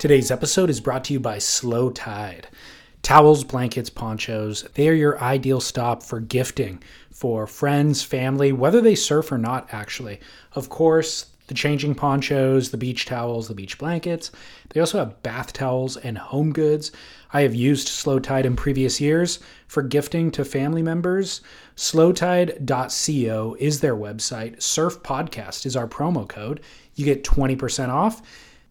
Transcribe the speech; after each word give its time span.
Today's 0.00 0.30
episode 0.30 0.70
is 0.70 0.80
brought 0.80 1.04
to 1.04 1.12
you 1.12 1.20
by 1.20 1.36
Slow 1.36 1.90
Tide. 1.90 2.48
Towels, 3.02 3.44
blankets, 3.44 3.90
ponchos, 3.90 4.62
they 4.72 4.88
are 4.88 4.94
your 4.94 5.20
ideal 5.22 5.60
stop 5.60 6.02
for 6.02 6.20
gifting 6.20 6.82
for 7.10 7.46
friends, 7.46 8.02
family, 8.02 8.50
whether 8.50 8.80
they 8.80 8.94
surf 8.94 9.30
or 9.30 9.36
not, 9.36 9.68
actually. 9.72 10.18
Of 10.54 10.70
course, 10.70 11.26
the 11.48 11.54
changing 11.54 11.96
ponchos, 11.96 12.70
the 12.70 12.78
beach 12.78 13.04
towels, 13.04 13.48
the 13.48 13.54
beach 13.54 13.76
blankets. 13.76 14.30
They 14.70 14.80
also 14.80 15.00
have 15.00 15.22
bath 15.22 15.52
towels 15.52 15.98
and 15.98 16.16
home 16.16 16.54
goods. 16.54 16.92
I 17.34 17.42
have 17.42 17.54
used 17.54 17.88
Slow 17.88 18.18
Tide 18.20 18.46
in 18.46 18.56
previous 18.56 19.02
years 19.02 19.38
for 19.66 19.82
gifting 19.82 20.30
to 20.30 20.46
family 20.46 20.82
members. 20.82 21.42
Slowtide.co 21.76 23.56
is 23.60 23.80
their 23.80 23.96
website. 23.96 24.62
Surf 24.62 25.02
Podcast 25.02 25.66
is 25.66 25.76
our 25.76 25.86
promo 25.86 26.26
code. 26.26 26.62
You 26.94 27.04
get 27.04 27.22
20% 27.22 27.90
off. 27.90 28.22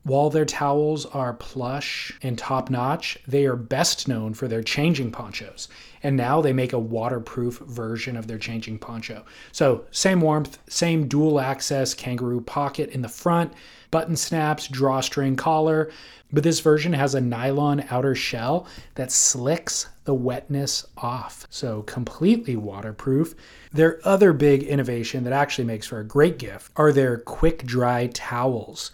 While 0.03 0.29
their 0.29 0.45
towels 0.45 1.05
are 1.05 1.33
plush 1.33 2.17
and 2.23 2.37
top 2.37 2.69
notch, 2.69 3.19
they 3.27 3.45
are 3.45 3.57
best 3.57 4.07
known 4.07 4.33
for 4.33 4.47
their 4.47 4.63
changing 4.63 5.11
ponchos. 5.11 5.67
And 6.01 6.15
now 6.15 6.39
they 6.41 6.53
make 6.53 6.71
a 6.71 6.79
waterproof 6.79 7.59
version 7.59 8.15
of 8.15 8.25
their 8.25 8.37
changing 8.37 8.79
poncho. 8.79 9.25
So, 9.51 9.85
same 9.91 10.21
warmth, 10.21 10.57
same 10.69 11.09
dual 11.09 11.41
access 11.41 11.93
kangaroo 11.93 12.39
pocket 12.39 12.91
in 12.91 13.01
the 13.01 13.09
front, 13.09 13.51
button 13.91 14.15
snaps, 14.15 14.69
drawstring 14.69 15.35
collar. 15.35 15.91
But 16.31 16.43
this 16.43 16.61
version 16.61 16.93
has 16.93 17.13
a 17.13 17.21
nylon 17.21 17.83
outer 17.89 18.15
shell 18.15 18.67
that 18.95 19.11
slicks 19.11 19.87
the 20.05 20.13
wetness 20.13 20.87
off. 20.95 21.45
So, 21.49 21.81
completely 21.81 22.55
waterproof. 22.55 23.35
Their 23.73 23.99
other 24.05 24.31
big 24.31 24.63
innovation 24.63 25.25
that 25.25 25.33
actually 25.33 25.65
makes 25.65 25.87
for 25.87 25.99
a 25.99 26.05
great 26.05 26.39
gift 26.39 26.71
are 26.77 26.93
their 26.93 27.17
quick 27.17 27.65
dry 27.65 28.07
towels. 28.07 28.91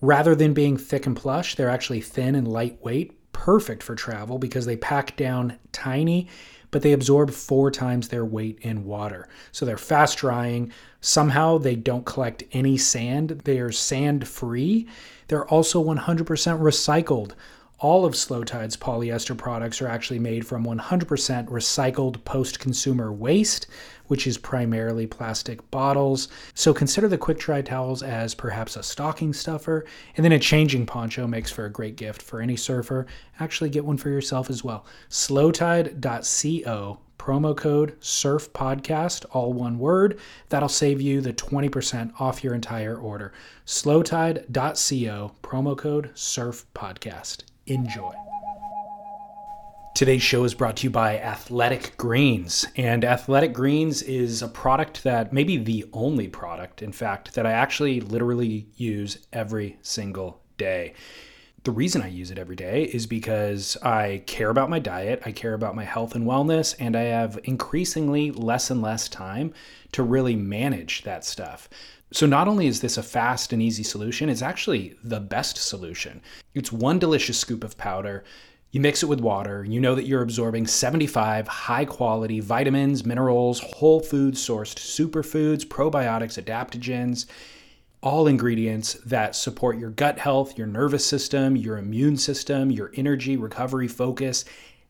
Rather 0.00 0.34
than 0.34 0.54
being 0.54 0.76
thick 0.76 1.06
and 1.06 1.16
plush, 1.16 1.54
they're 1.54 1.70
actually 1.70 2.00
thin 2.00 2.34
and 2.34 2.46
lightweight, 2.46 3.32
perfect 3.32 3.82
for 3.82 3.94
travel 3.94 4.38
because 4.38 4.66
they 4.66 4.76
pack 4.76 5.16
down 5.16 5.58
tiny, 5.72 6.28
but 6.70 6.82
they 6.82 6.92
absorb 6.92 7.30
four 7.30 7.70
times 7.70 8.08
their 8.08 8.24
weight 8.24 8.58
in 8.62 8.84
water. 8.84 9.28
So 9.52 9.64
they're 9.64 9.78
fast 9.78 10.18
drying. 10.18 10.72
Somehow 11.00 11.58
they 11.58 11.74
don't 11.74 12.04
collect 12.04 12.44
any 12.52 12.76
sand, 12.76 13.42
they 13.44 13.58
are 13.58 13.72
sand 13.72 14.28
free. 14.28 14.86
They're 15.28 15.46
also 15.48 15.82
100% 15.82 16.26
recycled. 16.26 17.32
All 17.80 18.04
of 18.04 18.16
Slow 18.16 18.42
Tide's 18.42 18.76
polyester 18.76 19.38
products 19.38 19.80
are 19.80 19.86
actually 19.86 20.18
made 20.18 20.44
from 20.44 20.64
100% 20.64 21.46
recycled 21.46 22.24
post 22.24 22.58
consumer 22.58 23.12
waste, 23.12 23.68
which 24.08 24.26
is 24.26 24.36
primarily 24.36 25.06
plastic 25.06 25.70
bottles. 25.70 26.26
So 26.54 26.74
consider 26.74 27.06
the 27.06 27.16
quick 27.16 27.38
dry 27.38 27.62
towels 27.62 28.02
as 28.02 28.34
perhaps 28.34 28.74
a 28.74 28.82
stocking 28.82 29.32
stuffer, 29.32 29.84
and 30.16 30.24
then 30.24 30.32
a 30.32 30.40
changing 30.40 30.86
poncho 30.86 31.28
makes 31.28 31.52
for 31.52 31.66
a 31.66 31.70
great 31.70 31.94
gift 31.94 32.20
for 32.20 32.40
any 32.40 32.56
surfer. 32.56 33.06
Actually, 33.38 33.70
get 33.70 33.84
one 33.84 33.96
for 33.96 34.10
yourself 34.10 34.50
as 34.50 34.64
well. 34.64 34.84
Slowtide.co 35.08 36.98
promo 37.16 37.56
code 37.56 37.96
surf 38.00 38.52
podcast 38.52 39.24
all 39.30 39.52
one 39.52 39.78
word 39.78 40.18
that'll 40.48 40.68
save 40.68 41.00
you 41.00 41.20
the 41.20 41.32
20% 41.32 42.12
off 42.20 42.42
your 42.42 42.54
entire 42.54 42.96
order 42.96 43.32
slowtide.co 43.66 45.32
promo 45.42 45.76
code 45.76 46.10
surf 46.14 46.64
podcast 46.74 47.42
enjoy 47.70 48.12
Today's 49.98 50.22
show 50.22 50.44
is 50.44 50.54
brought 50.54 50.76
to 50.76 50.84
you 50.84 50.90
by 50.90 51.18
Athletic 51.18 51.96
Greens. 51.96 52.64
And 52.76 53.04
Athletic 53.04 53.52
Greens 53.52 54.00
is 54.00 54.42
a 54.42 54.46
product 54.46 55.02
that, 55.02 55.32
maybe 55.32 55.56
the 55.56 55.86
only 55.92 56.28
product, 56.28 56.82
in 56.82 56.92
fact, 56.92 57.34
that 57.34 57.44
I 57.44 57.50
actually 57.50 58.00
literally 58.00 58.68
use 58.76 59.26
every 59.32 59.76
single 59.82 60.40
day. 60.56 60.94
The 61.64 61.72
reason 61.72 62.00
I 62.00 62.06
use 62.06 62.30
it 62.30 62.38
every 62.38 62.54
day 62.54 62.84
is 62.84 63.08
because 63.08 63.76
I 63.82 64.22
care 64.26 64.50
about 64.50 64.70
my 64.70 64.78
diet, 64.78 65.22
I 65.26 65.32
care 65.32 65.54
about 65.54 65.74
my 65.74 65.82
health 65.82 66.14
and 66.14 66.24
wellness, 66.24 66.76
and 66.78 66.94
I 66.94 67.02
have 67.02 67.40
increasingly 67.42 68.30
less 68.30 68.70
and 68.70 68.80
less 68.80 69.08
time 69.08 69.52
to 69.90 70.04
really 70.04 70.36
manage 70.36 71.02
that 71.02 71.24
stuff. 71.24 71.68
So, 72.10 72.26
not 72.26 72.48
only 72.48 72.66
is 72.66 72.80
this 72.80 72.96
a 72.96 73.02
fast 73.02 73.52
and 73.52 73.60
easy 73.60 73.82
solution, 73.82 74.28
it's 74.28 74.42
actually 74.42 74.96
the 75.04 75.20
best 75.20 75.58
solution. 75.58 76.22
It's 76.54 76.72
one 76.72 76.98
delicious 76.98 77.38
scoop 77.38 77.62
of 77.62 77.76
powder 77.76 78.24
you 78.70 78.80
mix 78.80 79.02
it 79.02 79.06
with 79.06 79.20
water, 79.20 79.64
you 79.64 79.80
know 79.80 79.94
that 79.94 80.06
you're 80.06 80.20
absorbing 80.20 80.66
75 80.66 81.48
high 81.48 81.86
quality 81.86 82.40
vitamins, 82.40 83.06
minerals, 83.06 83.60
whole 83.60 83.98
food 83.98 84.34
sourced 84.34 84.76
superfoods, 84.76 85.64
probiotics, 85.64 86.42
adaptogens, 86.42 87.24
all 88.02 88.26
ingredients 88.26 88.94
that 89.06 89.34
support 89.34 89.78
your 89.78 89.90
gut 89.90 90.18
health, 90.18 90.58
your 90.58 90.66
nervous 90.66 91.04
system, 91.04 91.56
your 91.56 91.78
immune 91.78 92.18
system, 92.18 92.70
your 92.70 92.92
energy, 92.94 93.38
recovery, 93.38 93.88
focus, 93.88 94.44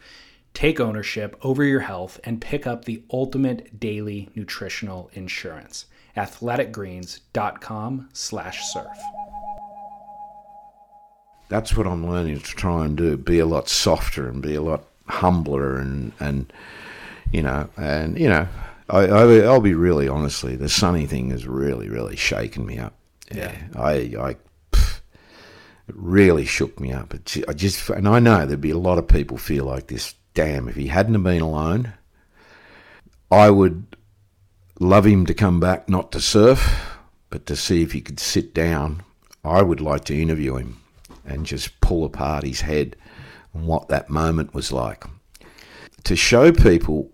take 0.53 0.79
ownership 0.79 1.35
over 1.41 1.65
your 1.65 1.81
health 1.81 2.19
and 2.23 2.39
pick 2.39 2.65
up 2.65 2.85
the 2.85 3.03
ultimate 3.11 3.77
daily 3.79 4.29
nutritional 4.35 5.09
insurance. 5.13 5.85
athleticgreens.com/surf 6.15 8.99
that's 11.47 11.75
what 11.77 11.87
I'm 11.87 12.09
learning 12.09 12.39
to 12.39 12.51
try 12.55 12.85
and 12.85 12.97
do. 12.97 13.17
Be 13.17 13.39
a 13.39 13.45
lot 13.45 13.69
softer 13.69 14.27
and 14.27 14.41
be 14.41 14.55
a 14.55 14.61
lot 14.61 14.83
humbler 15.07 15.77
and 15.77 16.11
and 16.19 16.51
you 17.31 17.41
know 17.41 17.69
and 17.77 18.17
you 18.19 18.27
know 18.27 18.47
I, 18.89 19.01
I 19.01 19.25
will 19.25 19.61
be 19.61 19.75
really 19.75 20.07
honestly 20.07 20.55
the 20.55 20.69
sunny 20.69 21.05
thing 21.05 21.29
has 21.29 21.47
really 21.47 21.89
really 21.89 22.15
shaken 22.15 22.65
me 22.65 22.79
up. 22.79 22.93
Yeah, 23.31 23.51
yeah. 23.51 23.81
I 23.81 23.93
I 23.93 24.35
pff, 24.71 25.01
it 25.87 25.95
really 25.95 26.45
shook 26.45 26.79
me 26.79 26.91
up. 26.91 27.13
It, 27.13 27.37
I 27.47 27.53
just 27.53 27.89
and 27.89 28.07
I 28.07 28.19
know 28.19 28.45
there'd 28.45 28.61
be 28.61 28.71
a 28.71 28.77
lot 28.77 28.97
of 28.97 29.07
people 29.07 29.37
feel 29.37 29.65
like 29.65 29.87
this. 29.87 30.15
Damn, 30.33 30.67
if 30.67 30.75
he 30.75 30.87
hadn't 30.87 31.23
been 31.23 31.41
alone, 31.41 31.93
I 33.31 33.49
would 33.49 33.95
love 34.81 35.05
him 35.05 35.25
to 35.27 35.33
come 35.33 35.61
back, 35.61 35.87
not 35.87 36.11
to 36.11 36.19
surf, 36.19 36.99
but 37.29 37.45
to 37.45 37.55
see 37.55 37.83
if 37.83 37.93
he 37.93 38.01
could 38.01 38.19
sit 38.19 38.53
down. 38.53 39.03
I 39.45 39.61
would 39.61 39.79
like 39.79 40.03
to 40.05 40.21
interview 40.21 40.57
him 40.57 40.81
and 41.25 41.45
just 41.45 41.79
pull 41.81 42.05
apart 42.05 42.43
his 42.43 42.61
head 42.61 42.95
and 43.53 43.67
what 43.67 43.87
that 43.89 44.09
moment 44.09 44.53
was 44.53 44.71
like. 44.71 45.05
To 46.03 46.15
show 46.15 46.51
people 46.51 47.11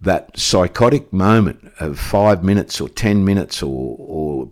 that 0.00 0.38
psychotic 0.38 1.12
moment 1.12 1.72
of 1.80 1.98
five 1.98 2.44
minutes 2.44 2.80
or 2.80 2.88
10 2.88 3.24
minutes 3.24 3.62
or, 3.62 3.96
or 3.98 4.50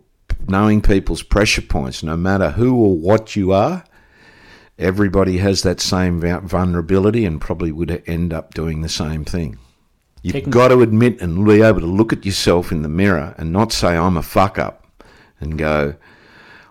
knowing 0.48 0.80
people's 0.80 1.22
pressure 1.22 1.62
points, 1.62 2.02
no 2.02 2.16
matter 2.16 2.50
who 2.50 2.74
or 2.74 2.96
what 2.96 3.36
you 3.36 3.52
are, 3.52 3.84
everybody 4.78 5.38
has 5.38 5.62
that 5.62 5.80
same 5.80 6.20
vulnerability 6.20 7.24
and 7.24 7.40
probably 7.40 7.72
would 7.72 8.02
end 8.06 8.32
up 8.32 8.54
doing 8.54 8.82
the 8.82 8.88
same 8.88 9.24
thing. 9.24 9.58
You've 10.22 10.32
Taking 10.32 10.50
got 10.50 10.68
to 10.68 10.80
admit 10.80 11.20
and 11.20 11.46
be 11.46 11.62
able 11.62 11.80
to 11.80 11.86
look 11.86 12.12
at 12.12 12.26
yourself 12.26 12.72
in 12.72 12.82
the 12.82 12.88
mirror 12.88 13.34
and 13.38 13.52
not 13.52 13.72
say, 13.72 13.96
I'm 13.96 14.16
a 14.16 14.22
fuck 14.22 14.58
up, 14.58 14.84
and 15.38 15.56
go, 15.56 15.94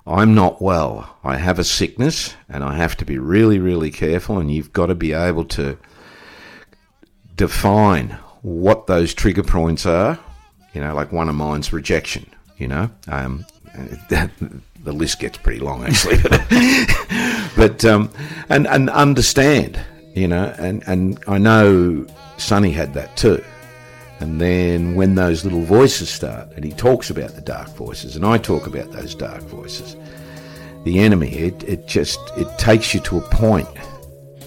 I'm 0.07 0.35
not 0.35 0.61
well. 0.61 1.17
I 1.23 1.37
have 1.37 1.57
a 1.57 1.63
sickness 1.63 2.35
and 2.47 2.63
I 2.63 2.75
have 2.75 2.95
to 2.97 3.05
be 3.05 3.17
really, 3.17 3.59
really 3.59 3.89
careful. 3.89 4.37
And 4.37 4.53
you've 4.53 4.71
got 4.71 4.87
to 4.87 4.95
be 4.95 5.13
able 5.13 5.45
to 5.45 5.77
define 7.35 8.17
what 8.41 8.87
those 8.87 9.13
trigger 9.13 9.43
points 9.43 9.85
are, 9.85 10.19
you 10.73 10.81
know, 10.81 10.93
like 10.93 11.11
one 11.11 11.27
of 11.27 11.35
mine's 11.35 11.73
rejection, 11.73 12.27
you 12.57 12.67
know, 12.67 12.91
um, 13.07 13.45
the 14.09 14.93
list 14.93 15.19
gets 15.19 15.37
pretty 15.37 15.59
long 15.59 15.83
actually, 15.83 16.17
but 17.57 17.83
um, 17.83 18.11
and 18.49 18.67
and 18.67 18.89
understand, 18.91 19.79
you 20.13 20.27
know, 20.27 20.53
and 20.57 20.83
and 20.87 21.19
I 21.27 21.37
know 21.39 22.05
Sunny 22.37 22.71
had 22.71 22.93
that 22.93 23.17
too. 23.17 23.43
And 24.19 24.39
then 24.39 24.95
when 24.95 25.15
those 25.15 25.43
little 25.43 25.63
voices 25.63 26.09
start, 26.09 26.49
and 26.55 26.63
he 26.63 26.71
talks 26.71 27.09
about 27.09 27.31
the 27.35 27.41
dark 27.41 27.69
voices, 27.69 28.15
and 28.15 28.25
I 28.25 28.37
talk 28.37 28.65
about 28.65 28.91
those 28.91 29.13
dark 29.13 29.41
voices, 29.43 29.95
the 30.83 30.99
enemy, 30.99 31.31
it, 31.35 31.63
it 31.63 31.85
just 31.85 32.19
it 32.37 32.47
takes 32.57 32.93
you 32.93 32.99
to 33.01 33.17
a 33.17 33.21
point 33.29 33.67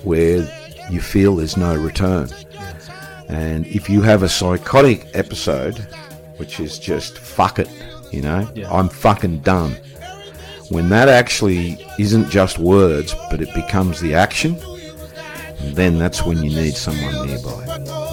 where 0.04 0.48
you 0.90 1.00
feel 1.00 1.36
there's 1.36 1.56
no 1.56 1.76
return. 1.76 2.28
And 3.28 3.66
if 3.66 3.90
you 3.90 4.00
have 4.02 4.22
a 4.22 4.28
psychotic 4.28 5.06
episode, 5.12 5.76
which 6.38 6.60
is 6.60 6.78
just 6.78 7.18
fuck 7.18 7.58
it, 7.58 7.68
you 8.10 8.22
know, 8.22 8.48
Yeah. 8.54 8.72
I'm 8.72 8.88
fucking 8.88 9.40
done. 9.40 9.76
When 10.70 10.88
that 10.90 11.08
actually 11.08 11.84
isn't 11.98 12.30
just 12.30 12.58
words, 12.58 13.14
but 13.30 13.42
it 13.42 13.52
becomes 13.54 14.00
the 14.00 14.14
action, 14.14 14.56
then 15.74 15.98
that's 15.98 16.24
when 16.24 16.38
you 16.42 16.50
need 16.50 16.74
someone 16.74 17.26
nearby. 17.26 18.07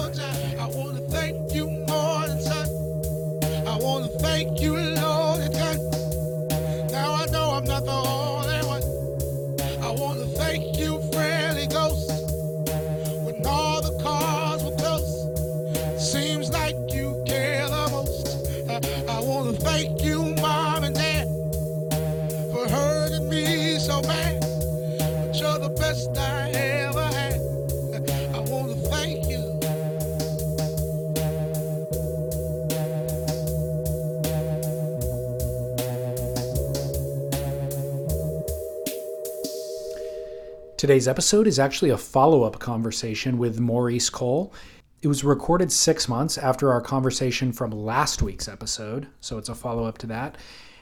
Today's 40.86 41.08
episode 41.08 41.48
is 41.48 41.58
actually 41.58 41.90
a 41.90 41.98
follow 41.98 42.44
up 42.44 42.60
conversation 42.60 43.38
with 43.38 43.58
Maurice 43.58 44.08
Cole. 44.08 44.54
It 45.02 45.08
was 45.08 45.24
recorded 45.24 45.72
six 45.72 46.08
months 46.08 46.38
after 46.38 46.70
our 46.70 46.80
conversation 46.80 47.52
from 47.52 47.72
last 47.72 48.22
week's 48.22 48.46
episode, 48.46 49.08
so 49.20 49.36
it's 49.36 49.48
a 49.48 49.54
follow 49.56 49.84
up 49.84 49.98
to 49.98 50.06
that. 50.06 50.38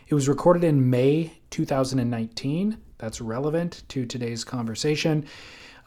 It 0.09 0.15
was 0.15 0.29
recorded 0.29 0.63
in 0.63 0.91
May 0.91 1.33
2019. 1.49 2.77
That's 2.99 3.23
relevant 3.23 3.85
to 3.89 4.05
today's 4.05 4.45
conversation. 4.45 5.25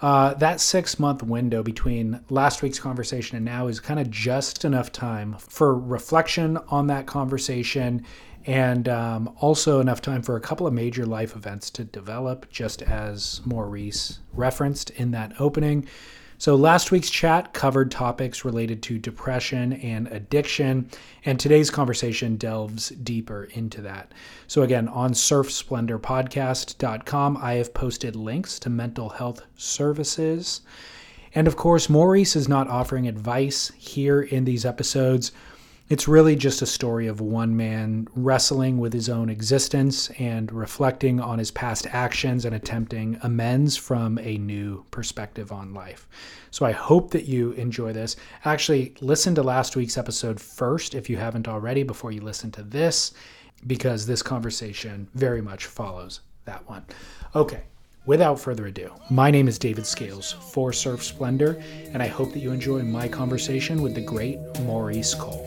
Uh, 0.01 0.33
that 0.33 0.61
six 0.61 0.97
month 0.97 1.21
window 1.21 1.61
between 1.61 2.19
last 2.31 2.63
week's 2.63 2.79
conversation 2.79 3.37
and 3.37 3.45
now 3.45 3.67
is 3.67 3.79
kind 3.79 3.99
of 3.99 4.09
just 4.09 4.65
enough 4.65 4.91
time 4.91 5.35
for 5.37 5.77
reflection 5.77 6.57
on 6.69 6.87
that 6.87 7.05
conversation 7.05 8.03
and 8.47 8.87
um, 8.87 9.35
also 9.41 9.81
enough 9.81 10.01
time 10.01 10.23
for 10.23 10.37
a 10.37 10.41
couple 10.41 10.65
of 10.65 10.73
major 10.73 11.05
life 11.05 11.35
events 11.35 11.69
to 11.69 11.83
develop, 11.83 12.49
just 12.49 12.81
as 12.81 13.41
Maurice 13.45 14.19
referenced 14.33 14.89
in 14.91 15.11
that 15.11 15.33
opening. 15.39 15.85
So, 16.39 16.55
last 16.55 16.91
week's 16.91 17.09
chat 17.09 17.53
covered 17.53 17.89
topics 17.91 18.45
related 18.45 18.81
to 18.83 18.99
depression 18.99 19.73
and 19.73 20.07
addiction, 20.07 20.89
and 21.25 21.37
today's 21.39 21.69
conversation 21.69 22.37
delves 22.37 22.89
deeper 22.89 23.45
into 23.45 23.81
that. 23.81 24.13
So, 24.45 24.61
again, 24.61 24.87
on 24.87 25.13
surfsplendorpodcast.com, 25.13 27.37
I 27.41 27.53
have 27.55 27.73
posted 27.73 28.15
links 28.15 28.59
to 28.59 28.69
mental 28.69 29.09
health 29.09 29.41
services. 29.55 30.61
And 31.35 31.47
of 31.47 31.57
course, 31.57 31.89
Maurice 31.89 32.35
is 32.35 32.47
not 32.47 32.69
offering 32.69 33.07
advice 33.07 33.71
here 33.75 34.21
in 34.21 34.45
these 34.45 34.63
episodes. 34.63 35.31
It's 35.89 36.05
really 36.05 36.35
just 36.35 36.61
a 36.61 36.65
story 36.65 37.07
of 37.07 37.21
one 37.21 37.55
man 37.55 38.09
wrestling 38.13 38.77
with 38.77 38.91
his 38.91 39.07
own 39.07 39.29
existence 39.29 40.09
and 40.19 40.51
reflecting 40.51 41.21
on 41.21 41.39
his 41.39 41.49
past 41.49 41.87
actions 41.87 42.43
and 42.43 42.53
attempting 42.53 43.17
amends 43.23 43.77
from 43.77 44.19
a 44.19 44.37
new 44.37 44.83
perspective 44.91 45.53
on 45.53 45.73
life. 45.73 46.05
So 46.51 46.65
I 46.65 46.73
hope 46.73 47.11
that 47.11 47.23
you 47.23 47.53
enjoy 47.53 47.93
this. 47.93 48.17
Actually, 48.43 48.95
listen 48.99 49.33
to 49.35 49.43
last 49.43 49.77
week's 49.77 49.97
episode 49.97 50.41
first 50.41 50.93
if 50.93 51.09
you 51.09 51.15
haven't 51.15 51.47
already 51.47 51.83
before 51.83 52.11
you 52.11 52.19
listen 52.19 52.51
to 52.51 52.63
this, 52.63 53.13
because 53.65 54.05
this 54.05 54.21
conversation 54.21 55.07
very 55.15 55.41
much 55.41 55.67
follows 55.67 56.19
that 56.43 56.67
one. 56.67 56.83
Okay. 57.33 57.63
Without 58.07 58.39
further 58.39 58.67
ado, 58.67 58.89
my 59.09 59.29
name 59.29 59.49
is 59.49 59.59
David 59.59 59.85
Scales 59.85 60.31
for 60.31 60.71
Surf 60.71 61.03
Splendor, 61.03 61.61
and 61.91 62.01
I 62.01 62.07
hope 62.07 62.31
that 62.31 62.39
you 62.39 62.53
enjoy 62.53 62.81
my 62.83 63.09
conversation 63.09 63.81
with 63.81 63.95
the 63.95 64.01
great 64.01 64.39
Maurice 64.61 65.13
Cole. 65.13 65.45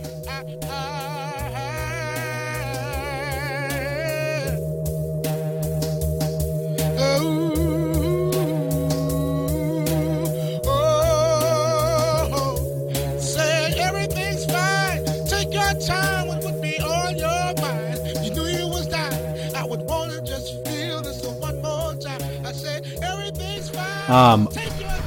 Um, 24.10 24.48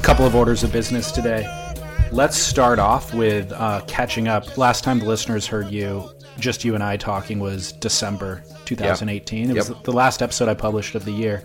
couple 0.02 0.24
of 0.24 0.34
orders 0.34 0.64
of 0.64 0.72
business 0.72 1.12
today. 1.12 1.46
Let's 2.10 2.38
start 2.38 2.78
off 2.78 3.12
with 3.12 3.52
uh, 3.52 3.82
catching 3.86 4.28
up. 4.28 4.56
Last 4.56 4.82
time 4.82 4.98
the 4.98 5.04
listeners 5.04 5.46
heard 5.46 5.70
you, 5.70 6.08
just 6.38 6.64
you 6.64 6.74
and 6.74 6.82
I 6.82 6.96
talking, 6.96 7.38
was 7.38 7.72
December 7.72 8.42
2018. 8.64 9.50
It 9.50 9.56
was 9.56 9.68
Yep. 9.68 9.84
the 9.84 9.92
last 9.92 10.22
episode 10.22 10.48
I 10.48 10.54
published 10.54 10.94
of 10.94 11.04
the 11.04 11.12
year, 11.12 11.42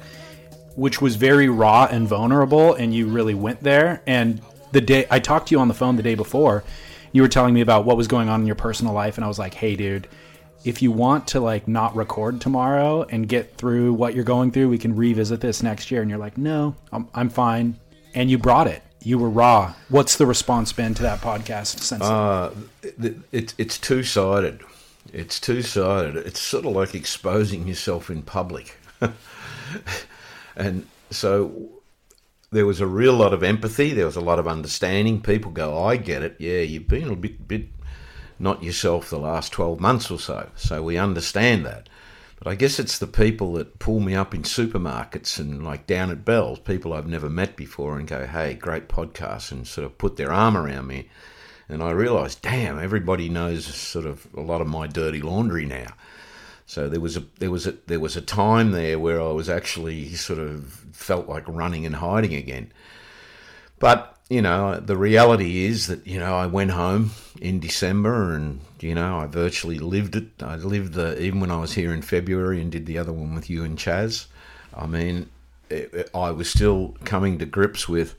which 0.75 1.01
was 1.01 1.17
very 1.17 1.49
raw 1.49 1.85
and 1.91 2.07
vulnerable, 2.07 2.75
and 2.75 2.93
you 2.93 3.07
really 3.07 3.33
went 3.33 3.61
there. 3.61 4.01
And 4.07 4.41
the 4.71 4.79
day 4.81 5.05
I 5.11 5.19
talked 5.19 5.49
to 5.49 5.55
you 5.55 5.59
on 5.59 5.67
the 5.67 5.73
phone 5.73 5.97
the 5.97 6.03
day 6.03 6.15
before, 6.15 6.63
you 7.11 7.21
were 7.21 7.27
telling 7.27 7.53
me 7.53 7.59
about 7.59 7.83
what 7.83 7.97
was 7.97 8.07
going 8.07 8.29
on 8.29 8.39
in 8.39 8.45
your 8.47 8.55
personal 8.55 8.93
life, 8.93 9.17
and 9.17 9.25
I 9.25 9.27
was 9.27 9.37
like, 9.39 9.53
"Hey, 9.53 9.75
dude." 9.75 10.07
If 10.63 10.81
you 10.81 10.91
want 10.91 11.27
to 11.29 11.39
like 11.39 11.67
not 11.67 11.95
record 11.95 12.41
tomorrow 12.41 13.03
and 13.03 13.27
get 13.27 13.55
through 13.57 13.93
what 13.93 14.13
you're 14.13 14.23
going 14.23 14.51
through, 14.51 14.69
we 14.69 14.77
can 14.77 14.95
revisit 14.95 15.41
this 15.41 15.63
next 15.63 15.89
year. 15.91 16.01
And 16.01 16.09
you're 16.09 16.19
like, 16.19 16.37
no, 16.37 16.75
I'm, 16.91 17.07
I'm 17.13 17.29
fine. 17.29 17.79
And 18.13 18.29
you 18.29 18.37
brought 18.37 18.67
it. 18.67 18.83
You 19.01 19.17
were 19.17 19.29
raw. 19.29 19.73
What's 19.87 20.17
the 20.17 20.25
response 20.25 20.73
been 20.73 20.93
to 20.95 21.03
that 21.03 21.21
podcast 21.21 21.79
since? 21.79 22.03
Uh, 22.03 22.53
it, 22.83 23.53
it's 23.57 23.77
two 23.77 24.03
sided. 24.03 24.61
It's 25.13 25.39
two 25.39 25.61
sided. 25.61 26.17
It's 26.17 26.39
sort 26.39 26.65
of 26.65 26.73
like 26.73 26.93
exposing 26.93 27.67
yourself 27.67 28.09
in 28.09 28.21
public. 28.21 28.77
and 30.57 30.85
so 31.09 31.69
there 32.51 32.65
was 32.65 32.81
a 32.81 32.87
real 32.87 33.13
lot 33.13 33.33
of 33.33 33.43
empathy. 33.43 33.93
There 33.93 34.05
was 34.05 34.15
a 34.15 34.21
lot 34.21 34.39
of 34.39 34.47
understanding. 34.47 35.21
People 35.21 35.51
go, 35.51 35.81
I 35.83 35.97
get 35.97 36.23
it. 36.23 36.35
Yeah, 36.39 36.61
you've 36.61 36.87
been 36.87 37.09
a 37.09 37.15
bit, 37.15 37.47
bit 37.47 37.67
not 38.39 38.63
yourself 38.63 39.09
the 39.09 39.19
last 39.19 39.51
12 39.51 39.79
months 39.79 40.09
or 40.09 40.19
so. 40.19 40.49
So 40.55 40.81
we 40.81 40.97
understand 40.97 41.65
that. 41.65 41.89
But 42.37 42.47
I 42.47 42.55
guess 42.55 42.79
it's 42.79 42.97
the 42.97 43.07
people 43.07 43.53
that 43.53 43.79
pull 43.79 43.99
me 43.99 44.15
up 44.15 44.33
in 44.33 44.43
supermarkets 44.43 45.39
and 45.39 45.63
like 45.63 45.85
down 45.85 46.09
at 46.09 46.23
Bell's, 46.23 46.59
people 46.59 46.93
I've 46.93 47.07
never 47.07 47.29
met 47.29 47.57
before, 47.57 47.99
and 47.99 48.07
go, 48.07 48.25
hey, 48.25 48.53
great 48.53 48.87
podcast, 48.87 49.51
and 49.51 49.67
sort 49.67 49.83
of 49.83 49.97
put 49.97 50.15
their 50.15 50.31
arm 50.31 50.55
around 50.55 50.87
me. 50.87 51.09
And 51.67 51.83
I 51.83 51.91
realised, 51.91 52.41
damn, 52.41 52.79
everybody 52.79 53.27
knows 53.27 53.65
sort 53.65 54.05
of 54.05 54.25
a 54.35 54.41
lot 54.41 54.61
of 54.61 54.67
my 54.67 54.87
dirty 54.87 55.21
laundry 55.21 55.65
now. 55.65 55.93
So 56.65 56.87
there 56.87 57.01
was 57.01 57.17
a 57.17 57.23
there 57.39 57.51
was 57.51 57.67
a 57.67 57.73
there 57.87 57.99
was 57.99 58.15
a 58.15 58.21
time 58.21 58.71
there 58.71 58.99
where 58.99 59.19
I 59.19 59.31
was 59.31 59.49
actually 59.49 60.13
sort 60.13 60.39
of 60.39 60.65
felt 60.93 61.27
like 61.27 61.47
running 61.47 61.85
and 61.85 61.95
hiding 61.95 62.35
again. 62.35 62.71
But 63.79 64.18
you 64.29 64.41
know, 64.41 64.79
the 64.79 64.95
reality 64.97 65.65
is 65.65 65.87
that 65.87 66.05
you 66.05 66.19
know 66.19 66.35
I 66.35 66.45
went 66.45 66.71
home 66.71 67.11
in 67.41 67.59
December, 67.59 68.33
and 68.35 68.59
you 68.79 68.93
know 68.93 69.17
I 69.19 69.25
virtually 69.25 69.79
lived 69.79 70.15
it. 70.15 70.27
I 70.41 70.55
lived 70.55 70.93
the 70.93 71.19
even 71.21 71.39
when 71.39 71.51
I 71.51 71.59
was 71.59 71.73
here 71.73 71.93
in 71.93 72.01
February 72.01 72.61
and 72.61 72.71
did 72.71 72.85
the 72.85 72.97
other 72.99 73.11
one 73.13 73.33
with 73.35 73.49
you 73.49 73.63
and 73.63 73.77
Chaz. 73.77 74.27
I 74.73 74.85
mean, 74.85 75.29
it, 75.69 75.93
it- 75.93 76.09
I 76.13 76.31
was 76.31 76.49
still 76.49 76.95
coming 77.05 77.39
to 77.39 77.45
grips 77.45 77.89
with. 77.89 78.15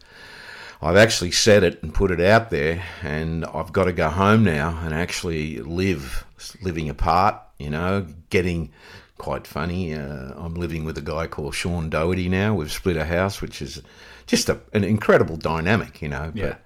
I've 0.82 0.96
actually 0.96 1.30
said 1.32 1.62
it 1.62 1.82
and 1.82 1.92
put 1.94 2.10
it 2.10 2.20
out 2.20 2.50
there, 2.50 2.82
and 3.02 3.44
I've 3.44 3.72
got 3.72 3.84
to 3.84 3.92
go 3.92 4.08
home 4.08 4.44
now 4.44 4.78
and 4.82 4.94
actually 4.94 5.58
live, 5.58 6.24
living 6.62 6.88
apart. 6.88 7.36
You 7.58 7.68
know, 7.70 8.06
getting 8.30 8.70
quite 9.18 9.46
funny. 9.46 9.92
Uh, 9.94 10.32
I'm 10.36 10.54
living 10.54 10.84
with 10.86 10.96
a 10.96 11.02
guy 11.02 11.26
called 11.26 11.54
Sean 11.54 11.90
Doherty 11.90 12.30
now. 12.30 12.54
We've 12.54 12.72
split 12.72 12.96
a 12.96 13.04
house, 13.04 13.42
which 13.42 13.60
is 13.60 13.82
just 14.30 14.48
a, 14.48 14.58
an 14.72 14.84
incredible 14.84 15.36
dynamic. 15.36 16.00
You 16.00 16.08
know, 16.08 16.32
Yeah. 16.34 16.48
but 16.48 16.60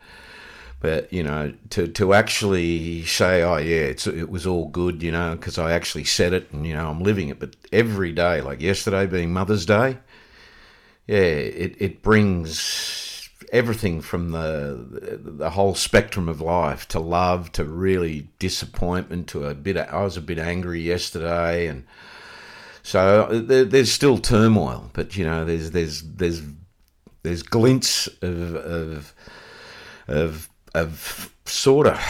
But 0.80 1.12
you 1.12 1.22
know, 1.22 1.52
to 1.70 1.88
to 1.88 2.12
actually 2.14 3.04
say, 3.04 3.42
oh 3.42 3.56
yeah, 3.56 3.86
it's, 3.92 4.06
it 4.06 4.28
was 4.28 4.46
all 4.46 4.68
good, 4.68 5.02
you 5.02 5.10
know, 5.12 5.34
because 5.34 5.58
I 5.58 5.72
actually 5.72 6.04
said 6.04 6.32
it 6.34 6.52
and 6.52 6.66
you 6.66 6.74
know 6.74 6.90
I'm 6.90 7.00
living 7.02 7.30
it. 7.30 7.38
But 7.40 7.56
every 7.72 8.12
day, 8.12 8.40
like 8.42 8.60
yesterday 8.60 9.06
being 9.06 9.32
Mother's 9.32 9.64
Day, 9.66 9.96
yeah, 11.06 11.16
it 11.64 11.76
it 11.78 12.02
brings 12.02 13.30
everything 13.52 14.02
from 14.02 14.32
the 14.32 15.20
the 15.38 15.50
whole 15.50 15.74
spectrum 15.74 16.28
of 16.28 16.40
life 16.40 16.86
to 16.88 17.00
love 17.00 17.50
to 17.52 17.64
really 17.64 18.28
disappointment 18.38 19.26
to 19.28 19.46
a 19.46 19.54
bit. 19.54 19.76
Of, 19.78 19.88
I 19.88 20.02
was 20.02 20.16
a 20.18 20.20
bit 20.22 20.38
angry 20.38 20.80
yesterday, 20.82 21.66
and 21.66 21.84
so 22.82 23.22
uh, 23.30 23.40
there, 23.42 23.64
there's 23.64 23.92
still 23.92 24.18
turmoil. 24.18 24.90
But 24.92 25.16
you 25.16 25.24
know, 25.24 25.44
there's 25.46 25.70
there's 25.70 26.02
there's 26.02 26.42
there's 27.24 27.42
glints 27.42 28.06
of 28.22 28.54
of 28.54 29.14
of, 30.06 30.48
of 30.74 31.34
sort 31.46 31.88
of 31.88 32.00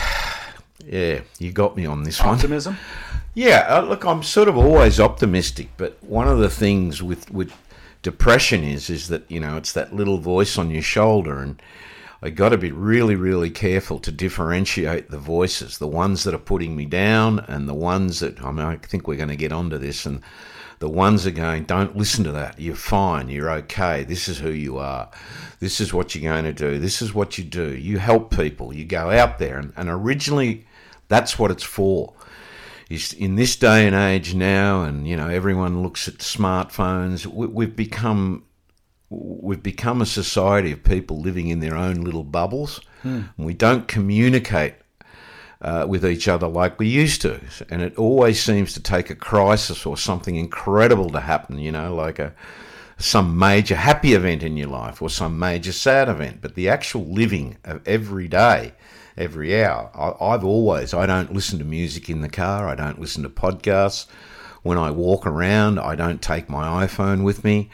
yeah. 0.87 1.21
You 1.38 1.52
got 1.52 1.76
me 1.76 1.87
on 1.87 2.02
this 2.02 2.21
one. 2.21 2.35
Optimism. 2.35 2.76
Yeah, 3.33 3.66
uh, 3.68 3.83
look, 3.83 4.04
I'm 4.04 4.23
sort 4.23 4.49
of 4.49 4.56
always 4.56 5.00
optimistic, 5.00 5.71
but 5.76 5.97
one 6.04 6.28
of 6.28 6.38
the 6.38 6.50
things 6.50 7.02
with 7.02 7.30
with 7.33 7.52
depression 8.02 8.62
is 8.62 8.90
is 8.90 9.09
that 9.09 9.28
you 9.30 9.40
know 9.40 9.56
it's 9.56 9.73
that 9.73 9.94
little 9.94 10.18
voice 10.18 10.59
on 10.59 10.71
your 10.71 10.83
shoulder, 10.83 11.38
and 11.38 11.62
I 12.21 12.30
got 12.30 12.50
to 12.50 12.59
be 12.59 12.73
really 12.73 13.14
really 13.14 13.50
careful 13.50 13.99
to 14.00 14.12
differentiate 14.12 15.11
the 15.11 15.18
voices, 15.18 15.78
the 15.78 15.88
ones 15.88 16.25
that 16.25 16.35
are 16.35 16.38
putting 16.38 16.76
me 16.76 16.85
down, 16.85 17.40
and 17.49 17.68
the 17.68 17.75
ones 17.75 18.21
that 18.21 18.42
I 18.42 18.50
mean 18.50 18.66
I 18.66 18.76
think 18.76 19.09
we're 19.09 19.16
going 19.16 19.28
to 19.30 19.37
get 19.37 19.52
onto 19.52 19.78
this, 19.78 20.06
and 20.06 20.21
the 20.78 20.88
ones 20.88 21.26
are 21.26 21.31
going, 21.31 21.64
don't 21.64 21.97
listen 21.97 22.25
to 22.25 22.33
that. 22.33 22.61
You're 22.61 22.75
fine. 22.75 23.28
You're 23.28 23.50
okay. 23.50 24.04
This 24.04 24.28
is 24.28 24.38
who 24.38 24.50
you 24.50 24.78
are. 24.78 25.11
This 25.61 25.81
is 25.81 25.95
what 25.95 26.14
you're 26.14 26.31
going 26.33 26.45
to 26.45 26.52
do. 26.52 26.78
This 26.78 27.00
is 27.00 27.14
what 27.14 27.38
you 27.38 27.45
do. 27.45 27.75
You 27.76 27.99
help 27.99 28.35
people. 28.35 28.75
You 28.75 28.85
go 28.85 29.11
out 29.11 29.38
there, 29.38 29.59
and, 29.59 29.73
and 29.76 29.88
originally, 29.88 30.66
that's 31.09 31.38
what 31.38 31.50
it's 31.50 31.62
for 31.62 32.14
is 32.90 33.12
in 33.12 33.37
this 33.37 33.57
day 33.57 33.87
and 33.87 33.97
age 33.97 34.35
now, 34.35 34.83
and 34.83 35.09
you 35.09 35.16
know 35.16 35.28
everyone 35.28 35.83
looks 35.83 36.09
at 36.09 36.19
smartphones. 36.19 37.26
We, 37.26 37.64
have 37.64 37.76
become 37.76 38.45
we've 39.11 39.62
become 39.62 40.02
a 40.02 40.07
society 40.07 40.73
of 40.73 40.83
people 40.85 41.21
living 41.21 41.49
in 41.49 41.61
their 41.61 41.76
own 41.76 42.02
little 42.02 42.25
bubbles. 42.25 42.81
Hmm. 43.02 43.23
we 43.37 43.52
don't 43.54 43.87
communicate 43.87 44.75
uh, 45.64 45.87
with 45.88 46.06
each 46.06 46.28
other 46.28 46.47
like 46.47 46.78
we 46.78 46.87
used 46.87 47.23
to, 47.23 47.40
and 47.71 47.83
it 47.83 47.97
always 47.99 48.40
seems 48.40 48.75
to 48.75 48.80
take 48.80 49.11
a 49.11 49.14
crisis 49.16 49.85
or 49.87 49.97
something 49.97 50.37
incredible 50.37 51.11
to 51.11 51.21
happen. 51.21 51.59
You 51.59 51.73
know, 51.73 51.94
like 51.94 52.18
a 52.18 52.33
some 52.99 53.37
major 53.37 53.75
happy 53.75 54.12
event 54.12 54.44
in 54.44 54.56
your 54.56 54.68
life 54.68 55.02
or 55.02 55.11
some 55.11 55.38
major 55.38 55.73
sad 55.73 56.09
event, 56.09 56.38
but 56.40 56.54
the 56.54 56.68
actual 56.68 57.04
living 57.06 57.56
of 57.64 57.80
every 57.87 58.28
day 58.28 58.73
every 59.16 59.62
hour. 59.62 59.90
I, 59.94 60.25
I've 60.25 60.44
always, 60.44 60.94
I 60.94 61.06
don't 61.06 61.33
listen 61.33 61.59
to 61.59 61.64
music 61.64 62.11
in 62.11 62.21
the 62.21 62.28
car, 62.28 62.68
I 62.68 62.75
don't 62.75 63.00
listen 63.00 63.23
to 63.23 63.28
podcasts. 63.28 64.06
When 64.62 64.78
I 64.78 64.90
walk 64.90 65.26
around, 65.26 65.78
I 65.78 65.94
don't 65.94 66.23
take 66.23 66.49
my 66.49 66.87
iPhone 66.87 67.23
with 67.23 67.44
me. 67.44 67.71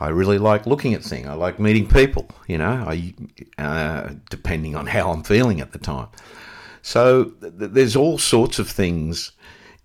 I 0.00 0.08
really 0.08 0.38
like 0.38 0.66
looking 0.66 0.92
at 0.92 1.04
things. 1.04 1.28
I 1.28 1.34
like 1.34 1.60
meeting 1.60 1.88
people, 1.88 2.28
you 2.48 2.58
know, 2.58 2.84
I, 2.88 3.14
uh, 3.56 4.14
depending 4.30 4.74
on 4.74 4.86
how 4.86 5.12
I'm 5.12 5.22
feeling 5.22 5.60
at 5.60 5.70
the 5.70 5.78
time. 5.78 6.08
So 6.84 7.24
th- 7.40 7.54
there's 7.56 7.96
all 7.96 8.18
sorts 8.18 8.58
of 8.58 8.68
things 8.68 9.32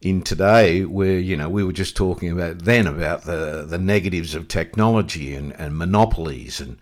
in 0.01 0.21
today 0.21 0.83
where, 0.83 1.17
you 1.17 1.37
know, 1.37 1.49
we 1.49 1.63
were 1.63 1.73
just 1.73 1.95
talking 1.95 2.29
about 2.29 2.59
then 2.65 2.87
about 2.87 3.23
the, 3.23 3.65
the 3.67 3.77
negatives 3.77 4.35
of 4.35 4.47
technology 4.47 5.33
and, 5.33 5.53
and 5.59 5.77
monopolies 5.77 6.59
and, 6.59 6.77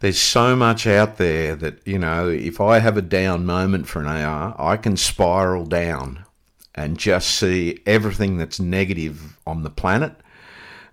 there's 0.00 0.18
so 0.18 0.56
much 0.56 0.86
out 0.86 1.18
there 1.18 1.54
that, 1.56 1.86
you 1.86 1.98
know, 1.98 2.26
if 2.28 2.58
I 2.58 2.78
have 2.78 2.96
a 2.96 3.02
down 3.02 3.44
moment 3.44 3.86
for 3.86 4.00
an 4.00 4.08
hour, 4.08 4.54
I 4.58 4.78
can 4.78 4.96
spiral 4.96 5.66
down 5.66 6.24
and 6.74 6.98
just 6.98 7.28
see 7.36 7.80
everything 7.84 8.38
that's 8.38 8.58
negative 8.58 9.38
on 9.46 9.62
the 9.62 9.70
planet. 9.70 10.14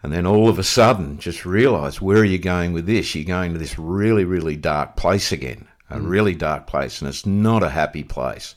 And 0.03 0.11
then 0.11 0.25
all 0.25 0.49
of 0.49 0.59
a 0.59 0.63
sudden, 0.63 1.19
just 1.19 1.45
realize 1.45 2.01
where 2.01 2.17
are 2.17 2.25
you 2.25 2.37
going 2.37 2.73
with 2.73 2.85
this? 2.85 3.15
You're 3.15 3.23
going 3.23 3.53
to 3.53 3.59
this 3.59 3.79
really, 3.79 4.25
really 4.25 4.57
dark 4.57 4.97
place 4.97 5.31
again, 5.31 5.66
a 5.89 5.97
mm. 5.97 6.09
really 6.09 6.35
dark 6.35 6.67
place, 6.67 7.01
and 7.01 7.09
it's 7.09 7.25
not 7.25 7.63
a 7.63 7.69
happy 7.69 8.03
place. 8.03 8.55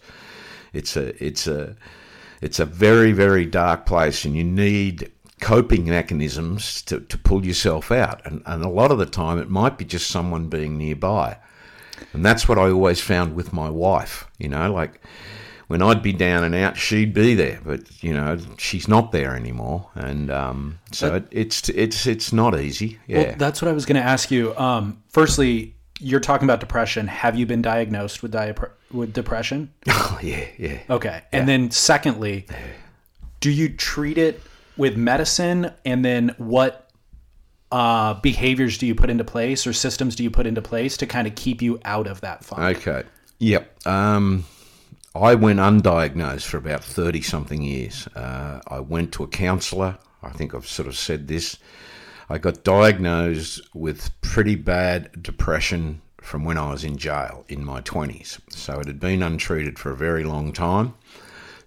It's 0.72 0.96
a, 0.96 1.24
it's 1.24 1.46
a, 1.46 1.76
it's 2.40 2.60
a 2.60 2.64
very, 2.64 3.12
very 3.12 3.44
dark 3.44 3.86
place, 3.86 4.24
and 4.24 4.36
you 4.36 4.44
need 4.44 5.10
coping 5.40 5.86
mechanisms 5.86 6.82
to, 6.82 7.00
to 7.00 7.18
pull 7.18 7.44
yourself 7.44 7.90
out. 7.90 8.24
And, 8.26 8.42
and 8.46 8.64
a 8.64 8.68
lot 8.68 8.90
of 8.90 8.98
the 8.98 9.06
time, 9.06 9.38
it 9.38 9.50
might 9.50 9.78
be 9.78 9.84
just 9.84 10.08
someone 10.08 10.48
being 10.48 10.76
nearby. 10.76 11.38
And 12.12 12.24
that's 12.24 12.48
what 12.48 12.58
I 12.58 12.70
always 12.70 13.00
found 13.00 13.34
with 13.34 13.52
my 13.52 13.68
wife. 13.68 14.28
You 14.38 14.48
know, 14.48 14.72
like 14.72 15.00
when 15.70 15.82
I'd 15.82 16.02
be 16.02 16.12
down 16.12 16.42
and 16.44 16.54
out, 16.54 16.76
she'd 16.76 17.14
be 17.14 17.34
there, 17.34 17.60
but 17.64 18.02
you 18.02 18.12
know, 18.12 18.38
she's 18.58 18.88
not 18.88 19.12
there 19.12 19.36
anymore, 19.36 19.88
and 19.94 20.28
um, 20.28 20.80
so 20.90 21.14
it, 21.14 21.28
it's 21.30 21.68
it's 21.68 22.06
it's 22.06 22.32
not 22.32 22.58
easy. 22.58 22.98
Yeah, 23.06 23.22
well, 23.22 23.34
that's 23.38 23.62
what 23.62 23.68
I 23.68 23.72
was 23.72 23.86
going 23.86 24.02
to 24.02 24.08
ask 24.08 24.32
you. 24.32 24.56
Um, 24.56 25.00
firstly, 25.10 25.76
you're 26.00 26.20
talking 26.20 26.46
about 26.46 26.60
depression. 26.60 27.06
Have 27.06 27.36
you 27.36 27.46
been 27.46 27.62
diagnosed 27.62 28.22
with 28.22 28.32
di- 28.32 28.54
with 28.90 29.12
depression? 29.12 29.72
Oh 29.88 30.18
yeah, 30.22 30.46
yeah. 30.58 30.78
Okay, 30.90 31.22
and 31.32 31.48
then 31.48 31.70
secondly, 31.70 32.46
do 33.40 33.50
you 33.50 33.68
treat 33.68 34.18
it 34.18 34.42
with 34.76 34.96
medicine, 34.96 35.72
and 35.84 36.04
then 36.04 36.34
what 36.36 36.90
uh, 37.72 38.14
behaviors 38.14 38.78
do 38.78 38.86
you 38.86 38.94
put 38.94 39.10
into 39.10 39.24
place 39.24 39.66
or 39.66 39.72
systems 39.72 40.16
do 40.16 40.24
you 40.24 40.30
put 40.30 40.46
into 40.46 40.60
place 40.62 40.96
to 40.98 41.06
kind 41.06 41.26
of 41.26 41.34
keep 41.36 41.62
you 41.62 41.78
out 41.84 42.06
of 42.06 42.20
that 42.22 42.44
funk? 42.44 42.78
Okay. 42.78 43.04
Yep. 43.38 43.86
Um, 43.86 44.44
I 45.14 45.34
went 45.34 45.58
undiagnosed 45.58 46.46
for 46.46 46.56
about 46.56 46.84
30 46.84 47.22
something 47.22 47.62
years. 47.62 48.06
Uh, 48.08 48.60
I 48.66 48.80
went 48.80 49.12
to 49.12 49.22
a 49.22 49.28
counsellor. 49.28 49.98
I 50.22 50.30
think 50.30 50.54
I've 50.54 50.66
sort 50.68 50.88
of 50.88 50.96
said 50.96 51.28
this. 51.28 51.56
I 52.30 52.38
got 52.38 52.62
diagnosed 52.62 53.60
with 53.74 54.08
pretty 54.20 54.54
bad 54.54 55.20
depression 55.20 56.00
from 56.22 56.44
when 56.44 56.56
I 56.56 56.70
was 56.70 56.84
in 56.84 56.96
jail 56.96 57.44
in 57.48 57.64
my 57.64 57.80
20s. 57.80 58.38
So 58.50 58.78
it 58.78 58.86
had 58.86 59.00
been 59.00 59.20
untreated 59.20 59.80
for 59.80 59.90
a 59.90 59.96
very 59.96 60.22
long 60.22 60.52
time. 60.52 60.94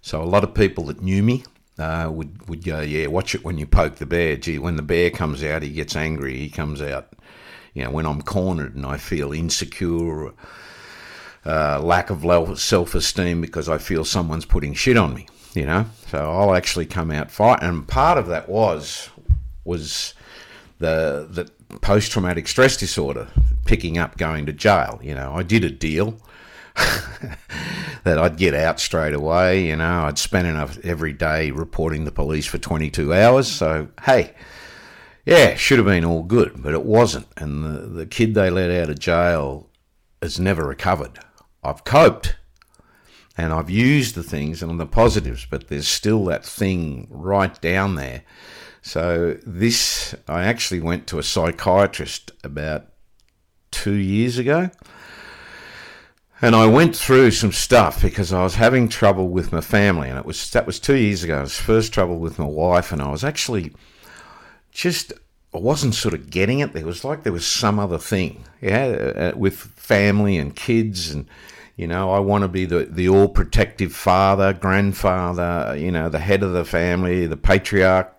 So 0.00 0.22
a 0.22 0.24
lot 0.24 0.42
of 0.42 0.54
people 0.54 0.84
that 0.84 1.02
knew 1.02 1.22
me 1.22 1.44
uh, 1.78 2.08
would 2.10 2.48
would 2.48 2.64
go, 2.64 2.80
yeah, 2.80 3.08
watch 3.08 3.34
it 3.34 3.44
when 3.44 3.58
you 3.58 3.66
poke 3.66 3.96
the 3.96 4.06
bear. 4.06 4.36
Gee, 4.38 4.58
when 4.58 4.76
the 4.76 4.82
bear 4.82 5.10
comes 5.10 5.44
out, 5.44 5.62
he 5.62 5.68
gets 5.70 5.96
angry. 5.96 6.38
He 6.38 6.48
comes 6.48 6.80
out, 6.80 7.12
you 7.74 7.84
know, 7.84 7.90
when 7.90 8.06
I'm 8.06 8.22
cornered 8.22 8.74
and 8.74 8.86
I 8.86 8.96
feel 8.96 9.32
insecure, 9.32 10.32
uh, 11.44 11.78
lack 11.82 12.08
of 12.08 12.24
self 12.58 12.94
esteem 12.94 13.42
because 13.42 13.68
I 13.68 13.76
feel 13.76 14.04
someone's 14.06 14.46
putting 14.46 14.72
shit 14.72 14.96
on 14.96 15.12
me. 15.12 15.26
You 15.52 15.66
know, 15.66 15.84
so 16.08 16.18
I'll 16.18 16.54
actually 16.54 16.86
come 16.86 17.10
out 17.10 17.30
fight. 17.30 17.62
And 17.62 17.86
part 17.86 18.16
of 18.16 18.28
that 18.28 18.48
was 18.48 19.10
was 19.64 20.14
the 20.78 21.26
the 21.30 21.78
post 21.78 22.12
traumatic 22.12 22.48
stress 22.48 22.76
disorder, 22.76 23.28
picking 23.64 23.98
up 23.98 24.16
going 24.16 24.46
to 24.46 24.52
jail. 24.52 25.00
You 25.02 25.14
know, 25.14 25.34
I 25.34 25.42
did 25.42 25.64
a 25.64 25.70
deal. 25.70 26.18
that 28.04 28.18
I'd 28.18 28.36
get 28.36 28.52
out 28.52 28.80
straight 28.80 29.14
away. 29.14 29.68
You 29.68 29.76
know, 29.76 30.04
I'd 30.04 30.18
spend 30.18 30.46
enough 30.46 30.78
every 30.84 31.12
day 31.12 31.52
reporting 31.52 32.04
the 32.04 32.10
police 32.10 32.46
for 32.46 32.58
22 32.58 33.14
hours. 33.14 33.46
So, 33.46 33.88
hey, 34.02 34.34
yeah, 35.24 35.54
should 35.54 35.78
have 35.78 35.86
been 35.86 36.04
all 36.04 36.22
good, 36.22 36.62
but 36.62 36.74
it 36.74 36.84
wasn't. 36.84 37.28
And 37.36 37.64
the, 37.64 37.86
the 37.86 38.06
kid 38.06 38.34
they 38.34 38.50
let 38.50 38.70
out 38.70 38.90
of 38.90 38.98
jail 38.98 39.70
has 40.20 40.38
never 40.38 40.66
recovered. 40.66 41.18
I've 41.62 41.84
coped 41.84 42.36
and 43.36 43.52
I've 43.52 43.70
used 43.70 44.14
the 44.14 44.22
things 44.22 44.62
and 44.62 44.78
the 44.78 44.86
positives, 44.86 45.46
but 45.48 45.68
there's 45.68 45.88
still 45.88 46.24
that 46.26 46.44
thing 46.44 47.08
right 47.10 47.58
down 47.60 47.94
there. 47.94 48.22
So, 48.86 49.38
this, 49.46 50.14
I 50.28 50.44
actually 50.44 50.80
went 50.80 51.06
to 51.06 51.18
a 51.18 51.22
psychiatrist 51.22 52.32
about 52.44 52.86
two 53.70 53.94
years 53.94 54.36
ago 54.38 54.70
and 56.44 56.54
I 56.54 56.66
went 56.66 56.94
through 56.94 57.30
some 57.30 57.52
stuff 57.52 58.02
because 58.02 58.30
I 58.30 58.42
was 58.42 58.56
having 58.56 58.90
trouble 58.90 59.28
with 59.28 59.50
my 59.50 59.62
family, 59.62 60.10
and 60.10 60.18
it 60.18 60.26
was 60.26 60.50
that 60.50 60.66
was 60.66 60.78
two 60.78 60.96
years 60.96 61.24
ago. 61.24 61.38
It 61.38 61.42
was 61.42 61.58
first 61.58 61.92
trouble 61.94 62.18
with 62.18 62.38
my 62.38 62.44
wife, 62.44 62.92
and 62.92 63.00
I 63.00 63.10
was 63.10 63.24
actually 63.24 63.72
just 64.70 65.14
I 65.54 65.58
wasn't 65.58 65.94
sort 65.94 66.12
of 66.12 66.28
getting 66.28 66.58
it. 66.58 66.74
There 66.74 66.84
was 66.84 67.02
like 67.02 67.22
there 67.22 67.32
was 67.32 67.46
some 67.46 67.78
other 67.78 67.96
thing, 67.96 68.44
yeah, 68.60 69.32
uh, 69.34 69.38
with 69.38 69.54
family 69.54 70.36
and 70.36 70.54
kids, 70.54 71.10
and 71.10 71.26
you 71.76 71.86
know 71.86 72.10
I 72.10 72.18
want 72.18 72.42
to 72.42 72.48
be 72.48 72.66
the 72.66 72.84
the 72.84 73.08
all 73.08 73.28
protective 73.28 73.94
father, 73.94 74.52
grandfather, 74.52 75.74
you 75.78 75.90
know, 75.90 76.10
the 76.10 76.18
head 76.18 76.42
of 76.42 76.52
the 76.52 76.66
family, 76.66 77.26
the 77.26 77.38
patriarch, 77.38 78.13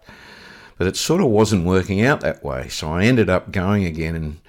but 0.78 0.88
it 0.88 0.98
sort 0.98 1.22
of 1.22 1.28
wasn't 1.28 1.66
working 1.66 2.02
out 2.02 2.22
that 2.22 2.44
way. 2.44 2.68
So 2.68 2.92
I 2.92 3.06
ended 3.06 3.30
up 3.30 3.52
going 3.52 3.86
again 3.86 4.16
and 4.16 4.40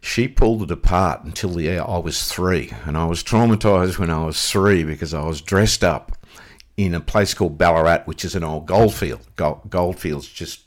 she 0.00 0.28
pulled 0.28 0.62
it 0.62 0.70
apart 0.70 1.24
until 1.24 1.50
the 1.50 1.78
I 1.78 1.98
was 1.98 2.30
three, 2.32 2.72
and 2.84 2.96
I 2.96 3.06
was 3.06 3.24
traumatized 3.24 3.98
when 3.98 4.10
I 4.10 4.24
was 4.24 4.50
three 4.50 4.84
because 4.84 5.12
I 5.12 5.24
was 5.24 5.40
dressed 5.40 5.82
up 5.82 6.12
in 6.76 6.94
a 6.94 7.00
place 7.00 7.34
called 7.34 7.58
Ballarat, 7.58 8.04
which 8.04 8.24
is 8.24 8.34
an 8.36 8.44
old 8.44 8.66
goldfield. 8.66 9.26
Gold, 9.34 9.62
goldfields 9.68 10.28
just 10.28 10.62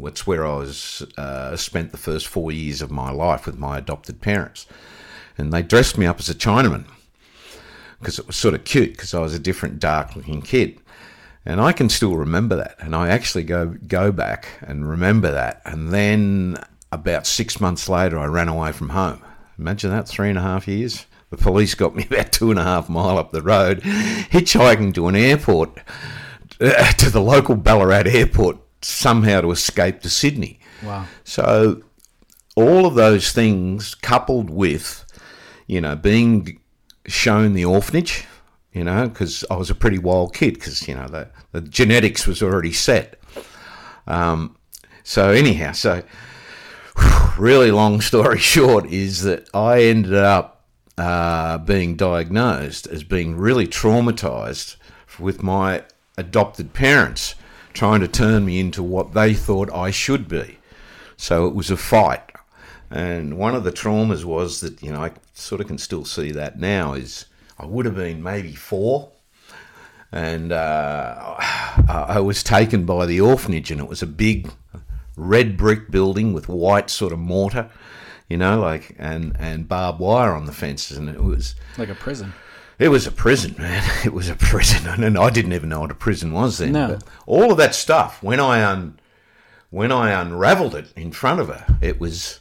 it's 0.00 0.26
where 0.28 0.46
I 0.46 0.54
was 0.54 1.04
uh, 1.16 1.56
spent 1.56 1.90
the 1.90 1.98
first 1.98 2.28
four 2.28 2.52
years 2.52 2.80
of 2.82 2.90
my 2.90 3.10
life 3.10 3.46
with 3.46 3.58
my 3.58 3.78
adopted 3.78 4.20
parents, 4.20 4.66
and 5.36 5.52
they 5.52 5.62
dressed 5.62 5.98
me 5.98 6.06
up 6.06 6.20
as 6.20 6.28
a 6.28 6.34
Chinaman. 6.34 6.84
because 7.98 8.18
it 8.18 8.26
was 8.26 8.36
sort 8.36 8.54
of 8.54 8.64
cute 8.64 8.92
because 8.92 9.14
I 9.14 9.20
was 9.20 9.34
a 9.34 9.38
different 9.38 9.80
dark 9.80 10.14
looking 10.14 10.42
kid. 10.42 10.80
And 11.44 11.60
I 11.60 11.72
can 11.72 11.88
still 11.88 12.16
remember 12.16 12.56
that. 12.56 12.76
And 12.78 12.94
I 12.94 13.08
actually 13.08 13.44
go 13.44 13.66
go 13.86 14.12
back 14.12 14.48
and 14.60 14.88
remember 14.88 15.30
that. 15.30 15.62
And 15.64 15.90
then 15.90 16.58
about 16.92 17.26
six 17.26 17.60
months 17.60 17.88
later, 17.88 18.18
I 18.18 18.26
ran 18.26 18.48
away 18.48 18.72
from 18.72 18.90
home. 18.90 19.22
Imagine 19.58 19.90
that, 19.90 20.08
three 20.08 20.28
and 20.28 20.38
a 20.38 20.42
half 20.42 20.68
years. 20.68 21.06
The 21.30 21.36
police 21.36 21.74
got 21.74 21.94
me 21.94 22.06
about 22.10 22.32
two 22.32 22.50
and 22.50 22.58
a 22.58 22.64
half 22.64 22.88
mile 22.88 23.18
up 23.18 23.32
the 23.32 23.42
road, 23.42 23.80
hitchhiking 23.82 24.94
to 24.94 25.08
an 25.08 25.16
airport, 25.16 25.78
uh, 26.60 26.92
to 26.92 27.10
the 27.10 27.20
local 27.20 27.56
Ballarat 27.56 28.06
airport, 28.06 28.58
somehow 28.82 29.40
to 29.40 29.50
escape 29.50 30.00
to 30.02 30.10
Sydney. 30.10 30.60
Wow. 30.82 31.06
So 31.24 31.82
all 32.56 32.86
of 32.86 32.94
those 32.94 33.32
things 33.32 33.94
coupled 33.94 34.50
with, 34.50 35.04
you 35.66 35.80
know, 35.80 35.96
being 35.96 36.60
shown 37.06 37.54
the 37.54 37.64
orphanage, 37.64 38.26
you 38.72 38.84
know, 38.84 39.08
because 39.08 39.44
I 39.50 39.56
was 39.56 39.70
a 39.70 39.74
pretty 39.74 39.98
wild 39.98 40.34
kid 40.34 40.54
because, 40.54 40.86
you 40.86 40.94
know, 40.94 41.08
the, 41.08 41.28
the 41.52 41.60
genetics 41.62 42.26
was 42.26 42.42
already 42.42 42.72
set. 42.72 43.18
Um, 44.06 44.56
so 45.02 45.30
anyhow, 45.30 45.72
so 45.72 46.02
really 47.38 47.70
long 47.70 48.00
story 48.02 48.38
short 48.38 48.86
is 48.86 49.22
that 49.22 49.48
I 49.54 49.82
ended 49.82 50.14
up 50.14 50.64
uh, 50.96 51.58
being 51.58 51.96
diagnosed 51.96 52.86
as 52.86 53.04
being 53.04 53.36
really 53.36 53.66
traumatized 53.66 54.76
with 55.18 55.42
my 55.42 55.84
adopted 56.16 56.72
parents 56.72 57.34
trying 57.72 58.00
to 58.00 58.08
turn 58.08 58.44
me 58.44 58.58
into 58.58 58.82
what 58.82 59.14
they 59.14 59.34
thought 59.34 59.72
I 59.72 59.90
should 59.90 60.28
be. 60.28 60.58
So 61.16 61.46
it 61.46 61.54
was 61.54 61.70
a 61.70 61.76
fight. 61.76 62.22
And 62.90 63.38
one 63.38 63.54
of 63.54 63.64
the 63.64 63.72
traumas 63.72 64.24
was 64.24 64.60
that, 64.60 64.82
you 64.82 64.90
know, 64.90 65.04
I 65.04 65.12
sort 65.34 65.60
of 65.60 65.68
can 65.68 65.78
still 65.78 66.04
see 66.04 66.32
that 66.32 66.58
now 66.58 66.94
is 66.94 67.26
I 67.58 67.66
would 67.66 67.86
have 67.86 67.96
been 67.96 68.22
maybe 68.22 68.54
four. 68.54 69.10
And 70.10 70.52
uh, 70.52 71.34
I 71.88 72.20
was 72.20 72.42
taken 72.42 72.86
by 72.86 73.04
the 73.04 73.20
orphanage, 73.20 73.70
and 73.70 73.78
it 73.80 73.88
was 73.88 74.02
a 74.02 74.06
big 74.06 74.50
red 75.16 75.56
brick 75.56 75.90
building 75.90 76.32
with 76.32 76.48
white 76.48 76.88
sort 76.88 77.12
of 77.12 77.18
mortar, 77.18 77.68
you 78.28 78.38
know, 78.38 78.58
like 78.58 78.94
and 78.98 79.36
and 79.38 79.68
barbed 79.68 80.00
wire 80.00 80.32
on 80.32 80.46
the 80.46 80.52
fences, 80.52 80.96
and 80.96 81.10
it 81.10 81.22
was 81.22 81.56
Like 81.76 81.90
a 81.90 81.94
prison. 81.94 82.32
it 82.78 82.88
was 82.88 83.06
a 83.06 83.12
prison, 83.12 83.54
man. 83.58 83.82
It 84.06 84.14
was 84.14 84.30
a 84.30 84.34
prison, 84.34 84.86
and 85.04 85.18
I 85.18 85.28
didn't 85.28 85.52
even 85.52 85.68
know 85.68 85.80
what 85.80 85.90
a 85.90 85.94
prison 85.94 86.32
was 86.32 86.56
then. 86.56 86.72
No. 86.72 86.88
But 86.88 87.04
all 87.26 87.50
of 87.52 87.58
that 87.58 87.74
stuff 87.74 88.22
when 88.22 88.40
I 88.40 88.62
un 88.64 88.98
when 89.68 89.92
I 89.92 90.18
unravelled 90.18 90.74
it 90.74 90.90
in 90.96 91.12
front 91.12 91.40
of 91.40 91.48
her, 91.48 91.66
it 91.82 92.00
was 92.00 92.40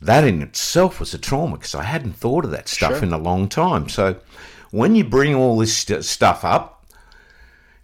that 0.00 0.22
in 0.22 0.42
itself 0.42 1.00
was 1.00 1.12
a 1.12 1.18
trauma 1.18 1.56
because 1.56 1.74
I 1.74 1.82
hadn't 1.82 2.12
thought 2.12 2.44
of 2.44 2.52
that 2.52 2.68
stuff 2.68 2.92
Sure. 2.92 3.02
in 3.02 3.12
a 3.12 3.18
long 3.18 3.48
time. 3.48 3.88
So 3.88 4.16
when 4.74 4.96
you 4.96 5.04
bring 5.04 5.36
all 5.36 5.56
this 5.56 5.76
st- 5.76 6.04
stuff 6.04 6.44
up, 6.44 6.84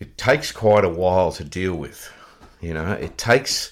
it 0.00 0.18
takes 0.18 0.50
quite 0.50 0.84
a 0.84 0.88
while 0.88 1.30
to 1.30 1.44
deal 1.44 1.76
with. 1.76 2.12
You 2.60 2.74
know, 2.74 2.90
it 2.90 3.16
takes 3.16 3.70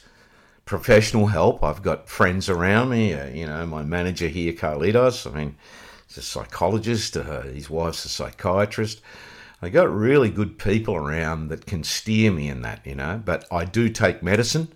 professional 0.67 1.27
help. 1.27 1.65
I've 1.65 1.83
got 1.83 2.09
friends 2.09 2.49
around 2.49 2.91
me. 2.91 3.15
Uh, 3.15 3.27
you 3.27 3.45
know, 3.45 3.67
my 3.67 3.83
manager 3.83 4.29
here, 4.29 4.53
Carlitos. 4.53 5.29
I 5.29 5.37
mean, 5.37 5.57
he's 6.07 6.19
a 6.19 6.23
psychologist. 6.23 7.17
Uh, 7.17 7.43
his 7.43 7.69
wife's 7.69 8.05
a 8.05 8.09
psychiatrist. 8.09 9.01
I 9.61 9.69
got 9.69 9.93
really 9.93 10.31
good 10.31 10.57
people 10.57 10.95
around 10.95 11.49
that 11.49 11.67
can 11.67 11.83
steer 11.83 12.31
me 12.31 12.49
in 12.49 12.63
that. 12.63 12.87
You 12.87 12.95
know, 12.95 13.21
but 13.25 13.47
I 13.51 13.65
do 13.65 13.89
take 13.89 14.23
medicine. 14.23 14.69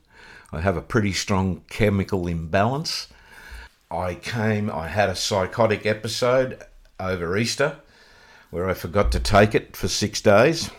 I 0.50 0.62
have 0.62 0.76
a 0.76 0.82
pretty 0.82 1.12
strong 1.12 1.62
chemical 1.70 2.26
imbalance. 2.26 3.06
I 3.88 4.16
came. 4.16 4.68
I 4.68 4.88
had 4.88 5.10
a 5.10 5.14
psychotic 5.14 5.86
episode 5.86 6.60
over 6.98 7.36
Easter 7.36 7.76
where 8.52 8.68
I 8.68 8.74
forgot 8.74 9.10
to 9.12 9.18
take 9.18 9.54
it 9.54 9.74
for 9.76 9.88
six 9.88 10.20
days. 10.20 10.70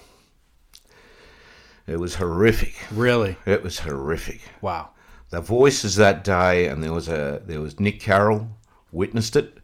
It 1.87 1.99
was 1.99 2.15
horrific. 2.15 2.75
Really? 2.91 3.35
It 3.45 3.63
was 3.63 3.79
horrific 3.79 4.41
Wow. 4.61 4.91
the 5.31 5.41
voices 5.41 5.95
that 5.97 6.23
day, 6.23 6.67
and 6.67 6.81
there 6.83 6.93
was 6.93 7.09
a 7.09 7.41
there 7.45 7.59
was 7.59 7.79
Nick 7.79 7.99
Carroll 7.99 8.47
witnessed 8.91 9.35
it, 9.35 9.57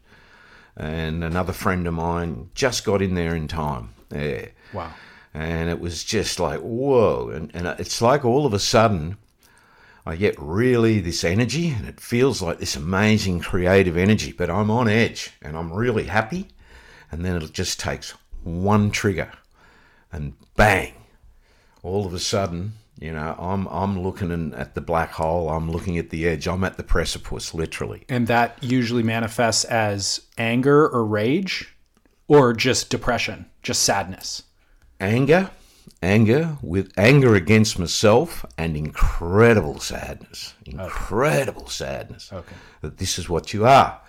and 0.76 1.22
another 1.24 1.52
friend 1.52 1.86
of 1.86 1.94
mine 1.94 2.50
just 2.54 2.84
got 2.84 3.00
in 3.00 3.14
there 3.14 3.34
in 3.34 3.48
time. 3.48 3.90
Yeah, 4.10 4.46
Wow. 4.72 4.92
and 5.32 5.70
it 5.70 5.78
was 5.80 6.02
just 6.04 6.38
like 6.40 6.60
whoa, 6.60 7.30
and 7.30 7.50
and 7.54 7.66
it's 7.78 8.02
like 8.02 8.24
all 8.24 8.44
of 8.44 8.52
a 8.52 8.58
sudden. 8.58 9.16
I 10.06 10.16
get 10.16 10.34
really 10.38 10.98
this 10.98 11.22
energy, 11.24 11.68
and 11.68 11.86
it 11.86 12.00
feels 12.00 12.40
like 12.40 12.58
this 12.58 12.74
amazing 12.74 13.40
creative 13.40 13.98
energy, 13.98 14.32
but 14.32 14.48
I'm 14.50 14.70
on 14.70 14.88
edge 14.88 15.30
and 15.42 15.54
I'm 15.56 15.70
really 15.70 16.04
happy. 16.04 16.48
And 17.12 17.24
then 17.24 17.40
it 17.40 17.52
just 17.52 17.80
takes 17.80 18.14
one 18.42 18.90
trigger, 18.90 19.32
and 20.12 20.34
bang, 20.56 20.94
all 21.82 22.06
of 22.06 22.14
a 22.14 22.18
sudden, 22.18 22.74
you 23.00 23.12
know, 23.12 23.34
I'm 23.38 23.66
I'm 23.68 24.00
looking 24.02 24.30
in, 24.30 24.54
at 24.54 24.74
the 24.74 24.80
black 24.80 25.12
hole. 25.12 25.48
I'm 25.48 25.70
looking 25.70 25.98
at 25.98 26.10
the 26.10 26.28
edge. 26.28 26.46
I'm 26.46 26.64
at 26.64 26.76
the 26.76 26.82
precipice, 26.82 27.54
literally. 27.54 28.04
And 28.08 28.26
that 28.26 28.62
usually 28.62 29.02
manifests 29.02 29.64
as 29.64 30.20
anger 30.36 30.86
or 30.88 31.04
rage 31.04 31.74
or 32.28 32.52
just 32.52 32.90
depression, 32.90 33.46
just 33.62 33.82
sadness. 33.82 34.44
Anger, 35.00 35.50
anger 36.02 36.58
with 36.62 36.92
anger 36.98 37.34
against 37.34 37.78
myself, 37.78 38.44
and 38.58 38.76
incredible 38.76 39.80
sadness. 39.80 40.54
Incredible 40.66 41.68
sadness. 41.68 42.30
Okay. 42.32 42.54
That 42.82 42.98
this 42.98 43.18
is 43.18 43.28
what 43.28 43.54
you 43.54 43.66
are. 43.66 44.00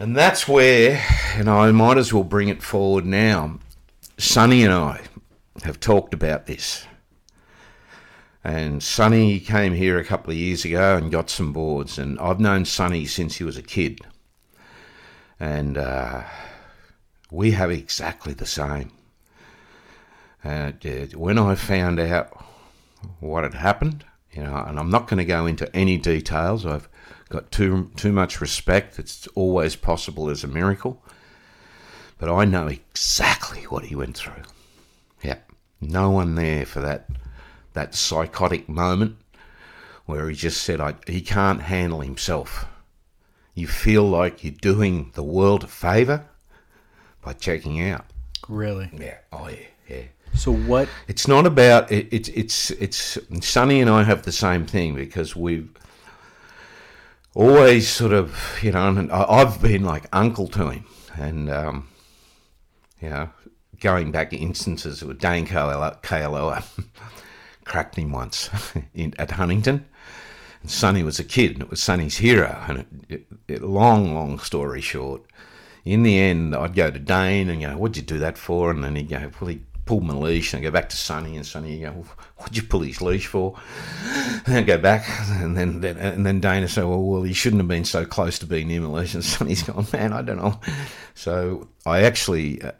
And 0.00 0.14
that's 0.14 0.46
where, 0.46 1.04
and 1.34 1.50
I 1.50 1.72
might 1.72 1.98
as 1.98 2.12
well 2.12 2.22
bring 2.22 2.48
it 2.48 2.62
forward 2.62 3.04
now. 3.04 3.58
Sunny 4.16 4.62
and 4.62 4.72
I 4.72 5.00
have 5.64 5.80
talked 5.80 6.14
about 6.14 6.46
this. 6.46 6.86
And 8.44 8.80
Sunny 8.80 9.40
came 9.40 9.74
here 9.74 9.98
a 9.98 10.04
couple 10.04 10.30
of 10.30 10.36
years 10.36 10.64
ago 10.64 10.96
and 10.96 11.10
got 11.10 11.28
some 11.28 11.52
boards. 11.52 11.98
And 11.98 12.16
I've 12.20 12.38
known 12.38 12.64
Sunny 12.64 13.06
since 13.06 13.36
he 13.36 13.44
was 13.44 13.56
a 13.56 13.62
kid. 13.62 14.00
And 15.40 15.76
uh, 15.76 16.22
we 17.32 17.50
have 17.50 17.72
exactly 17.72 18.34
the 18.34 18.46
same. 18.46 18.92
Uh, 20.44 20.70
when 21.14 21.38
I 21.38 21.56
found 21.56 21.98
out 21.98 22.44
what 23.18 23.42
had 23.42 23.54
happened, 23.54 24.04
you 24.32 24.44
know, 24.44 24.54
and 24.54 24.78
I'm 24.78 24.90
not 24.90 25.08
going 25.08 25.18
to 25.18 25.24
go 25.24 25.46
into 25.46 25.74
any 25.74 25.98
details. 25.98 26.64
I've 26.64 26.88
got 27.28 27.50
too 27.50 27.90
too 27.96 28.12
much 28.12 28.40
respect. 28.40 28.98
It's 28.98 29.26
always 29.28 29.76
possible 29.76 30.30
as 30.30 30.44
a 30.44 30.48
miracle, 30.48 31.02
but 32.18 32.30
I 32.30 32.44
know 32.44 32.66
exactly 32.66 33.62
what 33.64 33.84
he 33.84 33.94
went 33.94 34.16
through. 34.16 34.42
Yeah, 35.22 35.38
no 35.80 36.10
one 36.10 36.34
there 36.34 36.66
for 36.66 36.80
that 36.80 37.08
that 37.74 37.94
psychotic 37.94 38.68
moment 38.68 39.16
where 40.06 40.28
he 40.28 40.34
just 40.34 40.62
said, 40.62 40.80
I, 40.80 40.94
he 41.06 41.20
can't 41.20 41.60
handle 41.60 42.00
himself. 42.00 42.64
You 43.54 43.66
feel 43.66 44.04
like 44.04 44.42
you're 44.42 44.54
doing 44.54 45.10
the 45.14 45.22
world 45.22 45.64
a 45.64 45.66
favour 45.66 46.24
by 47.20 47.34
checking 47.34 47.82
out. 47.82 48.06
Really? 48.48 48.88
Yeah. 48.96 49.18
Oh 49.32 49.48
yeah. 49.48 49.66
Yeah. 49.86 50.02
So 50.34 50.52
what 50.52 50.88
It's 51.08 51.28
not 51.28 51.46
about 51.46 51.92
it, 51.92 52.08
it's 52.10 52.28
it's 52.30 52.70
it's 52.72 53.18
Sunny 53.40 53.80
and 53.80 53.90
I 53.90 54.02
have 54.02 54.22
the 54.22 54.32
same 54.32 54.64
thing 54.64 54.94
because 54.94 55.36
we've 55.36 55.68
always 57.38 57.88
sort 57.88 58.12
of 58.12 58.58
you 58.62 58.72
know 58.72 58.88
and 58.88 59.12
I've 59.12 59.62
been 59.62 59.84
like 59.84 60.06
uncle 60.12 60.48
to 60.48 60.70
him 60.70 60.84
and 61.16 61.48
um, 61.48 61.88
you 63.00 63.08
know 63.08 63.30
going 63.80 64.10
back 64.10 64.32
instances 64.32 65.04
with 65.04 65.20
Dane 65.20 65.46
Kealoha 65.46 66.64
cracked 67.64 67.96
him 67.96 68.10
once 68.10 68.50
in, 68.94 69.14
at 69.18 69.32
Huntington. 69.32 69.86
And 70.62 70.70
Sunny 70.70 71.04
was 71.04 71.20
a 71.20 71.24
kid, 71.24 71.52
and 71.52 71.62
it 71.62 71.70
was 71.70 71.80
Sunny's 71.80 72.16
hero. 72.16 72.64
And 72.66 72.78
it, 72.80 72.86
it, 73.08 73.26
it, 73.46 73.62
long, 73.62 74.14
long 74.14 74.40
story 74.40 74.80
short, 74.80 75.22
in 75.84 76.02
the 76.02 76.18
end, 76.18 76.56
I'd 76.56 76.74
go 76.74 76.90
to 76.90 76.98
Dane 76.98 77.48
and 77.48 77.62
go, 77.62 77.76
"What'd 77.76 77.96
you 77.96 78.02
do 78.02 78.18
that 78.18 78.36
for?" 78.36 78.70
And 78.70 78.82
then 78.82 78.96
he'd 78.96 79.08
go, 79.08 79.30
"Well, 79.40 79.50
he 79.50 79.60
pulled 79.88 80.04
my 80.04 80.14
leash." 80.14 80.52
And 80.52 80.60
I 80.60 80.62
go 80.62 80.70
back 80.70 80.90
to 80.90 80.96
Sunny, 80.96 81.36
and 81.36 81.46
Sunny 81.46 81.78
would 81.78 81.94
go, 81.94 82.04
"What'd 82.36 82.56
you 82.56 82.62
pull 82.62 82.80
his 82.80 83.00
leash 83.00 83.26
for?" 83.26 83.58
And 84.04 84.54
then 84.54 84.64
go 84.66 84.78
back, 84.78 85.08
and 85.40 85.56
then, 85.56 85.82
and 85.82 86.24
then 86.24 86.40
Dana 86.40 86.68
said, 86.68 86.84
"Well, 86.84 87.02
well, 87.02 87.22
he 87.22 87.32
shouldn't 87.32 87.60
have 87.60 87.68
been 87.68 87.84
so 87.84 88.04
close 88.04 88.38
to 88.40 88.46
being 88.46 88.68
leash." 88.92 89.14
And 89.14 89.24
Sunny's 89.24 89.62
gone, 89.62 89.86
"Man, 89.92 90.12
I 90.12 90.22
don't 90.22 90.38
know." 90.38 90.60
So 91.14 91.68
I 91.84 92.02
actually. 92.02 92.62
Uh, 92.62 92.72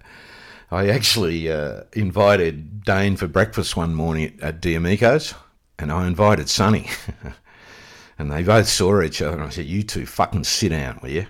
I 0.70 0.88
actually 0.90 1.50
uh, 1.50 1.84
invited 1.94 2.84
Dane 2.84 3.16
for 3.16 3.26
breakfast 3.26 3.74
one 3.74 3.94
morning 3.94 4.34
at, 4.42 4.42
at 4.42 4.60
Diamico's, 4.60 5.32
and 5.78 5.90
I 5.90 6.06
invited 6.06 6.50
Sunny. 6.50 6.90
and 8.18 8.30
they 8.30 8.42
both 8.42 8.68
saw 8.68 9.00
each 9.00 9.22
other, 9.22 9.36
and 9.36 9.44
I 9.44 9.48
said, 9.48 9.64
You 9.64 9.82
two 9.82 10.04
fucking 10.04 10.44
sit 10.44 10.70
down, 10.70 10.98
will 11.02 11.08
you? 11.10 11.26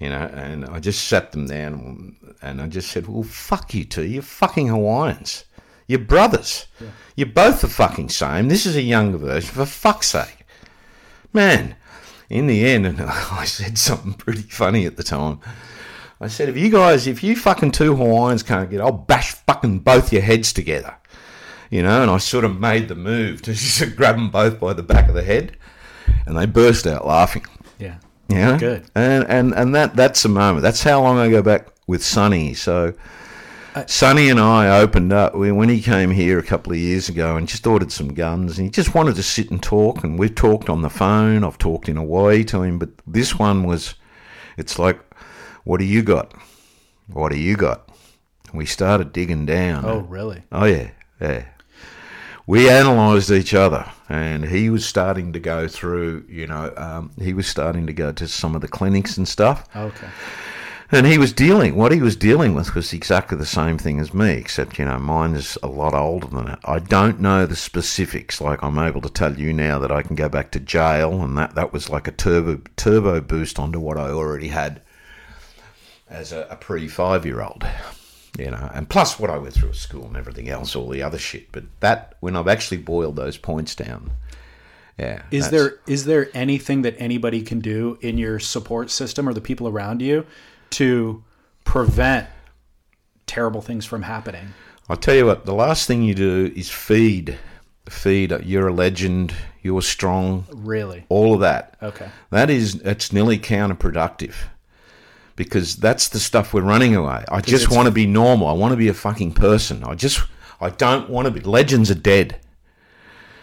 You 0.00 0.08
know, 0.08 0.30
and 0.32 0.64
I 0.64 0.80
just 0.80 1.06
sat 1.08 1.30
them 1.30 1.46
down, 1.46 2.16
and 2.42 2.60
I 2.60 2.66
just 2.66 2.90
said, 2.90 3.06
Well, 3.06 3.22
fuck 3.22 3.74
you 3.74 3.84
two, 3.84 4.04
you're 4.04 4.22
fucking 4.22 4.68
Hawaiians. 4.68 5.44
You're 5.86 5.98
brothers. 5.98 6.66
You're 7.16 7.26
both 7.28 7.60
the 7.60 7.68
fucking 7.68 8.08
same. 8.08 8.48
This 8.48 8.64
is 8.64 8.76
a 8.76 8.82
younger 8.82 9.18
version, 9.18 9.50
for 9.50 9.66
fuck's 9.66 10.06
sake. 10.06 10.46
Man, 11.32 11.76
in 12.30 12.46
the 12.46 12.64
end, 12.64 12.86
and 12.86 13.00
I 13.02 13.44
said 13.44 13.76
something 13.76 14.14
pretty 14.14 14.42
funny 14.42 14.86
at 14.86 14.96
the 14.96 15.02
time. 15.02 15.40
I 16.20 16.28
said, 16.28 16.48
if 16.48 16.56
you 16.56 16.70
guys, 16.70 17.06
if 17.06 17.22
you 17.22 17.34
fucking 17.34 17.72
two 17.72 17.96
Hawaiians 17.96 18.42
can't 18.42 18.70
get, 18.70 18.80
I'll 18.80 18.92
bash 18.92 19.32
fucking 19.32 19.80
both 19.80 20.12
your 20.12 20.22
heads 20.22 20.52
together. 20.52 20.94
You 21.70 21.82
know, 21.82 22.02
and 22.02 22.10
I 22.10 22.18
sort 22.18 22.44
of 22.44 22.58
made 22.58 22.88
the 22.88 22.94
move 22.94 23.42
to 23.42 23.52
just 23.54 23.96
grab 23.96 24.16
them 24.16 24.30
both 24.30 24.60
by 24.60 24.72
the 24.72 24.82
back 24.82 25.08
of 25.08 25.14
the 25.14 25.22
head, 25.24 25.56
and 26.24 26.36
they 26.36 26.46
burst 26.46 26.86
out 26.86 27.06
laughing. 27.06 27.46
Yeah. 27.78 27.96
Yeah, 28.30 28.58
Good. 28.58 28.90
And 28.94 29.26
and 29.28 29.54
and 29.54 29.74
that 29.74 29.96
that's 29.96 30.22
the 30.22 30.28
moment. 30.28 30.62
That's 30.62 30.82
how 30.82 31.02
long 31.02 31.18
I 31.18 31.28
go 31.28 31.42
back 31.42 31.68
with 31.86 32.02
Sunny. 32.02 32.54
So. 32.54 32.94
Uh, 33.72 33.86
Sunny 33.86 34.28
and 34.28 34.40
I 34.40 34.80
opened 34.80 35.12
up 35.12 35.36
when 35.36 35.54
when 35.54 35.68
he 35.68 35.80
came 35.80 36.10
here 36.10 36.40
a 36.40 36.42
couple 36.42 36.72
of 36.72 36.78
years 36.78 37.08
ago 37.08 37.36
and 37.36 37.46
just 37.46 37.64
ordered 37.68 37.92
some 37.92 38.14
guns 38.14 38.58
and 38.58 38.64
he 38.64 38.70
just 38.70 38.96
wanted 38.96 39.14
to 39.14 39.22
sit 39.22 39.48
and 39.52 39.62
talk 39.62 40.02
and 40.02 40.18
we've 40.18 40.34
talked 40.34 40.68
on 40.68 40.82
the 40.82 40.90
phone. 40.90 41.44
I've 41.44 41.56
talked 41.56 41.88
in 41.88 41.94
Hawaii 41.94 42.42
to 42.46 42.62
him, 42.62 42.80
but 42.80 42.90
this 43.06 43.38
one 43.38 43.62
was, 43.62 43.94
it's 44.56 44.76
like, 44.80 44.98
what 45.62 45.78
do 45.78 45.84
you 45.84 46.02
got? 46.02 46.34
What 47.12 47.30
do 47.30 47.38
you 47.38 47.56
got? 47.56 47.88
And 48.48 48.58
we 48.58 48.66
started 48.66 49.12
digging 49.12 49.46
down. 49.46 49.84
Oh, 49.84 50.00
really? 50.00 50.42
Oh 50.50 50.64
yeah, 50.64 50.90
yeah. 51.20 51.44
We 52.46 52.68
analysed 52.68 53.30
each 53.30 53.54
other, 53.54 53.86
and 54.08 54.44
he 54.44 54.70
was 54.70 54.84
starting 54.84 55.32
to 55.34 55.40
go 55.40 55.68
through. 55.68 56.24
You 56.28 56.46
know, 56.46 56.72
um, 56.76 57.10
he 57.20 57.32
was 57.32 57.46
starting 57.46 57.86
to 57.86 57.92
go 57.92 58.12
to 58.12 58.26
some 58.26 58.54
of 58.54 58.60
the 58.60 58.68
clinics 58.68 59.16
and 59.16 59.28
stuff, 59.28 59.68
Okay. 59.76 60.08
and 60.90 61.06
he 61.06 61.16
was 61.18 61.32
dealing. 61.32 61.76
What 61.76 61.92
he 61.92 62.00
was 62.00 62.16
dealing 62.16 62.54
with 62.54 62.74
was 62.74 62.92
exactly 62.92 63.38
the 63.38 63.46
same 63.46 63.78
thing 63.78 64.00
as 64.00 64.12
me, 64.12 64.32
except 64.32 64.78
you 64.78 64.84
know, 64.84 64.98
mine 64.98 65.34
is 65.34 65.56
a 65.62 65.68
lot 65.68 65.94
older 65.94 66.26
than 66.26 66.48
it. 66.48 66.58
I 66.64 66.80
don't 66.80 67.20
know 67.20 67.46
the 67.46 67.54
specifics. 67.56 68.40
Like 68.40 68.62
I'm 68.64 68.78
able 68.78 69.02
to 69.02 69.10
tell 69.10 69.38
you 69.38 69.52
now 69.52 69.78
that 69.78 69.92
I 69.92 70.02
can 70.02 70.16
go 70.16 70.28
back 70.28 70.50
to 70.52 70.60
jail, 70.60 71.22
and 71.22 71.38
that 71.38 71.54
that 71.54 71.72
was 71.72 71.88
like 71.88 72.08
a 72.08 72.12
turbo 72.12 72.60
turbo 72.76 73.20
boost 73.20 73.58
onto 73.60 73.78
what 73.78 73.96
I 73.96 74.08
already 74.10 74.48
had 74.48 74.82
as 76.08 76.32
a, 76.32 76.48
a 76.50 76.56
pre 76.56 76.88
five 76.88 77.24
year 77.24 77.42
old 77.42 77.64
you 78.38 78.50
know, 78.50 78.70
and 78.74 78.88
plus 78.88 79.18
what 79.18 79.30
I 79.30 79.38
went 79.38 79.54
through 79.54 79.70
at 79.70 79.76
school 79.76 80.06
and 80.06 80.16
everything 80.16 80.48
else, 80.48 80.76
all 80.76 80.88
the 80.88 81.02
other 81.02 81.18
shit. 81.18 81.50
But 81.52 81.64
that, 81.80 82.14
when 82.20 82.36
I've 82.36 82.48
actually 82.48 82.78
boiled 82.78 83.16
those 83.16 83.36
points 83.36 83.74
down, 83.74 84.12
yeah. 84.98 85.22
Is 85.30 85.48
there 85.48 85.80
is 85.86 86.04
there 86.04 86.28
anything 86.34 86.82
that 86.82 86.94
anybody 86.98 87.40
can 87.40 87.60
do 87.60 87.96
in 88.02 88.18
your 88.18 88.38
support 88.38 88.90
system 88.90 89.26
or 89.26 89.32
the 89.32 89.40
people 89.40 89.66
around 89.66 90.02
you 90.02 90.26
to 90.70 91.24
prevent 91.64 92.28
terrible 93.26 93.62
things 93.62 93.86
from 93.86 94.02
happening? 94.02 94.52
I'll 94.90 94.96
tell 94.96 95.14
you 95.14 95.24
what. 95.24 95.46
The 95.46 95.54
last 95.54 95.86
thing 95.86 96.02
you 96.02 96.14
do 96.14 96.52
is 96.54 96.68
feed, 96.68 97.38
feed. 97.88 98.32
You're 98.44 98.68
a 98.68 98.74
legend. 98.74 99.34
You're 99.62 99.82
strong. 99.82 100.46
Really? 100.52 101.06
All 101.08 101.32
of 101.34 101.40
that. 101.40 101.76
Okay. 101.82 102.08
That 102.30 102.50
is, 102.50 102.74
it's 102.82 103.12
nearly 103.12 103.38
counterproductive. 103.38 104.34
Because 105.36 105.76
that's 105.76 106.08
the 106.08 106.18
stuff 106.18 106.52
we're 106.52 106.62
running 106.62 106.94
away. 106.94 107.24
I 107.28 107.40
just 107.40 107.70
want 107.70 107.86
to 107.86 107.92
be 107.92 108.06
normal. 108.06 108.48
I 108.48 108.52
want 108.52 108.72
to 108.72 108.76
be 108.76 108.88
a 108.88 108.94
fucking 108.94 109.32
person. 109.32 109.82
I 109.84 109.94
just, 109.94 110.22
I 110.60 110.70
don't 110.70 111.08
want 111.08 111.26
to 111.26 111.30
be. 111.30 111.40
Legends 111.40 111.90
are 111.90 111.94
dead. 111.94 112.40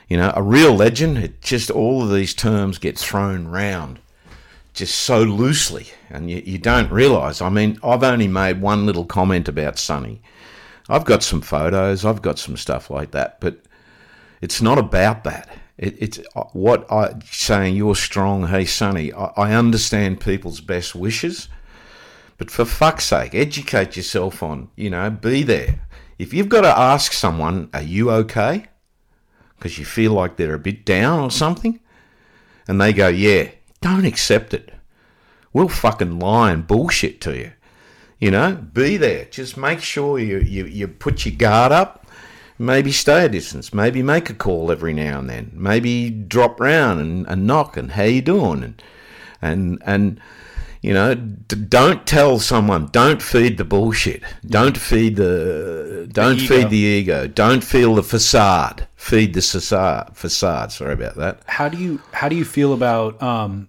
You 0.07 0.17
know, 0.17 0.31
a 0.35 0.41
real 0.41 0.73
legend, 0.73 1.17
it 1.17 1.41
just 1.41 1.69
all 1.69 2.03
of 2.03 2.13
these 2.13 2.33
terms 2.33 2.77
get 2.77 2.97
thrown 2.97 3.47
round 3.47 3.99
just 4.73 4.99
so 4.99 5.23
loosely, 5.23 5.87
and 6.09 6.29
you, 6.29 6.41
you 6.45 6.59
don't 6.59 6.91
realise. 6.91 7.41
I 7.41 7.49
mean, 7.49 7.79
I've 7.83 8.03
only 8.03 8.27
made 8.27 8.61
one 8.61 8.85
little 8.85 9.05
comment 9.05 9.49
about 9.49 9.79
Sunny. 9.79 10.21
I've 10.87 11.03
got 11.03 11.23
some 11.23 11.41
photos, 11.41 12.05
I've 12.05 12.21
got 12.21 12.37
some 12.37 12.55
stuff 12.55 12.89
like 12.89 13.11
that, 13.11 13.39
but 13.41 13.59
it's 14.39 14.61
not 14.61 14.77
about 14.77 15.23
that. 15.23 15.49
It, 15.77 15.95
it's 15.99 16.19
uh, 16.35 16.43
what 16.53 16.89
I 16.91 17.15
saying. 17.25 17.75
You're 17.75 17.95
strong, 17.95 18.47
hey 18.47 18.65
Sunny. 18.65 19.11
I, 19.13 19.25
I 19.35 19.53
understand 19.53 20.21
people's 20.21 20.61
best 20.61 20.95
wishes, 20.95 21.49
but 22.37 22.51
for 22.51 22.65
fuck's 22.65 23.05
sake, 23.05 23.33
educate 23.33 23.95
yourself 23.95 24.43
on. 24.43 24.69
You 24.75 24.89
know, 24.89 25.09
be 25.09 25.43
there. 25.43 25.79
If 26.19 26.33
you've 26.33 26.49
got 26.49 26.61
to 26.61 26.77
ask 26.77 27.13
someone, 27.13 27.69
"Are 27.73 27.81
you 27.81 28.11
okay?" 28.11 28.65
because 29.57 29.79
you 29.79 29.85
feel 29.85 30.11
like 30.11 30.37
they're 30.37 30.53
a 30.53 30.59
bit 30.59 30.85
down 30.85 31.19
or 31.19 31.31
something, 31.31 31.79
and 32.67 32.79
they 32.79 32.93
go, 32.93 33.07
"Yeah," 33.07 33.49
don't 33.81 34.05
accept 34.05 34.53
it. 34.53 34.71
We'll 35.53 35.67
fucking 35.67 36.19
lie 36.19 36.51
and 36.51 36.67
bullshit 36.67 37.19
to 37.21 37.35
you. 37.35 37.51
You 38.19 38.31
know, 38.31 38.55
be 38.55 38.97
there. 38.97 39.25
Just 39.25 39.57
make 39.57 39.81
sure 39.81 40.19
you, 40.19 40.39
you, 40.39 40.65
you 40.65 40.87
put 40.87 41.25
your 41.25 41.35
guard 41.35 41.71
up. 41.71 42.07
Maybe 42.59 42.91
stay 42.91 43.25
a 43.25 43.29
distance. 43.29 43.73
Maybe 43.73 44.01
make 44.01 44.29
a 44.29 44.33
call 44.33 44.71
every 44.71 44.93
now 44.93 45.19
and 45.19 45.29
then. 45.29 45.51
Maybe 45.53 46.09
drop 46.09 46.59
round 46.59 46.99
and, 46.99 47.27
and 47.27 47.45
knock 47.45 47.77
and 47.77 47.91
how 47.91 48.03
you 48.03 48.21
doing 48.21 48.63
and 48.63 48.83
and 49.39 49.81
and 49.85 50.19
you 50.87 50.93
know 50.93 51.13
d- 51.15 51.55
don't 51.77 52.01
tell 52.07 52.39
someone. 52.39 52.87
Don't 52.91 53.21
feed 53.21 53.57
the 53.57 53.65
bullshit. 53.65 54.21
Don't 54.45 54.77
feed 54.77 55.15
the 55.17 56.07
don't 56.11 56.39
ego. 56.39 56.47
feed 56.55 56.69
the 56.69 56.77
ego. 56.77 57.27
Don't 57.27 57.63
feel 57.63 57.95
the 57.95 58.03
facade. 58.03 58.87
Feed 58.95 59.33
the 59.33 59.41
facade. 59.41 60.15
Facade. 60.15 60.71
Sorry 60.71 60.93
about 60.93 61.15
that. 61.17 61.41
How 61.45 61.67
do 61.69 61.77
you 61.77 62.01
how 62.13 62.29
do 62.29 62.35
you 62.35 62.45
feel 62.45 62.71
about 62.73 63.21
um, 63.21 63.67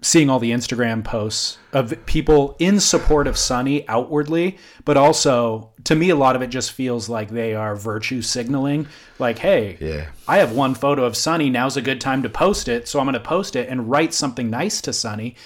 seeing 0.00 0.28
all 0.30 0.38
the 0.38 0.52
Instagram 0.52 1.04
posts 1.04 1.58
of 1.72 1.94
people 2.06 2.56
in 2.58 2.80
support 2.80 3.26
of 3.26 3.36
Sunny 3.36 3.86
outwardly, 3.88 4.58
but 4.84 4.96
also 4.96 5.70
to 5.84 5.94
me 5.94 6.08
a 6.10 6.16
lot 6.16 6.34
of 6.36 6.40
it 6.42 6.48
just 6.48 6.72
feels 6.72 7.08
like 7.08 7.28
they 7.30 7.54
are 7.54 7.76
virtue 7.76 8.22
signaling. 8.22 8.86
Like, 9.18 9.38
hey, 9.38 9.76
Yeah. 9.80 10.06
I 10.26 10.38
have 10.38 10.52
one 10.52 10.74
photo 10.74 11.04
of 11.04 11.14
Sunny. 11.16 11.50
Now's 11.50 11.76
a 11.76 11.82
good 11.82 12.00
time 12.00 12.22
to 12.22 12.28
post 12.30 12.68
it, 12.68 12.88
so 12.88 12.98
I'm 12.98 13.04
going 13.06 13.14
to 13.14 13.20
post 13.20 13.54
it 13.54 13.68
and 13.68 13.90
write 13.90 14.14
something 14.14 14.48
nice 14.50 14.80
to 14.82 14.92
Sunny. 14.92 15.36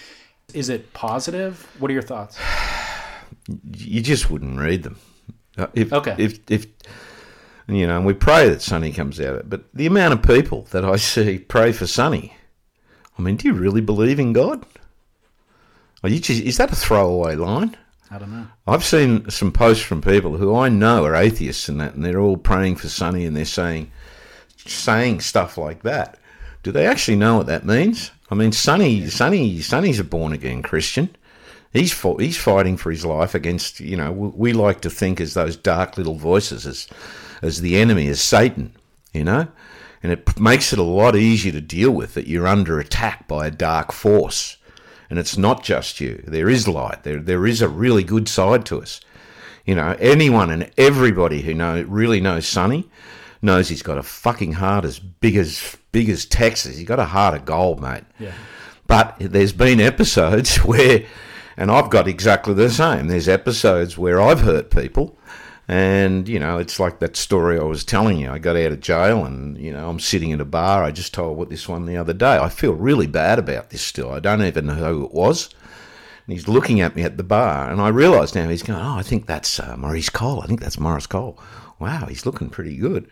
Is 0.54 0.70
it 0.70 0.92
positive? 0.94 1.66
What 1.78 1.90
are 1.90 1.94
your 1.94 2.02
thoughts? 2.02 2.38
you 3.76 4.00
just 4.00 4.30
wouldn't 4.30 4.58
read 4.58 4.82
them. 4.82 4.98
Uh, 5.56 5.66
If, 5.74 5.92
Okay. 5.92 6.14
If 6.18 6.40
if 6.50 6.66
you 7.66 7.86
know, 7.86 7.96
and 7.98 8.06
we 8.06 8.14
pray 8.14 8.48
that 8.48 8.62
Sunny 8.62 8.92
comes 8.92 9.20
out 9.20 9.34
of 9.34 9.40
it. 9.40 9.50
But 9.50 9.64
the 9.74 9.86
amount 9.86 10.14
of 10.14 10.22
people 10.22 10.62
that 10.70 10.86
I 10.86 10.96
see 10.96 11.38
pray 11.38 11.72
for 11.72 11.86
Sunny, 11.86 12.34
I 13.18 13.22
mean, 13.22 13.36
do 13.36 13.46
you 13.46 13.52
really 13.52 13.82
believe 13.82 14.18
in 14.18 14.32
God? 14.32 14.64
Are 16.02 16.08
you 16.08 16.18
just, 16.18 16.42
is 16.42 16.56
that 16.56 16.72
a 16.72 16.76
throwaway 16.76 17.34
line? 17.34 17.76
I 18.10 18.18
don't 18.18 18.30
know. 18.30 18.46
I've 18.66 18.84
seen 18.84 19.28
some 19.28 19.52
posts 19.52 19.84
from 19.84 20.00
people 20.00 20.38
who 20.38 20.56
I 20.56 20.70
know 20.70 21.04
are 21.04 21.14
atheists 21.14 21.68
and 21.68 21.78
that, 21.80 21.92
and 21.94 22.02
they're 22.02 22.20
all 22.20 22.38
praying 22.38 22.76
for 22.76 22.88
Sunny, 22.88 23.26
and 23.26 23.36
they're 23.36 23.44
saying 23.44 23.90
saying 24.56 25.20
stuff 25.20 25.58
like 25.58 25.82
that. 25.82 26.18
Do 26.62 26.72
they 26.72 26.86
actually 26.86 27.16
know 27.18 27.36
what 27.36 27.46
that 27.48 27.66
means? 27.66 28.12
I 28.30 28.34
mean, 28.34 28.52
Sunny, 28.52 29.08
Sunny, 29.08 29.60
Sunny's 29.60 30.00
a 30.00 30.04
born 30.04 30.32
again 30.32 30.62
Christian. 30.62 31.14
He's 31.72 31.92
fought, 31.92 32.20
he's 32.20 32.36
fighting 32.36 32.76
for 32.76 32.90
his 32.90 33.04
life 33.04 33.34
against 33.34 33.80
you 33.80 33.96
know 33.96 34.10
we, 34.10 34.52
like 34.52 34.80
to 34.82 34.90
think 34.90 35.20
as 35.20 35.34
those 35.34 35.56
dark 35.56 35.98
little 35.98 36.14
voices 36.14 36.66
as 36.66 36.88
as 37.42 37.60
the 37.60 37.76
enemy 37.76 38.08
as 38.08 38.20
Satan, 38.20 38.74
you 39.12 39.22
know, 39.22 39.46
and 40.02 40.12
it 40.12 40.40
makes 40.40 40.72
it 40.72 40.78
a 40.78 40.82
lot 40.82 41.14
easier 41.14 41.52
to 41.52 41.60
deal 41.60 41.90
with 41.90 42.14
that 42.14 42.26
you're 42.26 42.46
under 42.46 42.80
attack 42.80 43.28
by 43.28 43.46
a 43.46 43.50
dark 43.50 43.92
force, 43.92 44.56
and 45.10 45.18
it's 45.18 45.36
not 45.36 45.62
just 45.62 46.00
you. 46.00 46.22
There 46.26 46.48
is 46.48 46.66
light. 46.66 47.02
There 47.02 47.20
there 47.20 47.46
is 47.46 47.60
a 47.60 47.68
really 47.68 48.04
good 48.04 48.28
side 48.28 48.64
to 48.66 48.80
us. 48.80 49.00
You 49.66 49.74
know, 49.74 49.94
anyone 50.00 50.50
and 50.50 50.70
everybody 50.78 51.42
who 51.42 51.52
know 51.52 51.82
really 51.86 52.20
knows 52.20 52.46
Sunny 52.46 52.88
knows 53.42 53.68
he's 53.68 53.82
got 53.82 53.98
a 53.98 54.02
fucking 54.02 54.52
heart 54.52 54.86
as 54.86 54.98
big 54.98 55.36
as 55.36 55.76
big 55.98 56.10
as 56.10 56.24
Texas. 56.24 56.76
He's 56.76 56.86
got 56.86 57.00
a 57.00 57.04
heart 57.06 57.34
of 57.34 57.44
gold, 57.44 57.80
mate. 57.80 58.04
Yeah. 58.20 58.32
But 58.86 59.16
there's 59.18 59.52
been 59.52 59.80
episodes 59.80 60.56
where, 60.64 61.04
and 61.56 61.72
I've 61.72 61.90
got 61.90 62.06
exactly 62.06 62.54
the 62.54 62.70
same. 62.70 63.08
There's 63.08 63.28
episodes 63.28 63.98
where 63.98 64.20
I've 64.20 64.42
hurt 64.42 64.70
people, 64.70 65.18
and 65.66 66.28
you 66.28 66.38
know, 66.38 66.58
it's 66.58 66.78
like 66.78 67.00
that 67.00 67.16
story 67.16 67.58
I 67.58 67.64
was 67.64 67.84
telling 67.84 68.18
you. 68.18 68.30
I 68.30 68.38
got 68.38 68.54
out 68.54 68.70
of 68.70 68.78
jail, 68.78 69.24
and 69.24 69.58
you 69.58 69.72
know, 69.72 69.90
I'm 69.90 69.98
sitting 69.98 70.30
in 70.30 70.40
a 70.40 70.44
bar. 70.44 70.84
I 70.84 70.92
just 70.92 71.12
told 71.12 71.36
what 71.36 71.50
this 71.50 71.68
one 71.68 71.84
the 71.84 71.96
other 71.96 72.14
day. 72.14 72.38
I 72.38 72.48
feel 72.48 72.74
really 72.74 73.08
bad 73.08 73.40
about 73.40 73.70
this 73.70 73.82
still. 73.82 74.12
I 74.12 74.20
don't 74.20 74.42
even 74.42 74.66
know 74.66 74.74
who 74.74 75.04
it 75.04 75.12
was. 75.12 75.50
And 76.28 76.32
he's 76.32 76.46
looking 76.46 76.80
at 76.80 76.94
me 76.94 77.02
at 77.02 77.16
the 77.16 77.24
bar, 77.24 77.72
and 77.72 77.80
I 77.80 77.88
realise 77.88 78.36
now 78.36 78.48
he's 78.48 78.62
going, 78.62 78.78
"Oh, 78.78 78.98
I 78.98 79.02
think 79.02 79.26
that's 79.26 79.58
uh, 79.58 79.76
Maurice 79.76 80.10
Cole. 80.10 80.42
I 80.42 80.46
think 80.46 80.60
that's 80.60 80.78
Morris 80.78 81.08
Cole. 81.08 81.40
Wow, 81.80 82.06
he's 82.06 82.24
looking 82.24 82.50
pretty 82.50 82.76
good." 82.76 83.10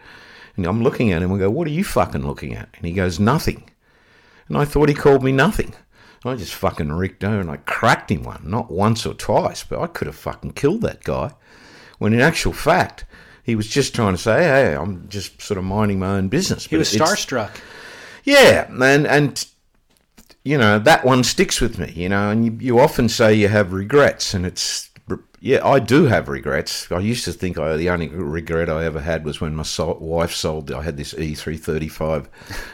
And 0.57 0.67
I'm 0.67 0.83
looking 0.83 1.13
at 1.13 1.23
him 1.23 1.31
and 1.31 1.41
go, 1.41 1.51
"What 1.51 1.67
are 1.67 1.73
you 1.73 1.85
fucking 1.85 2.27
looking 2.27 2.55
at?" 2.55 2.69
And 2.77 2.87
he 2.87 2.93
goes, 2.93 3.21
"Nothing." 3.21 3.71
And 4.49 4.57
I 4.57 4.65
thought 4.65 4.89
he 4.89 4.95
called 4.95 5.23
me 5.23 5.33
nothing. 5.33 5.75
And 6.25 6.33
I 6.33 6.37
just 6.37 6.55
fucking 6.55 6.93
ricked 6.93 7.25
over 7.25 7.41
and 7.41 7.51
I 7.51 7.59
cracked 7.59 8.11
him 8.11 8.23
one, 8.23 8.43
not 8.45 8.71
once 8.71 9.05
or 9.05 9.15
twice, 9.15 9.65
but 9.65 9.81
I 9.81 9.87
could 9.87 10.07
have 10.07 10.17
fucking 10.17 10.53
killed 10.53 10.83
that 10.83 11.05
guy. 11.05 11.33
When 11.99 12.13
in 12.13 12.21
actual 12.21 12.53
fact, 12.53 13.05
he 13.43 13.55
was 13.55 13.69
just 13.69 13.95
trying 13.95 14.15
to 14.15 14.19
say, 14.21 14.43
"Hey, 14.43 14.75
I'm 14.75 15.09
just 15.09 15.41
sort 15.41 15.59
of 15.59 15.65
minding 15.65 15.99
my 15.99 16.17
own 16.17 16.29
business." 16.29 16.67
He 16.67 16.77
was 16.77 16.93
starstruck. 16.93 17.51
yeah, 18.25 18.67
and 18.69 19.07
and 19.07 19.47
you 20.45 20.59
know 20.59 20.79
that 20.79 21.05
one 21.05 21.23
sticks 21.23 21.61
with 21.61 21.79
me. 21.79 21.93
You 21.95 22.09
know, 22.09 22.31
and 22.31 22.45
you, 22.45 22.59
you 22.61 22.81
often 22.81 23.09
say 23.09 23.35
you 23.35 23.49
have 23.49 23.73
regrets, 23.73 24.35
and 24.35 24.45
it's 24.45 24.91
yeah, 25.41 25.65
I 25.65 25.79
do 25.79 26.07
have 26.07 26.29
regrets. 26.29 26.91
I 26.91 26.99
used 26.99 27.25
to 27.27 27.33
think 27.33 27.59
I 27.59 27.77
the 27.77 27.91
only 27.91 28.09
regret 28.09 28.69
I 28.69 28.85
ever 28.85 29.01
had 29.01 29.25
was 29.25 29.41
when 29.41 29.55
my 29.55 29.63
sol- 29.63 29.99
wife 30.01 30.33
sold. 30.33 30.73
I 30.73 30.83
had 30.83 30.97
this 30.97 31.15
E 31.15 31.35
three 31.35 31.57
thirty 31.57 31.89
five, 31.89 32.29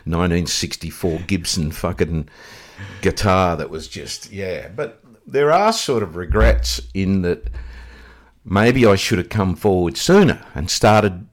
1964 0.04 1.20
Gibson 1.26 1.70
fucking 1.70 2.28
guitar 3.02 3.56
that 3.56 3.70
was 3.70 3.88
just 3.88 4.32
yeah. 4.32 4.68
But 4.68 5.02
there 5.26 5.52
are 5.52 5.72
sort 5.72 6.02
of 6.02 6.16
regrets 6.16 6.80
in 6.94 7.22
that 7.22 7.50
maybe 8.44 8.86
I 8.86 8.96
should 8.96 9.18
have 9.18 9.28
come 9.28 9.54
forward 9.54 9.96
sooner 9.96 10.44
and 10.54 10.70
started 10.70 11.26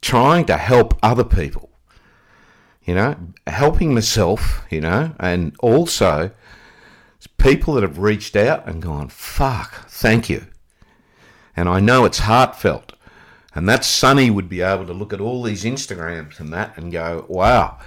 trying 0.00 0.46
to 0.46 0.56
help 0.56 0.98
other 1.02 1.24
people. 1.24 1.70
You 2.84 2.94
know, 2.94 3.16
helping 3.48 3.92
myself, 3.94 4.62
you 4.70 4.80
know, 4.80 5.12
and 5.18 5.56
also 5.58 6.30
people 7.38 7.74
that 7.74 7.82
have 7.82 7.98
reached 7.98 8.36
out 8.36 8.66
and 8.66 8.82
gone, 8.82 9.08
fuck, 9.08 9.88
thank 9.88 10.28
you. 10.28 10.46
And 11.56 11.68
I 11.68 11.80
know 11.80 12.04
it's 12.04 12.20
heartfelt. 12.20 12.92
And 13.54 13.68
that 13.68 13.84
Sunny 13.84 14.28
would 14.30 14.48
be 14.48 14.60
able 14.60 14.86
to 14.86 14.92
look 14.92 15.12
at 15.12 15.20
all 15.20 15.42
these 15.42 15.64
Instagrams 15.64 16.38
and 16.40 16.52
that 16.52 16.76
and 16.76 16.92
go, 16.92 17.24
wow. 17.28 17.78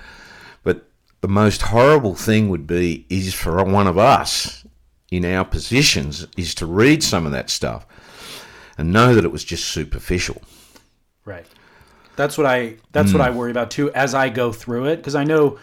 But 0.64 0.88
the 1.22 1.28
most 1.28 1.62
horrible 1.62 2.16
thing 2.16 2.50
would 2.50 2.66
be 2.66 3.06
is 3.10 3.34
for 3.34 3.64
one 3.64 3.86
of 3.86 3.98
us 3.98 4.66
in 5.12 5.26
our 5.26 5.46
positions 5.46 6.26
is 6.38 6.56
to 6.56 6.66
read 6.66 7.04
some 7.04 7.26
of 7.26 7.32
that 7.34 7.50
stuff 7.50 7.86
and 8.78 8.92
know 8.92 9.14
that 9.14 9.26
it 9.26 9.32
was 9.32 9.44
just 9.44 9.66
superficial. 9.66 10.42
Right. 11.26 11.46
That's 12.16 12.38
what 12.38 12.48
I 12.48 12.78
that's 12.92 13.14
what 13.14 13.22
hmm. 13.22 13.28
I 13.28 13.30
worry 13.30 13.52
about 13.52 13.72
too 13.72 13.92
as 13.94 14.14
I 14.14 14.30
go 14.30 14.52
through 14.52 14.86
it 14.86 14.98
because 14.98 15.16
I 15.16 15.24
know 15.24 15.60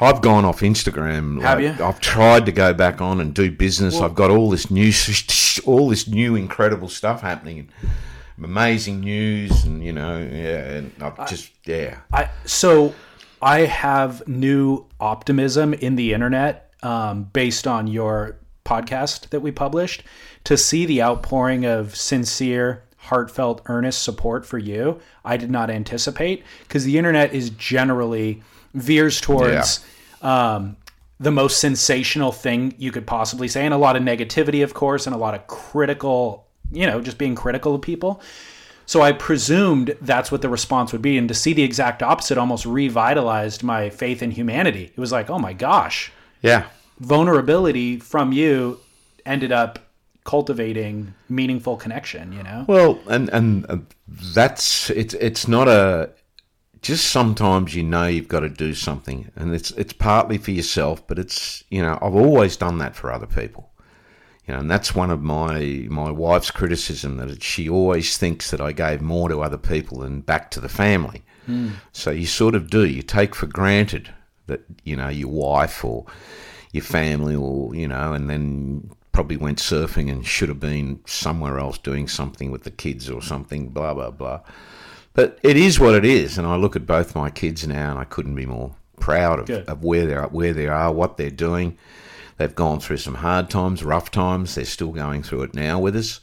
I've 0.00 0.22
gone 0.22 0.44
off 0.44 0.60
Instagram. 0.60 1.42
Have 1.42 1.60
like, 1.60 1.78
you? 1.78 1.84
I've 1.84 2.00
tried 2.00 2.46
to 2.46 2.52
go 2.52 2.72
back 2.72 3.00
on 3.00 3.20
and 3.20 3.34
do 3.34 3.50
business. 3.50 4.00
I've 4.00 4.14
got 4.14 4.30
all 4.30 4.50
this 4.50 4.70
new, 4.70 4.92
all 5.66 5.88
this 5.88 6.06
new 6.06 6.36
incredible 6.36 6.88
stuff 6.88 7.20
happening, 7.20 7.68
amazing 8.42 9.00
news, 9.00 9.64
and 9.64 9.84
you 9.84 9.92
know, 9.92 10.18
yeah, 10.18 10.76
and 10.76 10.92
I've 11.00 11.28
just 11.28 11.50
yeah, 11.66 11.98
I 12.12 12.30
so 12.44 12.94
I 13.42 13.60
have 13.60 14.26
new 14.28 14.86
optimism 15.00 15.74
in 15.74 15.96
the 15.96 16.14
internet 16.14 16.72
um, 16.82 17.24
based 17.24 17.66
on 17.66 17.86
your 17.86 18.38
podcast 18.64 19.30
that 19.30 19.40
we 19.40 19.50
published 19.50 20.02
to 20.44 20.56
see 20.56 20.86
the 20.86 21.02
outpouring 21.02 21.64
of 21.64 21.96
sincere, 21.96 22.84
heartfelt, 22.96 23.62
earnest 23.66 24.02
support 24.02 24.44
for 24.46 24.58
you. 24.58 25.00
I 25.24 25.36
did 25.36 25.50
not 25.50 25.70
anticipate 25.70 26.44
because 26.62 26.84
the 26.84 26.98
internet 26.98 27.32
is 27.32 27.50
generally 27.50 28.42
veers 28.74 29.20
towards 29.20 29.84
um, 30.22 30.76
the 31.20 31.30
most 31.30 31.60
sensational 31.60 32.32
thing 32.32 32.74
you 32.78 32.92
could 32.92 33.06
possibly 33.06 33.48
say, 33.48 33.64
and 33.64 33.74
a 33.74 33.78
lot 33.78 33.96
of 33.96 34.02
negativity, 34.02 34.62
of 34.62 34.74
course, 34.74 35.06
and 35.06 35.14
a 35.14 35.18
lot 35.18 35.34
of 35.34 35.46
critical, 35.46 36.46
you 36.70 36.86
know, 36.86 37.00
just 37.00 37.18
being 37.18 37.34
critical 37.34 37.74
of 37.74 37.82
people. 37.82 38.20
So 38.86 39.02
I 39.02 39.12
presumed 39.12 39.94
that's 40.00 40.32
what 40.32 40.40
the 40.40 40.48
response 40.48 40.92
would 40.92 41.02
be. 41.02 41.18
And 41.18 41.28
to 41.28 41.34
see 41.34 41.52
the 41.52 41.62
exact 41.62 42.02
opposite 42.02 42.38
almost 42.38 42.64
revitalized 42.64 43.62
my 43.62 43.90
faith 43.90 44.22
in 44.22 44.30
humanity. 44.30 44.84
It 44.84 44.98
was 44.98 45.12
like, 45.12 45.28
oh 45.28 45.38
my 45.38 45.52
gosh, 45.52 46.10
yeah. 46.40 46.68
vulnerability 46.98 47.98
from 47.98 48.32
you 48.32 48.80
ended 49.26 49.52
up 49.52 49.78
cultivating 50.24 51.14
meaningful 51.28 51.76
connection, 51.76 52.32
you 52.32 52.42
know? 52.42 52.64
Well, 52.66 52.98
and 53.08 53.28
and 53.30 53.66
uh, 53.68 53.78
that's 54.34 54.90
it's 54.90 55.14
it's 55.14 55.48
not 55.48 55.68
a 55.68 56.10
just 56.82 57.10
sometimes 57.10 57.74
you 57.74 57.82
know 57.82 58.06
you've 58.06 58.28
got 58.28 58.40
to 58.40 58.48
do 58.48 58.74
something, 58.74 59.30
and 59.36 59.54
it's 59.54 59.70
it's 59.72 59.92
partly 59.92 60.38
for 60.38 60.50
yourself, 60.50 61.06
but 61.06 61.18
it's 61.18 61.64
you 61.70 61.82
know 61.82 61.98
I've 62.00 62.14
always 62.14 62.56
done 62.56 62.78
that 62.78 62.96
for 62.96 63.12
other 63.12 63.26
people. 63.26 63.70
You 64.46 64.54
know, 64.54 64.60
and 64.60 64.70
that's 64.70 64.94
one 64.94 65.10
of 65.10 65.22
my 65.22 65.86
my 65.90 66.10
wife's 66.10 66.50
criticism 66.50 67.18
that 67.18 67.42
she 67.42 67.68
always 67.68 68.16
thinks 68.16 68.50
that 68.50 68.60
I 68.60 68.72
gave 68.72 69.02
more 69.02 69.28
to 69.28 69.42
other 69.42 69.58
people 69.58 69.98
than 69.98 70.22
back 70.22 70.50
to 70.52 70.60
the 70.60 70.68
family. 70.68 71.22
Hmm. 71.46 71.70
So 71.92 72.10
you 72.10 72.26
sort 72.26 72.54
of 72.54 72.70
do. 72.70 72.86
You 72.86 73.02
take 73.02 73.34
for 73.34 73.46
granted 73.46 74.14
that 74.46 74.62
you 74.84 74.96
know 74.96 75.08
your 75.08 75.28
wife 75.28 75.84
or 75.84 76.06
your 76.72 76.84
family 76.84 77.34
or 77.34 77.74
you 77.74 77.88
know, 77.88 78.12
and 78.12 78.30
then 78.30 78.90
probably 79.12 79.36
went 79.36 79.58
surfing 79.58 80.10
and 80.10 80.26
should 80.26 80.48
have 80.48 80.60
been 80.60 81.00
somewhere 81.04 81.58
else 81.58 81.76
doing 81.76 82.06
something 82.08 82.50
with 82.50 82.62
the 82.62 82.70
kids 82.70 83.10
or 83.10 83.20
something. 83.20 83.68
Blah 83.68 83.94
blah 83.94 84.10
blah. 84.10 84.40
But 85.18 85.36
it 85.42 85.56
is 85.56 85.80
what 85.80 85.96
it 85.96 86.04
is, 86.04 86.38
and 86.38 86.46
I 86.46 86.54
look 86.54 86.76
at 86.76 86.86
both 86.86 87.16
my 87.16 87.28
kids 87.28 87.66
now, 87.66 87.90
and 87.90 87.98
I 87.98 88.04
couldn't 88.04 88.36
be 88.36 88.46
more 88.46 88.76
proud 89.00 89.40
of, 89.40 89.50
of 89.68 89.82
where 89.82 90.06
they 90.06 90.14
are, 90.14 90.28
where 90.28 90.52
they 90.52 90.68
are, 90.68 90.92
what 90.92 91.16
they're 91.16 91.28
doing. 91.28 91.76
They've 92.36 92.54
gone 92.54 92.78
through 92.78 92.98
some 92.98 93.16
hard 93.16 93.50
times, 93.50 93.82
rough 93.82 94.12
times. 94.12 94.54
They're 94.54 94.64
still 94.64 94.92
going 94.92 95.24
through 95.24 95.42
it 95.42 95.54
now 95.54 95.80
with 95.80 95.96
us. 95.96 96.20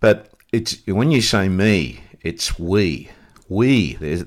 But 0.00 0.28
it's 0.52 0.86
when 0.86 1.12
you 1.12 1.22
say 1.22 1.48
me, 1.48 2.02
it's 2.20 2.58
we. 2.58 3.08
We. 3.48 3.94
There's, 3.94 4.24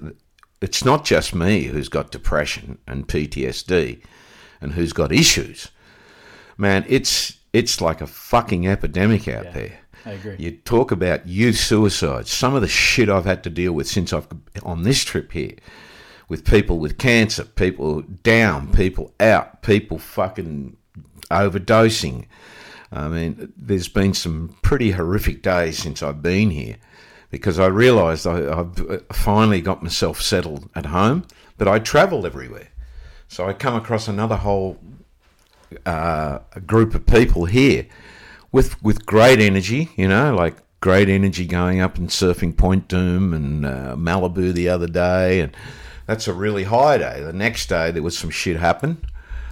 it's 0.59 0.83
not 0.83 1.05
just 1.05 1.35
me 1.35 1.65
who's 1.65 1.87
got 1.87 2.09
depression 2.09 2.79
and 2.87 3.07
PTSD, 3.07 4.01
and 4.59 4.71
who's 4.71 4.91
got 4.91 5.11
issues. 5.11 5.67
Man, 6.57 6.83
it's 6.89 7.37
it's 7.53 7.79
like 7.79 8.01
a 8.01 8.07
fucking 8.07 8.67
epidemic 8.67 9.27
out 9.27 9.53
there. 9.53 9.81
I 10.08 10.12
agree. 10.12 10.36
You 10.39 10.52
talk 10.52 10.91
about 10.91 11.28
youth 11.28 11.58
suicide. 11.58 12.28
Some 12.28 12.56
of 12.56 12.62
the 12.62 12.67
shit 12.67 13.10
I've 13.10 13.26
had 13.26 13.43
to 13.43 13.50
deal 13.50 13.74
with 13.74 13.88
since 13.88 14.13
I've 14.13 14.28
on 14.63 14.84
this 14.84 15.04
trip 15.04 15.34
here, 15.34 15.56
with 16.30 16.46
people 16.46 16.80
with 16.80 16.98
cancer, 16.98 17.43
people 17.43 18.02
down, 18.02 18.72
people 18.72 19.13
out, 19.20 19.62
people 19.63 20.00
fucking 20.00 20.78
overdosing. 21.30 22.26
I 22.89 23.10
mean, 23.10 23.52
there's 23.58 23.89
been 23.89 24.13
some 24.13 24.56
pretty 24.62 24.91
horrific 24.91 25.41
days 25.41 25.78
since 25.78 26.02
I've 26.02 26.22
been 26.22 26.52
here 26.52 26.78
because 27.30 27.60
I 27.60 27.67
realised 27.67 28.26
I, 28.26 28.60
I've 28.60 29.06
finally 29.12 29.60
got 29.60 29.84
myself 29.84 30.22
settled 30.22 30.70
at 30.74 30.86
home, 30.86 31.26
but 31.58 31.67
I 31.67 31.80
travel 31.80 32.26
everywhere. 32.26 32.70
So 33.28 33.46
I 33.46 33.52
come 33.52 33.76
across 33.76 34.08
another 34.08 34.38
whole 34.38 34.80
uh, 35.86 36.39
group 36.65 36.96
of 36.96 37.06
people 37.06 37.43
here 37.43 37.88
with 38.51 38.81
with 38.83 39.05
great 39.05 39.39
energy, 39.39 39.89
you 39.95 40.07
know, 40.07 40.33
like 40.36 40.57
great 40.79 41.10
energy 41.10 41.45
going 41.45 41.81
up 41.81 41.97
and 41.97 42.10
surfing 42.10 42.55
Point 42.55 42.88
Dume 42.88 43.33
and 43.36 43.65
uh, 43.65 43.95
Malibu 43.97 44.53
the 44.53 44.69
other 44.69 44.88
day, 44.88 45.39
and 45.41 45.55
that's 46.05 46.27
a 46.27 46.33
really 46.33 46.63
high 46.65 46.97
day. 46.97 47.21
The 47.21 47.33
next 47.33 47.67
day 47.69 47.91
there 47.91 48.03
was 48.03 48.17
some 48.17 48.29
shit 48.29 48.57
happen. 48.57 49.03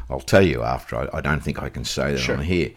I'll 0.10 0.20
tell 0.20 0.44
you 0.46 0.62
after. 0.64 0.96
I, 0.98 1.18
I 1.18 1.22
don't 1.22 1.42
think 1.44 1.62
I 1.62 1.70
can 1.70 1.84
say 1.84 2.12
that 2.12 2.20
Sure. 2.20 2.38
on 2.38 2.44
here. 2.44 2.72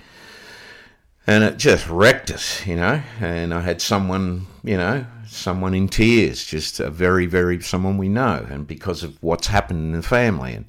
And 1.27 1.45
it 1.45 1.59
just 1.59 1.87
wrecked 1.91 2.31
us, 2.31 2.67
you 2.67 2.75
know. 2.77 3.03
And 3.21 3.53
I 3.53 3.61
had 3.61 3.83
someone, 3.83 4.47
you 4.65 4.79
know, 4.79 5.05
someone 5.27 5.75
in 5.75 5.89
tears, 5.89 6.43
just 6.45 6.81
a 6.81 6.89
very, 6.89 7.27
very 7.27 7.61
someone 7.63 7.99
we 7.99 8.09
know, 8.09 8.47
and 8.49 8.67
because 8.67 9.03
of 9.03 9.23
what's 9.23 9.49
happened 9.49 9.81
in 9.81 9.93
the 9.93 10.03
family, 10.03 10.55
and 10.55 10.65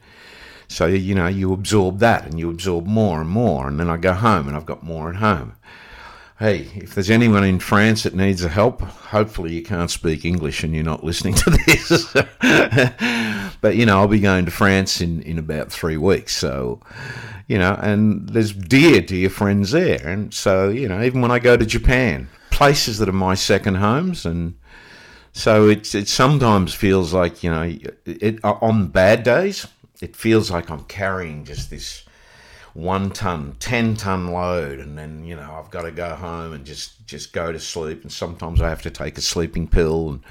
so, 0.70 0.86
you 0.86 1.16
know, 1.16 1.28
you 1.28 1.52
absorb 1.52 1.98
that 2.00 2.26
and 2.26 2.40
you 2.40 2.50
absorb 2.50 2.86
more 2.86 3.20
and 3.20 3.30
more. 3.30 3.68
And 3.68 3.80
then 3.80 3.90
I 3.90 3.98
go 3.98 4.14
home 4.14 4.48
and 4.48 4.56
I've 4.56 4.68
got 4.68 4.84
more 4.84 5.10
at 5.10 5.16
home. 5.16 5.56
Hey, 6.38 6.70
if 6.76 6.94
there's 6.94 7.10
anyone 7.10 7.44
in 7.44 7.60
France 7.60 8.04
that 8.04 8.14
needs 8.14 8.44
a 8.44 8.50
help, 8.50 8.80
hopefully 8.82 9.52
you 9.52 9.64
can't 9.64 9.90
speak 9.90 10.24
English 10.24 10.64
and 10.64 10.74
you're 10.74 10.84
not 10.84 11.04
listening 11.04 11.34
to 11.34 11.50
this. 11.66 12.14
but, 13.62 13.76
you 13.76 13.86
know, 13.88 13.98
I'll 13.98 14.08
be 14.08 14.20
going 14.20 14.46
to 14.46 14.52
France 14.52 15.02
in, 15.02 15.24
in 15.24 15.40
about 15.40 15.72
three 15.72 15.98
weeks. 15.98 16.36
So, 16.36 16.80
you 17.48 17.58
know, 17.58 17.78
and 17.82 18.30
there's 18.30 18.54
dear, 18.54 19.02
dear 19.02 19.30
friends 19.30 19.72
there. 19.72 20.08
And 20.08 20.32
so, 20.32 20.70
you 20.70 20.88
know, 20.88 21.02
even 21.02 21.22
when 21.22 21.32
I 21.32 21.40
go 21.40 21.58
to 21.58 21.66
Japan, 21.66 22.30
places 22.52 23.00
that 23.00 23.10
are 23.10 23.14
my 23.14 23.34
second 23.34 23.76
homes 23.76 24.26
and 24.26 24.54
so 25.32 25.70
it's 25.70 25.94
it 25.94 26.08
sometimes 26.08 26.74
feels 26.74 27.14
like 27.14 27.44
you 27.44 27.52
know 27.52 27.72
it 28.06 28.44
on 28.44 28.88
bad 28.88 29.24
days 29.24 29.68
it 30.02 30.16
feels 30.16 30.50
like 30.50 30.70
I'm 30.70 30.84
carrying 30.86 31.46
just 31.46 31.70
this 31.70 32.06
one 32.74 33.12
ton, 33.12 33.56
ten 33.60 33.96
ton 33.96 34.28
load, 34.28 34.80
and 34.80 34.98
then 34.98 35.24
you 35.24 35.36
know 35.36 35.60
I've 35.62 35.72
got 35.72 35.84
to 35.84 35.92
go 35.92 36.16
home 36.16 36.54
and 36.54 36.66
just 36.66 37.06
just 37.06 37.34
go 37.34 37.52
to 37.52 37.60
sleep, 37.60 38.04
and 38.04 38.12
sometimes 38.12 38.62
I 38.62 38.70
have 38.70 38.82
to 38.84 38.92
take 38.92 39.18
a 39.18 39.22
sleeping 39.22 39.68
pill 39.68 40.10
and 40.10 40.24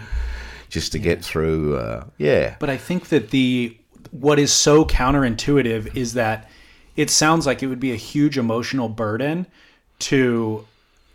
just 0.68 0.92
to 0.92 0.98
get 0.98 1.24
through. 1.24 1.76
Uh, 1.76 2.04
yeah, 2.18 2.56
But 2.58 2.70
I 2.70 2.76
think 2.76 3.08
that 3.08 3.30
the 3.30 3.76
what 4.10 4.38
is 4.38 4.52
so 4.52 4.84
counterintuitive 4.84 5.96
is 5.96 6.14
that 6.14 6.48
it 6.96 7.10
sounds 7.10 7.46
like 7.46 7.62
it 7.62 7.66
would 7.66 7.80
be 7.80 7.92
a 7.92 7.96
huge 7.96 8.38
emotional 8.38 8.88
burden 8.88 9.46
to 10.00 10.66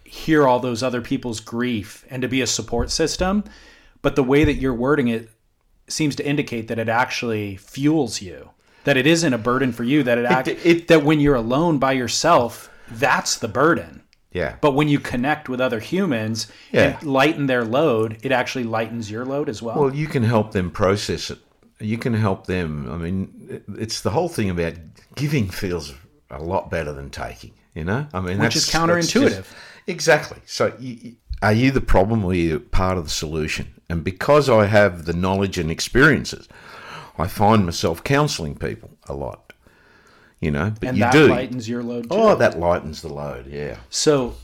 hear 0.04 0.48
all 0.48 0.60
those 0.60 0.84
other 0.84 1.02
people's 1.02 1.40
grief 1.40 2.06
and 2.10 2.22
to 2.22 2.28
be 2.28 2.42
a 2.42 2.48
support 2.48 2.92
system. 2.92 3.44
But 4.02 4.16
the 4.16 4.24
way 4.24 4.44
that 4.44 4.56
you're 4.56 4.74
wording 4.74 5.08
it 5.08 5.30
seems 5.88 6.16
to 6.18 6.26
indicate 6.26 6.68
that 6.70 6.80
it 6.80 6.90
actually 6.90 7.58
fuels 7.58 8.22
you. 8.22 8.50
That 8.86 8.98
it 8.98 9.08
isn't 9.08 9.34
a 9.34 9.38
burden 9.38 9.72
for 9.72 9.84
you. 9.84 10.04
That 10.04 10.18
it, 10.18 10.26
act, 10.26 10.48
it- 10.48 10.88
that 10.90 11.04
when 11.04 11.20
you're 11.20 11.36
alone 11.36 11.78
by 11.78 11.94
yourself, 11.94 12.70
that's 12.92 13.38
the 13.38 13.48
burden. 13.48 14.02
yeah. 14.32 14.56
But 14.62 14.74
when 14.74 14.88
you 14.90 15.00
connect 15.00 15.48
with 15.48 15.62
other 15.62 15.80
humans 15.80 16.48
Yeah. 16.72 16.98
and 17.00 17.04
lighten 17.04 17.46
their 17.48 17.64
load, 17.64 18.18
it 18.24 18.32
actually 18.32 18.64
lightens 18.66 19.10
your 19.12 19.26
load 19.26 19.48
as 19.50 19.62
well. 19.62 19.80
Well, 19.80 19.96
you 19.96 20.08
can 20.08 20.24
help 20.24 20.52
them 20.52 20.70
process 20.72 21.30
it. 21.32 21.40
You 21.80 21.98
can 21.98 22.14
help 22.14 22.48
them. 22.48 22.90
I 22.92 22.98
mean, 22.98 23.62
it's 23.78 24.02
the 24.02 24.10
whole 24.12 24.30
thing 24.30 24.50
about 24.50 24.74
giving 25.16 25.50
feels 25.50 25.94
a 26.32 26.42
lot 26.42 26.70
better 26.72 26.92
than 26.94 27.10
taking. 27.10 27.52
You 27.76 27.84
know, 27.86 28.08
I 28.14 28.20
mean, 28.22 28.38
Which 28.40 28.54
that's 28.56 28.68
is 28.68 28.74
counterintuitive. 28.74 29.30
just- 29.38 29.50
exactly. 29.88 30.40
So, 30.46 30.74
you, 30.80 31.16
are 31.42 31.54
you 31.54 31.72
the 31.72 31.82
problem 31.82 32.24
or 32.24 32.32
are 32.32 32.36
you 32.36 32.60
part 32.60 32.98
of 32.98 33.04
the 33.06 33.10
solution? 33.10 33.74
And 33.94 34.04
because 34.04 34.50
I 34.50 34.66
have 34.66 35.06
the 35.06 35.14
knowledge 35.14 35.60
and 35.60 35.70
experiences, 35.70 36.48
I 37.20 37.28
find 37.28 37.64
myself 37.64 38.04
counselling 38.04 38.56
people 38.56 38.90
a 39.08 39.14
lot. 39.14 39.54
you 40.42 40.50
know, 40.50 40.74
but 40.80 40.90
and 40.90 40.98
you 40.98 41.04
that 41.04 41.14
do. 41.14 41.28
lightens 41.28 41.70
your 41.70 41.84
load 41.84 42.04
too. 42.10 42.10
oh, 42.18 42.36
that 42.36 42.58
lightens 42.60 43.04
the 43.04 43.14
load. 43.14 43.46
Yeah. 43.48 43.78
So, 43.92 44.36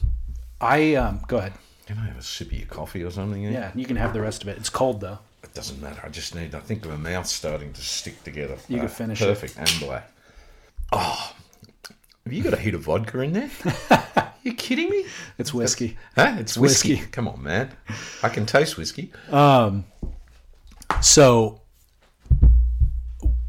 I 0.62 0.94
um, 0.94 1.22
go 1.28 1.38
ahead. 1.38 1.54
Can 1.88 1.98
I 1.98 2.06
have 2.06 2.18
a 2.20 2.22
sip 2.22 2.48
of 2.52 2.54
your 2.54 2.68
coffee 2.68 3.04
or 3.04 3.10
something? 3.10 3.42
Yeah, 3.44 3.72
you 3.74 3.86
can 3.88 3.96
have 3.96 4.14
the 4.14 4.22
rest 4.22 4.44
of 4.44 4.50
it. 4.50 4.58
It's 4.60 4.70
cold 4.70 5.02
though. 5.02 5.18
It 5.44 5.52
doesn't 5.56 5.82
matter. 5.82 6.00
I 6.06 6.10
just 6.10 6.36
need. 6.36 6.54
I 6.54 6.60
think 6.60 6.86
my 6.86 6.96
mouth's 6.96 7.32
starting 7.32 7.74
to 7.74 7.82
stick 7.82 8.24
together. 8.24 8.58
You 8.68 8.78
can 8.78 8.86
Ah, 8.86 8.90
finish 8.90 9.20
it. 9.22 9.26
Perfect 9.26 9.58
and 9.58 9.72
black. 9.80 10.12
Oh, 10.92 11.34
have 12.30 12.38
you 12.38 12.44
got 12.44 12.54
a 12.54 12.62
hit 12.62 12.76
of 12.76 12.82
vodka 12.82 13.22
in 13.22 13.34
there? 13.34 13.50
you 14.44 14.54
kidding 14.54 14.88
me? 14.88 15.04
It's 15.40 15.52
whiskey. 15.52 15.98
Huh? 16.16 16.36
It's 16.38 16.56
whiskey. 16.56 16.94
whiskey. 16.94 17.08
Come 17.10 17.28
on, 17.28 17.42
man. 17.42 17.72
I 18.22 18.30
can 18.30 18.46
taste 18.46 18.78
whiskey. 18.78 19.12
Um, 19.32 19.86
so 21.02 21.62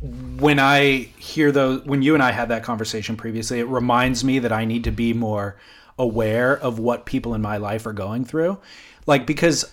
when 0.00 0.58
I 0.58 1.10
hear 1.18 1.52
those, 1.52 1.84
when 1.84 2.00
you 2.00 2.14
and 2.14 2.22
I 2.22 2.30
had 2.30 2.48
that 2.48 2.62
conversation 2.62 3.18
previously, 3.18 3.60
it 3.60 3.66
reminds 3.66 4.24
me 4.24 4.38
that 4.38 4.50
I 4.50 4.64
need 4.64 4.84
to 4.84 4.90
be 4.90 5.12
more 5.12 5.56
aware 5.98 6.56
of 6.56 6.78
what 6.78 7.04
people 7.04 7.34
in 7.34 7.42
my 7.42 7.58
life 7.58 7.84
are 7.84 7.92
going 7.92 8.24
through. 8.24 8.58
Like, 9.04 9.26
because, 9.26 9.70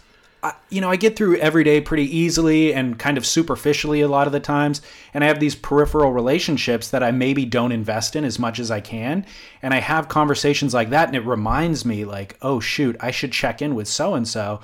You 0.70 0.82
know, 0.82 0.90
I 0.90 0.96
get 0.96 1.16
through 1.16 1.38
every 1.38 1.64
day 1.64 1.82
pretty 1.82 2.04
easily 2.16 2.74
and 2.74 3.00
kind 3.00 3.18
of 3.18 3.26
superficially 3.26 4.02
a 4.02 4.08
lot 4.08 4.28
of 4.28 4.34
the 4.34 4.40
times. 4.40 4.82
And 5.14 5.24
I 5.24 5.28
have 5.28 5.40
these 5.40 5.56
peripheral 5.56 6.12
relationships 6.12 6.90
that 6.90 7.04
I 7.04 7.12
maybe 7.12 7.46
don't 7.46 7.72
invest 7.72 8.16
in 8.16 8.24
as 8.24 8.38
much 8.38 8.60
as 8.60 8.70
I 8.70 8.82
can. 8.82 9.26
And 9.62 9.74
I 9.74 9.80
have 9.80 10.10
conversations 10.10 10.74
like 10.74 10.90
that. 10.92 11.08
And 11.08 11.16
it 11.16 11.26
reminds 11.26 11.86
me, 11.86 12.06
like, 12.06 12.38
oh, 12.42 12.60
shoot, 12.60 12.96
I 13.00 13.12
should 13.12 13.32
check 13.32 13.62
in 13.62 13.76
with 13.76 13.88
so 13.88 14.14
and 14.14 14.28
so. 14.28 14.62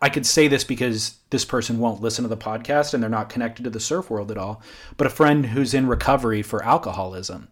I 0.00 0.10
could 0.10 0.26
say 0.26 0.46
this 0.46 0.62
because 0.62 1.16
this 1.30 1.44
person 1.44 1.78
won't 1.80 2.00
listen 2.00 2.22
to 2.22 2.28
the 2.28 2.36
podcast 2.36 2.94
and 2.94 3.02
they're 3.02 3.10
not 3.10 3.30
connected 3.30 3.64
to 3.64 3.70
the 3.70 3.80
surf 3.80 4.10
world 4.10 4.30
at 4.30 4.38
all, 4.38 4.62
but 4.96 5.08
a 5.08 5.10
friend 5.10 5.46
who's 5.46 5.74
in 5.74 5.88
recovery 5.88 6.40
for 6.40 6.64
alcoholism. 6.64 7.48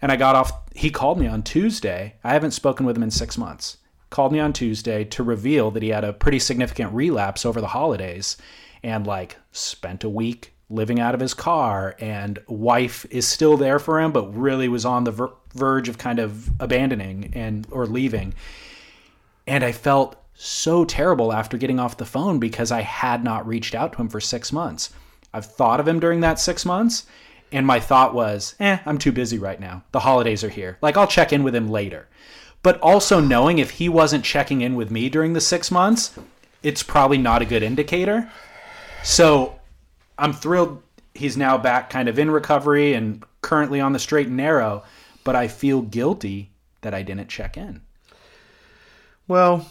And 0.00 0.10
I 0.10 0.16
got 0.16 0.34
off, 0.34 0.52
he 0.74 0.90
called 0.90 1.20
me 1.20 1.26
on 1.26 1.42
Tuesday. 1.42 2.14
I 2.24 2.32
haven't 2.32 2.52
spoken 2.52 2.86
with 2.86 2.96
him 2.96 3.02
in 3.02 3.10
six 3.10 3.36
months. 3.36 3.76
Called 4.12 4.30
me 4.30 4.40
on 4.40 4.52
Tuesday 4.52 5.04
to 5.04 5.22
reveal 5.22 5.70
that 5.70 5.82
he 5.82 5.88
had 5.88 6.04
a 6.04 6.12
pretty 6.12 6.38
significant 6.38 6.92
relapse 6.92 7.46
over 7.46 7.62
the 7.62 7.68
holidays 7.68 8.36
and 8.82 9.06
like 9.06 9.38
spent 9.52 10.04
a 10.04 10.08
week 10.10 10.52
living 10.68 11.00
out 11.00 11.14
of 11.14 11.20
his 11.20 11.32
car 11.32 11.96
and 11.98 12.38
wife 12.46 13.06
is 13.10 13.26
still 13.26 13.56
there 13.56 13.78
for 13.78 13.98
him 13.98 14.12
but 14.12 14.36
really 14.36 14.68
was 14.68 14.84
on 14.84 15.04
the 15.04 15.10
ver- 15.10 15.32
verge 15.54 15.88
of 15.88 15.96
kind 15.96 16.18
of 16.18 16.50
abandoning 16.60 17.32
and 17.34 17.66
or 17.70 17.86
leaving 17.86 18.34
and 19.46 19.64
I 19.64 19.72
felt 19.72 20.22
so 20.34 20.84
terrible 20.84 21.32
after 21.32 21.56
getting 21.56 21.80
off 21.80 21.96
the 21.96 22.04
phone 22.04 22.38
because 22.38 22.70
I 22.70 22.82
had 22.82 23.24
not 23.24 23.46
reached 23.46 23.74
out 23.74 23.94
to 23.94 23.98
him 23.98 24.10
for 24.10 24.20
six 24.20 24.52
months. 24.52 24.92
I've 25.32 25.46
thought 25.46 25.80
of 25.80 25.88
him 25.88 26.00
during 26.00 26.20
that 26.20 26.38
six 26.38 26.66
months, 26.66 27.06
and 27.50 27.66
my 27.66 27.80
thought 27.80 28.14
was, 28.14 28.54
eh, 28.60 28.78
I'm 28.84 28.98
too 28.98 29.12
busy 29.12 29.38
right 29.38 29.60
now. 29.60 29.84
The 29.92 30.00
holidays 30.00 30.44
are 30.44 30.50
here. 30.50 30.78
Like, 30.82 30.96
I'll 30.96 31.06
check 31.06 31.32
in 31.32 31.42
with 31.42 31.54
him 31.54 31.70
later. 31.70 32.08
But 32.62 32.80
also 32.80 33.20
knowing 33.20 33.58
if 33.58 33.70
he 33.70 33.88
wasn't 33.88 34.24
checking 34.24 34.60
in 34.60 34.76
with 34.76 34.90
me 34.90 35.08
during 35.08 35.32
the 35.32 35.40
six 35.40 35.70
months, 35.70 36.16
it's 36.62 36.82
probably 36.82 37.18
not 37.18 37.42
a 37.42 37.46
good 37.46 37.62
indicator. 37.62 38.30
So 39.02 39.58
I'm 40.16 40.32
thrilled 40.32 40.82
he's 41.14 41.36
now 41.36 41.58
back 41.58 41.90
kind 41.90 42.08
of 42.08 42.18
in 42.18 42.30
recovery 42.30 42.94
and 42.94 43.24
currently 43.40 43.80
on 43.80 43.92
the 43.92 43.98
straight 43.98 44.28
and 44.28 44.36
narrow, 44.36 44.82
but 45.24 45.36
I 45.36 45.48
feel 45.48 45.82
guilty 45.82 46.50
that 46.82 46.94
I 46.94 47.02
didn't 47.02 47.28
check 47.28 47.56
in. 47.56 47.82
Well, 49.28 49.68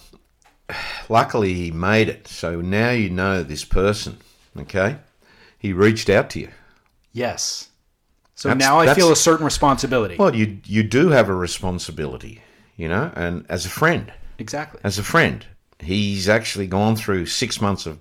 luckily 1.09 1.53
he 1.53 1.71
made 1.71 2.09
it. 2.09 2.27
So 2.27 2.61
now 2.61 2.91
you 2.91 3.09
know 3.09 3.43
this 3.43 3.65
person. 3.65 4.17
Okay, 4.57 4.97
he 5.57 5.73
reached 5.73 6.09
out 6.09 6.29
to 6.31 6.39
you. 6.41 6.49
Yes. 7.13 7.69
So 8.35 8.49
That's- 8.49 8.67
now 8.67 8.79
I 8.79 8.93
feel 8.93 9.11
a 9.11 9.15
certain 9.15 9.45
responsibility. 9.45 10.15
Well, 10.17 10.35
you 10.35 10.59
you 10.65 10.83
do 10.83 11.09
have 11.09 11.29
a 11.29 11.35
responsibility, 11.35 12.41
you 12.81 12.87
know, 12.87 13.11
and 13.15 13.45
as 13.47 13.63
a 13.63 13.69
friend, 13.69 14.11
exactly. 14.39 14.81
as 14.83 14.97
a 14.97 15.03
friend, 15.03 15.45
he's 15.79 16.27
actually 16.27 16.65
gone 16.65 16.95
through 16.95 17.27
six 17.27 17.61
months 17.61 17.85
of 17.85 17.99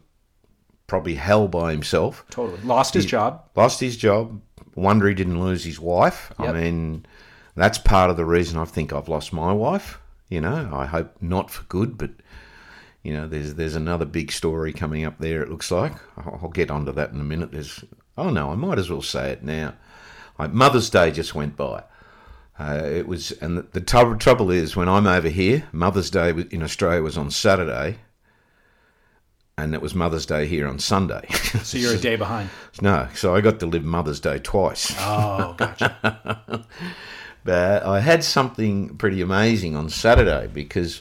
probably 0.87 1.15
hell 1.15 1.49
by 1.49 1.71
himself. 1.71 2.25
Totally. 2.31 2.63
Lost 2.63 2.95
his 2.95 3.05
job. 3.05 3.45
lost 3.55 3.79
his 3.79 3.95
job. 3.95 4.41
Wonder 4.77 5.07
he 5.07 5.15
didn't 5.15 5.39
lose 5.39 5.63
his 5.63 5.79
wife. 5.79 6.33
Yep. 6.41 6.49
I 6.49 6.53
mean, 6.59 7.05
that's 7.57 7.77
part 7.77 8.09
of 8.09 8.17
the 8.17 8.25
reason 8.25 8.59
I 8.59 8.65
think 8.65 8.91
I've 8.95 9.11
lost 9.11 9.35
my 9.35 9.53
wife. 9.53 10.01
You 10.31 10.41
know, 10.41 10.71
I 10.73 10.87
hope 10.87 11.15
not 11.21 11.51
for 11.51 11.65
good, 11.65 11.99
but 11.99 12.13
you 13.03 13.13
know, 13.13 13.29
there's 13.29 13.57
there's 13.57 13.77
another 13.77 14.07
big 14.07 14.33
story 14.33 14.73
coming 14.73 15.05
up 15.05 15.19
there. 15.19 15.43
It 15.43 15.51
looks 15.51 15.71
like 15.71 15.93
I'll, 16.17 16.41
I'll 16.45 16.49
get 16.49 16.71
onto 16.71 16.93
that 16.93 17.11
in 17.11 17.21
a 17.21 17.25
minute. 17.25 17.53
There's 17.53 17.85
oh 18.17 18.31
no, 18.31 18.49
I 18.51 18.55
might 18.55 18.79
as 18.79 18.89
well 18.89 19.03
say 19.03 19.31
it 19.31 19.45
now. 19.45 19.75
Like 20.39 20.55
Mother's 20.55 20.89
Day 20.89 21.11
just 21.11 21.35
went 21.35 21.55
by. 21.55 21.83
Uh, 22.61 22.83
it 22.85 23.09
was, 23.09 23.33
and 23.33 23.57
the, 23.57 23.63
the 23.63 23.81
trouble, 23.81 24.15
trouble 24.17 24.51
is 24.51 24.77
when 24.77 24.87
I'm 24.87 25.07
over 25.07 25.31
here, 25.31 25.67
Mother's 25.73 26.11
Day 26.11 26.29
in 26.51 26.63
Australia 26.63 27.03
was 27.03 27.17
on 27.17 27.31
Saturday, 27.31 27.97
and 29.57 29.73
it 29.73 29.81
was 29.81 29.95
Mother's 29.95 30.27
Day 30.27 30.47
here 30.47 30.69
on 30.69 30.79
Sunday. 30.79 31.27
So 31.63 31.79
you're 31.79 31.95
a 31.95 31.99
day 31.99 32.17
behind. 32.17 32.51
no, 32.83 33.09
so 33.15 33.35
I 33.35 33.41
got 33.41 33.61
to 33.61 33.67
live 33.67 33.85
Mother's 33.85 34.21
Day 34.21 34.39
twice. 34.39 34.95
Oh, 34.99 35.55
gotcha. 35.57 36.67
But 37.45 37.85
I 37.85 38.01
had 38.01 38.23
something 38.23 38.97
pretty 38.99 39.23
amazing 39.23 39.75
on 39.75 39.89
Saturday 39.89 40.49
because 40.53 41.01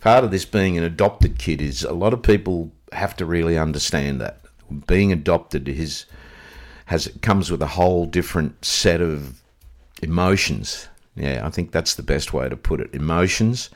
part 0.00 0.24
of 0.24 0.30
this 0.30 0.46
being 0.46 0.78
an 0.78 0.84
adopted 0.84 1.38
kid 1.38 1.60
is 1.60 1.84
a 1.84 1.92
lot 1.92 2.14
of 2.14 2.22
people 2.22 2.72
have 2.92 3.14
to 3.16 3.26
really 3.26 3.58
understand 3.58 4.22
that 4.22 4.40
being 4.86 5.12
adopted 5.12 5.68
is 5.68 6.06
has 6.86 7.08
comes 7.20 7.50
with 7.50 7.60
a 7.60 7.66
whole 7.66 8.06
different 8.06 8.64
set 8.64 9.02
of 9.02 9.42
emotions. 10.02 10.88
Yeah, 11.14 11.46
I 11.46 11.50
think 11.50 11.72
that's 11.72 11.94
the 11.94 12.02
best 12.02 12.32
way 12.32 12.48
to 12.48 12.56
put 12.56 12.80
it. 12.80 12.94
Emotions 12.94 13.70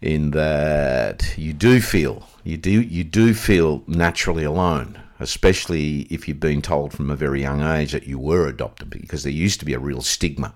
in 0.00 0.30
that 0.30 1.34
you 1.36 1.52
do 1.52 1.80
feel 1.80 2.24
you 2.44 2.56
do 2.56 2.70
you 2.80 3.04
do 3.04 3.34
feel 3.34 3.82
naturally 3.86 4.44
alone, 4.44 5.00
especially 5.20 6.00
if 6.10 6.26
you've 6.28 6.40
been 6.40 6.62
told 6.62 6.92
from 6.92 7.10
a 7.10 7.16
very 7.16 7.40
young 7.40 7.62
age 7.62 7.92
that 7.92 8.06
you 8.06 8.18
were 8.18 8.46
adopted, 8.46 8.90
because 8.90 9.22
there 9.22 9.32
used 9.32 9.60
to 9.60 9.66
be 9.66 9.74
a 9.74 9.78
real 9.78 10.00
stigma 10.02 10.54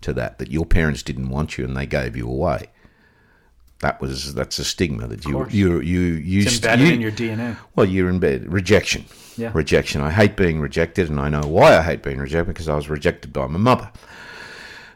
to 0.00 0.12
that 0.12 0.38
that 0.38 0.50
your 0.50 0.66
parents 0.66 1.02
didn't 1.02 1.28
want 1.30 1.56
you 1.58 1.64
and 1.64 1.76
they 1.76 1.86
gave 1.86 2.16
you 2.16 2.28
away. 2.28 2.68
That 3.80 4.00
was 4.00 4.34
that's 4.34 4.58
a 4.58 4.64
stigma 4.64 5.06
that 5.08 5.24
you 5.24 5.46
you 5.50 5.80
you 5.80 6.00
used 6.00 6.46
It's 6.48 6.56
embedded 6.56 6.86
you, 6.88 6.94
in 6.94 7.00
your 7.00 7.12
DNA. 7.12 7.56
well, 7.76 7.86
you're 7.86 8.08
in 8.08 8.18
bed. 8.18 8.50
Rejection. 8.52 9.04
Yeah. 9.36 9.50
Rejection. 9.52 10.00
I 10.00 10.10
hate 10.10 10.36
being 10.36 10.60
rejected, 10.60 11.10
and 11.10 11.20
I 11.20 11.28
know 11.28 11.42
why 11.42 11.76
I 11.76 11.82
hate 11.82 12.02
being 12.02 12.18
rejected 12.18 12.46
because 12.54 12.68
I 12.68 12.76
was 12.76 12.88
rejected 12.88 13.32
by 13.32 13.46
my 13.48 13.58
mother. 13.58 13.90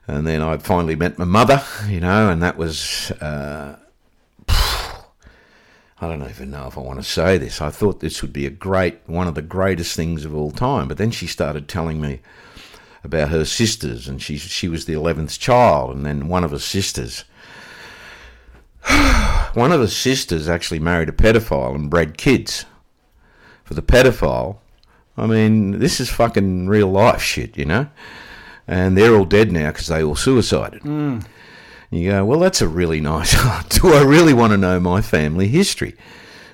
And 0.09 0.27
then 0.27 0.43
I 0.43 0.57
finally 0.59 0.97
met 0.97 1.19
my 1.19 1.25
mother, 1.25 1.63
you 1.87 2.01
know, 2.01 2.29
and 2.29 2.43
that 2.43 2.57
was. 2.57 3.13
Uh, 3.13 3.77
I 4.49 4.97
don't 6.01 6.29
even 6.29 6.51
know 6.51 6.67
if 6.67 6.77
I 6.77 6.81
want 6.81 6.99
to 6.99 7.05
say 7.05 7.39
this. 7.39 7.61
I 7.61 7.71
thought 7.71 8.01
this 8.01 8.23
would 8.23 8.33
be 8.33 8.47
a 8.47 8.51
great, 8.51 8.99
one 9.07 9.29
of 9.29 9.35
the 9.35 9.43
greatest 9.43 9.95
things 9.95 10.25
of 10.25 10.35
all 10.35 10.51
time. 10.51 10.89
But 10.89 10.97
then 10.97 11.11
she 11.11 11.27
started 11.27 11.69
telling 11.69 12.01
me 12.01 12.21
about 13.05 13.29
her 13.29 13.45
sisters, 13.45 14.09
and 14.09 14.21
she 14.21 14.39
she 14.39 14.69
was 14.69 14.87
the 14.87 14.95
eleventh 14.95 15.39
child, 15.39 15.95
and 15.95 16.05
then 16.05 16.29
one 16.29 16.43
of 16.43 16.51
her 16.51 16.59
sisters 16.59 17.25
one 19.55 19.73
of 19.73 19.81
her 19.81 19.87
sisters 19.87 20.49
actually 20.49 20.79
married 20.79 21.09
a 21.09 21.13
pedophile 21.13 21.75
and 21.75 21.91
bred 21.91 22.17
kids. 22.17 22.65
For 23.65 23.75
the 23.75 23.83
pedophile, 23.83 24.59
I 25.17 25.27
mean, 25.27 25.79
this 25.79 26.01
is 26.01 26.09
fucking 26.09 26.69
real 26.69 26.89
life 26.89 27.21
shit, 27.21 27.57
you 27.59 27.67
know? 27.67 27.89
And 28.69 28.97
they're 28.97 29.17
all 29.17 29.25
dead 29.25 29.51
now 29.51 29.73
because 29.73 29.89
they 29.89 30.05
all 30.05 30.15
suicided. 30.15 30.83
Hmm. 30.83 31.21
You 31.91 32.11
go, 32.11 32.25
well, 32.27 32.39
that's 32.39 32.61
a 32.61 32.69
really 32.69 33.01
nice. 33.01 33.33
Do 33.71 33.95
I 33.95 34.03
really 34.03 34.35
want 34.35 34.53
to 34.53 34.59
know 34.59 34.79
my 34.79 35.01
family 35.01 35.49
history? 35.49 35.97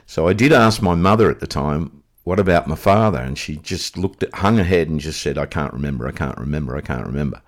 So 0.06 0.28
I 0.28 0.32
did 0.32 0.52
ask 0.52 0.80
my 0.80 0.94
mother 0.94 1.28
at 1.28 1.40
the 1.40 1.46
time, 1.48 2.04
what 2.22 2.38
about 2.38 2.68
my 2.68 2.76
father? 2.76 3.18
And 3.18 3.36
she 3.36 3.56
just 3.56 3.98
looked 3.98 4.22
at, 4.22 4.34
hung 4.34 4.58
her 4.58 4.64
head 4.64 4.88
and 4.88 5.00
just 5.00 5.20
said, 5.20 5.36
I 5.36 5.46
can't 5.46 5.72
remember, 5.72 6.06
I 6.06 6.12
can't 6.12 6.38
remember, 6.38 6.76
I 6.76 6.82
can't 6.82 7.06
remember. 7.06 7.42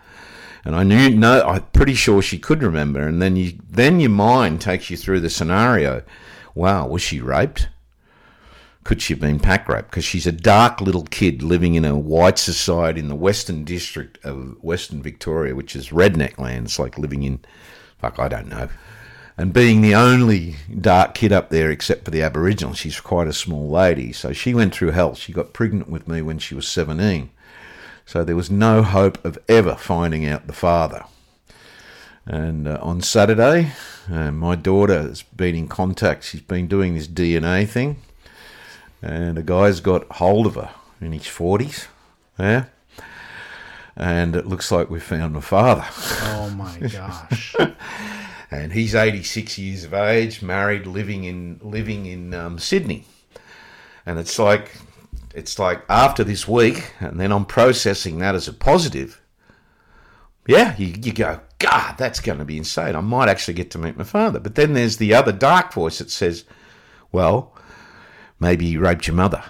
And 0.65 0.75
I 0.75 0.83
knew, 0.83 1.11
no, 1.11 1.43
I'm 1.43 1.63
pretty 1.73 1.95
sure 1.95 2.21
she 2.21 2.39
could 2.39 2.61
remember. 2.61 3.07
And 3.07 3.23
then 3.23 3.37
you, 3.37 3.53
then 3.71 4.01
your 4.01 4.11
mind 4.11 4.61
takes 4.61 4.91
you 4.91 4.97
through 4.97 5.21
the 5.21 5.31
scenario. 5.31 6.03
Wow, 6.57 6.89
was 6.89 7.03
she 7.03 7.21
raped? 7.21 7.69
Could 8.87 9.03
she 9.03 9.15
have 9.15 9.21
been 9.21 9.41
pack 9.41 9.69
raped? 9.69 9.91
Because 9.91 10.05
she's 10.05 10.29
a 10.29 10.33
dark 10.33 10.81
little 10.81 11.03
kid 11.03 11.43
living 11.43 11.75
in 11.75 11.85
a 11.85 11.99
white 11.99 12.39
society 12.39 13.01
in 13.01 13.09
the 13.09 13.17
Western 13.17 13.65
District 13.65 14.25
of 14.25 14.63
Western 14.63 15.03
Victoria, 15.03 15.57
which 15.57 15.75
is 15.75 15.89
redneck 15.89 16.39
land. 16.39 16.67
It's 16.67 16.79
like 16.79 16.97
living 16.97 17.25
in, 17.25 17.41
fuck, 17.99 18.21
I 18.21 18.29
don't 18.29 18.47
know. 18.47 18.69
And 19.37 19.53
being 19.53 19.81
the 19.81 19.97
only 19.97 20.55
dark 20.81 21.17
kid 21.17 21.33
up 21.33 21.51
there 21.51 21.69
except 21.69 22.05
for 22.05 22.13
the 22.13 22.23
Aboriginal, 22.23 22.75
she's 22.75 23.01
quite 23.01 23.27
a 23.27 23.33
small 23.33 23.69
lady. 23.69 24.13
So 24.13 24.33
she 24.33 24.55
went 24.55 24.73
through 24.73 24.93
hell. 24.93 25.17
She 25.17 25.33
got 25.33 25.53
pregnant 25.53 25.89
with 25.89 26.07
me 26.07 26.23
when 26.23 26.39
she 26.39 26.55
was 26.55 26.69
17. 26.69 27.29
So 28.05 28.23
there 28.23 28.37
was 28.37 28.53
no 28.53 28.85
hope 28.85 29.23
of 29.25 29.37
ever 29.49 29.75
finding 29.75 30.25
out 30.27 30.47
the 30.47 30.53
father. 30.53 31.07
And 32.25 32.69
uh, 32.69 32.79
on 32.81 33.01
Saturday, 33.01 33.73
uh, 34.09 34.31
my 34.31 34.55
daughter 34.55 35.03
has 35.03 35.23
been 35.23 35.57
in 35.57 35.67
contact. 35.67 36.23
She's 36.23 36.41
been 36.41 36.69
doing 36.69 36.95
this 36.95 37.09
DNA 37.09 37.69
thing, 37.69 37.97
and 39.03 39.39
a 39.39 39.43
guy's 39.43 39.81
got 39.81 40.11
hold 40.13 40.47
of 40.47 40.55
her 40.55 40.71
in 41.01 41.13
his 41.13 41.25
40s. 41.25 41.87
Yeah. 42.39 42.67
and 43.97 44.37
it 44.37 44.47
looks 44.47 44.71
like 44.71 44.91
we 44.91 45.01
found 45.01 45.35
my 45.35 45.41
father. 45.41 45.85
Oh 46.35 46.51
my 46.51 46.79
gosh. 46.93 47.55
and 48.51 48.73
he's 48.73 48.95
86 48.95 49.59
years 49.59 49.85
of 49.85 49.95
age, 49.95 50.43
married, 50.43 50.87
living 50.87 51.25
in 51.25 51.59
living 51.63 52.07
in 52.07 52.35
um, 52.35 52.59
Sydney. 52.59 53.05
And 54.05 54.19
it's 54.19 54.39
like 54.39 54.73
it's 55.35 55.59
like 55.59 55.83
after 55.89 56.25
this 56.25 56.47
week, 56.49 56.93
and 57.01 57.19
then 57.21 57.33
I'm 57.33 57.45
processing 57.45 58.19
that 58.19 58.35
as 58.35 58.49
a 58.49 58.53
positive. 58.53 59.21
Yeah, 60.47 60.77
you, 60.79 60.95
you 61.03 61.13
go, 61.13 61.41
God, 61.59 61.97
that's 61.99 62.21
going 62.21 62.39
to 62.39 62.45
be 62.45 62.57
insane. 62.57 62.95
I 62.95 63.01
might 63.01 63.29
actually 63.29 63.55
get 63.55 63.73
to 63.73 63.79
meet 63.79 63.97
my 63.97 64.05
father. 64.05 64.39
But 64.39 64.55
then 64.55 64.75
there's 64.75 64.97
the 64.99 65.13
other 65.13 65.33
dark 65.33 65.73
voice 65.73 65.99
that 65.99 66.09
says, 66.09 66.45
well, 67.11 67.53
maybe 68.41 68.67
he 68.67 68.77
raped 68.77 69.07
your 69.07 69.17
mother. 69.17 69.43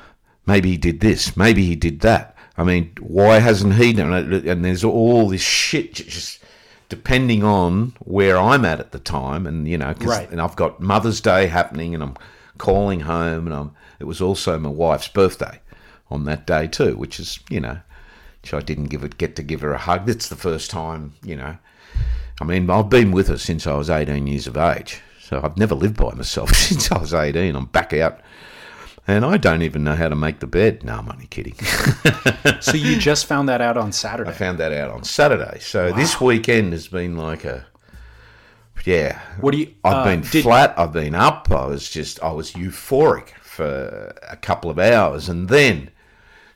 Maybe 0.46 0.70
he 0.70 0.76
did 0.76 1.00
this. 1.00 1.36
Maybe 1.36 1.64
he 1.64 1.74
did 1.76 2.00
that. 2.00 2.36
I 2.56 2.64
mean, 2.64 2.92
why 3.00 3.38
hasn't 3.38 3.74
he 3.74 3.92
done 3.92 4.12
it? 4.32 4.46
And 4.46 4.64
there's 4.64 4.84
all 4.84 5.28
this 5.28 5.42
shit 5.42 5.94
just 5.94 6.40
depending 6.88 7.42
on 7.42 7.94
where 7.98 8.38
I'm 8.38 8.64
at 8.64 8.78
at 8.80 8.92
the 8.92 8.98
time, 9.00 9.46
and 9.46 9.66
you 9.68 9.76
know, 9.76 9.92
Right. 10.00 10.30
and 10.30 10.40
I've 10.40 10.56
got 10.56 10.80
Mother's 10.80 11.20
Day 11.20 11.48
happening, 11.48 11.94
and 11.94 12.02
I'm 12.02 12.16
calling 12.58 13.00
home, 13.00 13.46
and 13.46 13.54
I'm. 13.54 13.70
It 13.98 14.04
was 14.04 14.20
also 14.20 14.58
my 14.58 14.68
wife's 14.68 15.08
birthday 15.08 15.60
on 16.10 16.24
that 16.26 16.46
day 16.46 16.66
too, 16.68 16.96
which 16.96 17.18
is 17.18 17.40
you 17.50 17.60
know, 17.60 17.78
which 18.42 18.54
I 18.54 18.60
didn't 18.60 18.86
give 18.86 19.02
it 19.04 19.18
get 19.18 19.36
to 19.36 19.42
give 19.42 19.60
her 19.62 19.72
a 19.72 19.78
hug. 19.78 20.08
It's 20.08 20.28
the 20.28 20.36
first 20.36 20.70
time, 20.70 21.14
you 21.24 21.34
know. 21.36 21.56
I 22.40 22.44
mean, 22.44 22.70
I've 22.70 22.88
been 22.90 23.10
with 23.12 23.28
her 23.28 23.38
since 23.38 23.66
I 23.66 23.74
was 23.74 23.88
18 23.90 24.26
years 24.26 24.46
of 24.46 24.56
age, 24.56 25.00
so 25.20 25.40
I've 25.42 25.56
never 25.56 25.74
lived 25.74 25.96
by 25.96 26.14
myself 26.14 26.50
since 26.54 26.92
I 26.92 26.98
was 26.98 27.12
18. 27.14 27.56
I'm 27.56 27.64
back 27.66 27.92
out. 27.94 28.20
And 29.08 29.24
I 29.24 29.36
don't 29.36 29.62
even 29.62 29.84
know 29.84 29.94
how 29.94 30.08
to 30.08 30.16
make 30.16 30.40
the 30.40 30.48
bed. 30.48 30.82
No, 30.82 30.94
I'm 30.94 31.08
only 31.08 31.26
kidding. 31.26 31.54
so 32.60 32.72
you 32.76 32.98
just 32.98 33.26
found 33.26 33.48
that 33.48 33.60
out 33.60 33.76
on 33.76 33.92
Saturday. 33.92 34.30
I 34.30 34.32
found 34.32 34.58
that 34.58 34.72
out 34.72 34.90
on 34.90 35.04
Saturday. 35.04 35.58
So 35.60 35.92
this 35.92 36.20
weekend 36.20 36.72
has 36.72 36.88
been 36.88 37.16
like 37.16 37.44
a, 37.44 37.66
yeah. 38.84 39.20
What 39.40 39.52
do 39.52 39.58
you? 39.58 39.74
I've 39.84 39.94
uh, 39.94 40.04
been 40.04 40.20
did- 40.22 40.42
flat. 40.42 40.74
I've 40.76 40.92
been 40.92 41.14
up. 41.14 41.48
I 41.50 41.66
was 41.66 41.88
just, 41.88 42.22
I 42.22 42.32
was 42.32 42.52
euphoric 42.52 43.30
for 43.40 44.12
a 44.28 44.36
couple 44.36 44.70
of 44.70 44.78
hours, 44.78 45.28
and 45.28 45.48
then, 45.48 45.90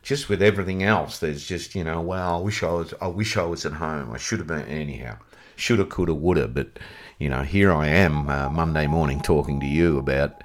just 0.02 0.28
with 0.28 0.40
everything 0.40 0.82
else, 0.82 1.18
there's 1.18 1.46
just, 1.46 1.74
you 1.74 1.82
know, 1.84 2.00
wow. 2.00 2.38
I 2.38 2.42
wish 2.42 2.62
I 2.62 2.70
was. 2.70 2.94
I 3.00 3.08
wish 3.08 3.36
I 3.36 3.44
was 3.44 3.66
at 3.66 3.72
home. 3.72 4.12
I 4.12 4.16
should 4.16 4.38
have 4.38 4.48
been 4.48 4.66
anyhow. 4.66 5.18
Shoulda, 5.56 5.84
coulda, 5.84 6.14
woulda. 6.14 6.48
But 6.48 6.78
you 7.18 7.28
know, 7.28 7.42
here 7.42 7.72
I 7.72 7.88
am 7.88 8.28
uh, 8.28 8.48
Monday 8.48 8.86
morning 8.86 9.20
talking 9.20 9.60
to 9.60 9.66
you 9.66 9.98
about 9.98 10.42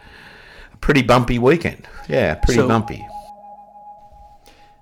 pretty 0.85 1.01
bumpy 1.01 1.39
weekend. 1.39 1.87
Yeah, 2.07 2.35
pretty 2.35 2.59
So- 2.59 2.67
bumpy. 2.67 3.03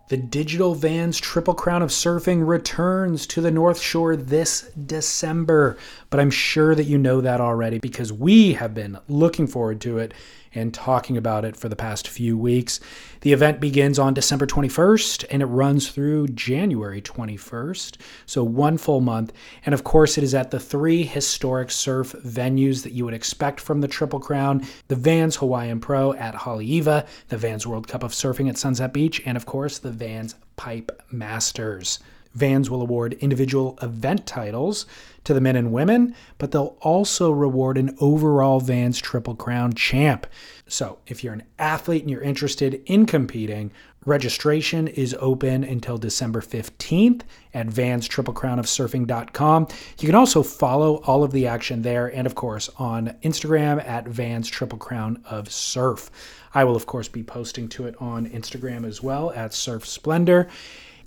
The 0.10 0.18
Digital 0.18 0.76
Vans 0.76 1.18
Triple 1.18 1.54
Crown 1.54 1.82
of 1.82 1.92
Surfing 1.92 2.46
returns 2.46 3.26
to 3.28 3.40
the 3.40 3.50
North 3.50 3.80
Shore 3.80 4.18
this 4.18 4.70
December. 4.86 5.78
But 6.10 6.20
I'm 6.20 6.30
sure 6.30 6.76
that 6.76 6.84
you 6.84 6.98
know 6.98 7.22
that 7.22 7.40
already 7.40 7.80
because 7.80 8.12
we 8.12 8.52
have 8.54 8.74
been 8.74 8.98
looking 9.08 9.48
forward 9.48 9.80
to 9.82 9.98
it 9.98 10.14
and 10.56 10.74
talking 10.74 11.18
about 11.18 11.46
it 11.46 11.56
for 11.56 11.70
the 11.70 11.76
past 11.76 12.08
few 12.08 12.38
weeks. 12.38 12.80
The 13.22 13.34
event 13.34 13.60
begins 13.60 14.00
on 14.00 14.14
December 14.14 14.46
21st 14.46 15.26
and 15.32 15.42
it 15.42 15.48
runs 15.48 15.90
through 15.90 16.28
January 16.30 17.02
21st, 17.02 17.98
so 18.26 18.44
one 18.44 18.78
full 18.78 19.02
month. 19.02 19.34
And 19.66 19.74
of 19.74 19.84
course, 19.84 20.18
it 20.18 20.24
is 20.24 20.34
at 20.34 20.52
the 20.52 20.60
three 20.60 21.04
historic 21.04 21.72
surf 21.72 22.14
venues 22.26 22.84
that 22.84 22.94
you 22.94 23.06
would 23.06 23.14
expect 23.14 23.60
from 23.60 23.82
the 23.82 23.88
Triple 23.88 24.20
Crown 24.20 24.66
the 24.88 24.96
Vans 24.96 25.38
Hawaiian 25.38 25.80
Pro 25.80 26.14
at 26.14 26.36
Haleiwa, 26.36 27.08
the 27.30 27.38
Vans 27.38 27.66
World 27.66 27.88
Cup 27.88 28.04
of 28.04 28.12
Surfing 28.12 28.50
at 28.50 28.58
Sunset 28.58 28.94
Beach, 28.94 29.22
and 29.26 29.38
of 29.38 29.46
course, 29.46 29.80
the 29.80 29.92
Vans 29.92 30.36
Pipe 30.56 30.92
Masters. 31.12 32.00
Vans 32.34 32.70
will 32.70 32.82
award 32.82 33.14
individual 33.20 33.78
event 33.82 34.26
titles 34.26 34.86
to 35.24 35.34
the 35.34 35.42
men 35.42 35.56
and 35.56 35.72
women, 35.72 36.16
but 36.38 36.52
they'll 36.52 36.78
also 36.82 37.32
reward 37.32 37.78
an 37.78 37.96
overall 38.00 38.60
Vans 38.60 39.00
Triple 39.00 39.36
Crown 39.36 39.74
champ. 39.74 40.28
So, 40.68 41.00
if 41.08 41.24
you're 41.24 41.34
an 41.34 41.44
athlete 41.60 42.02
and 42.02 42.10
you're 42.10 42.22
interested 42.22 42.82
in 42.86 43.06
competing, 43.06 43.72
registration 44.06 44.88
is 44.88 45.16
open 45.20 45.64
until 45.64 45.98
December 45.98 46.42
15th 46.42 47.22
at 47.54 47.68
vanstriplecrownofsurfing.com. 47.68 49.68
You 50.00 50.06
can 50.06 50.16
also 50.16 50.44
follow 50.44 50.96
all 51.06 51.24
of 51.24 51.32
the 51.32 51.48
action 51.48 51.82
there 51.82 52.08
and, 52.08 52.26
of 52.26 52.36
course, 52.36 52.70
on 52.78 53.16
Instagram 53.24 53.86
at 53.88 54.08
Vans 54.08 54.50
Triple 54.50 54.80
Crown 54.80 55.24
of 55.30 55.52
Surf. 55.52 56.10
I 56.54 56.64
will, 56.64 56.76
of 56.76 56.86
course, 56.86 57.08
be 57.08 57.24
posting 57.24 57.68
to 57.70 57.88
it 57.88 57.96
on 58.00 58.30
Instagram 58.30 58.86
as 58.86 59.02
well 59.02 59.32
at 59.32 59.54
Surf 59.54 59.86
Splendor. 59.86 60.50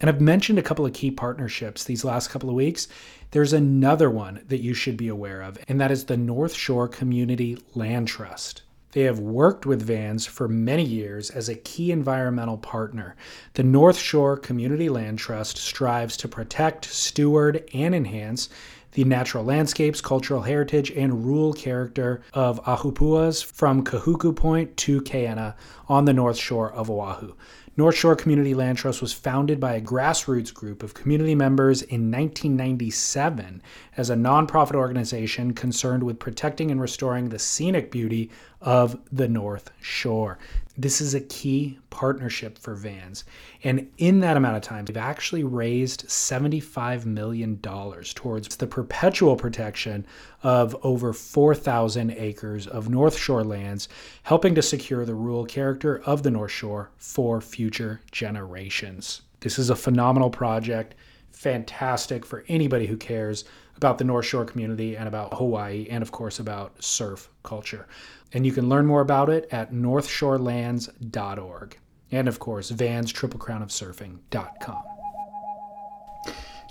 And 0.00 0.10
I've 0.10 0.20
mentioned 0.20 0.58
a 0.58 0.62
couple 0.62 0.84
of 0.84 0.92
key 0.92 1.10
partnerships 1.10 1.84
these 1.84 2.04
last 2.04 2.28
couple 2.28 2.50
of 2.50 2.54
weeks. 2.54 2.88
There's 3.30 3.52
another 3.52 4.10
one 4.10 4.42
that 4.48 4.62
you 4.62 4.74
should 4.74 4.96
be 4.96 5.08
aware 5.08 5.42
of, 5.42 5.58
and 5.68 5.80
that 5.80 5.90
is 5.90 6.04
the 6.04 6.16
North 6.16 6.54
Shore 6.54 6.86
Community 6.86 7.58
Land 7.74 8.08
Trust. 8.08 8.62
They 8.92 9.02
have 9.02 9.18
worked 9.18 9.66
with 9.66 9.82
Vans 9.82 10.24
for 10.24 10.48
many 10.48 10.82
years 10.82 11.30
as 11.30 11.48
a 11.48 11.54
key 11.54 11.92
environmental 11.92 12.56
partner. 12.56 13.16
The 13.54 13.62
North 13.62 13.98
Shore 13.98 14.36
Community 14.36 14.88
Land 14.88 15.18
Trust 15.18 15.58
strives 15.58 16.16
to 16.18 16.28
protect, 16.28 16.86
steward, 16.86 17.68
and 17.74 17.94
enhance 17.94 18.48
the 18.92 19.04
natural 19.04 19.44
landscapes, 19.44 20.00
cultural 20.00 20.40
heritage, 20.42 20.90
and 20.92 21.26
rural 21.26 21.52
character 21.52 22.22
of 22.32 22.62
Ahupuas 22.64 23.44
from 23.44 23.84
Kahuku 23.84 24.34
Point 24.34 24.74
to 24.78 25.02
Kaena 25.02 25.54
on 25.88 26.06
the 26.06 26.14
north 26.14 26.38
shore 26.38 26.72
of 26.72 26.90
Oahu. 26.90 27.34
North 27.78 27.94
Shore 27.94 28.16
Community 28.16 28.54
Land 28.54 28.78
Trust 28.78 29.02
was 29.02 29.12
founded 29.12 29.60
by 29.60 29.74
a 29.74 29.82
grassroots 29.82 30.52
group 30.52 30.82
of 30.82 30.94
community 30.94 31.34
members 31.34 31.82
in 31.82 32.10
1997 32.10 33.60
as 33.98 34.08
a 34.08 34.14
nonprofit 34.14 34.74
organization 34.76 35.52
concerned 35.52 36.02
with 36.02 36.18
protecting 36.18 36.70
and 36.70 36.80
restoring 36.80 37.28
the 37.28 37.38
scenic 37.38 37.90
beauty 37.90 38.30
of 38.62 38.98
the 39.12 39.28
North 39.28 39.72
Shore. 39.78 40.38
This 40.78 41.00
is 41.00 41.14
a 41.14 41.20
key 41.20 41.78
partnership 41.88 42.58
for 42.58 42.74
Vans. 42.74 43.24
And 43.64 43.88
in 43.96 44.20
that 44.20 44.36
amount 44.36 44.56
of 44.56 44.62
time, 44.62 44.84
they've 44.84 44.96
actually 44.96 45.42
raised 45.42 46.06
$75 46.06 47.06
million 47.06 47.58
towards 47.58 48.56
the 48.56 48.66
perpetual 48.66 49.36
protection 49.36 50.06
of 50.42 50.76
over 50.82 51.14
4,000 51.14 52.10
acres 52.10 52.66
of 52.66 52.90
North 52.90 53.16
Shore 53.16 53.42
lands, 53.42 53.88
helping 54.24 54.54
to 54.54 54.62
secure 54.62 55.06
the 55.06 55.14
rural 55.14 55.46
character 55.46 56.02
of 56.04 56.22
the 56.22 56.30
North 56.30 56.52
Shore 56.52 56.90
for 56.98 57.40
future 57.40 58.02
generations. 58.12 59.22
This 59.40 59.58
is 59.58 59.70
a 59.70 59.76
phenomenal 59.76 60.28
project, 60.28 60.94
fantastic 61.30 62.26
for 62.26 62.44
anybody 62.48 62.86
who 62.86 62.98
cares 62.98 63.44
about 63.76 63.98
the 63.98 64.04
North 64.04 64.26
Shore 64.26 64.44
community 64.44 64.96
and 64.96 65.08
about 65.08 65.34
Hawaii, 65.34 65.86
and 65.90 66.02
of 66.02 66.12
course 66.12 66.38
about 66.38 66.82
surf 66.82 67.30
culture. 67.42 67.86
And 68.32 68.46
you 68.46 68.52
can 68.52 68.68
learn 68.68 68.86
more 68.86 69.00
about 69.00 69.30
it 69.30 69.48
at 69.50 69.72
northshorelands.org. 69.72 71.78
And 72.10 72.28
of 72.28 72.38
course, 72.38 72.70
vanstriplecrownofsurfing.com. 72.70 74.82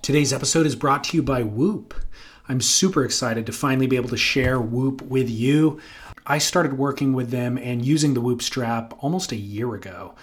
Today's 0.01 0.33
episode 0.33 0.67
is 0.67 0.75
brought 0.75 1.03
to 1.05 1.17
you 1.17 1.23
by 1.23 1.43
Whoop. 1.43 1.95
I'm 2.47 2.61
super 2.61 3.03
excited 3.03 3.47
to 3.47 3.51
finally 3.51 3.87
be 3.87 3.95
able 3.95 4.09
to 4.09 4.17
share 4.17 4.61
Whoop 4.61 5.01
with 5.01 5.29
you. 5.29 5.79
I 6.27 6.37
started 6.37 6.77
working 6.77 7.13
with 7.13 7.31
them 7.31 7.57
and 7.57 7.83
using 7.83 8.13
the 8.13 8.21
Whoop 8.21 8.41
strap 8.41 8.93
almost 9.03 9.31
a 9.31 9.35
year 9.35 9.73
ago. 9.73 10.15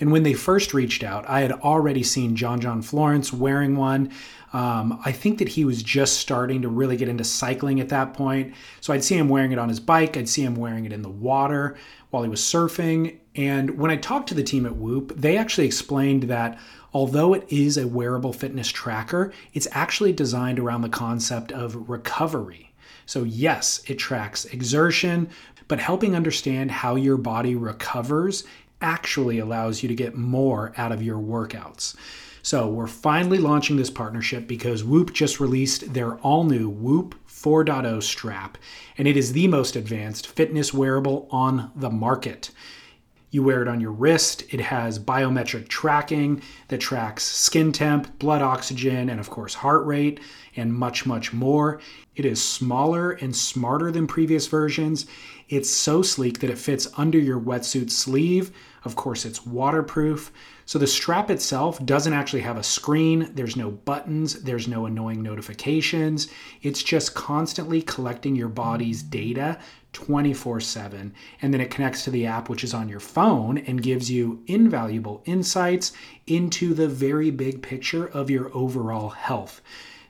And 0.00 0.12
when 0.12 0.22
they 0.22 0.34
first 0.34 0.74
reached 0.74 1.02
out, 1.02 1.28
I 1.28 1.40
had 1.40 1.52
already 1.52 2.02
seen 2.02 2.36
John 2.36 2.60
John 2.60 2.82
Florence 2.82 3.32
wearing 3.32 3.76
one. 3.76 4.12
Um, 4.52 5.00
I 5.04 5.12
think 5.12 5.38
that 5.38 5.48
he 5.48 5.64
was 5.64 5.82
just 5.82 6.18
starting 6.18 6.62
to 6.62 6.68
really 6.68 6.96
get 6.96 7.08
into 7.08 7.24
cycling 7.24 7.80
at 7.80 7.90
that 7.90 8.14
point. 8.14 8.54
So 8.80 8.92
I'd 8.92 9.04
see 9.04 9.16
him 9.16 9.28
wearing 9.28 9.52
it 9.52 9.58
on 9.58 9.68
his 9.68 9.80
bike, 9.80 10.16
I'd 10.16 10.28
see 10.28 10.42
him 10.42 10.54
wearing 10.54 10.86
it 10.86 10.92
in 10.92 11.02
the 11.02 11.08
water 11.10 11.76
while 12.10 12.22
he 12.22 12.28
was 12.28 12.40
surfing. 12.40 13.18
And 13.36 13.78
when 13.78 13.90
I 13.90 13.96
talked 13.96 14.28
to 14.30 14.34
the 14.34 14.42
team 14.42 14.66
at 14.66 14.76
Whoop, 14.76 15.12
they 15.16 15.36
actually 15.36 15.66
explained 15.66 16.24
that 16.24 16.58
although 16.92 17.34
it 17.34 17.44
is 17.48 17.76
a 17.76 17.86
wearable 17.86 18.32
fitness 18.32 18.68
tracker, 18.68 19.32
it's 19.52 19.68
actually 19.72 20.12
designed 20.12 20.58
around 20.58 20.82
the 20.82 20.88
concept 20.88 21.52
of 21.52 21.88
recovery. 21.88 22.72
So, 23.06 23.24
yes, 23.24 23.82
it 23.86 23.94
tracks 23.94 24.44
exertion, 24.46 25.28
but 25.66 25.78
helping 25.78 26.14
understand 26.14 26.70
how 26.70 26.94
your 26.94 27.16
body 27.16 27.54
recovers 27.54 28.44
actually 28.80 29.38
allows 29.38 29.82
you 29.82 29.88
to 29.88 29.94
get 29.94 30.14
more 30.14 30.72
out 30.76 30.92
of 30.92 31.02
your 31.02 31.18
workouts. 31.18 31.94
So, 32.50 32.66
we're 32.66 32.86
finally 32.86 33.36
launching 33.36 33.76
this 33.76 33.90
partnership 33.90 34.46
because 34.46 34.82
Whoop 34.82 35.12
just 35.12 35.38
released 35.38 35.92
their 35.92 36.14
all 36.20 36.44
new 36.44 36.70
Whoop 36.70 37.14
4.0 37.28 38.02
strap, 38.02 38.56
and 38.96 39.06
it 39.06 39.18
is 39.18 39.34
the 39.34 39.46
most 39.48 39.76
advanced 39.76 40.28
fitness 40.28 40.72
wearable 40.72 41.28
on 41.30 41.70
the 41.76 41.90
market. 41.90 42.50
You 43.30 43.42
wear 43.42 43.60
it 43.60 43.68
on 43.68 43.82
your 43.82 43.92
wrist. 43.92 44.44
It 44.48 44.60
has 44.60 44.98
biometric 44.98 45.68
tracking 45.68 46.40
that 46.68 46.80
tracks 46.80 47.22
skin 47.22 47.70
temp, 47.70 48.18
blood 48.18 48.40
oxygen, 48.40 49.10
and 49.10 49.20
of 49.20 49.28
course, 49.28 49.52
heart 49.52 49.84
rate. 49.84 50.18
and 50.56 50.72
much, 50.72 51.04
much 51.04 51.34
more. 51.34 51.80
It 52.16 52.24
is 52.24 52.42
smaller 52.42 53.10
and 53.12 53.36
smarter 53.36 53.92
than 53.92 54.06
previous 54.06 54.46
versions. 54.46 55.04
It's 55.50 55.68
so 55.68 56.00
sleek 56.00 56.40
that 56.40 56.50
it 56.50 56.58
fits 56.58 56.88
under 56.96 57.18
your 57.18 57.38
wetsuit 57.38 57.90
sleeve. 57.90 58.50
Of 58.84 58.96
course, 58.96 59.26
it's 59.26 59.44
waterproof. 59.44 60.32
So 60.68 60.78
the 60.78 60.86
strap 60.86 61.30
itself 61.30 61.82
doesn't 61.86 62.12
actually 62.12 62.42
have 62.42 62.58
a 62.58 62.62
screen, 62.62 63.30
there's 63.32 63.56
no 63.56 63.70
buttons, 63.70 64.42
there's 64.42 64.68
no 64.68 64.84
annoying 64.84 65.22
notifications. 65.22 66.28
It's 66.60 66.82
just 66.82 67.14
constantly 67.14 67.80
collecting 67.80 68.36
your 68.36 68.50
body's 68.50 69.02
data 69.02 69.58
24 69.94 70.60
7. 70.60 71.14
And 71.40 71.54
then 71.54 71.62
it 71.62 71.70
connects 71.70 72.04
to 72.04 72.10
the 72.10 72.26
app, 72.26 72.50
which 72.50 72.64
is 72.64 72.74
on 72.74 72.86
your 72.86 73.00
phone, 73.00 73.56
and 73.56 73.82
gives 73.82 74.10
you 74.10 74.42
invaluable 74.46 75.22
insights 75.24 75.92
into 76.26 76.74
the 76.74 76.86
very 76.86 77.30
big 77.30 77.62
picture 77.62 78.06
of 78.06 78.28
your 78.28 78.54
overall 78.54 79.08
health. 79.08 79.62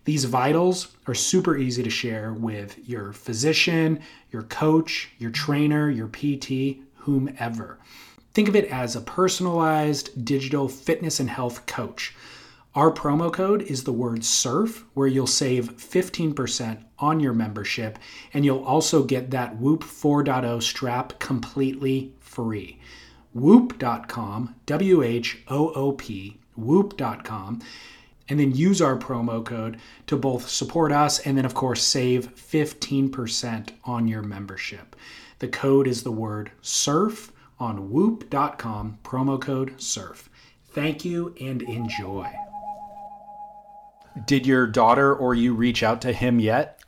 These 0.06 0.24
vitals 0.24 0.88
are 1.06 1.14
super 1.14 1.56
easy 1.56 1.84
to 1.84 1.90
share 1.90 2.32
with 2.32 2.76
your 2.88 3.12
physician, 3.12 4.00
your 4.32 4.42
coach, 4.42 5.10
your 5.18 5.30
trainer, 5.30 5.88
your 5.88 6.08
PT, 6.08 6.78
whomever. 6.96 7.78
Think 8.38 8.50
of 8.50 8.54
it 8.54 8.70
as 8.70 8.94
a 8.94 9.00
personalized 9.00 10.24
digital 10.24 10.68
fitness 10.68 11.18
and 11.18 11.28
health 11.28 11.66
coach. 11.66 12.14
Our 12.72 12.92
promo 12.92 13.32
code 13.32 13.62
is 13.62 13.82
the 13.82 13.92
word 13.92 14.24
SURF, 14.24 14.84
where 14.94 15.08
you'll 15.08 15.26
save 15.26 15.76
15% 15.76 16.84
on 17.00 17.18
your 17.18 17.32
membership, 17.32 17.98
and 18.32 18.44
you'll 18.44 18.62
also 18.62 19.02
get 19.02 19.32
that 19.32 19.56
Whoop 19.56 19.82
4.0 19.82 20.62
strap 20.62 21.18
completely 21.18 22.12
free. 22.20 22.78
Whoop.com, 23.34 24.54
W 24.66 25.02
H 25.02 25.38
O 25.48 25.72
O 25.72 25.90
P, 25.90 26.38
Whoop.com, 26.56 27.60
and 28.28 28.38
then 28.38 28.54
use 28.54 28.80
our 28.80 28.96
promo 28.96 29.44
code 29.44 29.78
to 30.06 30.16
both 30.16 30.48
support 30.48 30.92
us 30.92 31.18
and 31.18 31.36
then, 31.36 31.44
of 31.44 31.54
course, 31.54 31.82
save 31.82 32.36
15% 32.36 33.70
on 33.82 34.06
your 34.06 34.22
membership. 34.22 34.94
The 35.40 35.48
code 35.48 35.88
is 35.88 36.04
the 36.04 36.12
word 36.12 36.52
SURF 36.62 37.32
on 37.60 37.90
whoop.com, 37.90 38.98
promo 39.02 39.40
code 39.40 39.80
SURF. 39.80 40.28
Thank 40.70 41.04
you 41.04 41.34
and 41.40 41.62
enjoy. 41.62 42.30
Did 44.26 44.46
your 44.46 44.66
daughter 44.66 45.14
or 45.14 45.34
you 45.34 45.54
reach 45.54 45.82
out 45.82 46.00
to 46.02 46.12
him 46.12 46.40
yet? 46.40 46.82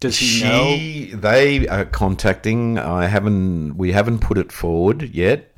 Does 0.00 0.18
he 0.18 0.42
know? 0.42 1.18
They 1.18 1.66
are 1.68 1.84
contacting. 1.84 2.78
I 2.78 3.06
haven't. 3.06 3.76
We 3.76 3.92
haven't 3.92 4.20
put 4.20 4.38
it 4.38 4.52
forward 4.52 5.02
yet. 5.14 5.54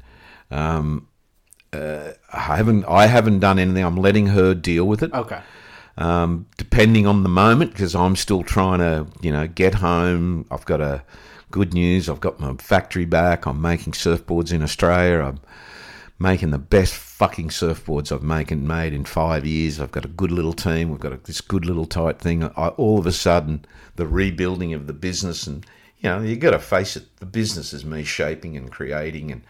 Um, 0.51 1.09
uh, 1.73 2.13
I 2.33 2.57
haven't. 2.57 2.85
I 2.85 3.07
haven't 3.07 3.41
done 3.41 3.59
anything. 3.59 3.85
I'm 3.85 3.97
letting 3.97 4.29
her 4.29 4.55
deal 4.55 4.87
with 4.87 5.03
it. 5.03 5.13
Okay. 5.13 5.41
Um, 5.99 6.47
depending 6.57 7.07
on 7.07 7.23
the 7.23 7.29
moment, 7.29 7.73
because 7.73 7.95
I'm 7.95 8.17
still 8.17 8.43
trying 8.43 8.79
to, 8.81 9.07
you 9.23 9.33
know, 9.33 9.47
get 9.47 9.75
home. 9.75 10.47
I've 10.51 10.65
got 10.67 10.81
a 10.81 11.03
good 11.51 11.75
news. 11.75 12.09
I've 12.09 12.21
got 12.21 12.41
my 12.41 12.55
factory 12.55 13.05
back. 13.05 13.47
I'm 13.47 13.61
making 13.61 13.93
surfboards 13.93 14.53
in 14.53 14.63
Australia. 14.63 15.23
I'm 15.25 15.41
making 16.19 16.51
the 16.51 16.59
best 16.59 16.95
fucking 16.95 17.49
surfboards 17.49 18.11
I've 18.11 18.23
making 18.23 18.67
made 18.67 18.93
in 18.93 19.05
five 19.05 19.45
years. 19.47 19.81
I've 19.81 19.93
got 19.93 20.05
a 20.05 20.09
good 20.09 20.31
little 20.31 20.53
team. 20.53 20.91
We've 20.91 21.01
got 21.01 21.13
a, 21.13 21.19
this 21.19 21.41
good 21.41 21.65
little 21.65 21.87
tight 21.87 22.19
thing. 22.19 22.45
I, 22.45 22.69
all 22.69 22.99
of 22.99 23.07
a 23.07 23.13
sudden, 23.13 23.65
the 23.97 24.07
rebuilding 24.07 24.75
of 24.75 24.87
the 24.87 24.93
business, 24.93 25.47
and 25.47 25.65
you 25.99 26.09
know, 26.09 26.21
you 26.21 26.37
got 26.37 26.51
to 26.53 26.59
face 26.59 26.97
it. 26.97 27.17
The 27.19 27.27
business 27.27 27.73
is 27.73 27.85
me 27.85 28.05
shaping 28.05 28.57
and 28.57 28.71
creating, 28.71 29.31
and 29.31 29.43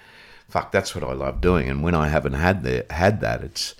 fuck, 0.48 0.72
that's 0.72 0.94
what 0.94 1.04
I 1.04 1.12
love 1.12 1.40
doing. 1.40 1.68
And 1.68 1.82
when 1.82 1.94
I 1.94 2.08
haven't 2.08 2.34
had 2.34 2.62
the, 2.62 2.86
had 2.90 3.20
that, 3.20 3.42
it's 3.42 3.74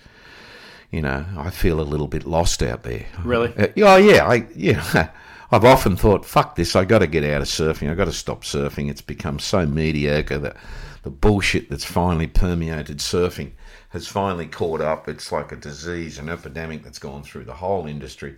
you 0.90 1.02
know, 1.02 1.24
I 1.36 1.50
feel 1.50 1.80
a 1.80 1.82
little 1.82 2.08
bit 2.08 2.24
lost 2.24 2.62
out 2.62 2.82
there. 2.82 3.06
Really? 3.22 3.52
Uh, 3.56 3.68
oh 3.78 3.96
yeah, 3.96 4.26
I 4.26 4.46
yeah. 4.54 5.10
I've 5.50 5.64
often 5.64 5.96
thought, 5.96 6.24
fuck 6.24 6.56
this, 6.56 6.74
I've 6.74 6.88
got 6.88 6.98
to 7.00 7.06
get 7.06 7.24
out 7.24 7.40
of 7.40 7.48
surfing. 7.48 7.90
I've 7.90 7.96
got 7.96 8.06
to 8.06 8.12
stop 8.12 8.42
surfing. 8.42 8.90
It's 8.90 9.00
become 9.00 9.38
so 9.38 9.64
mediocre 9.64 10.38
that 10.38 10.56
the 11.02 11.10
bullshit 11.10 11.70
that's 11.70 11.84
finally 11.84 12.26
permeated 12.26 12.98
surfing 12.98 13.52
has 13.90 14.08
finally 14.08 14.46
caught 14.46 14.80
up. 14.80 15.08
It's 15.08 15.30
like 15.30 15.52
a 15.52 15.56
disease, 15.56 16.18
an 16.18 16.28
epidemic 16.28 16.82
that's 16.82 16.98
gone 16.98 17.22
through 17.22 17.44
the 17.44 17.54
whole 17.54 17.86
industry. 17.86 18.36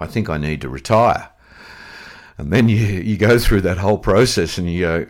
I 0.00 0.06
think 0.06 0.28
I 0.28 0.38
need 0.38 0.60
to 0.62 0.68
retire. 0.68 1.30
And 2.36 2.52
then 2.52 2.68
you 2.68 2.76
you 2.78 3.16
go 3.16 3.38
through 3.38 3.60
that 3.62 3.78
whole 3.78 3.98
process 3.98 4.58
and 4.58 4.72
you 4.72 4.80
go, 4.80 5.06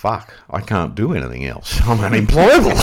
fuck, 0.00 0.32
I 0.48 0.62
can't 0.62 0.94
do 0.94 1.12
anything 1.12 1.44
else. 1.44 1.78
I'm 1.84 2.00
unemployable. 2.00 2.70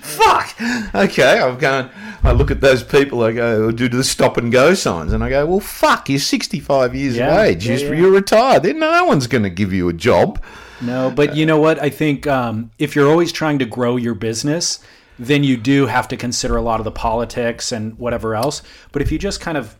fuck. 0.00 0.54
Okay, 0.94 1.38
I'm 1.40 1.58
going. 1.58 1.90
I 2.22 2.32
look 2.32 2.50
at 2.50 2.60
those 2.60 2.82
people. 2.82 3.22
I 3.22 3.32
go, 3.32 3.70
do 3.70 3.88
to 3.88 3.96
the 3.96 4.04
stop 4.04 4.36
and 4.38 4.50
go 4.50 4.72
signs, 4.74 5.12
and 5.12 5.22
I 5.22 5.28
go, 5.30 5.46
well, 5.46 5.60
fuck. 5.60 6.08
You're 6.08 6.18
65 6.18 6.94
years 6.94 7.16
Yeah, 7.16 7.34
of 7.34 7.46
age. 7.46 7.66
yeah, 7.66 7.76
you're, 7.76 7.94
yeah. 7.94 8.00
you're 8.00 8.10
retired. 8.12 8.62
Then 8.62 8.78
no 8.78 9.04
one's 9.04 9.26
going 9.26 9.44
to 9.44 9.50
give 9.50 9.72
you 9.72 9.88
a 9.88 9.92
job. 9.92 10.42
No, 10.80 11.10
but 11.14 11.36
you 11.36 11.44
know 11.44 11.58
what? 11.58 11.78
I 11.78 11.90
think 11.90 12.26
um, 12.26 12.70
if 12.78 12.96
you're 12.96 13.08
always 13.10 13.30
trying 13.32 13.58
to 13.58 13.66
grow 13.66 13.96
your 13.96 14.14
business, 14.14 14.80
then 15.18 15.44
you 15.44 15.58
do 15.58 15.84
have 15.86 16.08
to 16.08 16.16
consider 16.16 16.56
a 16.56 16.62
lot 16.62 16.80
of 16.80 16.84
the 16.84 16.90
politics 16.90 17.72
and 17.72 17.98
whatever 17.98 18.34
else. 18.34 18.62
But 18.90 19.02
if 19.02 19.12
you 19.12 19.18
just 19.18 19.40
kind 19.42 19.58
of 19.58 19.76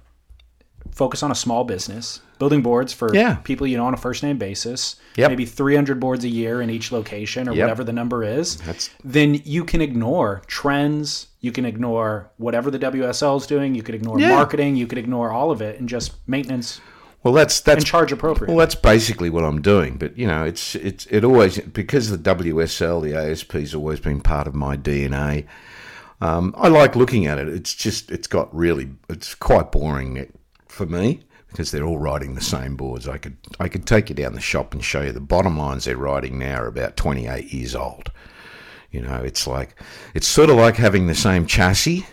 focus 0.91 1.23
on 1.23 1.31
a 1.31 1.35
small 1.35 1.65
business, 1.65 2.21
building 2.41 2.63
boards 2.63 2.93
for 2.93 3.15
Yeah. 3.15 3.35
people 3.45 3.67
you 3.69 3.77
know 3.77 3.85
on 3.85 3.95
a 3.95 3.99
first 3.99 4.25
name 4.25 4.39
basis, 4.39 4.97
Yep. 5.17 5.31
maybe 5.31 5.45
300 5.45 6.01
boards 6.01 6.25
a 6.25 6.29
year 6.29 6.61
in 6.63 6.71
each 6.71 6.91
location 6.91 7.49
or 7.49 7.53
Yep. 7.53 7.63
whatever 7.63 7.85
the 7.85 7.93
number 7.93 8.25
is, 8.25 8.57
That's- 8.57 8.91
then 9.05 9.41
you 9.45 9.63
can 9.65 9.81
ignore 9.81 10.43
trends. 10.49 11.29
You 11.41 11.53
can 11.53 11.65
ignore 11.65 12.31
whatever 12.39 12.71
the 12.71 12.79
WSL 12.79 13.37
is 13.37 13.47
doing. 13.47 13.75
You 13.75 13.83
could 13.83 13.95
ignore 13.95 14.19
Yeah. 14.19 14.31
marketing. 14.31 14.75
You 14.75 14.87
could 14.89 14.99
ignore 14.99 15.31
all 15.31 15.51
of 15.53 15.61
it 15.63 15.79
and 15.79 15.89
just 15.89 16.13
maintenance 16.27 16.81
Well, 17.23 17.35
that's 17.35 17.61
that's 17.61 17.81
and 17.85 17.87
charge 17.87 18.11
appropriate. 18.13 18.49
Well, 18.49 18.57
that's 18.57 18.75
basically 18.75 19.29
what 19.29 19.45
I'm 19.45 19.61
doing. 19.61 19.97
But 19.99 20.17
you 20.17 20.27
know, 20.27 20.43
it's 20.45 20.75
it's 20.75 21.05
it 21.11 21.23
always 21.23 21.59
because 21.59 22.09
the 22.09 22.17
WSL, 22.17 23.03
the 23.03 23.15
ASP's 23.15 23.75
always 23.75 24.01
been 24.01 24.21
part 24.23 24.47
of 24.47 24.55
my 24.55 24.75
DNA. 24.77 25.45
Um, 26.23 26.55
I 26.57 26.69
like 26.69 26.97
looking 26.97 27.27
at 27.27 27.39
it. 27.39 27.49
It's 27.49 27.75
just 27.75 28.11
it's 28.11 28.27
got 28.27 28.49
really 28.57 28.89
it's 29.11 29.35
quite 29.35 29.71
boring 29.71 30.33
for 30.67 30.87
me 30.87 31.21
because 31.51 31.71
they're 31.71 31.85
all 31.85 31.99
riding 31.99 32.35
the 32.35 32.41
same 32.41 32.77
boards. 32.77 33.09
I 33.09 33.19
could 33.19 33.37
I 33.59 33.69
could 33.69 33.87
take 33.87 34.09
you 34.09 34.15
down 34.15 34.35
the 34.35 34.41
shop 34.41 34.73
and 34.73 34.85
show 34.85 35.03
you 35.03 35.13
the 35.13 35.21
bottom 35.21 35.59
lines 35.59 35.85
they're 35.85 35.97
riding 35.97 36.39
now 36.39 36.63
are 36.63 36.67
about 36.67 36.97
28 36.97 37.53
years 37.53 37.75
old. 37.75 38.11
You 38.91 39.03
know, 39.03 39.17
it's 39.17 39.47
like 39.47 39.77
it's 40.15 40.27
sort 40.27 40.51
of 40.51 40.57
like 40.57 40.77
having 40.77 41.07
the 41.07 41.15
same 41.15 41.47
chassis, 41.47 42.07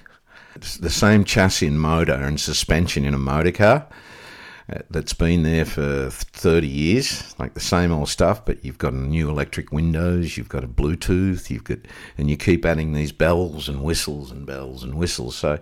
the 0.79 0.89
same 0.89 1.23
chassis 1.23 1.67
and 1.67 1.79
motor 1.79 2.13
and 2.13 2.39
suspension 2.39 3.05
in 3.05 3.13
a 3.13 3.19
motor 3.19 3.51
car 3.51 3.87
Uh, 4.69 4.79
that's 4.89 5.13
been 5.13 5.43
there 5.43 5.63
for 5.63 6.09
30 6.09 6.67
years, 6.67 7.33
like 7.39 7.53
the 7.53 7.59
same 7.59 7.89
old 7.89 8.09
stuff, 8.09 8.43
but 8.43 8.65
you've 8.65 8.77
got 8.77 8.93
new 8.93 9.29
electric 9.29 9.71
windows, 9.71 10.35
you've 10.35 10.49
got 10.49 10.61
a 10.61 10.67
Bluetooth, 10.67 11.49
you've 11.49 11.63
got, 11.63 11.77
and 12.17 12.29
you 12.29 12.35
keep 12.35 12.65
adding 12.65 12.91
these 12.91 13.13
bells 13.13 13.69
and 13.69 13.81
whistles 13.81 14.29
and 14.29 14.45
bells 14.45 14.83
and 14.83 14.95
whistles. 14.95 15.37
So, 15.37 15.57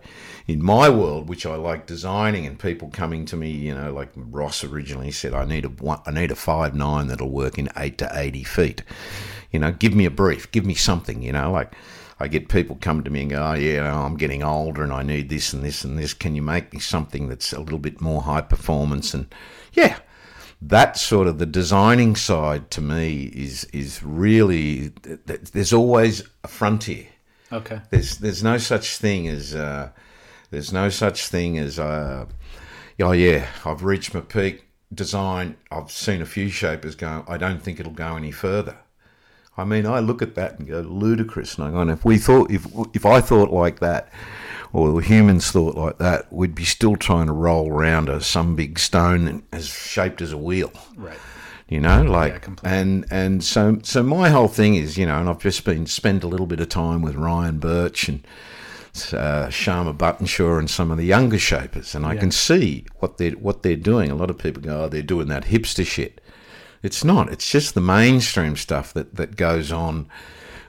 in 0.47 0.64
my 0.64 0.89
world, 0.89 1.30
which 1.30 1.45
I 1.45 1.56
like 1.56 1.86
designing, 1.86 2.47
and 2.47 2.58
people 2.58 2.89
coming 2.89 3.26
to 3.26 3.36
me, 3.36 3.51
you 3.51 3.76
know, 3.76 3.93
like 3.93 4.10
Ross 4.16 4.64
originally 4.64 5.12
said, 5.12 5.36
I 5.36 5.45
need 5.45 5.66
a 5.66 5.70
one, 5.70 6.01
I 6.08 6.12
need 6.12 6.32
a 6.32 6.36
five 6.36 6.74
nine 6.74 7.06
that'll 7.06 7.30
work 7.30 7.60
in 7.60 7.70
eight 7.78 7.99
to 7.99 8.10
80 8.12 8.43
feet. 8.43 8.82
You 9.51 9.60
know, 9.60 9.72
give 9.72 9.93
me 9.93 10.06
a 10.06 10.12
brief, 10.12 10.51
give 10.51 10.66
me 10.66 10.74
something. 10.74 11.22
You 11.22 11.34
know, 11.34 11.51
like 11.51 11.74
I 12.20 12.28
get 12.28 12.47
people 12.47 12.78
come 12.80 13.03
to 13.03 13.09
me 13.09 13.22
and 13.22 13.30
go, 13.32 13.43
"Oh 13.43 13.53
yeah, 13.55 14.05
I'm 14.05 14.16
getting 14.18 14.43
older 14.43 14.84
and 14.84 14.93
I 14.93 15.03
need 15.03 15.30
this 15.30 15.53
and 15.53 15.63
this 15.63 15.84
and 15.84 15.97
this. 15.97 16.13
Can 16.13 16.36
you 16.36 16.41
make 16.41 16.74
me 16.74 16.80
something 16.80 17.28
that's 17.28 17.51
a 17.51 17.59
little 17.59 17.80
bit 17.80 17.99
more 18.01 18.22
high 18.22 18.41
performance?" 18.41 19.13
And 19.13 19.28
yeah, 19.74 19.99
that 20.61 20.97
sort 20.97 21.28
of 21.28 21.38
the 21.39 21.45
designing 21.45 22.16
side 22.16 22.72
to 22.72 22.82
me 22.82 23.32
is 23.34 23.66
is 23.66 24.01
really 24.03 24.89
th- 25.03 25.20
th- 25.28 25.51
there's 25.51 25.74
always 25.74 26.24
a 26.43 26.47
frontier. 26.47 27.07
okay. 27.51 27.82
There's 27.89 28.18
there's 28.18 28.43
no 28.43 28.57
such 28.57 28.97
thing 28.97 29.28
as 29.28 29.53
uh, 29.53 29.89
there's 30.51 30.72
no 30.72 30.89
such 30.89 31.28
thing 31.28 31.57
as 31.57 31.78
uh, 31.80 32.26
oh 33.01 33.11
yeah, 33.11 33.47
I've 33.66 33.84
reached 33.84 34.13
my 34.13 34.22
peak 34.22 34.66
design. 34.93 35.57
I've 35.72 35.91
seen 35.91 36.22
a 36.22 36.26
few 36.26 36.49
shapers 36.49 36.95
go. 36.95 37.26
I 37.28 37.38
don't 37.38 37.61
think 37.61 37.80
it'll 37.80 37.91
go 37.91 38.16
any 38.16 38.32
further. 38.32 38.78
I 39.58 39.64
mean, 39.64 39.86
I 39.86 39.99
look 39.99 40.22
at 40.22 40.36
that 40.36 40.60
and 40.60 40.68
go 40.68 40.82
ludicrous, 40.82 41.58
and 41.58 41.66
I 41.68 41.72
go, 41.72 41.80
and 41.80 41.89
if 41.91 42.03
we 42.03 42.18
thought, 42.18 42.51
if 42.51 42.68
if 42.93 43.06
I 43.06 43.22
thought 43.22 43.51
like 43.51 43.80
that, 43.80 44.10
or 44.74 44.99
humans 45.01 45.51
thought 45.51 45.76
like 45.76 45.97
that, 45.99 46.32
we'd 46.32 46.56
be 46.56 46.66
still 46.66 46.95
trying 46.97 47.28
to 47.28 47.34
roll 47.34 47.70
around 47.72 48.10
a, 48.10 48.20
some 48.22 48.56
big 48.56 48.78
stone 48.80 49.43
as 49.53 49.68
shaped 49.68 50.22
as 50.22 50.34
a 50.34 50.38
wheel 50.38 50.72
Right. 50.97 51.18
you 51.70 51.80
know 51.80 52.03
like 52.03 52.41
completely. 52.41 52.78
and 52.78 53.06
and 53.10 53.43
so 53.43 53.80
so 53.84 54.03
my 54.03 54.30
whole 54.30 54.47
thing 54.49 54.76
is 54.76 54.97
you 54.97 55.06
know 55.06 55.18
and 55.20 55.28
i've 55.30 55.39
just 55.39 55.64
been 55.66 55.86
spent 55.88 56.24
a 56.24 56.28
little 56.28 56.45
bit 56.45 56.60
of 56.60 56.68
time 56.70 57.01
with 57.01 57.16
ryan 57.16 57.58
Burch 57.60 58.10
and 58.10 58.28
uh, 59.14 59.47
Shyama 59.49 59.95
Buttonshaw 59.97 60.58
and 60.60 60.70
some 60.70 60.89
of 60.91 60.97
the 60.97 61.03
younger 61.06 61.38
shapers, 61.39 61.95
and 61.95 62.06
I 62.06 62.14
Yeah. 62.14 62.20
can 62.22 62.32
see 62.32 62.86
what 62.99 63.18
they're 63.18 63.32
what 63.32 63.62
they're 63.64 63.76
doing. 63.76 64.10
A 64.12 64.16
lot 64.16 64.30
of 64.30 64.38
people 64.38 64.62
go, 64.62 64.84
"Oh, 64.84 64.88
they're 64.89 65.01
doing 65.01 65.28
that 65.28 65.45
hipster 65.45 65.86
shit." 65.86 66.22
It's 66.86 67.04
not. 67.04 67.32
It's 67.32 67.50
just 67.50 67.74
the 67.74 67.82
mainstream 67.82 68.56
stuff 68.56 68.94
that, 68.94 69.16
that 69.16 69.36
goes 69.36 69.72
on 69.72 70.08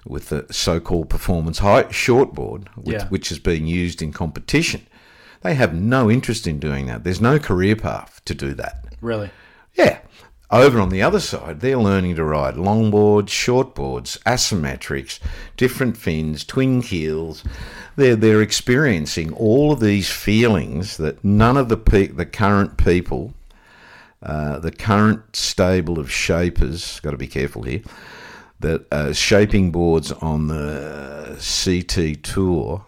with 0.07 0.29
the 0.29 0.47
so-called 0.51 1.11
performance 1.11 1.59
high 1.59 1.85
shortboard, 1.85 2.69
which, 2.77 2.95
Yeah. 2.95 3.09
which 3.09 3.31
is 3.33 3.39
being 3.39 3.67
used 3.67 4.01
in 4.03 4.13
competition. 4.13 4.87
They 5.43 5.55
have 5.55 5.75
no 5.75 6.11
interest 6.11 6.47
in 6.47 6.59
doing 6.59 6.87
that. 6.87 7.05
There's 7.05 7.21
no 7.21 7.39
career 7.39 7.77
path 7.77 8.21
to 8.25 8.35
do 8.35 8.55
that. 8.55 8.85
Really? 9.01 9.31
Yeah. 9.75 9.99
Over 10.49 10.79
on 10.81 10.91
the 10.91 11.03
other 11.03 11.19
side, 11.19 11.59
they're 11.61 11.77
learning 11.77 12.15
to 12.17 12.25
ride 12.25 12.55
longboards, 12.55 13.27
shortboards, 13.31 14.17
asymmetrics, 14.23 15.19
different 15.57 15.97
fins, 15.97 16.45
twin 16.45 16.83
keels. 16.83 17.43
They're, 17.97 18.15
they're 18.15 18.43
experiencing 18.43 19.33
all 19.33 19.73
of 19.73 19.81
these 19.81 20.09
feelings 20.09 20.99
that 20.99 21.25
none 21.25 21.57
of 21.57 21.69
the 21.69 21.77
pe- 21.77 22.07
the 22.09 22.27
current 22.27 22.77
people, 22.77 23.35
uh, 24.27 24.59
the 24.59 24.71
current 24.73 25.35
stable 25.37 25.99
of 25.99 26.11
shapers, 26.11 27.01
got 27.01 27.13
to 27.13 27.17
be 27.17 27.27
careful 27.29 27.63
here, 27.63 27.81
that 28.61 28.87
uh, 28.93 29.13
shaping 29.13 29.71
boards 29.71 30.13
on 30.13 30.49
the 30.49 31.37
CT 31.39 32.23
tour 32.23 32.85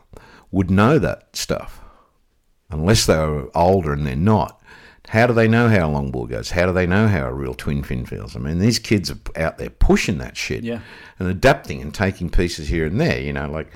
would 0.51 0.71
know 0.71 0.99
that 0.99 1.35
stuff, 1.37 1.81
unless 2.71 3.07
they 3.07 3.17
were 3.17 3.51
older 3.57 3.93
and 3.93 4.07
they're 4.07 4.17
not. 4.17 4.61
How 5.09 5.27
do 5.27 5.33
they 5.33 5.49
know 5.49 5.69
how 5.71 5.89
a 5.89 5.93
longboard 5.95 6.29
goes? 6.29 6.51
How 6.51 6.67
do 6.67 6.73
they 6.73 6.87
know 6.87 7.09
how 7.09 7.25
a 7.27 7.33
real 7.33 7.55
twin 7.55 7.83
fin 7.83 8.05
feels? 8.05 8.37
I 8.37 8.41
mean, 8.41 8.59
these 8.59 8.79
kids 8.79 9.11
are 9.11 9.17
out 9.37 9.57
there 9.57 9.71
pushing 9.71 10.19
that 10.19 10.37
shit 10.37 10.65
Yeah. 10.65 10.81
and 11.19 11.29
adapting 11.29 11.81
and 11.81 11.95
taking 11.95 12.29
pieces 12.29 12.69
here 12.69 12.85
and 12.85 13.01
there. 13.01 13.19
You 13.19 13.33
know, 13.33 13.51
like 13.51 13.71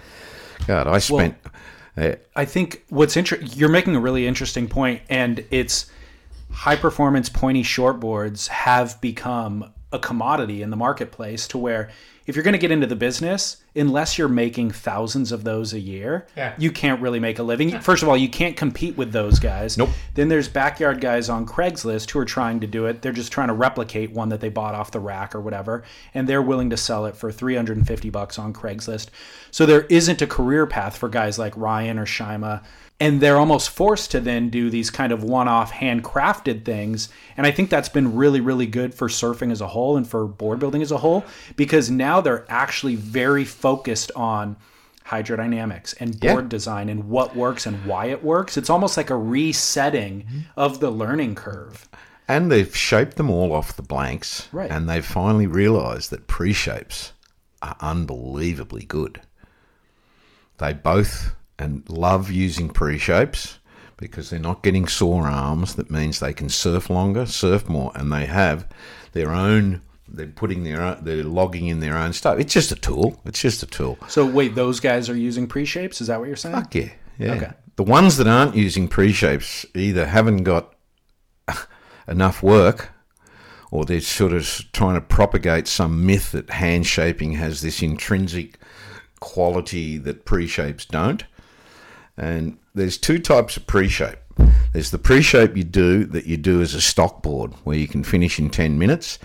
God, 0.67 0.87
I 0.87 0.99
spent. 0.99 1.37
uh, 1.97 2.13
I 2.37 2.45
think 2.45 2.85
what's 2.91 3.17
interesting, 3.17 3.49
you're 3.59 3.71
making 3.71 3.97
a 3.97 4.01
really 4.01 4.27
interesting 4.27 4.69
point, 4.69 5.01
and 5.09 5.43
it's 5.51 5.91
high 6.53 6.77
performance 6.77 7.29
pointy 7.29 7.63
shortboards 7.63 8.49
have 8.49 9.01
become 9.01 9.73
a 9.93 9.99
commodity 9.99 10.63
in 10.63 10.71
the 10.71 10.77
marketplace 10.77 11.49
to 11.49 11.59
where 11.59 11.91
if 12.27 12.37
you're 12.37 12.43
going 12.45 12.53
to 12.53 12.59
get 12.59 12.71
into 12.71 12.87
the 12.87 12.97
business, 12.97 13.62
unless 13.75 14.19
you're 14.19 14.29
making 14.29 14.71
thousands 14.71 15.33
of 15.33 15.45
those 15.45 15.73
a 15.73 15.81
year, 15.81 16.27
Yeah. 16.37 16.53
you 16.59 16.71
can't 16.71 17.01
really 17.01 17.21
make 17.21 17.39
a 17.39 17.43
living. 17.43 17.79
First 17.81 18.03
of 18.03 18.09
all, 18.09 18.17
you 18.17 18.29
can't 18.29 18.57
compete 18.57 18.97
with 18.97 19.13
those 19.13 19.39
guys. 19.39 19.79
Nope. 19.79 19.91
Then 20.15 20.29
there's 20.29 20.49
backyard 20.49 21.01
guys 21.01 21.29
on 21.29 21.47
Craigslist 21.47 22.11
who 22.11 22.19
are 22.19 22.25
trying 22.25 22.61
to 22.61 22.67
do 22.67 22.87
it. 22.87 23.03
They're 23.03 23.13
just 23.13 23.33
trying 23.33 23.49
to 23.49 23.55
replicate 23.55 24.13
one 24.13 24.29
that 24.29 24.41
they 24.41 24.51
bought 24.51 24.75
off 24.75 24.91
the 24.91 25.01
rack 25.01 25.35
or 25.35 25.41
whatever, 25.41 25.83
and 26.13 26.29
they're 26.29 26.43
willing 26.43 26.71
to 26.71 26.77
sell 26.77 27.07
it 27.07 27.17
for 27.17 27.33
350 27.33 28.11
bucks 28.11 28.39
on 28.39 28.53
Craigslist. 28.53 29.09
So 29.51 29.65
there 29.67 29.83
isn't 29.89 30.21
a 30.23 30.27
career 30.27 30.67
path 30.67 30.97
for 30.97 31.09
guys 31.09 31.39
like 31.39 31.57
Ryan 31.57 31.99
or 31.99 32.07
Shyama, 32.07 32.63
and 33.01 33.21
they're 33.21 33.37
almost 33.39 33.71
forced 33.71 34.13
to 34.13 34.21
then 34.21 34.49
do 34.49 34.71
these 34.71 34.89
kind 34.91 35.13
of 35.13 35.25
one-off 35.25 35.73
handcrafted 35.73 36.65
things. 36.65 37.09
And 37.37 37.47
I 37.47 37.51
think 37.51 37.69
that's 37.69 37.89
been 37.89 38.15
really 38.15 38.41
really 38.41 38.67
good 38.67 38.95
for 38.95 39.09
surfing 39.09 39.51
as 39.51 39.61
a 39.61 39.67
whole 39.67 39.97
and 39.97 40.07
for 40.07 40.27
board 40.27 40.59
building 40.61 40.83
as 40.83 40.93
a 40.93 40.99
whole 40.99 41.25
because 41.57 41.91
now 41.91 42.21
they're 42.21 42.45
actually 42.49 42.95
very 42.95 43.45
focused 43.63 44.11
on 44.17 44.57
hydrodynamics 45.07 45.95
and 46.01 46.17
Yeah. 46.23 46.33
board 46.33 46.49
design 46.49 46.89
and 46.89 47.09
what 47.09 47.35
works 47.37 47.65
and 47.67 47.85
why 47.87 48.07
it 48.07 48.23
works. 48.25 48.57
It's 48.57 48.71
almost 48.71 48.97
like 48.97 49.11
a 49.11 49.17
resetting 49.17 50.25
of 50.57 50.81
the 50.81 50.91
learning 50.91 51.35
curve. 51.37 51.89
and 52.29 52.51
they've 52.53 52.75
shaped 52.75 53.17
them 53.17 53.29
all 53.29 53.53
off 53.53 53.75
the 53.77 53.83
blanks, 53.83 54.49
Right. 54.53 54.71
and 54.71 54.89
they've 54.89 55.05
finally 55.05 55.47
realised 55.47 56.11
that 56.11 56.29
pre-shapes 56.29 57.13
are 57.61 57.77
unbelievably 57.81 58.85
good. 58.85 59.21
They 60.59 60.73
both 60.73 61.35
and 61.59 61.83
love 61.89 62.31
using 62.31 62.71
pre-shapes 62.71 63.59
because 63.99 64.31
they're 64.31 64.39
not 64.39 64.63
getting 64.63 64.87
sore 64.87 65.27
arms. 65.29 65.75
That 65.75 65.91
means 65.91 66.21
they 66.21 66.33
can 66.33 66.49
surf 66.49 66.89
longer, 66.89 67.27
surf 67.27 67.69
more, 67.69 67.93
and 67.97 68.11
they 68.13 68.27
have 68.27 68.67
their 69.13 69.33
own. 69.33 69.83
They're 70.15 70.27
putting 70.27 70.65
their 70.65 70.83
own, 70.83 70.99
they're 71.03 71.25
logging 71.25 71.69
in 71.69 71.81
their 71.81 71.97
own 71.97 72.13
stuff. 72.13 72.39
It's 72.39 72.53
just 72.53 72.71
a 72.71 72.77
tool. 72.77 73.21
It's 73.25 73.41
just 73.41 73.63
a 73.63 73.67
tool. 73.67 73.99
So 74.09 74.27
wait, 74.27 74.55
those 74.55 74.79
guys 74.79 75.09
are 75.09 75.17
using 75.17 75.47
pre-shapes? 75.47 76.01
Is 76.01 76.09
that 76.09 76.19
what 76.19 76.29
you're 76.29 76.37
saying? 76.37 76.55
Fuck 76.55 76.75
yeah, 76.75 76.91
yeah. 77.19 77.35
Okay. 77.35 77.53
The 77.77 77.83
ones 77.83 78.19
that 78.19 78.27
aren't 78.27 78.55
using 78.55 78.89
pre-shapes 78.89 79.65
either 79.75 80.07
haven't 80.07 80.43
got 80.45 80.75
enough 82.09 82.43
work, 82.43 82.91
or 83.71 83.87
they're 83.87 84.01
sort 84.01 84.35
of 84.35 84.47
trying 84.73 84.95
to 84.95 85.01
propagate 85.01 85.67
some 85.67 86.05
myth 86.05 86.33
that 86.33 86.51
hand 86.51 86.87
shaping 86.87 87.33
has 87.33 87.63
this 87.63 87.83
intrinsic 87.83 88.59
quality 89.21 89.97
that 89.97 90.27
pre-shapes 90.27 90.85
don't. 90.85 91.25
And 92.19 92.59
there's 92.75 92.99
two 92.99 93.19
types 93.19 93.57
of 93.57 93.67
pre-shape. 93.67 94.19
There's 94.75 94.91
the 94.91 94.99
pre-shape 94.99 95.57
you 95.57 95.65
do 95.65 96.05
that 96.05 96.27
you 96.27 96.37
do 96.37 96.61
as 96.61 96.75
a 96.75 96.81
stock 96.81 97.23
board, 97.23 97.53
where 97.65 97.77
you 97.77 97.89
can 97.89 98.05
finish 98.05 98.39
in 98.39 98.51
ten 98.51 98.79
minutes. 98.79 99.19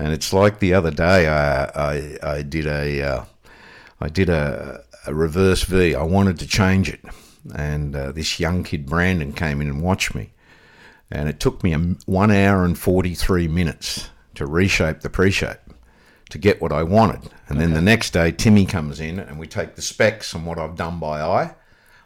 And 0.00 0.14
it's 0.14 0.32
like 0.32 0.60
the 0.60 0.72
other 0.72 0.90
day, 0.90 1.28
I 1.28 1.64
I, 1.64 2.18
I 2.22 2.42
did 2.42 2.66
a 2.66 3.02
uh, 3.02 3.24
I 4.00 4.08
did 4.08 4.30
a, 4.30 4.82
a 5.06 5.12
reverse 5.12 5.62
V. 5.64 5.94
I 5.94 6.02
wanted 6.02 6.38
to 6.38 6.46
change 6.46 6.88
it, 6.88 7.00
and 7.54 7.94
uh, 7.94 8.10
this 8.12 8.40
young 8.40 8.64
kid 8.64 8.86
Brandon 8.86 9.34
came 9.34 9.60
in 9.60 9.68
and 9.68 9.82
watched 9.82 10.14
me, 10.14 10.32
and 11.10 11.28
it 11.28 11.38
took 11.38 11.62
me 11.62 11.74
a, 11.74 11.78
one 12.06 12.30
hour 12.30 12.64
and 12.64 12.78
forty 12.78 13.14
three 13.14 13.46
minutes 13.46 14.08
to 14.36 14.46
reshape 14.46 15.00
the 15.00 15.10
pre-shape 15.10 15.60
to 16.30 16.38
get 16.38 16.62
what 16.62 16.72
I 16.72 16.82
wanted. 16.82 17.30
And 17.48 17.60
then 17.60 17.74
the 17.74 17.82
next 17.82 18.14
day, 18.14 18.32
Timmy 18.32 18.64
comes 18.64 19.00
in, 19.00 19.18
and 19.18 19.38
we 19.38 19.46
take 19.46 19.74
the 19.74 19.82
specs 19.82 20.32
and 20.32 20.46
what 20.46 20.58
I've 20.58 20.76
done 20.76 20.98
by 20.98 21.20
eye. 21.20 21.54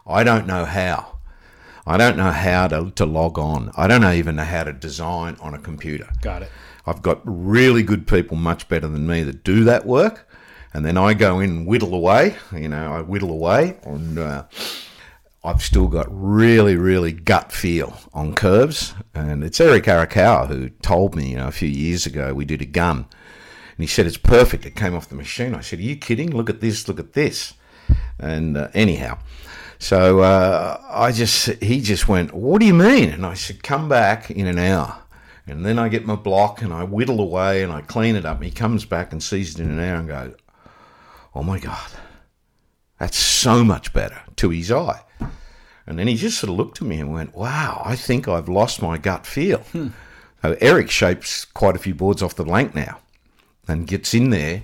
I 0.05 0.24
don't 0.24 0.49
know 0.49 0.64
how. 0.64 1.18
I 1.86 1.97
don't 1.97 2.16
know 2.16 2.32
how 2.32 2.66
to, 2.68 2.90
to 2.90 3.07
log 3.07 3.38
on. 3.38 3.70
I 3.76 3.86
don't 3.86 4.05
even 4.05 4.36
know 4.36 4.45
how 4.45 4.64
to 4.64 4.72
design 4.72 5.36
on 5.40 5.55
a 5.55 5.59
computer. 5.59 6.09
Got 6.22 6.42
it. 6.42 6.51
I've 6.87 7.03
got 7.03 7.20
really 7.24 7.82
good 7.82 8.07
people, 8.07 8.37
much 8.37 8.68
better 8.68 8.89
than 8.89 9.07
me, 9.07 9.22
that 9.22 9.43
do 9.43 9.64
that 9.64 9.87
work, 9.87 10.28
and 10.72 10.85
then 10.85 10.97
I 10.97 11.14
go 11.14 11.41
in 11.41 11.51
and 11.51 11.66
whittle 11.66 11.95
away. 11.95 12.37
You 12.53 12.68
know, 12.68 12.93
I 12.93 13.01
whittle 13.01 13.30
away, 13.30 13.78
and 13.85 14.18
uh, 14.18 14.45
I've 15.43 15.62
still 15.62 15.89
got 15.89 16.07
really, 16.11 16.76
really 16.76 17.12
gut 17.12 17.53
feel 17.53 17.99
on 18.12 18.35
curves. 18.35 18.95
And 19.14 19.43
it's 19.45 19.61
Eric 19.61 19.85
Arakawa 19.85 20.49
who 20.49 20.70
told 20.70 21.14
me, 21.14 21.30
you 21.30 21.37
know, 21.37 21.49
a 21.49 21.53
few 21.53 21.68
years 21.68 22.07
ago 22.07 22.35
we 22.35 22.45
did 22.45 22.61
a 22.61 22.66
gun, 22.66 22.97
and 22.99 23.78
he 23.78 23.87
said 23.87 24.07
it's 24.07 24.16
perfect. 24.16 24.66
It 24.66 24.76
came 24.76 24.95
off 24.95 25.09
the 25.09 25.14
machine. 25.14 25.55
I 25.55 25.61
said, 25.61 25.78
"Are 25.78 25.82
you 25.82 25.97
kidding? 25.97 26.30
Look 26.30 26.51
at 26.51 26.61
this. 26.61 26.89
Look 26.89 26.99
at 26.99 27.14
this." 27.14 27.55
And 28.18 28.57
uh, 28.57 28.68
anyhow, 28.74 29.18
so 29.78 30.20
uh, 30.20 30.80
I 30.91 31.12
just 31.12 31.62
he 31.62 31.80
just 31.80 32.09
went, 32.09 32.35
"What 32.35 32.61
do 32.61 32.66
you 32.66 32.74
mean?" 32.74 33.11
And 33.11 33.24
I 33.24 33.35
said, 33.35 33.62
"Come 33.62 33.89
back 33.89 34.30
in 34.30 34.47
an 34.47 34.59
hour." 34.59 35.04
And 35.47 35.64
then 35.64 35.78
I 35.78 35.88
get 35.88 36.07
my 36.07 36.16
block 36.16 36.62
and 36.62 36.72
I 36.72 36.84
whittle 36.84 37.20
away 37.20 37.62
and 37.62 37.70
I 37.70 37.82
clean 37.82 38.16
it 38.16 38.24
up. 38.24 38.38
And 38.38 38.47
he 38.47 38.51
comes 38.51 38.84
back 38.84 39.12
and 39.12 39.22
sees 39.22 39.55
it 39.55 39.61
in 39.61 39.70
an 39.70 39.78
hour 39.78 39.97
and 39.97 40.09
goes, 40.09 40.34
"Oh 41.34 41.42
my 41.42 41.59
god, 41.59 41.90
that's 42.99 43.18
so 43.18 43.62
much 43.62 43.92
better." 43.92 44.22
To 44.36 44.51
his 44.51 44.72
eye. 44.72 45.03
And 45.86 45.99
then 45.99 46.07
he 46.07 46.16
just 46.16 46.38
sort 46.38 46.51
of 46.51 46.57
looked 46.57 46.80
at 46.80 46.88
me 46.88 46.99
and 46.99 47.12
went, 47.12 47.34
"Wow, 47.34 47.82
I 47.84 47.95
think 47.95 48.26
I've 48.26 48.49
lost 48.49 48.80
my 48.80 48.97
gut 48.97 49.26
feel." 49.26 49.59
Hmm. 49.72 49.88
So 50.40 50.57
Eric 50.61 50.90
shapes 50.90 51.45
quite 51.45 51.76
a 51.76 51.78
few 51.78 51.95
boards 51.95 52.22
off 52.22 52.36
the 52.36 52.45
blank 52.45 52.74
now, 52.74 52.99
and 53.68 53.86
gets 53.86 54.14
in 54.14 54.30
there 54.30 54.62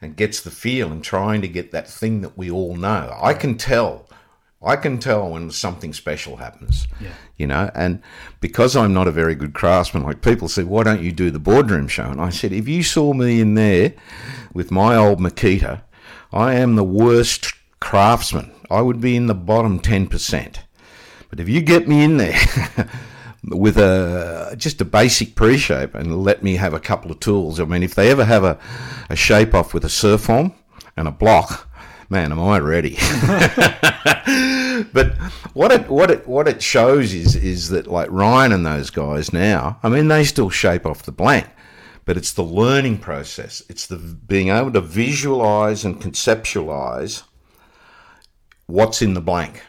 and 0.00 0.16
gets 0.16 0.40
the 0.40 0.50
feel 0.50 0.90
and 0.90 1.04
trying 1.04 1.40
to 1.42 1.48
get 1.48 1.72
that 1.72 1.88
thing 1.88 2.20
that 2.20 2.38
we 2.38 2.50
all 2.50 2.76
know. 2.76 3.16
I 3.20 3.34
can 3.34 3.56
tell. 3.56 4.06
I 4.62 4.76
can 4.76 4.98
tell 4.98 5.30
when 5.30 5.50
something 5.50 5.94
special 5.94 6.36
happens. 6.36 6.86
Yeah. 7.00 7.14
You 7.38 7.46
know, 7.46 7.70
and 7.74 8.02
because 8.40 8.76
I'm 8.76 8.92
not 8.92 9.08
a 9.08 9.12
very 9.12 9.34
good 9.34 9.54
craftsman, 9.54 10.02
like 10.02 10.20
people 10.20 10.48
say, 10.48 10.64
why 10.64 10.82
don't 10.82 11.02
you 11.02 11.12
do 11.12 11.30
the 11.30 11.38
boardroom 11.38 11.88
show? 11.88 12.04
And 12.04 12.20
I 12.20 12.28
said, 12.28 12.52
if 12.52 12.68
you 12.68 12.82
saw 12.82 13.14
me 13.14 13.40
in 13.40 13.54
there 13.54 13.94
with 14.52 14.70
my 14.70 14.96
old 14.96 15.18
Makita, 15.18 15.82
I 16.32 16.54
am 16.54 16.76
the 16.76 16.84
worst 16.84 17.54
craftsman. 17.80 18.52
I 18.70 18.82
would 18.82 19.00
be 19.00 19.16
in 19.16 19.26
the 19.26 19.34
bottom 19.34 19.80
10%. 19.80 20.56
But 21.30 21.40
if 21.40 21.48
you 21.48 21.62
get 21.62 21.88
me 21.88 22.04
in 22.04 22.18
there 22.18 22.38
with 23.44 23.78
a 23.78 24.54
just 24.58 24.80
a 24.80 24.84
basic 24.84 25.36
pre-shape 25.36 25.94
and 25.94 26.22
let 26.22 26.42
me 26.42 26.56
have 26.56 26.74
a 26.74 26.80
couple 26.80 27.10
of 27.10 27.20
tools, 27.20 27.58
I 27.60 27.64
mean, 27.64 27.82
if 27.82 27.94
they 27.94 28.10
ever 28.10 28.24
have 28.24 28.44
a, 28.44 28.58
a 29.08 29.16
shape 29.16 29.54
off 29.54 29.72
with 29.72 29.84
a 29.84 29.88
Surform 29.88 30.52
and 30.96 31.08
a 31.08 31.12
block, 31.12 31.69
man, 32.10 32.32
am 32.32 32.40
I 32.40 32.58
ready? 32.58 32.96
but 34.92 35.14
what 35.54 35.72
it 35.72 35.88
what 35.88 36.10
it 36.10 36.26
what 36.26 36.48
it 36.48 36.62
shows 36.62 37.14
is 37.14 37.36
is 37.36 37.68
that 37.70 37.86
like 37.86 38.10
Ryan 38.10 38.52
and 38.52 38.66
those 38.66 38.90
guys 38.90 39.32
now, 39.32 39.78
I 39.82 39.88
mean, 39.88 40.08
they 40.08 40.24
still 40.24 40.50
shape 40.50 40.84
off 40.84 41.04
the 41.04 41.12
blank, 41.12 41.46
but 42.04 42.16
it's 42.16 42.32
the 42.32 42.42
learning 42.42 42.98
process. 42.98 43.62
It's 43.68 43.86
the 43.86 43.96
being 43.96 44.48
able 44.48 44.72
to 44.72 44.80
visualize 44.80 45.84
and 45.84 46.00
conceptualize 46.00 47.22
what's 48.66 49.00
in 49.00 49.14
the 49.14 49.20
blank. 49.20 49.62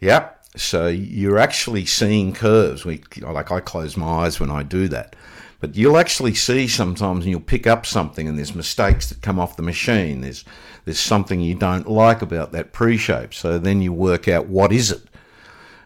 Yep. 0.00 0.30
So 0.56 0.86
you're 0.86 1.38
actually 1.38 1.84
seeing 1.84 2.32
curves. 2.32 2.84
We 2.84 3.02
like 3.20 3.50
I 3.50 3.60
close 3.60 3.96
my 3.96 4.24
eyes 4.24 4.40
when 4.40 4.50
I 4.50 4.62
do 4.62 4.88
that. 4.88 5.14
But 5.60 5.76
you'll 5.76 5.96
actually 5.96 6.34
see 6.34 6.68
sometimes 6.68 7.24
and 7.24 7.30
you'll 7.30 7.40
pick 7.40 7.66
up 7.66 7.86
something 7.86 8.28
and 8.28 8.36
there's 8.36 8.54
mistakes 8.54 9.08
that 9.08 9.22
come 9.22 9.38
off 9.38 9.56
the 9.56 9.62
machine. 9.62 10.20
There's 10.20 10.44
there's 10.84 11.00
something 11.00 11.40
you 11.40 11.54
don't 11.54 11.88
like 11.88 12.22
about 12.22 12.52
that 12.52 12.72
pre-shape. 12.72 13.32
So 13.34 13.58
then 13.58 13.80
you 13.82 13.92
work 13.92 14.28
out 14.28 14.46
what 14.46 14.72
is 14.72 14.90
it. 14.90 15.02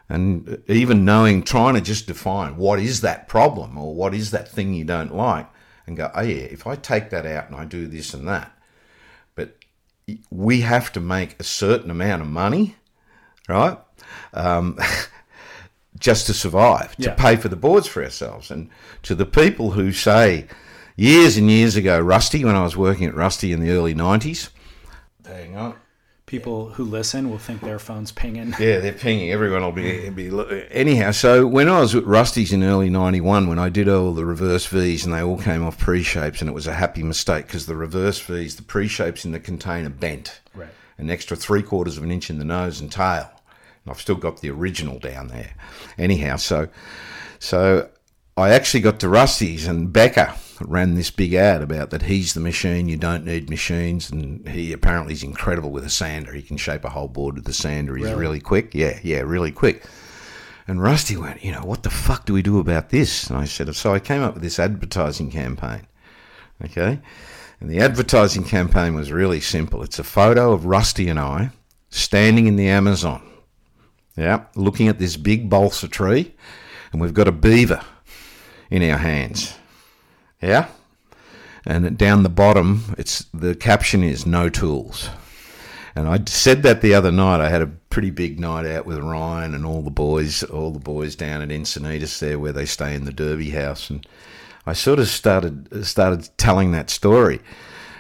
And 0.09 0.63
even 0.69 1.05
knowing 1.05 1.43
trying 1.43 1.75
to 1.75 1.81
just 1.81 2.07
define 2.07 2.57
what 2.57 2.79
is 2.81 3.03
that 3.03 3.29
problem 3.29 3.77
or 3.77 3.95
what 3.95 4.15
is 4.15 4.31
that 4.31 4.49
thing 4.49 4.73
you 4.73 4.85
don't 4.85 5.15
like 5.15 5.47
and 5.87 5.97
go, 5.97 6.11
oh 6.15 6.23
yeah, 6.23 6.45
if 6.45 6.67
I 6.67 6.77
take 6.77 7.11
that 7.11 7.27
out 7.27 7.47
and 7.51 7.55
I 7.57 7.65
do 7.65 7.87
this 7.87 8.15
and 8.15 8.27
that. 8.27 8.51
But 9.35 9.57
we 10.31 10.63
have 10.63 10.91
to 10.93 11.01
make 11.01 11.39
a 11.39 11.45
certain 11.45 11.91
amount 11.91 12.23
of 12.23 12.29
money, 12.29 12.77
right? 13.49 13.79
um, 14.33 14.79
just 15.99 16.27
to 16.27 16.35
survive, 16.35 16.97
to 16.97 17.09
Yeah. 17.09 17.15
pay 17.15 17.37
for 17.37 17.49
the 17.49 17.57
boards 17.57 17.87
for 17.87 18.03
ourselves. 18.03 18.51
And 18.51 18.71
to 19.03 19.15
the 19.15 19.27
people 19.27 19.73
who 19.73 19.93
say, 19.93 20.47
years 20.97 21.37
and 21.37 21.51
years 21.51 21.77
ago, 21.77 21.99
Rusty, 22.01 22.45
when 22.45 22.55
I 22.55 22.63
was 22.63 22.77
working 22.77 23.07
at 23.09 23.15
Rusty 23.15 23.53
in 23.53 23.61
the 23.61 23.71
early 23.71 23.95
90s, 23.95 24.49
hang 25.29 25.57
on. 25.57 25.75
People 26.27 26.69
who 26.71 26.85
listen 26.85 27.31
will 27.31 27.39
think 27.39 27.63
their 27.63 27.79
phone's 27.79 28.13
pinging. 28.13 28.55
Yeah, 28.61 28.81
they're 28.81 28.93
pinging. 28.93 29.31
Everyone 29.33 29.63
will 29.63 29.73
be, 29.73 30.11
be 30.11 30.31
anyhow. 30.71 31.11
So 31.13 31.47
when 31.47 31.71
I 31.71 31.81
was 31.81 31.95
at 31.95 32.05
Rusty's 32.05 32.53
in 32.53 32.63
early 32.63 32.91
'91, 32.91 33.47
when 33.49 33.59
I 33.59 33.71
did 33.71 33.89
all 33.89 34.13
the 34.13 34.27
reverse 34.27 34.67
V's 34.67 35.07
and 35.07 35.15
they 35.15 35.23
all 35.23 35.39
came 35.39 35.65
off 35.65 35.79
pre-shapes, 35.79 36.43
and 36.43 36.51
it 36.51 36.53
was 36.53 36.67
a 36.67 36.75
happy 36.75 37.03
mistake 37.03 37.47
because 37.47 37.65
the 37.65 37.77
reverse 37.77 38.21
V's, 38.21 38.57
the 38.57 38.63
pre-shapes 38.63 39.25
in 39.25 39.33
the 39.33 39.41
container 39.41 39.89
bent, 39.89 40.41
Right. 40.55 40.69
an 40.99 41.09
extra 41.09 41.35
three 41.35 41.63
quarters 41.63 41.97
of 41.97 42.03
an 42.03 42.11
inch 42.11 42.29
in 42.29 42.39
the 42.39 42.45
nose 42.45 42.79
and 42.79 42.93
tail. 42.93 43.31
And 43.87 43.91
I've 43.93 44.01
still 44.01 44.17
got 44.17 44.43
the 44.43 44.51
original 44.51 44.99
down 44.99 45.29
there. 45.29 45.53
Anyhow, 45.97 46.37
so 46.37 46.69
so 47.39 47.89
I 48.37 48.51
actually 48.51 48.81
got 48.81 49.01
to 49.01 49.09
Rusty's 49.09 49.67
and 49.67 49.91
Becker 49.95 50.35
ran 50.67 50.95
this 50.95 51.11
big 51.11 51.35
ad 51.35 51.63
about 51.63 51.91
that 51.91 52.03
he's 52.03 52.35
the 52.35 52.41
machine, 52.41 52.89
you 52.89 52.97
don't 52.97 53.25
need 53.25 53.51
machines, 53.51 54.11
and 54.11 54.47
he 54.49 54.73
apparently 54.73 55.13
is 55.13 55.23
incredible 55.23 55.71
with 55.71 55.85
a 55.85 55.91
sander. 55.91 56.33
He 56.33 56.43
can 56.43 56.57
shape 56.57 56.85
a 56.85 56.91
whole 56.91 57.09
board 57.09 57.37
with 57.37 57.49
a 57.49 57.53
sander. 57.53 57.97
He's 57.97 58.07
Really? 58.07 58.19
really 58.21 58.41
quick. 58.41 58.75
Yeah, 58.75 58.99
yeah, 59.03 59.21
really 59.21 59.53
quick. 59.53 59.85
And 60.67 60.83
Rusty 60.83 61.17
went, 61.17 61.43
you 61.43 61.53
know, 61.53 61.63
what 61.63 61.83
the 61.83 61.91
fuck 61.91 62.27
do 62.27 62.35
we 62.35 62.43
do 62.43 62.59
about 62.59 62.91
this? 62.91 63.29
And 63.29 63.39
I 63.39 63.45
said, 63.47 63.75
so 63.75 63.95
I 63.95 64.01
came 64.01 64.23
up 64.23 64.35
with 64.35 64.43
this 64.43 64.59
advertising 64.59 65.31
campaign. 65.31 65.87
Okay. 66.65 67.01
And 67.61 67.71
the 67.71 67.81
advertising 67.81 68.45
campaign 68.45 68.95
was 68.95 69.11
really 69.11 69.41
simple. 69.41 69.83
It's 69.83 69.99
a 69.99 70.05
photo 70.05 70.53
of 70.53 70.67
Rusty 70.67 71.09
and 71.09 71.19
I 71.19 71.51
standing 71.89 72.47
in 72.47 72.57
the 72.57 72.69
Amazon. 72.69 73.23
Yeah. 74.17 74.45
Looking 74.57 74.89
at 74.89 74.99
this 74.99 75.17
big 75.17 75.49
balsa 75.49 75.89
tree. 75.89 76.35
And 76.93 77.01
we've 77.01 77.15
got 77.15 77.29
a 77.29 77.33
beaver 77.33 77.83
in 78.71 78.83
our 78.91 78.99
hands. 78.99 79.55
Yeah. 80.41 80.69
And 81.67 81.99
down 81.99 82.23
the 82.23 82.29
bottom, 82.29 82.95
it's 82.97 83.27
the 83.35 83.55
caption 83.55 84.03
is 84.03 84.25
no 84.25 84.49
tools. 84.49 85.11
And 85.95 86.09
I 86.09 86.21
said 86.27 86.63
that 86.63 86.81
the 86.81 86.95
other 86.95 87.11
night. 87.11 87.41
I 87.41 87.49
had 87.49 87.63
a 87.63 87.67
pretty 87.67 88.11
big 88.11 88.39
night 88.39 88.65
out 88.65 88.87
with 88.87 88.99
Ryan 88.99 89.55
and 89.55 89.67
all 89.67 89.83
the 89.83 89.91
boys, 89.91 90.45
all 90.45 90.71
the 90.71 90.79
boys 90.79 91.17
down 91.17 91.43
at 91.43 91.49
Encinitas 91.49 92.21
there, 92.21 92.39
where 92.39 92.53
they 92.53 92.67
stay 92.67 92.95
in 92.95 93.05
the 93.05 93.13
Derby 93.13 93.51
house. 93.51 93.91
And 93.91 94.07
I 94.65 94.75
sort 94.75 95.01
of 95.01 95.09
started 95.09 95.85
started 95.85 96.29
telling 96.39 96.71
that 96.73 96.91
story, 96.91 97.41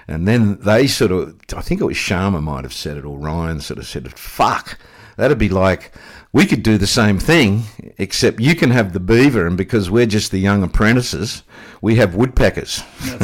and 0.06 0.28
then 0.28 0.60
they 0.60 0.86
sort 0.86 1.10
of, 1.10 1.34
I 1.56 1.60
think 1.60 1.80
it 1.80 1.86
was 1.86 1.96
Shyama 1.96 2.42
might 2.42 2.64
have 2.64 2.72
said 2.72 2.96
it, 2.96 3.04
or 3.04 3.18
Ryan 3.18 3.60
sort 3.60 3.78
of 3.78 3.86
said, 3.86 4.06
it, 4.06 4.18
"Fuck, 4.18 4.78
that'd 5.16 5.38
be 5.38 5.48
like." 5.48 5.92
We 6.30 6.44
could 6.44 6.62
do 6.62 6.76
the 6.76 6.86
same 6.86 7.18
thing, 7.18 7.62
except 7.96 8.38
you 8.38 8.54
can 8.54 8.70
have 8.70 8.92
the 8.92 9.00
beaver, 9.00 9.46
and 9.46 9.56
because 9.56 9.90
we're 9.90 10.04
just 10.04 10.30
the 10.30 10.38
young 10.38 10.62
apprentices, 10.62 11.42
we 11.80 11.96
have 11.96 12.14
woodpeckers. 12.14 12.82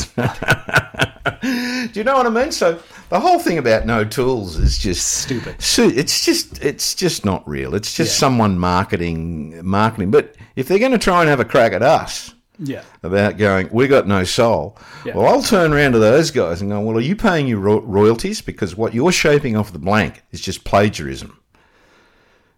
Do 1.42 2.00
you 2.00 2.05
know 2.05 2.14
what 2.16 2.26
I 2.26 2.30
mean? 2.30 2.52
So 2.52 2.80
the 3.11 3.20
whole 3.20 3.38
thing 3.38 3.59
about 3.59 3.86
no 3.86 4.05
tools 4.05 4.57
is 4.57 4.78
just 4.78 5.07
Stupid. 5.22 5.57
It's 5.59 6.24
just 6.24 6.62
it's 6.64 6.94
just 6.94 7.24
not 7.24 7.46
real. 7.48 7.74
It's 7.74 7.94
just 7.94 8.14
Yeah. 8.16 8.20
someone 8.20 8.59
marketing 8.59 9.61
marketing. 9.64 10.11
But 10.11 10.34
if 10.57 10.68
they're 10.68 10.78
going 10.78 10.92
to 10.92 10.98
try 10.98 11.20
and 11.20 11.28
have 11.28 11.40
a 11.40 11.44
crack 11.44 11.72
at 11.72 11.82
us 11.82 12.34
Yeah. 12.59 12.82
about 13.02 13.36
going, 13.36 13.68
we 13.72 13.88
got 13.88 14.07
no 14.07 14.24
soul. 14.24 14.78
Yeah. 15.05 15.14
Well, 15.16 15.26
I'll 15.26 15.42
turn 15.42 15.72
around 15.72 15.92
to 15.92 15.98
those 15.98 16.30
guys 16.30 16.61
and 16.62 16.70
go, 16.70 16.80
well, 16.80 16.96
are 16.96 17.00
you 17.00 17.16
paying 17.16 17.46
your 17.46 17.59
ro- 17.61 17.80
royalties 17.82 18.40
because 18.40 18.76
what 18.76 18.94
you're 18.94 19.12
shaping 19.12 19.57
off 19.57 19.72
the 19.72 19.78
blank 19.78 20.22
is 20.32 20.40
just 20.40 20.64
plagiarism. 20.64 21.38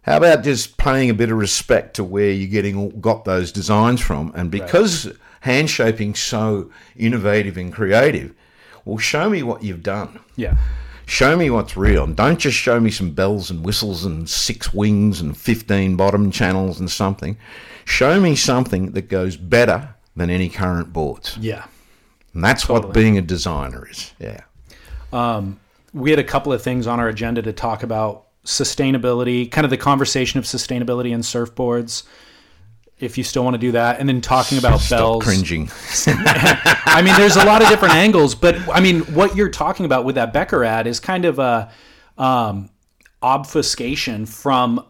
How 0.03 0.17
about 0.17 0.43
just 0.43 0.77
paying 0.77 1.09
a 1.09 1.13
bit 1.13 1.31
of 1.31 1.37
respect 1.37 1.95
to 1.97 2.03
where 2.03 2.31
you're 2.31 2.47
getting 2.49 3.01
got 3.01 3.25
those 3.25 3.51
designs 3.51 3.99
from? 3.99 4.31
And 4.35 4.49
because 4.49 5.11
hand 5.41 5.69
shaping 5.69 6.15
so 6.15 6.71
innovative 6.95 7.57
and 7.57 7.71
creative, 7.71 8.33
well, 8.85 8.97
show 8.97 9.29
me 9.29 9.43
what 9.43 9.63
you've 9.63 9.83
done. 9.83 10.19
Yeah. 10.35 10.57
Show 11.05 11.37
me 11.37 11.49
what's 11.49 11.77
real. 11.77 12.03
And 12.03 12.15
don't 12.15 12.39
just 12.39 12.57
show 12.57 12.79
me 12.79 12.91
some 12.91 13.11
bells 13.11 13.49
and 13.49 13.65
whistles 13.65 14.03
and 14.03 14.29
six 14.29 14.73
wings 14.73 15.21
and 15.21 15.37
15 15.37 15.95
bottom 15.95 16.31
channels 16.31 16.79
and 16.79 16.91
something. 16.91 17.37
Show 17.85 18.19
me 18.19 18.35
something 18.35 18.91
that 18.91 19.09
goes 19.09 19.37
better 19.37 19.95
than 20.15 20.29
any 20.29 20.49
current 20.49 20.91
boards. 20.91 21.37
Yeah. 21.37 21.65
And 22.33 22.43
that's 22.43 22.67
what 22.67 22.93
being 22.93 23.17
a 23.17 23.21
designer 23.21 23.87
is. 23.89 24.13
Yeah. 24.19 24.41
Um, 25.13 25.59
we 25.93 26.09
had 26.09 26.19
a 26.19 26.23
couple 26.23 26.51
of 26.51 26.61
things 26.61 26.87
on 26.87 26.99
our 26.99 27.07
agenda 27.07 27.41
to 27.41 27.53
talk 27.53 27.83
about 27.83 28.25
sustainability, 28.45 29.49
kind 29.49 29.65
of 29.65 29.71
the 29.71 29.77
conversation 29.77 30.37
of 30.39 30.45
sustainability 30.45 31.13
and 31.13 31.23
surfboards. 31.23 32.03
If 32.99 33.17
you 33.17 33.23
still 33.23 33.43
want 33.43 33.53
to 33.53 33.59
do 33.59 33.73
that, 33.73 33.99
and 33.99 34.09
then 34.09 34.21
talking 34.21 34.57
about 34.57 34.79
Stop 34.79 34.97
bells. 34.99 35.23
cringing. 35.23 35.69
I 36.07 37.01
mean, 37.05 37.15
there's 37.15 37.35
a 37.35 37.45
lot 37.45 37.61
of 37.61 37.69
different 37.69 37.93
angles, 37.93 38.33
but 38.33 38.55
I 38.69 38.79
mean, 38.79 39.01
what 39.13 39.35
you're 39.35 39.49
talking 39.49 39.85
about 39.85 40.03
with 40.03 40.15
that 40.15 40.33
Becker 40.33 40.63
ad 40.63 40.87
is 40.87 40.99
kind 40.99 41.25
of 41.25 41.37
a 41.37 41.71
um, 42.17 42.69
obfuscation 43.21 44.25
from 44.25 44.83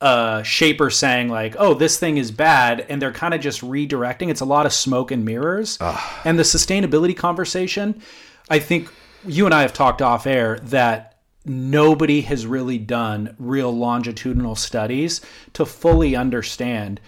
a 0.00 0.42
shaper 0.44 0.90
saying 0.90 1.30
like, 1.30 1.56
"Oh, 1.58 1.72
this 1.72 1.98
thing 1.98 2.18
is 2.18 2.30
bad," 2.30 2.84
and 2.90 3.00
they're 3.00 3.12
kind 3.12 3.32
of 3.32 3.40
just 3.40 3.62
redirecting. 3.62 4.28
It's 4.28 4.42
a 4.42 4.44
lot 4.44 4.66
of 4.66 4.72
smoke 4.74 5.10
and 5.10 5.24
mirrors. 5.24 5.78
And 6.24 6.38
the 6.38 6.42
sustainability 6.42 7.16
conversation, 7.16 8.02
I 8.50 8.58
think 8.58 8.92
you 9.26 9.46
and 9.46 9.54
I 9.54 9.62
have 9.62 9.72
talked 9.72 10.02
off 10.02 10.26
air 10.26 10.58
that 10.64 11.16
nobody 11.46 12.20
has 12.22 12.46
really 12.46 12.78
done 12.78 13.34
real 13.38 13.74
longitudinal 13.74 14.56
studies 14.56 15.20
to 15.54 15.64
fully 15.64 16.14
understand 16.16 17.00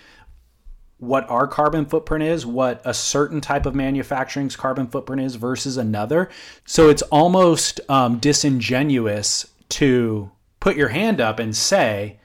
what 1.06 1.28
our 1.30 1.46
carbon 1.46 1.86
footprint 1.86 2.24
is, 2.24 2.44
what 2.44 2.82
a 2.84 2.92
certain 2.92 3.40
type 3.40 3.66
of 3.66 3.74
manufacturing's 3.74 4.56
carbon 4.56 4.86
footprint 4.86 5.22
is 5.22 5.36
versus 5.36 5.76
another. 5.76 6.28
So 6.64 6.88
it's 6.88 7.02
almost 7.02 7.80
um, 7.88 8.18
disingenuous 8.18 9.46
to 9.70 10.30
put 10.60 10.76
your 10.76 10.88
hand 10.88 11.20
up 11.20 11.38
and 11.38 11.56
say, 11.56 12.18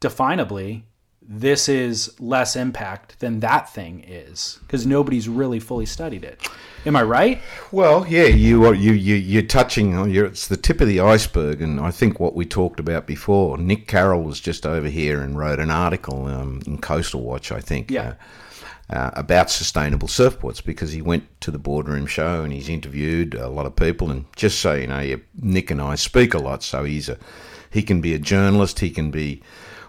definably, 0.00 0.82
this 1.22 1.68
is 1.68 2.18
less 2.20 2.56
impact 2.56 3.20
than 3.20 3.40
that 3.40 3.68
thing 3.68 4.04
is, 4.06 4.58
because 4.62 4.86
nobody's 4.86 5.28
really 5.28 5.60
fully 5.60 5.86
studied 5.86 6.24
it. 6.24 6.48
Am 6.88 6.96
I 6.96 7.02
right? 7.02 7.38
Well, 7.70 8.06
yeah, 8.08 8.24
you 8.24 8.64
are 8.64 8.74
you 8.74 8.92
you 8.92 9.14
you're 9.16 9.42
touching 9.42 9.94
on 9.94 10.08
your 10.10 10.24
it's 10.24 10.48
the 10.48 10.56
tip 10.56 10.80
of 10.80 10.88
the 10.88 11.00
iceberg, 11.00 11.60
and 11.60 11.78
I 11.78 11.90
think 11.90 12.18
what 12.18 12.34
we 12.34 12.46
talked 12.46 12.80
about 12.80 13.06
before. 13.06 13.58
Nick 13.58 13.86
Carroll 13.86 14.22
was 14.22 14.40
just 14.40 14.64
over 14.64 14.88
here 14.88 15.20
and 15.20 15.36
wrote 15.36 15.60
an 15.60 15.70
article 15.70 16.24
um, 16.24 16.62
in 16.66 16.78
Coastal 16.78 17.20
Watch, 17.20 17.52
I 17.52 17.60
think. 17.60 17.90
Yeah. 17.90 18.14
Uh, 18.90 18.96
uh, 18.96 19.10
about 19.12 19.50
sustainable 19.50 20.08
surfboards 20.08 20.64
because 20.64 20.92
he 20.92 21.02
went 21.02 21.24
to 21.42 21.50
the 21.50 21.58
boardroom 21.58 22.06
show 22.06 22.42
and 22.42 22.54
he's 22.54 22.70
interviewed 22.70 23.34
a 23.34 23.50
lot 23.50 23.66
of 23.66 23.76
people 23.76 24.10
and 24.10 24.24
just 24.34 24.58
so 24.60 24.72
you 24.72 24.86
know 24.86 25.20
Nick 25.42 25.70
and 25.70 25.82
I 25.82 25.94
speak 25.94 26.32
a 26.32 26.38
lot 26.38 26.62
so 26.62 26.84
he's 26.84 27.10
a 27.10 27.18
he 27.68 27.82
can 27.82 28.00
be 28.00 28.14
a 28.14 28.18
journalist 28.18 28.80
he 28.80 28.88
can 28.88 29.10
be 29.10 29.42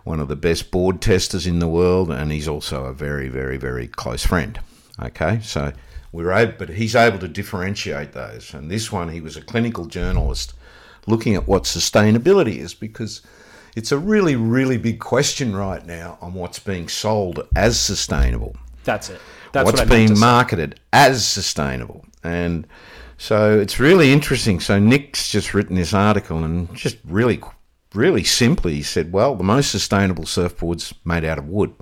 one 0.04 0.20
of 0.20 0.28
the 0.28 0.36
best 0.36 0.70
board 0.70 1.00
testers 1.00 1.48
in 1.48 1.60
the 1.60 1.68
world 1.70 2.12
and 2.12 2.30
he's 2.30 2.50
also 2.50 2.84
a 2.88 2.94
very 2.94 3.30
very 3.30 3.56
very 3.56 3.88
close 3.88 4.26
friend 4.26 4.60
okay 5.02 5.40
so 5.42 5.72
we're 6.12 6.32
able 6.32 6.54
but 6.58 6.70
he's 6.70 6.96
able 6.96 7.20
to 7.20 7.28
differentiate 7.28 8.14
those 8.14 8.54
and 8.54 8.70
this 8.70 8.92
one 8.92 9.10
he 9.10 9.22
was 9.22 9.38
a 9.38 9.42
clinical 9.42 9.86
journalist 9.86 10.54
looking 11.08 11.36
at 11.36 11.48
what 11.48 11.64
sustainability 11.64 12.58
is 12.58 12.74
because 12.74 13.22
it's 13.76 13.92
a 13.92 13.98
really 13.98 14.36
really 14.36 14.78
big 14.78 15.00
question 15.00 15.56
right 15.56 15.86
now 15.86 16.18
on 16.22 16.34
what's 16.34 16.60
being 16.60 16.88
sold 16.88 17.48
as 17.56 17.80
sustainable 17.80 18.56
That's 18.84 19.10
it. 19.10 19.22
That's 19.52 19.66
what's 19.66 19.80
what 19.80 19.90
being 19.90 20.18
marketed 20.20 20.80
as 20.94 21.28
sustainable. 21.28 22.06
And 22.24 22.68
so 23.18 23.60
it's 23.60 23.80
really 23.80 24.12
interesting. 24.12 24.60
So 24.60 24.80
Nick's 24.80 25.32
just 25.32 25.54
written 25.54 25.76
this 25.76 25.94
article 25.94 26.44
and 26.44 26.74
just 26.76 26.98
really, 27.06 27.42
really 27.94 28.24
simply 28.24 28.76
he 28.76 28.84
said, 28.84 29.12
well, 29.12 29.36
the 29.36 29.44
most 29.44 29.72
sustainable 29.72 30.26
surfboards 30.26 30.94
made 31.04 31.26
out 31.26 31.38
of 31.38 31.48
wood. 31.48 31.74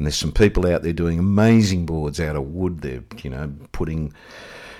And 0.00 0.06
there's 0.06 0.16
some 0.16 0.32
people 0.32 0.66
out 0.66 0.82
there 0.82 0.94
doing 0.94 1.18
amazing 1.18 1.84
boards 1.84 2.18
out 2.18 2.34
of 2.34 2.46
wood. 2.46 2.80
They're, 2.80 3.04
you 3.22 3.28
know, 3.28 3.52
putting 3.72 4.14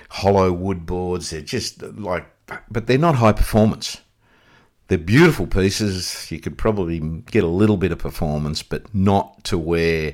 hollow 0.09 0.51
wood 0.51 0.87
boards. 0.87 1.29
They're 1.29 1.41
just 1.41 1.83
like, 1.83 2.25
but 2.71 2.87
they're 2.87 2.97
not 2.97 3.13
high 3.13 3.33
performance. 3.33 4.01
They're 4.87 4.97
beautiful 4.97 5.45
pieces. 5.45 6.31
You 6.31 6.39
could 6.39 6.57
probably 6.57 6.99
get 7.29 7.43
a 7.43 7.47
little 7.47 7.77
bit 7.77 7.91
of 7.91 7.99
performance, 7.99 8.63
but 8.63 8.95
not 8.95 9.43
to 9.43 9.59
where 9.59 10.13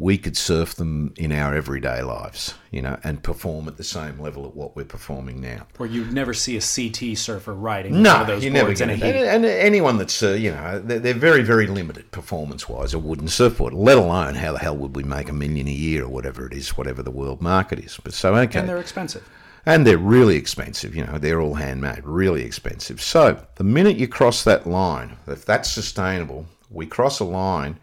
we 0.00 0.16
could 0.16 0.36
surf 0.36 0.76
them 0.76 1.12
in 1.16 1.32
our 1.32 1.54
everyday 1.54 2.02
lives, 2.02 2.54
you 2.70 2.80
know, 2.80 2.98
and 3.02 3.20
perform 3.22 3.66
at 3.66 3.76
the 3.76 3.84
same 3.84 4.20
level 4.20 4.46
at 4.46 4.54
what 4.54 4.76
we're 4.76 4.84
performing 4.84 5.40
now. 5.40 5.66
Where 5.76 5.88
you'd 5.88 6.12
never 6.12 6.32
see 6.32 6.56
a 6.56 6.60
CT 6.60 7.18
surfer 7.18 7.52
riding 7.52 7.94
one 7.94 8.02
No, 8.04 8.20
of 8.20 8.26
those 8.28 8.44
you 8.44 8.50
never 8.50 8.66
boards 8.66 8.78
get 8.80 8.90
in 8.90 9.02
a 9.02 9.28
and 9.28 9.44
anyone 9.44 9.98
that's, 9.98 10.22
uh, 10.22 10.30
you 10.30 10.52
know, 10.52 10.78
they're, 10.78 11.00
they're 11.00 11.14
very, 11.14 11.42
very 11.42 11.66
limited 11.66 12.12
performance-wise, 12.12 12.94
a 12.94 12.98
wooden 12.98 13.26
surfboard, 13.26 13.74
let 13.74 13.98
alone 13.98 14.36
how 14.36 14.52
the 14.52 14.60
hell 14.60 14.76
would 14.76 14.94
we 14.94 15.02
make 15.02 15.28
a 15.28 15.32
million 15.32 15.66
a 15.66 15.72
year 15.72 16.04
or 16.04 16.08
whatever 16.08 16.46
it 16.46 16.52
is, 16.52 16.76
whatever 16.76 17.02
the 17.02 17.10
world 17.10 17.42
market 17.42 17.80
is. 17.80 17.98
But 18.02 18.14
so, 18.14 18.36
okay. 18.36 18.60
And 18.60 18.68
they're 18.68 18.78
expensive. 18.78 19.28
And 19.66 19.84
they're 19.84 19.98
really 19.98 20.36
expensive, 20.36 20.94
you 20.94 21.04
know, 21.04 21.18
they're 21.18 21.40
all 21.40 21.54
handmade, 21.54 22.04
really 22.04 22.44
expensive. 22.44 23.02
So 23.02 23.44
the 23.56 23.64
minute 23.64 23.96
you 23.96 24.06
cross 24.06 24.44
that 24.44 24.66
line, 24.66 25.16
if 25.26 25.44
that's 25.44 25.68
sustainable, 25.68 26.46
we 26.70 26.86
cross 26.86 27.18
a 27.18 27.24
line 27.24 27.80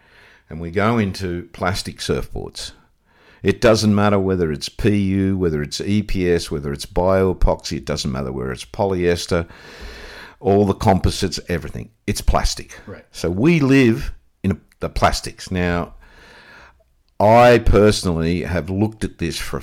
and 0.48 0.60
we 0.60 0.70
go 0.70 0.98
into 0.98 1.48
plastic 1.52 1.98
surfboards. 1.98 2.72
It 3.42 3.60
doesn't 3.60 3.94
matter 3.94 4.18
whether 4.18 4.50
it's 4.50 4.68
PU, 4.68 5.36
whether 5.38 5.62
it's 5.62 5.80
EPS, 5.80 6.50
whether 6.50 6.72
it's 6.72 6.86
bioepoxy, 6.86 7.78
it 7.78 7.84
doesn't 7.84 8.10
matter 8.10 8.32
whether 8.32 8.52
it's 8.52 8.64
polyester, 8.64 9.48
all 10.40 10.64
the 10.64 10.74
composites, 10.74 11.38
everything. 11.48 11.90
It's 12.06 12.20
plastic. 12.20 12.78
Right. 12.86 13.04
So 13.12 13.30
we 13.30 13.60
live 13.60 14.12
in 14.42 14.60
the 14.80 14.88
plastics. 14.88 15.50
Now, 15.50 15.94
I 17.20 17.58
personally 17.58 18.42
have 18.42 18.68
looked 18.68 19.04
at 19.04 19.18
this 19.18 19.38
for 19.38 19.58
a 19.58 19.62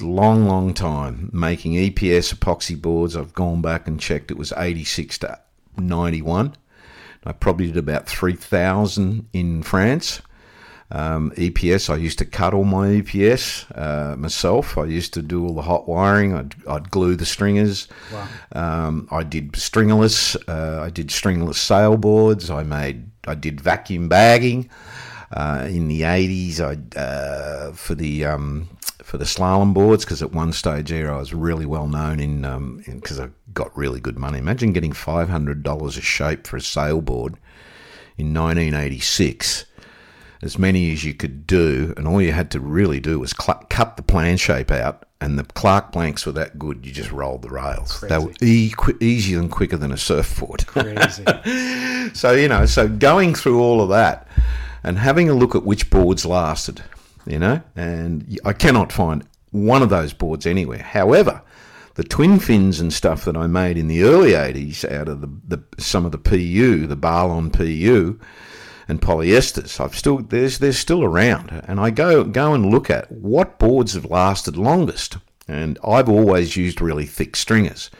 long, 0.00 0.46
long 0.46 0.74
time, 0.74 1.30
making 1.32 1.72
EPS 1.72 2.34
epoxy 2.34 2.80
boards. 2.80 3.16
I've 3.16 3.34
gone 3.34 3.60
back 3.60 3.88
and 3.88 3.98
checked, 3.98 4.30
it 4.30 4.36
was 4.36 4.52
86 4.56 5.18
to 5.18 5.40
91. 5.76 6.54
I 7.24 7.32
probably 7.32 7.66
did 7.66 7.76
about 7.76 8.06
3,000 8.06 9.28
in 9.32 9.62
France. 9.62 10.22
Um, 10.90 11.32
EPS, 11.32 11.90
I 11.90 11.96
used 11.96 12.18
to 12.18 12.24
cut 12.24 12.54
all 12.54 12.64
my 12.64 12.88
EPS 12.88 13.66
uh, 13.76 14.16
myself. 14.16 14.78
I 14.78 14.86
used 14.86 15.12
to 15.14 15.22
do 15.22 15.46
all 15.46 15.54
the 15.54 15.62
hot 15.62 15.86
wiring. 15.86 16.32
I'd, 16.34 16.54
I'd 16.66 16.90
glue 16.90 17.14
the 17.14 17.26
stringers. 17.26 17.88
Wow. 18.12 18.28
Um, 18.52 19.08
I 19.10 19.22
did 19.22 19.54
stringless. 19.56 20.34
Uh, 20.48 20.80
I 20.82 20.88
did 20.90 21.10
stringless 21.10 21.58
sailboards. 21.58 22.50
I 22.50 22.62
made. 22.62 23.10
I 23.26 23.34
did 23.34 23.60
vacuum 23.60 24.08
bagging. 24.08 24.70
Uh, 25.30 25.66
in 25.68 25.88
the 25.88 26.02
80s, 26.02 26.60
I 26.60 26.98
uh, 26.98 27.72
for 27.72 27.94
the 27.94 28.24
um, 28.24 28.66
for 29.08 29.16
the 29.16 29.24
slalom 29.24 29.72
boards 29.72 30.04
because 30.04 30.20
at 30.20 30.32
one 30.32 30.52
stage 30.52 30.90
here 30.90 31.10
I 31.10 31.16
was 31.16 31.32
really 31.32 31.64
well 31.64 31.88
known 31.88 32.20
in 32.20 32.44
um, 32.44 32.82
because 32.86 33.18
I 33.18 33.30
got 33.54 33.74
really 33.74 34.00
good 34.00 34.18
money. 34.18 34.38
Imagine 34.38 34.74
getting 34.74 34.92
five 34.92 35.30
hundred 35.30 35.62
dollars 35.62 35.96
a 35.96 36.02
shape 36.02 36.46
for 36.46 36.58
a 36.58 36.60
sailboard 36.60 37.36
in 38.18 38.34
1986 38.34 39.64
as 40.42 40.58
many 40.58 40.92
as 40.92 41.04
you 41.04 41.14
could 41.14 41.46
do, 41.46 41.94
and 41.96 42.06
all 42.06 42.20
you 42.20 42.32
had 42.32 42.50
to 42.50 42.60
really 42.60 43.00
do 43.00 43.18
was 43.18 43.34
cl- 43.40 43.64
cut 43.70 43.96
the 43.96 44.02
plan 44.02 44.36
shape 44.36 44.70
out, 44.70 45.04
and 45.20 45.36
the 45.38 45.42
Clark 45.42 45.90
blanks 45.90 46.26
were 46.26 46.32
that 46.32 46.58
good, 46.58 46.86
you 46.86 46.92
just 46.92 47.10
rolled 47.10 47.42
the 47.42 47.48
rails. 47.48 48.00
They 48.02 48.18
were 48.18 48.32
e- 48.40 48.72
qu- 48.76 48.98
easier 49.00 49.40
and 49.40 49.50
quicker 49.50 49.76
than 49.76 49.90
a 49.90 49.96
surfboard. 49.96 50.64
Crazy. 50.68 51.24
so, 52.14 52.32
you 52.32 52.46
know, 52.46 52.66
so 52.66 52.86
going 52.86 53.34
through 53.34 53.60
all 53.60 53.80
of 53.80 53.88
that 53.88 54.28
and 54.84 54.96
having 54.98 55.28
a 55.28 55.34
look 55.34 55.56
at 55.56 55.64
which 55.64 55.90
boards 55.90 56.24
lasted, 56.24 56.82
you 57.28 57.38
know, 57.38 57.62
and 57.76 58.38
I 58.44 58.52
cannot 58.52 58.90
find 58.90 59.26
one 59.50 59.82
of 59.82 59.90
those 59.90 60.12
boards 60.12 60.46
anywhere. 60.46 60.82
However, 60.82 61.42
the 61.94 62.04
twin 62.04 62.38
fins 62.38 62.80
and 62.80 62.92
stuff 62.92 63.24
that 63.24 63.36
I 63.36 63.46
made 63.46 63.76
in 63.76 63.88
the 63.88 64.02
early 64.02 64.30
80s 64.30 64.90
out 64.90 65.08
of 65.08 65.20
the, 65.20 65.30
the 65.56 65.62
some 65.82 66.06
of 66.06 66.12
the 66.12 66.18
PU, 66.18 66.86
the 66.86 66.96
Balon 66.96 67.52
PU, 67.52 68.18
and 68.88 69.02
polyesters. 69.02 69.78
I've 69.80 69.96
still 69.96 70.18
there's 70.18 70.58
they're 70.58 70.72
still 70.72 71.04
around, 71.04 71.62
and 71.66 71.78
I 71.78 71.90
go 71.90 72.24
go 72.24 72.54
and 72.54 72.66
look 72.66 72.88
at 72.88 73.10
what 73.12 73.58
boards 73.58 73.94
have 73.94 74.06
lasted 74.06 74.56
longest. 74.56 75.18
And 75.46 75.78
I've 75.82 76.10
always 76.10 76.56
used 76.56 76.80
really 76.80 77.06
thick 77.06 77.34
stringers 77.34 77.90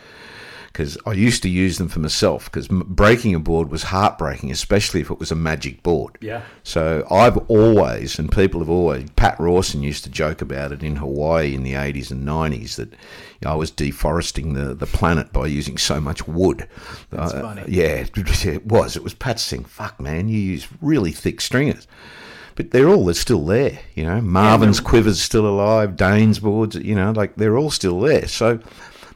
because 0.79 0.97
I 1.05 1.13
used 1.13 1.43
to 1.43 1.49
use 1.49 1.79
them 1.79 1.89
for 1.89 1.99
myself 1.99 2.45
because 2.45 2.69
breaking 2.69 3.35
a 3.35 3.41
board 3.41 3.69
was 3.69 3.83
heartbreaking, 3.83 4.53
especially 4.53 5.01
if 5.01 5.11
it 5.11 5.19
was 5.19 5.33
a 5.33 5.35
magic 5.35 5.83
board. 5.83 6.17
Yeah. 6.21 6.43
So 6.63 7.05
I've 7.11 7.37
always, 7.51 8.17
and 8.17 8.31
people 8.31 8.61
have 8.61 8.71
always, 8.71 9.11
Pat 9.17 9.41
Rawson 9.41 9.83
used 9.83 10.05
to 10.05 10.11
joke 10.11 10.41
about 10.41 10.71
it 10.71 10.85
in 10.85 10.95
Hawaii 10.95 11.53
in 11.53 11.65
the 11.65 11.73
80s 11.73 12.13
and 12.13 12.25
90s 12.25 12.77
that 12.77 12.93
you 12.93 12.97
know, 13.43 13.51
I 13.51 13.55
was 13.57 13.73
deforesting 13.73 14.55
the, 14.55 14.73
the 14.73 14.87
planet 14.87 15.33
by 15.33 15.49
using 15.49 15.79
so 15.79 16.01
much 16.01 16.29
wood. 16.29 16.69
That's 17.11 17.35
uh, 17.35 17.43
funny. 17.43 17.65
Yeah, 17.67 18.05
it 18.15 18.65
was. 18.65 18.95
It 18.95 19.03
was 19.03 19.15
Pat 19.15 19.41
saying, 19.41 19.65
fuck, 19.65 19.99
man, 19.99 20.29
you 20.29 20.39
use 20.39 20.69
really 20.81 21.11
thick 21.11 21.41
stringers 21.41 21.89
but 22.55 22.73
they're 22.73 22.89
all 22.89 23.05
they're 23.05 23.15
still 23.15 23.45
there. 23.45 23.79
You 23.95 24.03
know, 24.03 24.21
Marvin's 24.21 24.81
yeah, 24.81 24.89
Quiver's 24.89 25.21
still 25.21 25.47
alive, 25.47 25.97
Dane's 25.97 26.41
boards, 26.41 26.75
you 26.75 26.97
know, 26.97 27.13
like 27.13 27.37
they're 27.37 27.57
all 27.57 27.71
still 27.71 28.01
there. 28.01 28.27
So 28.27 28.59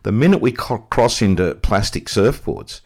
the 0.03 0.13
minute 0.13 0.41
we 0.41 0.53
cross 0.53 1.23
into 1.23 1.55
plastic 1.57 2.07
surfboards, 2.07 2.81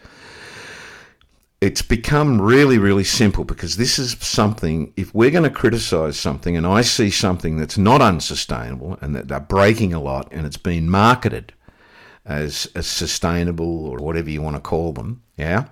it's 1.61 1.83
become 1.83 2.41
really, 2.41 2.79
really 2.79 3.05
simple 3.05 3.45
because 3.45 3.77
this 3.77 3.99
is 3.99 4.13
something, 4.21 4.93
if 4.97 5.15
we're 5.15 5.31
going 5.31 5.45
to 5.45 5.51
criticize 5.51 6.19
something 6.19 6.57
and 6.57 6.67
I 6.67 6.83
see 6.83 7.11
something 7.11 7.57
that's 7.57 7.79
not 7.79 8.03
unsustainable 8.03 8.99
and 9.01 9.15
that 9.17 9.29
they're 9.29 9.41
breaking 9.41 9.95
a 9.95 10.01
lot 10.01 10.29
and 10.33 10.47
it's 10.47 10.59
been 10.59 10.91
marketed 10.91 11.55
as, 12.27 12.71
as 12.75 12.87
sustainable 12.87 13.87
or 13.87 13.99
whatever 13.99 14.29
you 14.29 14.43
want 14.43 14.57
to 14.57 14.61
call 14.61 14.93
them, 14.93 15.23
yeah, 15.39 15.67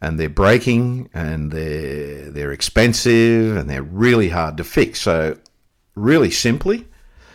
and 0.00 0.20
they're 0.20 0.28
breaking 0.28 1.10
and 1.12 1.50
they're, 1.50 2.30
they're 2.30 2.52
expensive 2.52 3.56
and 3.56 3.68
they're 3.68 3.82
really 3.82 4.28
hard 4.28 4.56
to 4.58 4.64
fix. 4.64 5.00
So, 5.00 5.36
really 5.94 6.30
simply, 6.30 6.86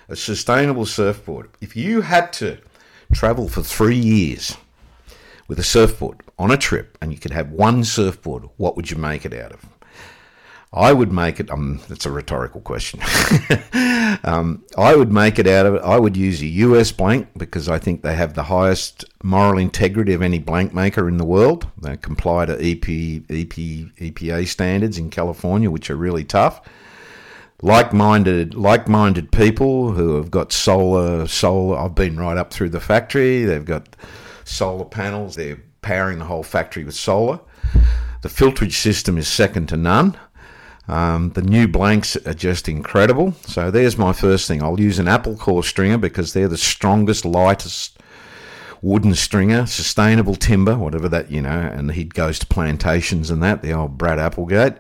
a 0.08 0.16
sustainable 0.16 0.86
surfboard, 0.86 1.50
if 1.60 1.76
you 1.76 2.02
had 2.02 2.32
to 2.34 2.60
travel 3.14 3.48
for 3.48 3.62
three 3.62 3.98
years 3.98 4.58
with 5.48 5.60
a 5.60 5.64
surfboard 5.64 6.22
on 6.38 6.52
a 6.52 6.58
trip 6.58 6.98
and 7.02 7.12
you 7.12 7.20
could 7.20 7.32
have 7.32 7.52
one 7.52 7.84
surfboard, 7.84 8.44
what 8.58 8.76
would 8.76 8.92
you 8.92 8.98
make 8.98 9.26
it 9.26 9.34
out 9.34 9.52
of? 9.52 9.66
I 10.74 10.92
would 10.92 11.14
make 11.14 11.40
it. 11.40 11.50
Um, 11.50 11.80
that's 11.88 12.06
a 12.06 12.12
rhetorical 12.12 12.60
question. 12.60 13.00
um, 14.24 14.64
I 14.78 14.96
would 14.96 15.12
make 15.12 15.40
it 15.40 15.48
out 15.48 15.66
of. 15.66 15.76
I 15.78 15.98
would 15.98 16.18
use 16.18 16.42
a 16.42 16.46
US 16.46 16.92
blank 16.92 17.30
because 17.38 17.70
I 17.70 17.80
think 17.80 18.02
they 18.02 18.16
have 18.16 18.34
the 18.34 18.44
highest 18.44 19.06
moral 19.24 19.58
integrity 19.60 20.14
of 20.14 20.22
any 20.22 20.40
blank 20.40 20.74
maker 20.74 21.08
in 21.08 21.18
the 21.18 21.26
world. 21.26 21.68
They 21.82 21.96
comply 21.96 22.46
to 22.48 22.54
EP, 22.54 22.84
EP, 23.30 23.56
EPA 23.56 24.48
standards 24.48 24.98
in 24.98 25.10
California, 25.10 25.72
which 25.72 25.90
are 25.90 25.96
really 25.96 26.26
tough 26.26 26.62
like-minded 27.62 28.54
like-minded 28.54 29.32
people 29.32 29.92
who 29.94 30.16
have 30.16 30.30
got 30.30 30.52
solar 30.52 31.28
solar 31.28 31.78
I've 31.78 31.96
been 31.96 32.18
right 32.18 32.38
up 32.38 32.54
through 32.54 32.70
the 32.70 32.80
factory. 32.80 33.46
They've 33.46 33.66
got 33.66 33.96
solar 34.44 34.86
panels. 34.86 35.36
They're 35.36 35.62
powering 35.82 36.20
the 36.20 36.26
whole 36.26 36.44
factory 36.44 36.84
with 36.84 36.96
solar. 36.96 37.40
The 38.22 38.30
filtrage 38.30 38.74
system 38.74 39.18
is 39.18 39.28
second 39.28 39.68
to 39.68 39.78
none. 39.78 40.18
Um, 40.88 41.32
the 41.32 41.42
new 41.42 41.68
blanks 41.68 42.16
are 42.16 42.34
just 42.34 42.70
incredible. 42.70 43.34
So 43.44 43.72
there's 43.72 43.98
my 43.98 44.14
first 44.14 44.48
thing. 44.48 44.64
I'll 44.64 44.80
use 44.80 45.00
an 45.00 45.08
Applegate 45.08 45.66
stringer 45.66 45.98
because 45.98 46.34
they're 46.34 46.48
the 46.48 46.58
strongest 46.58 47.26
lightest 47.26 47.98
wooden 48.82 49.16
stringer 49.16 49.66
sustainable 49.66 50.36
timber 50.36 50.78
whatever 50.78 51.10
that 51.10 51.32
you 51.32 51.42
know 51.42 51.50
and 51.50 51.92
he 51.94 52.04
goes 52.04 52.38
to 52.38 52.46
plantations 52.46 53.32
and 53.32 53.42
that 53.42 53.64
the 53.64 53.72
old 53.74 53.98
Brad 53.98 54.20
Applegate 54.20 54.76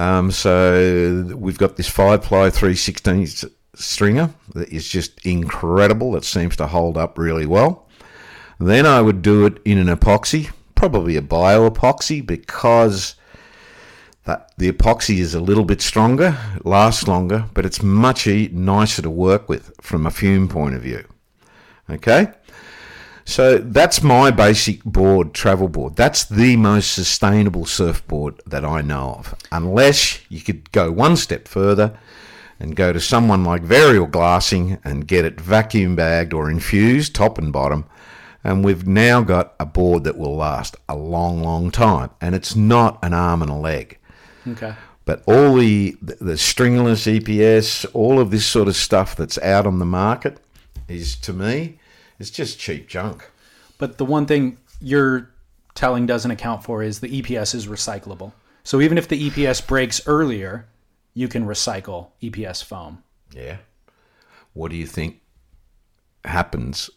um, 0.00 0.30
so 0.30 1.30
we've 1.36 1.58
got 1.58 1.76
this 1.76 1.86
five 1.86 2.22
ply 2.22 2.48
316 2.48 3.50
stringer 3.74 4.30
that 4.54 4.70
is 4.70 4.88
just 4.88 5.24
incredible. 5.26 6.12
That 6.12 6.24
seems 6.24 6.56
to 6.56 6.66
hold 6.66 6.96
up 6.96 7.18
really 7.18 7.44
well. 7.44 7.86
Then 8.58 8.86
I 8.86 9.02
would 9.02 9.20
do 9.20 9.44
it 9.44 9.58
in 9.62 9.76
an 9.76 9.94
epoxy, 9.94 10.52
probably 10.74 11.16
a 11.16 11.22
bio 11.22 11.68
epoxy, 11.68 12.26
because 12.26 13.16
that 14.24 14.52
the 14.56 14.72
epoxy 14.72 15.18
is 15.18 15.34
a 15.34 15.40
little 15.40 15.66
bit 15.66 15.82
stronger, 15.82 16.34
lasts 16.64 17.06
longer, 17.06 17.44
but 17.52 17.66
it's 17.66 17.82
much 17.82 18.26
nicer 18.26 19.02
to 19.02 19.10
work 19.10 19.50
with 19.50 19.70
from 19.82 20.06
a 20.06 20.10
fume 20.10 20.48
point 20.48 20.74
of 20.74 20.80
view. 20.80 21.04
Okay. 21.90 22.32
So 23.24 23.58
that's 23.58 24.02
my 24.02 24.30
basic 24.30 24.82
board, 24.84 25.34
travel 25.34 25.68
board. 25.68 25.96
That's 25.96 26.24
the 26.24 26.56
most 26.56 26.92
sustainable 26.92 27.66
surfboard 27.66 28.40
that 28.46 28.64
I 28.64 28.80
know 28.80 29.16
of. 29.18 29.34
Unless 29.52 30.20
you 30.30 30.40
could 30.40 30.70
go 30.72 30.90
one 30.90 31.16
step 31.16 31.46
further 31.46 31.98
and 32.58 32.76
go 32.76 32.92
to 32.92 33.00
someone 33.00 33.44
like 33.44 33.62
Varial 33.62 34.10
Glassing 34.10 34.78
and 34.84 35.06
get 35.06 35.24
it 35.24 35.40
vacuum 35.40 35.96
bagged 35.96 36.32
or 36.32 36.50
infused, 36.50 37.14
top 37.14 37.38
and 37.38 37.52
bottom. 37.52 37.86
And 38.42 38.64
we've 38.64 38.86
now 38.86 39.22
got 39.22 39.54
a 39.60 39.66
board 39.66 40.04
that 40.04 40.16
will 40.16 40.36
last 40.36 40.76
a 40.88 40.96
long, 40.96 41.42
long 41.42 41.70
time. 41.70 42.10
And 42.20 42.34
it's 42.34 42.56
not 42.56 42.98
an 43.02 43.12
arm 43.12 43.42
and 43.42 43.50
a 43.50 43.54
leg. 43.54 43.98
Okay. 44.46 44.74
But 45.04 45.22
all 45.26 45.56
the, 45.56 45.96
the 46.00 46.38
stringless 46.38 47.06
EPS, 47.06 47.86
all 47.92 48.20
of 48.20 48.30
this 48.30 48.46
sort 48.46 48.68
of 48.68 48.76
stuff 48.76 49.16
that's 49.16 49.38
out 49.38 49.66
on 49.66 49.78
the 49.78 49.84
market 49.84 50.38
is, 50.88 51.16
to 51.16 51.32
me, 51.32 51.79
it's 52.20 52.30
just 52.30 52.60
cheap 52.60 52.86
junk. 52.86 53.28
But 53.78 53.98
the 53.98 54.04
one 54.04 54.26
thing 54.26 54.58
you're 54.80 55.30
telling 55.74 56.06
doesn't 56.06 56.30
account 56.30 56.62
for 56.62 56.82
is 56.82 57.00
the 57.00 57.22
EPS 57.22 57.54
is 57.54 57.66
recyclable. 57.66 58.32
So 58.62 58.80
even 58.80 58.98
if 58.98 59.08
the 59.08 59.30
EPS 59.30 59.66
breaks 59.66 60.06
earlier, 60.06 60.68
you 61.14 61.26
can 61.26 61.46
recycle 61.46 62.08
EPS 62.22 62.62
foam. 62.62 63.02
Yeah. 63.32 63.56
What 64.52 64.70
do 64.70 64.76
you 64.76 64.86
think 64.86 65.20
happens? 66.24 66.90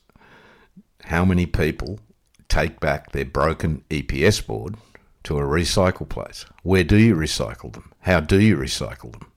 How 1.06 1.24
many 1.26 1.46
people 1.46 2.00
take 2.50 2.80
back 2.80 3.12
their 3.12 3.26
broken 3.26 3.84
EPS 3.90 4.46
board 4.46 4.76
to 5.24 5.38
a 5.38 5.42
recycle 5.42 6.08
place? 6.08 6.46
Where 6.64 6.84
do 6.84 6.98
you 6.98 7.16
recycle 7.16 7.72
them? 7.74 7.94
How 8.02 8.20
do 8.20 8.40
you 8.40 8.58
recycle 8.58 9.14
them? 9.14 9.32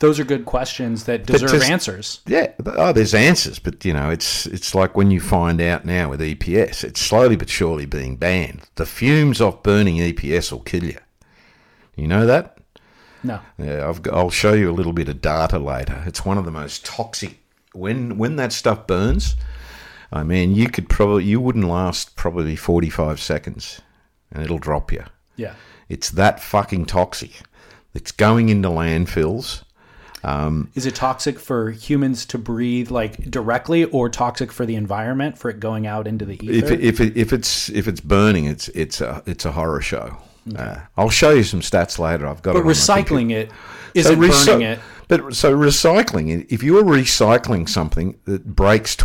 Those 0.00 0.18
are 0.18 0.24
good 0.24 0.44
questions 0.44 1.04
that 1.04 1.26
deserve 1.26 1.50
just- 1.50 1.70
answers. 1.70 2.20
Yeah, 2.26 2.52
oh, 2.66 2.92
there's 2.92 3.14
answers, 3.14 3.58
but 3.58 3.84
you 3.84 3.92
know, 3.92 4.10
it's 4.10 4.46
it's 4.46 4.74
like 4.74 4.96
when 4.96 5.10
you 5.10 5.20
find 5.20 5.60
out 5.60 5.84
now 5.84 6.10
with 6.10 6.20
EPS, 6.20 6.82
it's 6.84 7.00
slowly 7.00 7.36
but 7.36 7.48
surely 7.48 7.86
being 7.86 8.16
banned. 8.16 8.62
The 8.74 8.86
fumes 8.86 9.40
off 9.40 9.62
burning 9.62 9.96
EPS 9.96 10.50
will 10.50 10.60
kill 10.60 10.84
you. 10.84 10.98
You 11.96 12.08
know 12.08 12.26
that? 12.26 12.58
No. 13.22 13.40
Yeah, 13.58 13.88
I've 13.88 14.00
I'll 14.10 14.30
show 14.30 14.54
you 14.54 14.70
a 14.70 14.72
little 14.72 14.92
bit 14.94 15.08
of 15.08 15.20
data 15.20 15.58
later. 15.58 16.02
It's 16.06 16.24
one 16.24 16.38
of 16.38 16.44
the 16.44 16.50
most 16.50 16.84
toxic. 16.84 17.38
When 17.72 18.16
when 18.18 18.36
that 18.36 18.52
stuff 18.52 18.86
burns, 18.86 19.36
I 20.12 20.22
mean, 20.22 20.54
you 20.54 20.68
could 20.68 20.88
probably 20.88 21.24
you 21.24 21.40
wouldn't 21.40 21.66
last 21.66 22.16
probably 22.16 22.56
45 22.56 23.20
seconds, 23.20 23.80
and 24.32 24.42
it'll 24.42 24.58
drop 24.58 24.90
you. 24.90 25.04
Yeah. 25.36 25.54
It's 25.88 26.10
that 26.10 26.40
fucking 26.40 26.86
toxic. 26.86 27.42
It's 27.92 28.12
going 28.12 28.48
into 28.48 28.68
landfills. 28.68 29.62
Is 30.22 30.86
it 30.86 30.94
toxic 30.94 31.38
for 31.38 31.70
humans 31.70 32.26
to 32.26 32.38
breathe 32.38 32.90
like 32.90 33.30
directly, 33.30 33.84
or 33.84 34.08
toxic 34.08 34.52
for 34.52 34.66
the 34.66 34.74
environment 34.76 35.38
for 35.38 35.50
it 35.50 35.60
going 35.60 35.86
out 35.86 36.06
into 36.06 36.24
the 36.24 36.34
ether? 36.44 36.74
If 36.74 36.80
if 36.80 37.00
it, 37.00 37.16
if 37.16 37.32
it's 37.32 37.68
if 37.70 37.88
it's 37.88 38.00
burning, 38.00 38.44
it's 38.44 38.68
it's 38.68 39.00
a 39.00 39.22
it's 39.26 39.44
a 39.44 39.52
horror 39.52 39.80
show. 39.80 40.16
Uh, 40.56 40.80
I'll 40.96 41.10
show 41.10 41.30
you 41.30 41.42
some 41.44 41.60
stats 41.60 41.98
later. 41.98 42.26
I've 42.26 42.42
got 42.42 42.54
but 42.54 42.60
it 42.60 42.62
on 42.62 42.66
my 42.66 42.72
computer. 42.72 43.14
recycling 43.14 43.30
it 43.30 43.50
So 43.50 43.56
isn't 43.94 44.18
recy- 44.18 44.46
burning 44.46 44.62
it. 44.68 44.78
But 45.08 45.34
so 45.34 45.56
recycling, 45.56 46.46
if 46.50 46.62
you 46.62 46.78
are 46.78 46.82
recycling 46.84 47.68
something 47.68 48.18
that 48.26 48.54
breaks 48.56 48.96
t- 48.96 49.04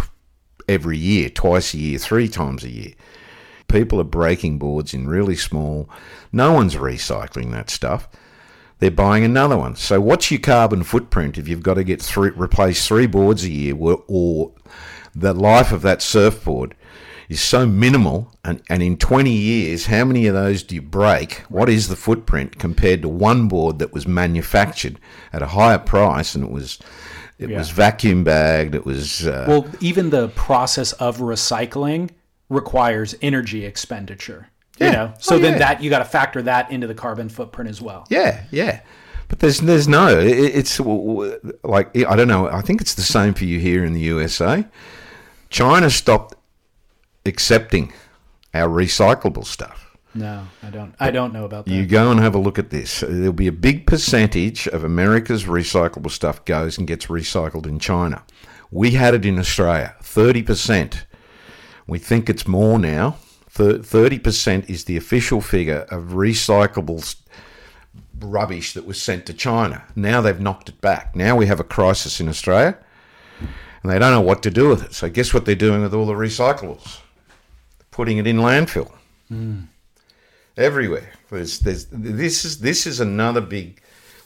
every 0.68 0.98
year, 0.98 1.30
twice 1.30 1.74
a 1.74 1.78
year, 1.78 1.98
three 1.98 2.28
times 2.28 2.64
a 2.64 2.70
year, 2.70 2.94
people 3.68 4.00
are 4.00 4.06
breaking 4.06 4.60
boards 4.60 4.94
in 4.94 5.08
really 5.08 5.36
small. 5.36 5.90
No 6.32 6.54
one's 6.54 6.76
recycling 6.76 7.52
that 7.52 7.70
stuff. 7.70 8.08
They're 8.80 8.92
buying 8.92 9.24
another 9.24 9.58
one. 9.58 9.76
So 9.76 10.02
what's 10.02 10.30
your 10.32 10.40
carbon 10.40 10.84
footprint 10.84 11.38
if 11.38 11.48
you've 11.48 11.64
got 11.64 11.76
to 11.76 11.84
get 11.84 12.02
three, 12.02 12.32
replace 12.32 12.86
three 12.88 13.08
boards 13.08 13.44
a 13.46 13.52
year, 13.52 13.76
or, 13.76 14.04
or 14.08 14.52
the 15.16 15.34
life 15.34 15.72
of 15.72 15.82
that 15.84 16.02
surfboard 16.02 16.76
is 17.30 17.42
so 17.42 17.66
minimal, 17.66 18.32
and, 18.44 18.62
and 18.70 18.84
in 18.84 18.98
20 18.98 19.32
years, 19.32 19.88
how 19.88 20.06
many 20.06 20.28
of 20.28 20.36
those 20.36 20.62
do 20.62 20.76
you 20.76 20.82
break? 20.82 21.40
What 21.50 21.70
is 21.70 21.88
the 21.88 21.96
footprint 21.96 22.60
compared 22.60 23.02
to 23.02 23.10
one 23.10 23.48
board 23.48 23.80
that 23.80 23.94
was 23.94 24.08
manufactured 24.08 25.00
at 25.34 25.42
a 25.42 25.48
higher 25.48 25.80
price 25.80 26.36
and 26.36 26.44
it 26.44 26.52
was 26.52 26.80
it 27.38 27.50
was 27.50 27.70
vacuum 27.70 28.24
bagged, 28.24 28.76
it 28.76 28.86
was 28.86 29.28
uh, 29.28 29.46
Well, 29.46 29.68
even 29.82 30.10
the 30.10 30.30
process 30.30 30.94
of 30.94 31.18
recycling 31.18 32.12
requires 32.48 33.16
energy 33.22 33.66
expenditure. 33.66 34.48
You 34.80 34.92
know, 34.92 35.12
oh, 35.14 35.18
so 35.20 35.36
Oh, 35.36 35.40
then 35.40 35.54
yeah. 35.54 35.60
that 35.60 35.82
you 35.84 35.90
got 35.90 36.00
to 36.00 36.06
factor 36.06 36.42
that 36.42 36.70
into 36.72 36.86
the 36.88 36.96
carbon 36.96 37.30
footprint 37.30 37.70
as 37.70 37.82
well. 37.82 38.06
Yeah, 38.10 38.44
yeah. 38.52 38.82
But 39.30 39.40
there's 39.40 39.60
there's 39.62 39.88
no. 39.88 40.20
it- 40.20 40.28
It's 40.56 40.80
like 41.64 41.96
I 41.98 42.16
don't 42.16 42.28
know. 42.28 42.48
I 42.48 42.62
think 42.62 42.82
it's 42.82 42.94
the 42.96 43.02
same 43.02 43.34
for 43.34 43.46
you 43.46 43.60
here 43.60 43.86
in 43.86 43.94
the 43.94 44.02
USA. 44.02 44.66
China 45.50 45.90
stopped 45.90 46.36
accepting 47.26 47.94
our 48.54 48.68
recyclable 48.70 49.46
stuff. 49.46 49.82
No, 50.14 50.48
I 50.64 50.70
don't. 50.70 50.96
I 51.00 51.12
don't 51.12 51.34
know 51.34 51.44
about 51.46 51.66
that. 51.66 51.72
You 51.74 51.86
go 51.86 52.10
and 52.12 52.20
have 52.22 52.36
a 52.36 52.40
look 52.40 52.58
at 52.58 52.70
this. 52.70 53.02
There'll 53.02 53.34
be 53.34 53.48
a 53.48 53.52
big 53.52 53.86
percentage 53.86 54.68
of 54.68 54.84
America's 54.84 55.44
recyclable 55.46 56.12
stuff 56.12 56.46
goes 56.46 56.78
and 56.78 56.88
gets 56.88 57.08
recycled 57.08 57.66
in 57.66 57.80
China. 57.80 58.24
We 58.72 58.92
had 58.92 59.14
it 59.14 59.26
in 59.26 59.38
Australia, 59.40 59.96
thirty 60.02 60.42
percent. 60.42 61.06
We 61.88 62.00
think 62.00 62.30
it's 62.30 62.48
more 62.48 62.80
now. 62.80 63.18
Thirty 63.56 64.20
percent 64.20 64.70
is 64.70 64.84
the 64.84 64.98
official 64.98 65.40
figure 65.40 65.86
of 65.90 66.10
recyclable 66.10 67.00
s- 67.00 67.16
rubbish 68.20 68.74
that 68.74 68.86
was 68.86 69.02
sent 69.02 69.26
to 69.28 69.34
China. 69.34 69.86
Now 69.96 70.20
they've 70.20 70.40
knocked 70.40 70.68
it 70.68 70.82
back. 70.82 71.16
Now 71.16 71.38
we 71.38 71.46
have 71.46 71.62
a 71.62 71.64
crisis 71.64 72.20
in 72.20 72.28
Australia, 72.28 72.78
and 73.40 73.90
they 73.90 73.98
don't 73.98 74.12
know 74.12 74.20
what 74.20 74.44
to 74.44 74.52
do 74.52 74.68
with 74.68 74.84
it. 74.84 74.94
So 74.94 75.10
guess 75.10 75.34
what 75.34 75.46
they're 75.46 75.56
doing 75.56 75.84
with 75.84 75.94
all 75.94 76.06
the 76.06 76.14
recyclables? 76.14 77.00
Putting 77.92 78.18
it 78.18 78.28
in 78.28 78.40
landfill 78.40 78.92
hmm. 79.30 79.62
everywhere. 80.58 81.14
There's, 81.30 81.60
there's, 81.60 81.86
this 81.86 82.44
is 82.44 82.60
this 82.60 82.86
is 82.86 83.00
another 83.00 83.40
big. 83.40 83.82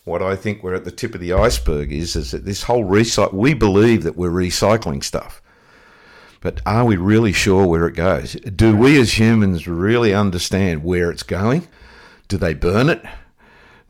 What 0.05 0.23
I 0.23 0.35
think 0.35 0.63
we're 0.63 0.73
at 0.73 0.85
the 0.85 0.91
tip 0.91 1.13
of 1.13 1.21
the 1.21 1.33
iceberg 1.33 1.91
is 1.91 2.15
is 2.15 2.31
that 2.31 2.45
this 2.45 2.63
whole 2.63 2.83
recycle. 2.83 3.33
We 3.33 3.53
believe 3.53 4.01
that 4.03 4.17
we're 4.17 4.31
recycling 4.31 5.03
stuff, 5.03 5.39
but 6.41 6.61
are 6.65 6.85
we 6.85 6.95
really 6.95 7.33
sure 7.33 7.65
where 7.65 7.87
it 7.87 7.95
goes? 7.95 8.33
Do 8.33 8.75
we 8.75 8.99
as 8.99 9.17
humans 9.19 9.67
really 9.67 10.13
understand 10.13 10.83
where 10.83 11.11
it's 11.11 11.23
going? 11.23 11.67
Do 12.27 12.37
they 12.37 12.53
burn 12.53 12.89
it? 12.89 13.03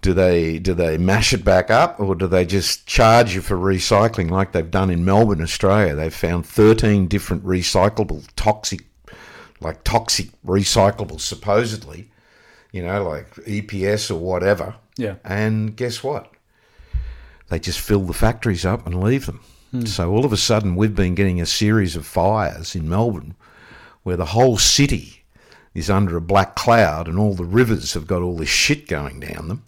Do 0.02 0.14
they 0.14 0.60
do 0.60 0.74
they 0.74 0.98
mash 0.98 1.34
it 1.34 1.44
back 1.44 1.70
up, 1.70 2.00
or 2.00 2.16
do 2.16 2.26
they 2.26 2.46
just 2.46 2.88
charge 2.88 3.36
you 3.36 3.42
for 3.42 3.58
recycling 3.58 4.32
like 4.32 4.54
they've 4.54 4.72
done 4.72 4.90
in 4.90 5.04
Melbourne, 5.04 5.42
Australia? 5.42 5.94
They've 5.94 6.14
found 6.14 6.46
thirteen 6.46 7.08
different 7.08 7.44
recyclable 7.44 8.26
toxic, 8.38 8.86
like 9.60 9.84
toxic 9.84 10.30
recyclables 10.46 11.20
supposedly, 11.20 12.10
you 12.72 12.82
know, 12.82 13.04
like 13.10 13.30
EPS 13.36 14.10
or 14.10 14.16
whatever. 14.16 14.76
Yeah. 14.96 15.16
And 15.26 15.76
guess 15.76 16.02
what? 16.02 16.32
They 17.50 17.60
just 17.60 17.80
fill 17.80 18.02
the 18.02 18.14
factories 18.14 18.66
up 18.66 18.86
and 18.86 19.04
leave 19.04 19.26
them. 19.26 19.42
So 19.86 20.12
all 20.12 20.26
of 20.26 20.34
a 20.34 20.38
sudden, 20.38 20.76
we've 20.76 20.96
been 20.96 21.14
getting 21.14 21.40
a 21.40 21.46
series 21.46 21.96
of 21.96 22.06
fires 22.06 22.76
in 22.76 22.90
Melbourne 22.90 23.36
where 24.02 24.18
the 24.18 24.26
whole 24.26 24.58
city 24.58 25.24
is 25.76 25.90
under 25.90 26.18
a 26.18 26.22
black 26.22 26.56
cloud 26.56 27.08
and 27.08 27.20
all 27.20 27.36
the 27.36 27.46
rivers 27.46 27.94
have 27.94 28.08
got 28.08 28.24
all 28.24 28.36
this 28.36 28.50
shit 28.50 28.88
going 28.88 29.20
down 29.20 29.48
them 29.48 29.64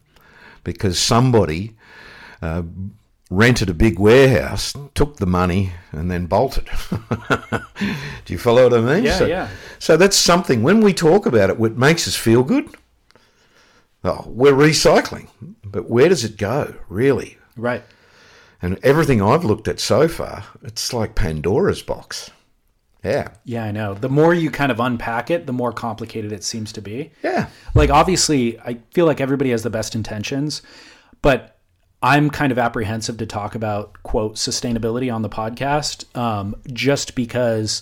because 0.64 0.98
somebody 0.98 1.76
uh, 2.42 2.64
rented 3.30 3.70
a 3.70 3.74
big 3.74 4.00
warehouse, 4.00 4.74
took 4.96 5.18
the 5.18 5.26
money, 5.28 5.72
and 5.92 6.10
then 6.10 6.26
bolted. 6.26 6.68
Do 7.80 8.34
you 8.34 8.40
follow 8.40 8.64
what 8.64 8.74
I 8.74 8.82
mean? 8.82 9.04
Yeah, 9.04 9.18
so, 9.18 9.26
yeah. 9.26 9.50
So 9.80 9.98
that's 9.98 10.18
something, 10.18 10.64
when 10.64 10.82
we 10.82 10.94
talk 10.94 11.26
about 11.26 11.50
it, 11.50 11.60
what 11.60 11.78
makes 11.78 12.08
us 12.08 12.16
feel 12.16 12.44
good. 12.44 12.70
Oh, 14.04 14.24
we're 14.26 14.54
recycling, 14.54 15.28
but 15.64 15.90
where 15.90 16.10
does 16.10 16.24
it 16.24 16.38
go, 16.38 16.76
really? 16.90 17.38
Right. 17.56 17.84
And 18.62 18.78
everything 18.84 19.22
I've 19.22 19.44
looked 19.44 19.68
at 19.68 19.80
so 19.80 20.08
far, 20.08 20.44
it's 20.62 20.94
like 20.94 21.16
Pandora's 21.16 21.82
box. 21.82 22.30
Yeah. 23.04 23.30
Yeah, 23.44 23.64
I 23.64 23.72
know. 23.72 23.96
The 23.96 24.10
more 24.10 24.34
you 24.34 24.52
kind 24.52 24.72
of 24.72 24.80
unpack 24.80 25.32
it, 25.32 25.48
the 25.48 25.54
more 25.54 25.72
complicated 25.72 26.32
it 26.32 26.44
seems 26.44 26.72
to 26.74 26.82
be. 26.82 27.12
Yeah. 27.24 27.48
Like, 27.74 27.90
obviously, 27.90 28.60
I 28.60 28.80
feel 28.92 29.08
like 29.08 29.20
everybody 29.20 29.50
has 29.52 29.64
the 29.64 29.72
best 29.72 29.96
intentions, 29.96 30.62
but 31.24 31.58
I'm 32.04 32.30
kind 32.30 32.52
of 32.52 32.60
apprehensive 32.60 33.18
to 33.18 33.26
talk 33.26 33.56
about, 33.56 34.02
quote, 34.04 34.36
sustainability 34.36 35.14
on 35.14 35.24
the 35.24 35.30
podcast 35.30 36.16
um, 36.16 36.56
just 36.72 37.16
because 37.16 37.82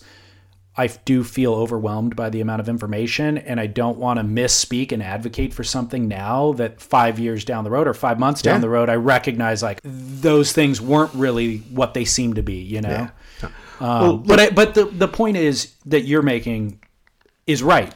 I 0.80 0.88
do 1.04 1.26
feel 1.26 1.54
overwhelmed 1.54 2.16
by 2.16 2.30
the 2.30 2.40
amount 2.40 2.62
of 2.62 2.70
information 2.70 3.38
and 3.38 3.60
I 3.60 3.68
don't 3.68 3.98
want 3.98 4.18
to 4.18 4.24
misspeak 4.24 4.94
and 4.94 5.04
advocate 5.04 5.54
for 5.54 5.62
something 5.66 6.08
now 6.08 6.54
that 6.54 6.80
five 6.80 7.20
years 7.20 7.44
down 7.44 7.66
the 7.66 7.70
road 7.70 7.86
or 7.86 7.94
five 7.94 8.18
months 8.18 8.42
down 8.42 8.56
Yeah. 8.56 8.62
the 8.62 8.70
road, 8.70 8.88
I 8.88 8.96
recognize 8.96 9.62
like 9.62 9.82
those 9.84 10.54
things 10.54 10.80
weren't 10.80 11.14
really 11.14 11.58
what 11.70 11.94
they 11.94 12.06
seem 12.06 12.36
to 12.36 12.42
be, 12.42 12.62
you 12.62 12.80
know? 12.80 13.10
Um, 13.82 14.24
but 14.24 14.40
I, 14.40 14.50
but 14.52 14.74
the, 14.74 14.86
the 14.86 15.10
point 15.10 15.36
is 15.36 15.74
that 15.86 16.02
you're 16.02 16.22
making 16.22 16.80
is 17.46 17.62
right. 17.62 17.94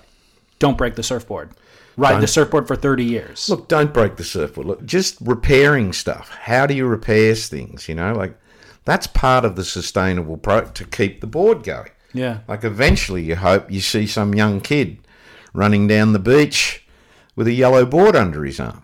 Don't 0.59 0.77
break 0.77 0.95
the 0.95 1.03
surfboard. 1.03 1.51
Ride 1.95 2.21
the 2.21 2.27
surfboard 2.27 2.67
for 2.67 2.75
30 2.75 3.05
years. 3.05 3.47
Look, 3.49 3.69
don't 3.69 3.93
break 3.93 4.17
the 4.17 4.25
surfboard. 4.25 4.67
Look, 4.67 4.85
just 4.85 5.17
repairing 5.21 5.93
stuff. 5.93 6.29
How 6.29 6.65
do 6.65 6.73
you 6.73 6.85
repair 6.85 7.33
things? 7.35 7.87
You 7.87 7.95
know, 7.95 8.13
like 8.13 8.37
that's 8.83 9.07
part 9.07 9.45
of 9.45 9.55
the 9.55 9.63
sustainable 9.63 10.35
pro 10.35 10.65
to 10.65 10.83
keep 10.85 11.21
the 11.21 11.27
board 11.27 11.63
going. 11.63 11.89
Yeah. 12.13 12.39
Like 12.47 12.63
eventually, 12.63 13.23
you 13.23 13.35
hope 13.35 13.71
you 13.71 13.81
see 13.81 14.05
some 14.07 14.33
young 14.35 14.61
kid 14.61 14.97
running 15.53 15.87
down 15.87 16.13
the 16.13 16.19
beach 16.19 16.85
with 17.35 17.47
a 17.47 17.53
yellow 17.53 17.85
board 17.85 18.15
under 18.15 18.43
his 18.45 18.59
arm. 18.59 18.83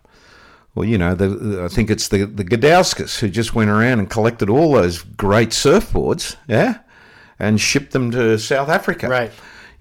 Well, 0.76 0.88
you 0.88 0.98
know, 0.98 1.16
the, 1.16 1.64
I 1.64 1.68
think 1.68 1.90
it's 1.90 2.08
the 2.08 2.26
the 2.26 2.44
Gudauskas 2.46 3.20
who 3.20 3.30
just 3.30 3.54
went 3.56 3.70
around 3.70 4.00
and 4.00 4.10
collected 4.10 4.50
all 4.50 4.74
those 4.74 5.02
great 5.04 5.50
surfboards, 5.50 6.36
yeah, 6.48 6.80
and 7.38 7.60
shipped 7.60 7.92
them 7.92 8.12
to 8.12 8.38
South 8.40 8.70
Africa. 8.70 9.08
Right. 9.10 9.32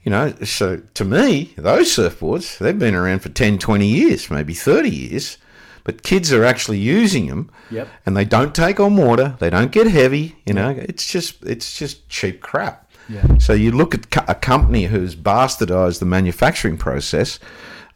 You 0.02 0.10
know, 0.10 0.32
so 0.44 0.80
to 0.94 1.04
me, 1.04 1.52
those 1.56 1.88
surfboards, 1.94 2.56
they've 2.58 2.78
been 2.78 2.94
around 2.94 3.18
for 3.18 3.28
10, 3.28 3.58
20 3.58 3.86
years, 3.86 4.30
maybe 4.30 4.54
30 4.54 4.88
years, 4.88 5.36
but 5.84 6.02
kids 6.02 6.32
are 6.32 6.44
actually 6.44 6.78
using 6.78 7.26
them 7.26 7.50
Yep. 7.70 7.88
and 8.06 8.16
they 8.16 8.24
don't 8.24 8.54
take 8.54 8.80
on 8.80 8.96
water, 8.96 9.36
they 9.38 9.50
don't 9.50 9.70
get 9.72 9.86
heavy, 9.86 10.36
you 10.46 10.54
know, 10.54 10.70
it's 10.70 11.06
just 11.12 11.42
it's 11.44 11.76
just 11.78 12.08
cheap 12.08 12.40
crap. 12.40 12.87
Yeah. 13.08 13.38
So 13.38 13.52
you 13.54 13.72
look 13.72 13.94
at 13.94 14.28
a 14.28 14.34
company 14.34 14.84
who's 14.84 15.16
bastardized 15.16 15.98
the 15.98 16.06
manufacturing 16.06 16.76
process 16.76 17.38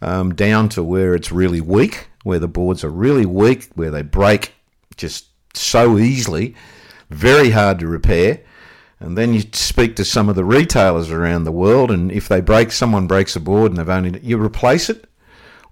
um, 0.01 0.35
down 0.35 0.69
to 0.71 0.83
where 0.83 1.15
it's 1.15 1.31
really 1.31 1.61
weak, 1.61 2.09
where 2.25 2.39
the 2.39 2.49
boards 2.49 2.83
are 2.83 2.91
really 2.91 3.27
weak, 3.27 3.69
where 3.75 3.91
they 3.91 4.03
break 4.03 4.55
just 4.97 5.27
so 5.55 5.99
easily, 5.99 6.55
very 7.11 7.51
hard 7.51 7.79
to 7.81 7.87
repair. 7.87 8.41
And 9.01 9.19
then 9.19 9.35
you 9.35 9.43
speak 9.53 9.97
to 9.97 10.05
some 10.05 10.29
of 10.29 10.37
the 10.37 10.45
retailers 10.45 11.11
around 11.11 11.45
the 11.45 11.53
world, 11.53 11.91
and 11.91 12.11
if 12.13 12.29
they 12.29 12.41
break, 12.41 12.73
someone 12.73 13.07
breaks 13.07 13.37
a 13.37 13.41
board, 13.41 13.73
and 13.73 13.79
they've 13.79 13.89
only 13.89 14.19
you 14.23 14.41
replace 14.41 14.89
it, 14.89 15.07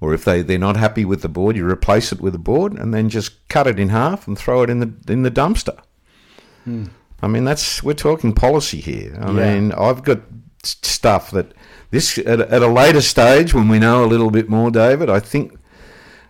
Or 0.00 0.14
if 0.14 0.24
they, 0.24 0.42
they're 0.42 0.58
not 0.58 0.76
happy 0.76 1.04
with 1.04 1.22
the 1.22 1.28
board, 1.28 1.56
you 1.56 1.68
replace 1.68 2.10
it 2.12 2.20
with 2.20 2.34
a 2.34 2.38
board 2.38 2.72
and 2.72 2.92
then 2.94 3.08
just 3.10 3.46
cut 3.48 3.66
it 3.66 3.78
in 3.78 3.90
half 3.90 4.26
and 4.26 4.36
throw 4.38 4.62
it 4.62 4.70
in 4.70 4.80
the 4.80 4.92
in 5.12 5.22
the 5.22 5.30
dumpster. 5.30 5.78
I 7.22 7.28
mean, 7.28 7.44
that's 7.44 7.82
we're 7.82 7.94
talking 7.94 8.32
policy 8.32 8.80
here. 8.80 9.16
I 9.20 9.30
Yeah. 9.32 9.54
mean, 9.54 9.72
I've 9.72 10.02
got 10.04 10.20
stuff 10.62 11.30
that 11.32 11.52
this 11.90 12.18
at, 12.18 12.40
a- 12.40 12.50
at 12.52 12.62
a 12.62 12.66
later 12.68 13.00
stage 13.00 13.52
when 13.54 13.68
we 13.68 13.78
know 13.78 14.04
a 14.04 14.06
little 14.06 14.30
bit 14.30 14.48
more, 14.48 14.70
David. 14.70 15.10
I 15.10 15.20
think 15.20 15.56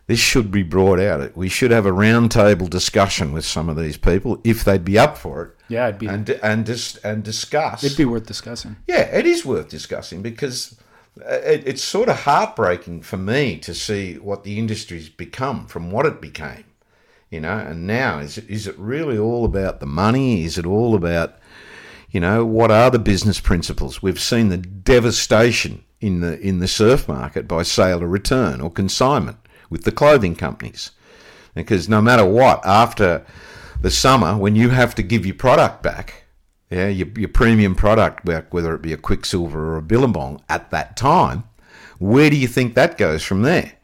this 0.07 0.19
should 0.19 0.51
be 0.51 0.63
brought 0.63 0.99
out. 0.99 1.37
We 1.37 1.49
should 1.49 1.71
have 1.71 1.87
a 1.87 1.91
roundtable 1.93 2.69
discussion 2.69 3.33
with 3.33 3.45
some 3.45 3.69
of 3.69 3.77
these 3.77 3.97
people 3.97 4.41
if 4.43 4.65
they'd 4.65 4.85
be 4.85 4.99
up 4.99 5.17
for 5.17 5.43
it. 5.43 5.51
Yeah, 5.69 5.87
it'd 5.89 6.01
be 6.01 6.07
and 6.09 6.29
and 6.43 6.65
dis, 6.65 6.97
and 7.05 7.23
discuss. 7.23 7.85
it'd 7.85 7.97
be 7.99 8.05
worth 8.05 8.27
discussing. 8.27 8.77
Yeah, 8.89 9.03
it 9.03 9.27
is 9.27 9.45
worth 9.47 9.69
discussing 9.69 10.21
because 10.23 10.77
it, 11.17 11.63
it's 11.67 11.85
sort 11.85 12.09
of 12.09 12.21
heartbreaking 12.21 13.03
for 13.03 13.17
me 13.19 13.59
to 13.59 13.75
see 13.75 14.15
what 14.15 14.43
the 14.43 14.59
industry's 14.59 15.09
become 15.09 15.67
from 15.67 15.91
what 15.93 16.07
it 16.07 16.21
became. 16.21 16.65
You 17.31 17.41
know, 17.41 17.59
and 17.59 17.87
now 17.87 18.19
is 18.19 18.39
it, 18.39 18.51
is 18.51 18.67
it 18.67 18.77
really 18.77 19.17
all 19.17 19.45
about 19.45 19.79
the 19.79 19.87
money? 19.87 20.45
Is 20.45 20.59
it 20.59 20.67
all 20.67 20.97
about, 20.97 21.37
you 22.11 22.19
know, 22.19 22.45
what 22.45 22.73
are 22.73 22.91
the 22.91 22.99
business 22.99 23.39
principles? 23.39 24.03
We've 24.03 24.21
seen 24.21 24.49
the 24.49 24.57
devastation 24.57 25.85
in 26.01 26.21
the 26.21 26.41
in 26.41 26.59
the 26.59 26.67
surf 26.67 27.07
market 27.07 27.47
by 27.47 27.63
sale 27.63 28.03
or 28.03 28.09
return 28.09 28.61
or 28.61 28.71
consignment 28.71 29.37
with 29.69 29.85
the 29.85 29.93
clothing 29.93 30.35
companies, 30.35 30.91
because 31.55 31.89
no 31.89 32.01
matter 32.01 32.25
what, 32.25 32.67
after 32.67 33.25
the 33.81 33.91
summer 33.93 34.37
when 34.37 34.57
you 34.57 34.71
have 34.71 34.97
to 34.97 35.03
give 35.03 35.25
your 35.25 35.37
product 35.37 35.85
back, 35.85 36.25
yeah, 36.69 36.89
your, 36.89 37.07
your 37.17 37.29
premium 37.29 37.77
product 37.77 38.25
back, 38.25 38.53
whether 38.53 38.75
it 38.75 38.83
be 38.83 38.93
a 38.93 38.97
Quiksilver 38.97 39.75
or 39.75 39.77
a 39.77 39.83
Billabong 39.83 40.43
at 40.49 40.71
that 40.71 40.97
time, 40.97 41.45
where 41.99 42.29
do 42.29 42.37
you 42.37 42.49
think 42.49 42.75
that 42.75 42.99
goes 42.99 43.23
from 43.23 43.43
there? 43.43 43.75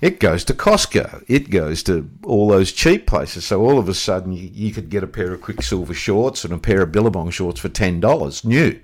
It 0.00 0.18
goes 0.18 0.44
to 0.44 0.54
Costco. 0.54 1.24
It 1.28 1.50
goes 1.50 1.82
to 1.84 2.08
all 2.24 2.48
those 2.48 2.72
cheap 2.72 3.06
places. 3.06 3.44
So 3.44 3.60
all 3.60 3.78
of 3.78 3.88
a 3.88 3.94
sudden, 3.94 4.32
you, 4.32 4.50
you 4.52 4.72
could 4.72 4.88
get 4.88 5.02
a 5.02 5.06
pair 5.06 5.32
of 5.32 5.42
Quiksilver 5.42 5.94
shorts 5.94 6.44
and 6.44 6.54
a 6.54 6.58
pair 6.58 6.82
of 6.82 6.92
Billabong 6.92 7.30
shorts 7.30 7.60
for 7.60 7.68
ten 7.68 8.00
dollars, 8.00 8.44
new, 8.44 8.80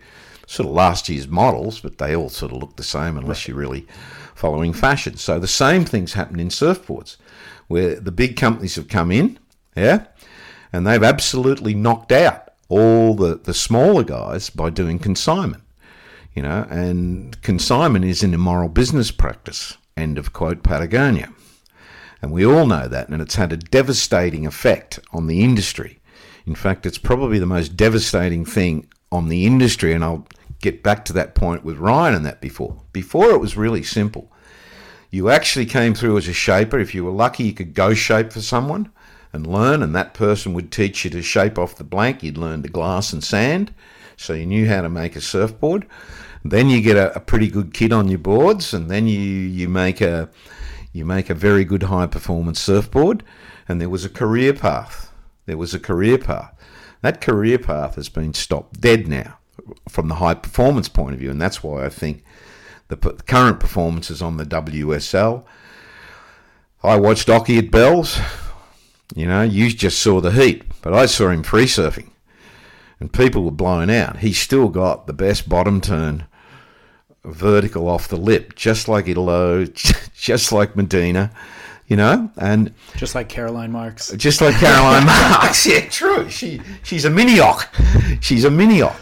sort 0.47 0.69
of 0.69 0.75
last 0.75 1.09
year's 1.09 1.29
models, 1.29 1.81
but 1.81 1.99
they 1.99 2.15
all 2.15 2.29
sort 2.29 2.53
of 2.53 2.59
look 2.59 2.77
the 2.77 2.83
same 2.83 3.17
unless 3.17 3.49
you're 3.49 3.57
really 3.57 3.87
following 4.35 4.73
fashion. 4.73 5.17
So 5.17 5.39
the 5.39 5.49
same 5.49 5.85
things 5.85 6.13
happen 6.13 6.39
in 6.39 6.49
surfboards, 6.49 7.17
where 7.69 7.99
the 7.99 8.13
big 8.13 8.37
companies 8.37 8.77
have 8.77 8.89
come 8.89 9.11
in, 9.11 9.39
yeah, 9.75 10.07
and 10.73 10.87
they've 10.87 11.03
absolutely 11.03 11.75
knocked 11.75 12.13
out 12.13 12.51
all 12.69 13.15
the, 13.15 13.37
the 13.37 13.55
smaller 13.55 14.03
guys 14.03 14.51
by 14.51 14.71
doing 14.71 14.99
consignment 14.99 15.63
you 16.37 16.43
know, 16.43 16.67
and 16.69 17.41
consignment 17.41 18.05
is 18.05 18.23
an 18.23 18.35
immoral 18.35 18.69
business 18.69 19.11
practice. 19.11 19.79
End 19.97 20.19
of 20.19 20.33
quote, 20.33 20.63
Patagonia. 20.63 21.33
And 22.21 22.31
we 22.31 22.45
all 22.45 22.67
know 22.67 22.87
that, 22.87 23.09
and 23.09 23.23
it's 23.23 23.37
had 23.37 23.53
a 23.53 23.57
devastating 23.57 24.47
effect 24.47 25.01
on 25.13 25.27
the 25.27 25.43
industry. 25.43 26.01
In 26.45 26.55
fact, 26.55 26.85
it's 26.85 26.99
probably 26.99 27.39
the 27.39 27.47
most 27.47 27.77
devastating 27.77 28.45
thing 28.45 28.89
on 29.11 29.29
the 29.29 29.47
industry, 29.47 29.93
and 29.93 30.05
I'll 30.05 30.27
get 30.61 30.83
back 30.83 31.05
to 31.07 31.13
that 31.15 31.35
point 31.35 31.65
with 31.65 31.79
Ryan 31.79 32.15
and 32.15 32.27
that 32.27 32.41
before. 32.41 32.83
Before 32.93 33.31
it 33.31 33.41
was 33.41 33.57
really 33.57 33.83
simple. 33.83 34.31
You 35.11 35.31
actually 35.31 35.67
came 35.67 35.95
through 35.95 36.19
as 36.19 36.29
a 36.29 36.33
shaper. 36.33 36.79
If 36.79 36.95
you 36.95 37.05
were 37.05 37.11
lucky, 37.11 37.45
you 37.45 37.53
could 37.55 37.73
go 37.73 37.95
shape 37.95 38.33
for 38.33 38.43
someone 38.43 38.91
and 39.33 39.47
learn, 39.47 39.83
and 39.83 39.95
that 39.95 40.15
person 40.15 40.53
would 40.53 40.71
teach 40.71 41.05
you 41.05 41.11
to 41.13 41.23
shape 41.23 41.59
off 41.59 41.77
the 41.77 41.85
blank. 41.85 42.23
You'd 42.23 42.37
learn 42.39 42.63
to 42.63 42.69
glass 42.69 43.13
and 43.13 43.25
sand, 43.25 43.73
so 44.17 44.35
you 44.35 44.45
knew 44.45 44.69
how 44.69 44.83
to 44.83 44.91
make 44.91 45.17
a 45.17 45.21
surfboard. 45.21 45.87
Then 46.51 46.69
you 46.69 46.81
get 46.81 46.97
a, 46.97 47.15
a 47.17 47.21
pretty 47.21 47.49
good 47.49 47.73
kit 47.73 47.93
on 47.93 48.09
your 48.09 48.19
boards, 48.19 48.75
and 48.75 48.91
then 48.91 49.07
you, 49.07 49.21
you 49.21 49.69
make 49.69 50.01
a 50.01 50.29
you 50.93 51.05
make 51.05 51.29
a 51.29 51.35
very 51.35 51.65
good 51.65 51.85
high 51.85 52.07
performance 52.07 52.61
surfboard. 52.61 53.23
And 53.69 53.81
there 53.81 53.91
was 53.91 54.05
a 54.05 54.09
career 54.09 54.55
path. 54.55 55.13
There 55.45 55.59
was 55.59 55.75
a 55.75 55.81
career 55.81 56.19
path. 56.19 56.55
That 57.03 57.21
career 57.21 57.59
path 57.59 57.97
has 57.97 58.09
been 58.09 58.35
stopped 58.35 58.81
dead 58.81 59.07
now 59.07 59.39
from 59.89 60.09
the 60.09 60.17
high 60.17 60.35
performance 60.35 60.89
point 60.89 61.15
of 61.15 61.21
view, 61.21 61.31
and 61.31 61.41
that's 61.41 61.63
why 61.63 61.85
I 61.85 61.89
think 61.89 62.25
the 62.89 62.97
current 62.97 63.61
performances 63.61 64.23
on 64.23 64.37
the 64.37 64.45
WSL. 64.45 65.45
I 66.83 66.97
watched 66.97 67.29
Occy 67.29 67.59
at 67.59 67.71
Bells. 67.71 68.19
You 69.15 69.27
know, 69.27 69.43
you 69.43 69.71
just 69.71 70.01
saw 70.01 70.21
the 70.21 70.33
heat, 70.33 70.65
but 70.83 70.93
I 70.93 71.07
saw 71.07 71.31
him 71.31 71.43
free 71.43 71.67
surfing, 71.67 72.11
and 73.01 73.13
people 73.13 73.45
were 73.45 73.51
blown 73.51 73.91
out. 73.91 74.19
He 74.19 74.33
still 74.33 74.69
got 74.69 75.07
the 75.07 75.13
best 75.13 75.49
bottom 75.49 75.81
turn 75.81 76.27
vertical 77.27 77.89
off 77.89 78.09
the 78.09 78.17
lip, 78.17 78.55
just 78.55 78.89
like 78.89 79.09
Italo, 79.09 79.65
just 80.15 80.53
like 80.53 80.77
Medina, 80.77 81.31
you 81.89 81.97
know, 81.97 82.31
and 82.37 82.73
Just 82.97 83.15
like 83.15 83.29
Caroline 83.29 83.73
Marks. 83.73 84.11
just 84.13 84.41
like 84.41 84.55
Caroline 84.57 85.05
Marks. 85.07 85.67
Yeah, 85.67 85.89
true. 85.89 86.29
She 86.31 86.61
she's 86.83 87.05
a 87.05 87.11
minioc. 87.11 88.23
She's 88.23 88.45
a 88.45 88.51
minioc. 88.51 88.95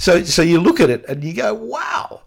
So 0.00 0.22
so 0.24 0.42
you 0.42 0.60
look 0.60 0.80
at 0.80 0.90
it 0.90 1.04
and 1.08 1.22
you 1.24 1.32
go, 1.34 1.54
wow. 1.54 2.22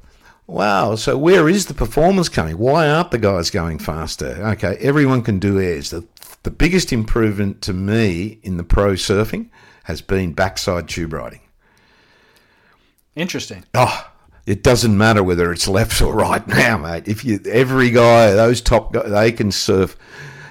Wow. 0.48 0.96
So 0.96 1.18
where 1.18 1.48
is 1.48 1.68
the 1.68 1.74
performance 1.74 2.28
coming? 2.30 2.58
Why 2.58 2.90
aren't 2.90 3.12
the 3.12 3.18
guys 3.20 3.50
going 3.50 3.80
faster? 3.80 4.38
Okay, 4.54 4.76
everyone 4.82 5.22
can 5.22 5.40
do 5.40 5.60
airs. 5.60 5.90
The 5.92 6.04
the 6.44 6.52
biggest 6.52 6.92
improvement 6.92 7.62
to 7.62 7.74
me 7.74 8.40
in 8.44 8.58
the 8.58 8.64
pro 8.64 8.94
surfing 8.94 9.50
has 9.84 10.02
been 10.02 10.34
backside 10.34 10.90
tube 10.90 11.14
riding. 11.14 11.42
Interesting. 13.16 13.64
Oh, 13.74 14.11
it 14.46 14.64
doesn't 14.64 14.98
matter 14.98 15.24
whether 15.24 15.52
it's 15.52 15.68
left 15.68 16.02
or 16.02 16.14
right 16.16 16.46
now, 16.48 16.78
mate. 16.78 17.08
If 17.08 17.24
you 17.26 17.40
every 17.46 17.90
guy, 17.92 18.32
those 18.32 18.62
top 18.62 18.94
guys, 18.94 19.10
they 19.12 19.32
can 19.32 19.52
surf. 19.52 19.96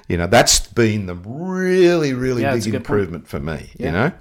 You 0.09 0.17
know, 0.17 0.27
that's 0.27 0.67
been 0.67 1.07
the 1.07 1.15
really, 1.15 2.15
really 2.15 2.43
Yeah, 2.43 2.55
big 2.55 2.65
good 2.65 2.73
point. 2.73 2.77
improvement 2.77 3.29
for 3.29 3.39
me. 3.41 3.71
You 3.79 3.93
know. 3.93 4.13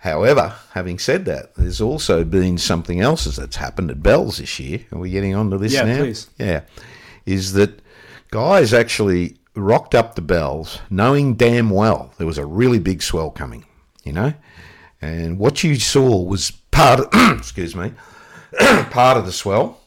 However, 0.00 0.54
having 0.72 0.98
said 0.98 1.24
that, 1.26 1.54
there's 1.54 1.80
also 1.80 2.24
been 2.24 2.58
something 2.58 3.00
else 3.00 3.24
that's 3.24 3.56
happened 3.56 3.90
at 3.90 4.02
Bells 4.02 4.36
this 4.36 4.58
year. 4.60 4.80
Are 4.92 4.98
we 4.98 5.08
getting 5.10 5.34
on 5.34 5.50
to 5.50 5.56
this 5.58 5.72
Yeah, 5.72 5.84
now? 5.84 5.98
please. 6.00 6.28
Yeah, 6.38 6.60
is 7.24 7.54
that 7.54 7.80
guys 8.30 8.74
actually 8.74 9.38
rocked 9.56 9.94
up 9.94 10.14
the 10.14 10.20
Bells 10.20 10.80
knowing 10.90 11.34
damn 11.36 11.70
well 11.70 12.12
there 12.18 12.26
was 12.26 12.36
a 12.38 12.44
really 12.44 12.78
big 12.80 13.02
swell 13.02 13.30
coming. 13.30 13.64
You 14.04 14.12
know, 14.12 14.34
and 15.00 15.38
what 15.38 15.64
you 15.64 15.76
saw 15.76 16.20
was 16.22 16.50
part. 16.50 17.00
Of, 17.00 17.08
excuse 17.38 17.74
me 17.74 17.92
part 18.90 19.16
of 19.16 19.26
the 19.26 19.32
swell. 19.32 19.80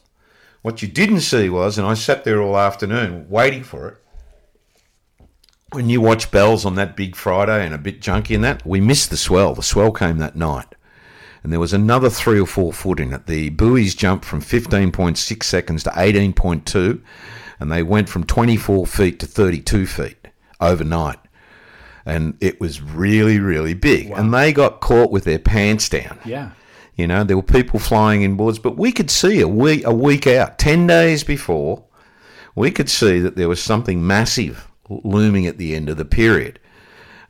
What 0.62 0.82
you 0.82 0.88
didn't 0.88 1.20
see 1.20 1.48
was, 1.48 1.78
and 1.78 1.86
I 1.86 1.94
sat 1.94 2.24
there 2.24 2.42
all 2.42 2.58
afternoon 2.58 3.28
waiting 3.28 3.62
for 3.62 3.88
it. 3.88 3.96
When 5.72 5.88
you 5.88 6.00
watch 6.00 6.30
Bells 6.30 6.64
on 6.64 6.74
that 6.76 6.96
big 6.96 7.14
Friday 7.14 7.64
and 7.64 7.74
a 7.74 7.78
bit 7.78 8.00
junky 8.00 8.34
and 8.34 8.44
that, 8.44 8.66
we 8.66 8.80
missed 8.80 9.10
the 9.10 9.16
swell. 9.16 9.54
The 9.54 9.62
swell 9.62 9.92
came 9.92 10.18
that 10.18 10.34
night. 10.34 10.74
And 11.42 11.52
there 11.52 11.60
was 11.60 11.72
another 11.72 12.10
three 12.10 12.40
or 12.40 12.46
four 12.46 12.72
foot 12.72 13.00
in 13.00 13.12
it. 13.12 13.26
The 13.26 13.50
buoys 13.50 13.94
jumped 13.94 14.24
from 14.24 14.40
15.6 14.40 15.42
seconds 15.42 15.84
to 15.84 15.90
18.2, 15.90 17.00
and 17.60 17.70
they 17.70 17.82
went 17.82 18.08
from 18.08 18.24
24 18.24 18.86
feet 18.86 19.20
to 19.20 19.26
32 19.26 19.86
feet 19.86 20.28
overnight. 20.60 21.18
And 22.04 22.36
it 22.40 22.60
was 22.60 22.80
really, 22.80 23.38
really 23.38 23.74
big. 23.74 24.10
And 24.10 24.32
they 24.32 24.52
got 24.52 24.80
caught 24.80 25.10
with 25.10 25.24
their 25.24 25.38
pants 25.38 25.88
down. 25.88 26.18
Yeah. 26.24 26.50
You 26.98 27.06
know, 27.06 27.22
there 27.22 27.36
were 27.36 27.44
people 27.44 27.78
flying 27.78 28.22
in 28.22 28.36
boards, 28.36 28.58
but 28.58 28.76
we 28.76 28.90
could 28.90 29.08
see 29.08 29.40
a 29.40 29.46
week, 29.46 29.86
a 29.86 29.94
week 29.94 30.26
out, 30.26 30.58
10 30.58 30.88
days 30.88 31.22
before, 31.22 31.84
we 32.56 32.72
could 32.72 32.90
see 32.90 33.20
that 33.20 33.36
there 33.36 33.48
was 33.48 33.62
something 33.62 34.04
massive 34.04 34.68
looming 34.90 35.46
at 35.46 35.58
the 35.58 35.76
end 35.76 35.88
of 35.88 35.96
the 35.96 36.04
period. 36.04 36.58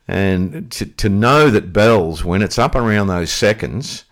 And 0.07 0.71
to, 0.71 0.87
to 0.87 1.07
know 1.07 1.51
that 1.51 1.71
Bells, 1.71 2.25
when 2.25 2.41
it's 2.41 2.57
up 2.57 2.73
around 2.73 3.07
those 3.07 3.31
seconds, 3.31 4.05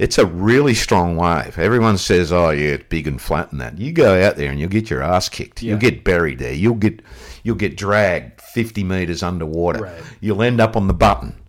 it's 0.00 0.18
a 0.18 0.26
really 0.26 0.74
strong 0.74 1.16
wave. 1.16 1.56
Everyone 1.56 1.98
says, 1.98 2.32
oh, 2.32 2.50
yeah, 2.50 2.70
it's 2.70 2.84
big 2.88 3.06
and 3.06 3.22
flat 3.22 3.52
and 3.52 3.60
that. 3.60 3.78
You 3.78 3.92
go 3.92 4.20
out 4.20 4.34
there 4.34 4.50
and 4.50 4.58
you'll 4.58 4.68
get 4.70 4.90
your 4.90 5.02
ass 5.02 5.28
kicked. 5.28 5.62
You'll 5.62 5.78
get 5.78 6.02
buried 6.02 6.40
there. 6.40 6.52
You'll 6.52 6.74
get, 6.74 7.00
you'll 7.44 7.54
get 7.54 7.76
dragged 7.76 8.40
50 8.40 8.82
metres 8.82 9.22
underwater. 9.22 9.84
Right. 9.84 10.02
You'll 10.20 10.42
end 10.42 10.60
up 10.60 10.76
on 10.76 10.88
the 10.88 10.94
button. 10.94 11.40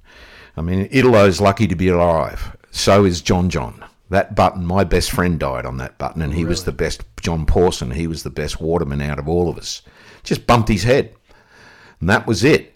I 0.56 0.62
mean, 0.62 0.88
Italo's 0.92 1.42
lucky 1.42 1.68
to 1.68 1.76
be 1.76 1.88
alive. 1.88 2.56
So 2.78 3.06
is 3.06 3.22
John 3.22 3.50
John. 3.50 3.84
That 4.12 4.36
button, 4.36 4.64
my 4.64 4.84
best 4.84 5.10
friend 5.10 5.40
died 5.40 5.66
on 5.66 5.78
that 5.78 5.98
button, 5.98 6.22
and 6.22 6.32
he 6.32 6.46
was 6.46 6.64
the 6.64 6.72
best. 6.72 7.04
John 7.20 7.48
Pawson, 7.48 7.90
he 7.90 8.06
was 8.06 8.22
the 8.22 8.30
best 8.30 8.62
waterman 8.62 9.02
out 9.02 9.18
of 9.18 9.28
all 9.28 9.50
of 9.50 9.58
us. 9.58 9.82
Just 10.24 10.46
bumped 10.46 10.70
his 10.70 10.84
head, 10.84 11.16
and 12.00 12.08
that 12.08 12.28
was 12.28 12.44
it. 12.44 12.76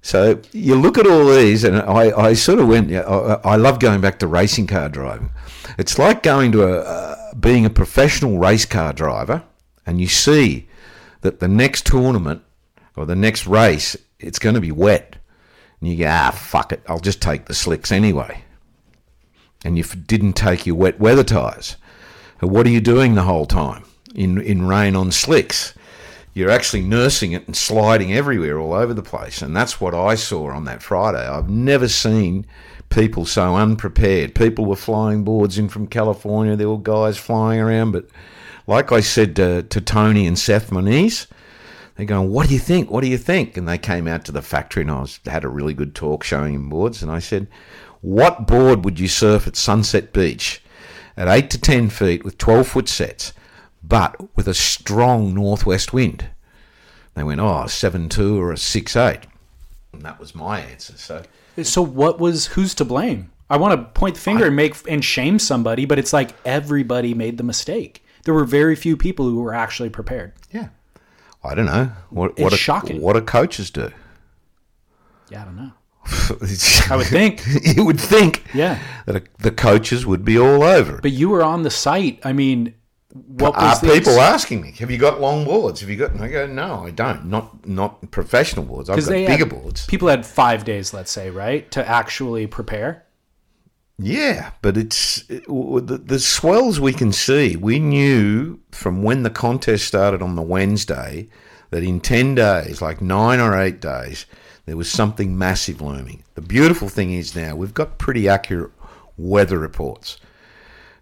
So 0.00 0.40
you 0.52 0.74
look 0.76 0.96
at 0.96 1.06
all 1.06 1.26
these, 1.26 1.62
and 1.62 1.76
I, 1.76 2.18
I 2.18 2.32
sort 2.32 2.58
of 2.58 2.68
went. 2.68 2.88
Yeah, 2.88 3.02
I, 3.02 3.52
I 3.52 3.56
love 3.56 3.80
going 3.80 4.00
back 4.00 4.18
to 4.20 4.26
racing 4.26 4.66
car 4.66 4.88
driving. 4.88 5.30
It's 5.76 5.98
like 5.98 6.22
going 6.22 6.50
to 6.52 6.62
a 6.62 6.80
uh, 6.80 7.34
being 7.34 7.66
a 7.66 7.70
professional 7.70 8.38
race 8.38 8.64
car 8.64 8.94
driver, 8.94 9.44
and 9.84 10.00
you 10.00 10.08
see 10.08 10.68
that 11.20 11.40
the 11.40 11.48
next 11.48 11.84
tournament 11.84 12.42
or 12.96 13.04
the 13.04 13.14
next 13.14 13.46
race, 13.46 13.94
it's 14.18 14.38
going 14.38 14.54
to 14.54 14.60
be 14.60 14.72
wet, 14.72 15.16
and 15.80 15.90
you 15.90 15.98
go, 15.98 16.08
ah, 16.08 16.30
fuck 16.30 16.72
it, 16.72 16.82
I'll 16.88 16.98
just 16.98 17.20
take 17.20 17.44
the 17.44 17.54
slicks 17.54 17.92
anyway 17.92 18.43
and 19.64 19.76
you 19.76 19.84
didn't 19.84 20.34
take 20.34 20.66
your 20.66 20.76
wet 20.76 21.00
weather 21.00 21.24
tyres. 21.24 21.76
What 22.40 22.66
are 22.66 22.70
you 22.70 22.80
doing 22.80 23.14
the 23.14 23.22
whole 23.22 23.46
time 23.46 23.84
in, 24.14 24.40
in 24.40 24.66
rain 24.66 24.94
on 24.94 25.10
slicks? 25.10 25.74
you're 26.34 26.50
actually 26.50 26.82
nursing 26.82 27.32
it 27.32 27.46
and 27.46 27.56
sliding 27.56 28.12
everywhere 28.12 28.58
all 28.58 28.74
over 28.74 28.92
the 28.92 29.02
place. 29.02 29.40
And 29.40 29.56
that's 29.56 29.80
what 29.80 29.94
I 29.94 30.16
saw 30.16 30.50
on 30.50 30.64
that 30.64 30.82
Friday. 30.82 31.24
I've 31.24 31.48
never 31.48 31.86
seen 31.86 32.44
people 32.90 33.24
so 33.24 33.54
unprepared. 33.54 34.34
People 34.34 34.66
were 34.66 34.76
flying 34.76 35.22
boards 35.22 35.58
in 35.58 35.68
from 35.68 35.86
California. 35.86 36.56
There 36.56 36.68
were 36.68 36.78
guys 36.78 37.16
flying 37.16 37.60
around. 37.60 37.92
But 37.92 38.06
like 38.66 38.90
I 38.90 39.00
said 39.00 39.36
to, 39.36 39.62
to 39.62 39.80
Tony 39.80 40.26
and 40.26 40.36
Seth 40.36 40.72
Moniz, 40.72 41.28
they're 41.96 42.06
going, 42.06 42.30
"What 42.30 42.48
do 42.48 42.54
you 42.54 42.60
think? 42.60 42.90
What 42.90 43.02
do 43.02 43.08
you 43.08 43.18
think?" 43.18 43.56
And 43.56 43.68
they 43.68 43.78
came 43.78 44.08
out 44.08 44.24
to 44.24 44.32
the 44.32 44.42
factory, 44.42 44.82
and 44.82 44.90
I 44.90 45.00
was 45.00 45.20
had 45.26 45.44
a 45.44 45.48
really 45.48 45.74
good 45.74 45.94
talk 45.94 46.24
showing 46.24 46.54
them 46.54 46.68
boards. 46.68 47.00
And 47.02 47.12
I 47.12 47.20
said, 47.20 47.46
"What 48.04 48.46
board 48.46 48.84
would 48.84 49.00
you 49.00 49.08
surf 49.08 49.46
at 49.46 49.56
Sunset 49.56 50.12
Beach 50.12 50.62
at 51.16 51.26
eight 51.26 51.48
to 51.50 51.58
ten 51.58 51.88
feet 51.88 52.22
with 52.24 52.36
twelve 52.36 52.68
foot 52.68 52.88
sets, 52.88 53.32
but 53.82 54.36
with 54.36 54.46
a 54.46 54.54
strong 54.54 55.34
northwest 55.34 55.92
wind?" 55.92 56.26
They 57.14 57.22
went, 57.22 57.40
"Oh, 57.40 57.62
a 57.62 57.68
seven 57.68 58.08
two 58.08 58.38
or 58.40 58.52
a 58.52 58.58
six 58.58 58.94
eight. 58.94 59.20
And 59.92 60.02
that 60.02 60.18
was 60.20 60.34
my 60.34 60.60
answer. 60.60 60.94
So 60.98 61.22
So 61.62 61.80
what 61.80 62.18
was 62.18 62.46
who's 62.48 62.74
to 62.74 62.84
blame? 62.84 63.30
I 63.48 63.56
want 63.56 63.72
to 63.78 63.98
point 63.98 64.16
the 64.16 64.20
finger 64.20 64.46
and 64.46 64.56
make 64.56 64.74
and 64.88 65.04
shame 65.04 65.38
somebody, 65.38 65.84
but 65.86 65.98
it's 65.98 66.12
like 66.12 66.34
everybody 66.44 67.14
made 67.14 67.38
the 67.38 67.44
mistake. 67.44 68.04
There 68.24 68.34
were 68.34 68.44
very 68.44 68.74
few 68.74 68.96
people 68.96 69.28
who 69.28 69.40
were 69.40 69.54
actually 69.54 69.90
prepared. 69.90 70.32
yeah, 70.50 70.68
I 71.42 71.54
don't 71.54 71.66
know 71.66 71.92
what 72.10 72.38
what 72.38 72.52
a, 72.52 72.56
shocking. 72.56 73.00
what 73.00 73.14
do 73.14 73.20
coaches 73.22 73.70
do. 73.70 73.92
Yeah, 75.30 75.42
I 75.42 75.44
don't 75.44 75.56
know. 75.56 75.72
I 76.90 76.96
would 76.96 77.06
think. 77.06 77.42
you 77.76 77.84
would 77.84 78.00
think 78.00 78.44
Yeah. 78.54 78.78
that 79.06 79.16
a, 79.16 79.22
the 79.38 79.50
coaches 79.50 80.04
would 80.06 80.24
be 80.24 80.38
all 80.38 80.62
over 80.62 80.96
it. 80.96 81.02
But 81.02 81.12
you 81.12 81.28
were 81.28 81.42
on 81.42 81.62
the 81.62 81.70
site. 81.70 82.20
I 82.24 82.32
mean, 82.32 82.74
what 83.12 83.54
Are 83.54 83.60
uh, 83.60 83.68
was 83.70 83.80
the 83.80 83.92
people 83.92 84.20
asking 84.20 84.60
me, 84.60 84.72
"Have 84.78 84.90
you 84.90 84.98
got 84.98 85.20
long 85.20 85.44
boards? 85.44 85.80
Have 85.80 85.88
you 85.90 85.96
got?" 85.96 86.10
And 86.10 86.20
I 86.20 86.28
go, 86.28 86.46
"No, 86.46 86.84
I 86.84 86.90
don't. 86.90 87.26
Not 87.26 87.66
not 87.66 88.10
professional 88.10 88.64
boards. 88.64 88.90
I've 88.90 88.98
got 88.98 89.08
bigger 89.10 89.36
had- 89.38 89.48
boards." 89.50 89.86
People 89.86 90.08
had 90.08 90.26
five 90.26 90.64
days, 90.64 90.92
let's 90.92 91.12
say, 91.12 91.30
right, 91.30 91.70
to 91.70 91.88
actually 91.88 92.46
prepare. 92.48 93.04
Yeah, 93.98 94.50
but 94.62 94.76
it's 94.76 95.22
it, 95.30 95.44
the, 95.46 96.02
the 96.04 96.18
swells 96.18 96.80
we 96.80 96.92
can 96.92 97.12
see. 97.12 97.54
We 97.54 97.78
knew 97.78 98.58
from 98.72 99.04
when 99.04 99.22
the 99.22 99.30
contest 99.30 99.86
started 99.86 100.20
on 100.20 100.34
the 100.34 100.42
Wednesday 100.42 101.28
that 101.70 101.84
in 101.84 102.00
ten 102.00 102.34
days, 102.34 102.82
like 102.82 103.00
nine 103.00 103.38
or 103.38 103.56
eight 103.56 103.80
days, 103.80 104.26
there 104.66 104.76
was 104.76 104.90
something 104.90 105.36
massive 105.36 105.80
looming. 105.80 106.24
The 106.34 106.42
beautiful 106.42 106.88
thing 106.88 107.12
is 107.12 107.36
now 107.36 107.54
we've 107.54 107.74
got 107.74 107.98
pretty 107.98 108.28
accurate 108.28 108.72
weather 109.16 109.58
reports. 109.58 110.18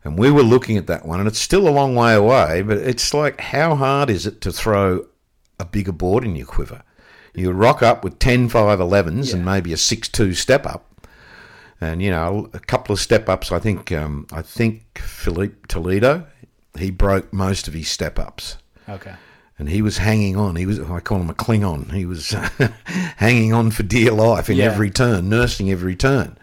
And 0.04 0.18
we 0.18 0.30
were 0.32 0.42
looking 0.42 0.76
at 0.76 0.88
that 0.88 1.06
one, 1.06 1.20
and 1.20 1.28
it's 1.28 1.38
still 1.38 1.68
a 1.68 1.70
long 1.70 1.94
way 1.94 2.14
away, 2.14 2.62
but 2.62 2.78
it's 2.78 3.14
like, 3.14 3.40
how 3.40 3.76
hard 3.76 4.10
is 4.10 4.26
it 4.26 4.40
to 4.40 4.52
throw 4.52 5.06
a 5.60 5.64
bigger 5.64 5.92
board 5.92 6.24
in 6.24 6.34
your 6.34 6.46
quiver? 6.46 6.82
You 7.34 7.52
rock 7.52 7.82
up 7.82 8.02
with 8.02 8.18
10 8.18 8.48
5 8.48 8.78
11s 8.80 9.32
and 9.32 9.44
maybe 9.44 9.72
a 9.72 9.76
6 9.76 10.08
2 10.08 10.34
step 10.34 10.66
up. 10.66 11.06
And, 11.80 12.02
you 12.02 12.10
know, 12.10 12.50
a 12.52 12.60
couple 12.60 12.92
of 12.92 13.00
step 13.00 13.28
ups, 13.28 13.50
I 13.50 13.58
think, 13.58 13.90
um, 13.92 14.26
I 14.32 14.42
think 14.42 14.98
Filipe 14.98 15.66
Toledo, 15.66 16.26
he 16.78 16.90
broke 16.90 17.32
most 17.32 17.68
of 17.68 17.74
his 17.74 17.88
step 17.88 18.18
ups. 18.18 18.58
Okay. 18.88 19.14
And 19.58 19.68
he 19.68 19.82
was 19.82 19.98
hanging 19.98 20.36
on. 20.36 20.56
He 20.56 20.66
was, 20.66 20.80
I 20.80 21.00
call 21.00 21.20
him 21.20 21.30
a 21.30 21.34
Klingon. 21.34 21.92
He 21.92 22.04
was 22.04 22.30
hanging 23.16 23.52
on 23.52 23.70
for 23.70 23.82
dear 23.82 24.10
life 24.12 24.48
in 24.50 24.56
Yeah. 24.56 24.64
every 24.64 24.90
turn, 24.90 25.28
nursing 25.28 25.70
every 25.70 25.94
turn. 25.94 26.36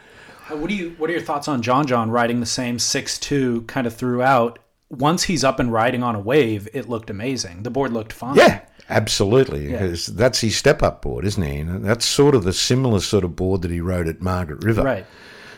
Uh, 0.50 0.56
What 0.58 0.70
do 0.70 0.76
you? 0.76 0.92
What 0.98 1.10
are 1.10 1.14
your 1.14 1.22
thoughts 1.22 1.48
on 1.48 1.62
John 1.62 1.86
John 1.88 2.12
riding 2.12 2.40
the 2.40 2.46
same 2.46 2.80
six 2.80 3.18
two 3.18 3.64
kind 3.64 3.86
of 3.88 3.94
throughout? 3.96 4.60
Once 4.90 5.24
he's 5.24 5.44
up 5.44 5.60
and 5.60 5.72
riding 5.72 6.02
on 6.02 6.16
a 6.16 6.20
wave, 6.20 6.68
it 6.74 6.90
looked 6.90 7.10
amazing. 7.10 7.64
The 7.64 7.70
board 7.70 7.92
looked 7.94 8.12
fine. 8.14 8.36
Yeah, 8.36 8.62
absolutely. 8.90 9.68
Because 9.72 10.08
that's 10.08 10.42
his 10.42 10.56
step 10.58 10.82
up 10.82 11.02
board, 11.04 11.26
isn't 11.26 11.44
he? 11.44 11.58
And 11.60 11.84
that's 11.86 12.06
sort 12.06 12.34
of 12.36 12.44
the 12.44 12.54
similar 12.54 13.00
sort 13.00 13.24
of 13.24 13.36
board 13.36 13.62
that 13.62 13.72
he 13.72 13.82
rode 13.82 14.08
at 14.08 14.22
Margaret 14.22 14.64
River. 14.64 14.82
Right. 14.84 15.06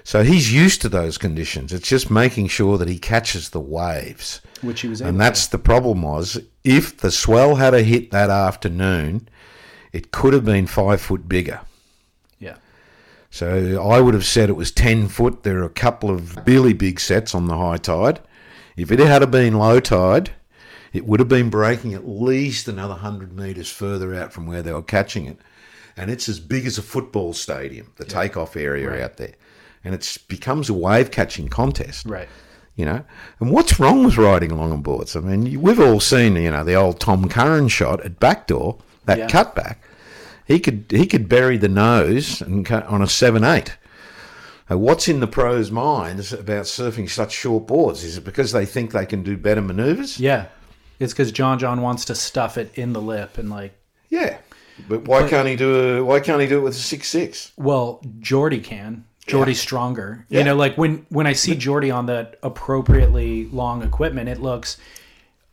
So 0.03 0.23
he's 0.23 0.51
used 0.51 0.81
to 0.81 0.89
those 0.89 1.17
conditions. 1.17 1.71
It's 1.71 1.87
just 1.87 2.09
making 2.11 2.47
sure 2.47 2.77
that 2.79 2.89
he 2.89 2.97
catches 2.97 3.51
the 3.51 3.59
waves. 3.61 4.41
Which 4.61 4.81
he 4.81 4.87
was 4.89 5.01
able. 5.01 5.09
And 5.09 5.21
that's 5.21 5.47
the 5.47 5.59
problem 5.59 6.01
was 6.01 6.37
if 6.63 6.97
the 6.97 7.11
swell 7.11 7.55
had 7.55 7.73
a 7.73 7.83
hit 7.83 8.11
that 8.11 8.29
afternoon, 8.29 9.27
it 9.91 10.11
could 10.11 10.33
have 10.33 10.45
been 10.45 10.67
five 10.67 11.01
foot 11.01 11.27
bigger. 11.27 11.61
yeah. 12.39 12.57
So 13.29 13.81
I 13.81 14.01
would 14.01 14.13
have 14.13 14.25
said 14.25 14.49
it 14.49 14.53
was 14.53 14.71
10 14.71 15.07
foot. 15.07 15.43
There 15.43 15.59
are 15.59 15.65
a 15.65 15.69
couple 15.69 16.09
of 16.09 16.35
really 16.45 16.73
big 16.73 16.99
sets 16.99 17.33
on 17.33 17.45
the 17.47 17.57
high 17.57 17.77
tide. 17.77 18.19
If 18.75 18.91
it 18.91 18.99
had 18.99 19.29
been 19.31 19.53
low 19.57 19.79
tide, 19.79 20.31
it 20.91 21.05
would 21.05 21.19
have 21.21 21.29
been 21.29 21.49
breaking 21.49 21.93
at 21.93 22.07
least 22.07 22.67
another 22.67 22.95
100 22.95 23.31
metres 23.33 23.71
further 23.71 24.13
out 24.13 24.33
from 24.33 24.45
where 24.47 24.61
they 24.61 24.73
were 24.73 24.81
catching 24.81 25.25
it. 25.27 25.37
And 25.95 26.11
it's 26.11 26.27
as 26.27 26.39
big 26.39 26.65
as 26.65 26.77
a 26.77 26.81
football 26.81 27.33
stadium, 27.33 27.93
the 27.95 28.05
takeoff 28.05 28.55
area 28.57 29.03
out 29.03 29.17
there. 29.17 29.33
And 29.83 29.95
it 29.95 30.17
becomes 30.27 30.69
a 30.69 30.73
wave 30.73 31.11
catching 31.11 31.47
contest 31.47 32.05
Right. 32.05 32.29
You 32.75 32.85
know. 32.85 33.03
And 33.39 33.51
what's 33.51 33.79
wrong 33.79 34.03
with 34.05 34.17
riding 34.17 34.51
along 34.51 34.71
on 34.71 34.81
boards? 34.81 35.15
I 35.15 35.19
mean, 35.19 35.61
we've 35.61 35.79
all 35.79 35.99
seen, 35.99 36.35
you 36.35 36.51
know, 36.51 36.63
the 36.63 36.75
old 36.75 36.99
Tom 36.99 37.27
Curren 37.29 37.67
shot 37.67 38.01
at 38.05 38.19
backdoor, 38.19 38.77
that 39.05 39.17
Yeah. 39.19 39.27
cutback. 39.27 39.75
He 40.45 40.59
could 40.59 40.85
he 40.89 41.05
could 41.05 41.29
bury 41.29 41.57
the 41.57 41.67
nose 41.69 42.41
and 42.41 42.65
cut 42.65 42.85
on 42.87 43.01
a 43.01 43.07
seven 43.07 43.43
eight. 43.43 43.77
Uh, 44.69 44.77
what's 44.77 45.07
in 45.07 45.19
the 45.19 45.27
pros' 45.27 45.69
minds 45.71 46.31
about 46.33 46.63
surfing 46.65 47.09
such 47.09 47.33
short 47.33 47.67
boards? 47.67 48.03
Is 48.03 48.17
it 48.17 48.23
because 48.23 48.51
they 48.51 48.65
think 48.65 48.91
they 48.91 49.05
can 49.05 49.21
do 49.23 49.35
better 49.37 49.61
manoeuvres? 49.61 50.19
Yeah. 50.19 50.45
It's 50.99 51.13
because 51.13 51.31
John 51.31 51.59
John 51.59 51.81
wants 51.81 52.05
to 52.05 52.15
stuff 52.15 52.57
it 52.57 52.71
in 52.75 52.93
the 52.93 53.01
lip 53.01 53.37
and 53.37 53.49
like. 53.49 53.73
Yeah. 54.09 54.37
But 54.87 55.05
why 55.07 55.27
can't 55.27 55.47
he 55.47 55.55
do 55.55 55.99
a, 55.99 56.03
why 56.03 56.19
can't 56.21 56.41
he 56.41 56.47
do 56.47 56.57
it 56.59 56.61
with 56.61 56.75
a 56.75 56.79
six 56.79 57.07
six? 57.07 57.51
Well, 57.57 58.01
Jordy 58.19 58.59
can. 58.59 59.05
Jordy's 59.27 59.59
stronger. 59.61 60.25
Yeah. 60.29 60.39
You 60.39 60.45
know, 60.45 60.55
like 60.55 60.77
when 60.77 61.05
when 61.09 61.27
I 61.27 61.33
see 61.33 61.55
Jordy 61.55 61.91
on 61.91 62.07
that 62.07 62.37
appropriately 62.43 63.45
long 63.45 63.83
equipment, 63.83 64.29
it 64.29 64.41
looks 64.41 64.77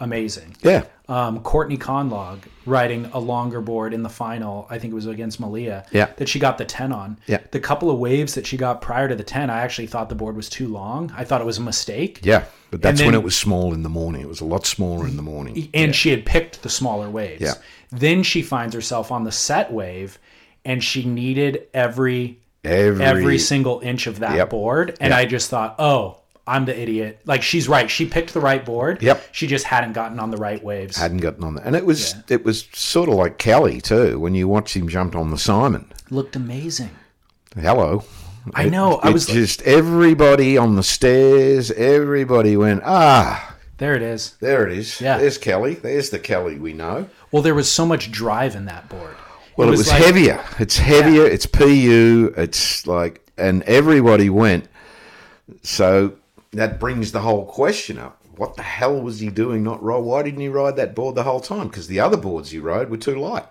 amazing. 0.01 0.57
Yeah. 0.63 0.85
um, 1.09 1.41
Courtney 1.41 1.77
Conlogue 1.77 2.41
riding 2.67 3.07
a 3.07 3.19
longer 3.19 3.61
board 3.61 3.93
in 3.93 4.03
the 4.03 4.09
final. 4.09 4.67
I 4.71 4.79
think 4.79 4.93
it 4.93 4.95
was 4.95 5.07
against 5.07 5.41
Malia. 5.41 5.87
Yeah. 5.91 6.07
That 6.17 6.29
she 6.29 6.39
got 6.39 6.57
the 6.59 6.65
10 6.65 6.93
on. 6.93 7.19
Yeah. 7.27 7.41
The 7.51 7.59
couple 7.61 7.91
of 7.91 7.99
waves 7.99 8.35
that 8.35 8.47
she 8.47 8.57
got 8.57 8.81
prior 8.81 9.09
to 9.09 9.17
the 9.17 9.25
10, 9.25 9.51
I 9.51 9.61
actually 9.61 9.89
thought 9.89 10.09
the 10.09 10.15
board 10.15 10.37
was 10.37 10.49
too 10.49 10.69
long. 10.69 11.13
I 11.17 11.25
thought 11.25 11.41
it 11.41 11.47
was 11.47 11.59
a 11.59 11.63
mistake. 11.63 12.21
Yeah. 12.23 12.45
But 12.71 12.83
that's 12.83 13.01
And 13.01 13.07
when 13.09 13.15
it 13.15 13.25
was 13.25 13.37
small 13.37 13.75
in 13.75 13.83
the 13.83 13.89
morning. 13.89 14.23
It 14.23 14.29
was 14.29 14.41
a 14.41 14.45
lot 14.45 14.67
smaller 14.67 15.07
in 15.09 15.17
the 15.17 15.23
morning. 15.23 15.69
And 15.75 15.95
she 15.97 16.11
had 16.11 16.25
picked 16.25 16.63
the 16.63 16.69
smaller 16.69 17.11
waves. 17.11 17.43
Yeah. 17.43 17.55
Then 17.91 18.23
she 18.23 18.43
finds 18.43 18.75
herself 18.75 19.11
on 19.11 19.25
the 19.25 19.33
set 19.33 19.73
wave 19.73 20.19
and 20.65 20.85
she 20.85 21.05
needed 21.05 21.67
every 21.75 22.39
Every, 22.69 23.05
every 23.05 23.39
single 23.39 23.81
inch 23.81 24.07
of 24.07 24.21
that 24.21 24.37
Yep. 24.37 24.51
board. 24.51 24.97
And 25.01 25.13
I 25.15 25.25
just 25.25 25.51
thought, 25.51 25.75
oh, 25.79 26.19
I'm 26.47 26.65
the 26.65 26.79
idiot. 26.79 27.21
Like 27.27 27.43
she's 27.43 27.69
right. 27.69 27.91
She 27.91 28.07
picked 28.07 28.33
the 28.33 28.41
right 28.41 28.65
board. 28.65 29.03
Yep. 29.03 29.23
She 29.33 29.47
just 29.47 29.67
hadn't 29.67 29.93
gotten 29.93 30.19
on 30.19 30.31
the 30.31 30.37
right 30.39 30.63
waves. 30.65 30.97
hadn't 30.97 31.19
gotten 31.19 31.45
on 31.45 31.55
that. 31.57 31.67
And 31.67 31.77
it 31.77 31.85
was 31.85 32.15
it 32.29 32.45
was 32.45 32.67
sort 32.73 33.09
of 33.09 33.17
like 33.17 33.37
Kelly 33.39 33.81
too, 33.81 34.19
when 34.19 34.35
you 34.35 34.49
watch 34.49 34.75
him 34.75 34.89
jump 34.89 35.15
on 35.15 35.31
the 35.31 35.37
Simon. 35.39 35.93
Looked 36.11 36.37
amazing. 36.37 36.91
Hello. 37.55 38.05
I 38.55 38.65
It- 38.65 38.71
know, 38.71 38.95
I 39.03 39.09
it's 39.09 39.13
was 39.13 39.29
like- 39.29 39.37
just 39.37 39.63
everybody 39.63 40.57
on 40.57 40.77
the 40.77 40.83
stairs, 40.83 41.71
everybody 41.73 42.57
went, 42.57 42.81
ah, 42.83 43.57
There 43.77 43.95
it 43.95 44.01
is. 44.01 44.37
there 44.41 44.67
it 44.67 44.73
is. 44.79 45.03
Yeah. 45.03 45.19
There's 45.19 45.37
Kelly. 45.37 45.75
There's 45.75 46.09
the 46.09 46.19
Kelly 46.19 46.59
we 46.59 46.73
know. 46.73 47.11
Well, 47.31 47.43
there 47.43 47.55
was 47.55 47.71
so 47.71 47.85
much 47.85 48.11
drive 48.11 48.57
in 48.57 48.65
that 48.65 48.89
board. 48.89 49.17
Well, 49.59 49.69
it 49.69 49.77
was, 49.79 49.89
like- 49.89 50.03
heavier. 50.03 50.45
It's 50.59 50.79
heavier. 50.79 51.27
It's 51.27 51.47
PU. 51.47 52.33
It's 52.37 52.87
like, 52.87 53.21
and 53.37 53.63
everybody 53.65 54.31
went. 54.31 54.69
So 55.63 56.13
that 56.53 56.79
brings 56.81 57.13
the 57.13 57.21
whole 57.21 57.45
question 57.45 57.99
up. 57.99 58.17
What 58.37 58.57
the 58.57 58.63
hell 58.63 59.01
was 59.01 59.19
he 59.21 59.31
doing 59.31 59.65
not 59.65 59.83
ride? 59.83 59.99
Why 59.99 60.23
didn't 60.23 60.41
he 60.41 60.49
ride 60.49 60.77
that 60.77 60.95
board 60.95 61.17
the 61.17 61.25
whole 61.25 61.41
time? 61.41 61.69
Because 61.69 61.89
the 61.89 61.99
other 62.01 62.17
boards 62.17 62.51
he 62.51 62.59
rode 62.59 62.89
were 62.89 62.97
too 62.97 63.17
light. 63.17 63.47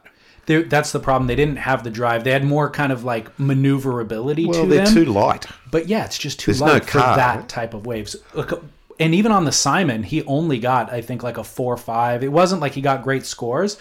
There- 0.46 0.64
That's 0.64 0.94
the 0.94 1.00
problem. 1.02 1.28
They 1.28 1.36
didn't 1.36 1.58
have 1.58 1.84
the 1.84 1.90
drive. 1.90 2.24
They 2.24 2.32
had 2.32 2.46
more 2.46 2.70
kind 2.70 2.94
of 2.94 3.04
like 3.04 3.38
maneuverability 3.38 4.46
Well, 4.46 4.64
to 4.64 4.70
they're 4.70 4.86
them. 4.86 4.94
too 4.94 5.06
light. 5.06 5.46
but 5.72 5.88
yeah, 5.90 6.06
it's 6.06 6.18
just 6.18 6.40
too 6.40 6.52
There's 6.54 6.62
no 6.62 6.68
light 6.68 6.86
for 6.86 7.00
car. 7.00 7.18
that 7.18 7.50
type 7.50 7.74
of 7.74 7.86
waves. 7.86 8.16
Look, 8.34 8.64
And 9.00 9.14
even 9.14 9.32
on 9.34 9.44
the 9.44 9.52
Simon, 9.52 10.04
he 10.04 10.24
only 10.24 10.58
got 10.58 10.92
I 10.92 11.02
think 11.02 11.22
like 11.22 11.38
a 11.38 11.44
four 11.44 11.74
or 11.74 11.78
five. 11.78 12.24
It 12.24 12.32
wasn't 12.32 12.62
like 12.62 12.72
he 12.74 12.82
got 12.82 13.04
great 13.04 13.26
scores, 13.26 13.78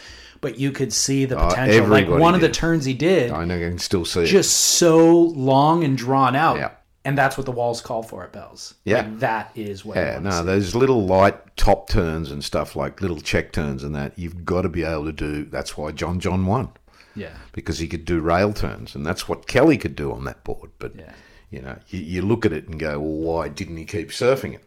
but 0.46 0.60
you 0.60 0.70
could 0.70 0.92
see 0.92 1.24
the 1.24 1.36
uh, 1.36 1.48
potential. 1.48 1.88
like 1.88 2.02
everybody 2.04 2.22
one 2.22 2.36
of 2.36 2.40
the 2.40 2.48
turns 2.48 2.84
he 2.84 2.94
did, 2.94 3.32
I 3.32 3.44
know 3.44 3.56
I 3.56 3.58
can 3.58 3.80
still 3.80 4.04
see 4.04 4.20
it. 4.20 4.26
just 4.26 4.52
so 4.56 5.12
long 5.22 5.82
and 5.82 5.98
drawn 5.98 6.36
out. 6.36 6.56
Yeah. 6.58 6.70
And 7.04 7.18
that's 7.18 7.36
what 7.36 7.46
the 7.46 7.50
walls 7.52 7.80
call 7.80 8.04
for 8.04 8.22
at 8.22 8.32
Bells. 8.32 8.74
Yeah. 8.84 8.98
Like, 8.98 9.18
that 9.18 9.50
is 9.56 9.84
what. 9.84 9.96
Yeah, 9.96 10.20
no, 10.20 10.44
those 10.44 10.76
little 10.76 11.04
light 11.04 11.56
top 11.56 11.88
turns 11.88 12.30
and 12.30 12.44
stuff 12.44 12.76
like 12.76 13.00
little 13.00 13.20
check 13.20 13.50
turns 13.50 13.82
and 13.82 13.92
that 13.96 14.16
you've 14.16 14.44
got 14.44 14.62
to 14.62 14.68
be 14.68 14.84
able 14.84 15.06
to 15.06 15.12
do. 15.12 15.44
That's 15.46 15.76
why 15.76 15.90
John 15.90 16.20
John 16.20 16.46
won 16.46 16.68
Yeah. 17.16 17.34
because 17.50 17.80
he 17.80 17.88
could 17.88 18.04
do 18.04 18.20
rail 18.20 18.52
turns, 18.52 18.94
and 18.94 19.04
that's 19.04 19.28
what 19.28 19.48
Kelly 19.48 19.78
could 19.78 19.96
do 19.96 20.12
on 20.12 20.22
that 20.26 20.44
board. 20.44 20.70
But 20.78 20.94
Yeah. 20.94 21.12
you 21.50 21.60
know, 21.60 21.76
you, 21.88 21.98
you 21.98 22.22
look 22.22 22.46
at 22.46 22.52
it 22.52 22.68
and 22.68 22.78
go, 22.78 23.00
well, 23.00 23.34
why 23.34 23.48
didn't 23.48 23.78
he 23.78 23.84
keep 23.84 24.10
surfing 24.10 24.54
it? 24.54 24.64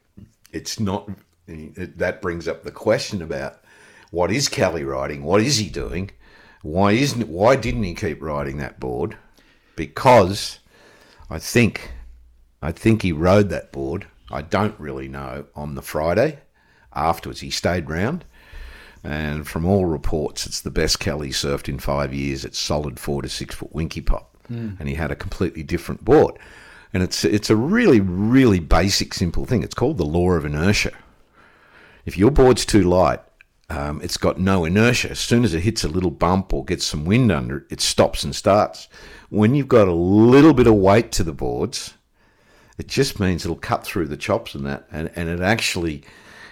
It's 0.51 0.77
not. 0.77 1.09
It, 1.47 1.97
that 1.99 2.21
brings 2.21 2.49
up 2.49 2.63
the 2.63 2.71
question 2.71 3.21
about 3.21 3.61
what 4.11 4.31
is 4.31 4.47
Kelly 4.47 4.83
riding? 4.83 5.23
What 5.23 5.41
is 5.41 5.57
he 5.57 5.69
doing? 5.69 6.11
Why 6.61 6.91
isn't? 6.91 7.27
Why 7.27 7.55
didn't 7.55 7.83
he 7.83 7.93
keep 7.93 8.21
riding 8.21 8.57
that 8.57 8.79
board? 8.79 9.17
Because 9.75 10.59
I 11.29 11.39
think, 11.39 11.91
I 12.61 12.71
think 12.71 13.01
he 13.01 13.11
rode 13.11 13.49
that 13.49 13.71
board. 13.71 14.07
I 14.31 14.41
don't 14.41 14.77
really 14.79 15.07
know 15.07 15.45
on 15.55 15.75
the 15.75 15.81
Friday 15.81 16.39
afterwards. 16.93 17.39
He 17.39 17.49
stayed 17.49 17.89
round, 17.89 18.25
and 19.03 19.47
from 19.47 19.65
all 19.65 19.85
reports, 19.85 20.45
it's 20.45 20.61
the 20.61 20.71
best 20.71 20.99
Kelly 20.99 21.29
surfed 21.29 21.69
in 21.69 21.79
five 21.79 22.13
years. 22.13 22.43
It's 22.43 22.59
solid 22.59 22.99
four 22.99 23.21
to 23.21 23.29
six 23.29 23.55
foot 23.55 23.73
Winkipop, 23.73 24.25
hmm. 24.47 24.71
and 24.79 24.89
he 24.89 24.95
had 24.95 25.11
a 25.11 25.15
completely 25.15 25.63
different 25.63 26.03
board. 26.03 26.37
And 26.93 27.03
it's 27.03 27.23
it's 27.23 27.51
a 27.51 27.55
really 27.55 28.01
really 28.01 28.59
basic 28.59 29.13
simple 29.13 29.45
thing. 29.45 29.63
It's 29.63 29.75
called 29.75 29.97
the 29.97 30.05
law 30.05 30.31
of 30.31 30.45
inertia. 30.45 30.91
If 32.05 32.17
your 32.17 32.31
board's 32.31 32.65
too 32.65 32.81
light, 32.81 33.21
um, 33.69 34.01
it's 34.01 34.17
got 34.17 34.39
no 34.39 34.65
inertia. 34.65 35.11
As 35.11 35.19
soon 35.19 35.43
as 35.43 35.53
it 35.53 35.61
hits 35.61 35.83
a 35.83 35.89
little 35.89 36.11
bump 36.11 36.53
or 36.53 36.65
gets 36.65 36.85
some 36.85 37.05
wind 37.05 37.31
under 37.31 37.57
it, 37.57 37.63
it 37.69 37.81
stops 37.81 38.23
and 38.23 38.35
starts. 38.35 38.87
When 39.29 39.53
you've 39.53 39.67
got 39.67 39.87
a 39.87 39.93
little 39.93 40.53
bit 40.53 40.67
of 40.67 40.73
weight 40.73 41.11
to 41.13 41.23
the 41.23 41.33
boards, 41.33 41.93
it 42.79 42.87
just 42.87 43.19
means 43.19 43.45
it'll 43.45 43.57
cut 43.57 43.85
through 43.85 44.07
the 44.07 44.17
chops 44.17 44.55
and 44.55 44.65
that, 44.65 44.87
and, 44.91 45.11
and 45.15 45.29
it 45.29 45.41
actually, 45.41 46.03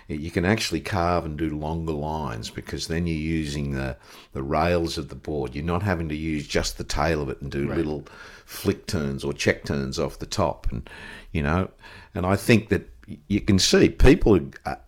you 0.07 0.29
can 0.29 0.45
actually 0.45 0.81
carve 0.81 1.25
and 1.25 1.37
do 1.37 1.57
longer 1.57 1.93
lines 1.93 2.49
because 2.51 2.87
then 2.87 3.07
you're 3.07 3.15
using 3.15 3.71
the, 3.71 3.97
the 4.33 4.43
rails 4.43 4.97
of 4.97 5.09
the 5.09 5.15
board. 5.15 5.55
You're 5.55 5.63
not 5.63 5.81
having 5.81 6.09
to 6.09 6.15
use 6.15 6.45
just 6.45 6.77
the 6.77 6.83
tail 6.83 7.21
of 7.21 7.29
it 7.29 7.41
and 7.41 7.49
do 7.49 7.67
little 7.73 8.05
flick 8.45 8.85
turns 8.85 9.23
or 9.23 9.33
check 9.33 9.65
turns 9.65 9.97
off 9.97 10.19
the 10.19 10.25
top, 10.25 10.67
and 10.69 10.87
you 11.31 11.41
know, 11.41 11.69
and 12.13 12.25
I 12.25 12.35
think 12.35 12.69
that 12.69 12.89
you 13.27 13.41
can 13.41 13.57
see 13.57 13.89
people 13.89 14.39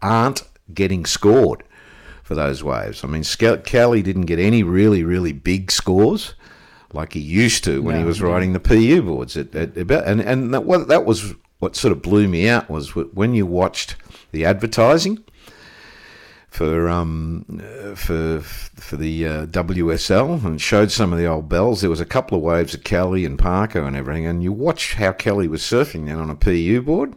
aren't 0.01 0.43
getting 0.73 1.05
scored 1.05 1.63
for 2.29 2.35
those 2.35 2.63
waves. 2.63 3.03
I 3.03 3.07
mean, 3.07 3.23
Kelly 3.63 4.03
didn't 4.03 4.27
get 4.27 4.37
any 4.37 4.61
really, 4.61 5.03
really 5.03 5.31
big 5.33 5.71
scores 5.71 6.35
like 6.93 7.13
he 7.13 7.19
used 7.19 7.63
to 7.63 7.81
when 7.81 7.95
he 7.95 8.01
No, 8.01 8.07
was 8.07 8.17
he 8.17 8.21
didn't. 8.21 8.33
riding 8.35 8.53
the 8.53 8.59
PU 8.59 9.01
boards. 9.01 9.35
At, 9.35 9.55
at 9.55 9.75
about, 9.75 10.05
and 10.05 10.21
and 10.21 10.53
that, 10.53 10.63
what, 10.63 10.87
that 10.89 11.05
was 11.05 11.33
what 11.57 11.75
sort 11.75 11.91
of 11.91 12.03
blew 12.03 12.27
me 12.27 12.47
out 12.47 12.69
was 12.69 12.93
when 12.95 13.33
you 13.33 13.47
watched 13.47 13.95
the 14.31 14.45
advertising 14.45 15.23
for 16.51 16.87
um 16.87 17.45
for 17.95 18.41
for 18.41 18.95
the 18.95 19.25
uh, 19.27 19.45
WSL 19.47 20.45
and 20.45 20.61
showed 20.61 20.91
some 20.91 21.11
of 21.11 21.17
the 21.17 21.25
old 21.25 21.49
bells. 21.49 21.81
There 21.81 21.89
was 21.89 21.99
a 21.99 22.05
couple 22.05 22.37
of 22.37 22.43
waves 22.43 22.75
of 22.75 22.83
Kelly 22.83 23.25
and 23.25 23.39
Parker 23.39 23.81
and 23.81 23.95
everything, 23.95 24.27
and 24.27 24.43
you 24.43 24.51
watch 24.51 24.93
how 24.93 25.13
Kelly 25.13 25.47
was 25.47 25.63
surfing 25.63 26.05
then 26.05 26.17
on 26.17 26.29
a 26.29 26.35
PU 26.35 26.83
board, 26.83 27.15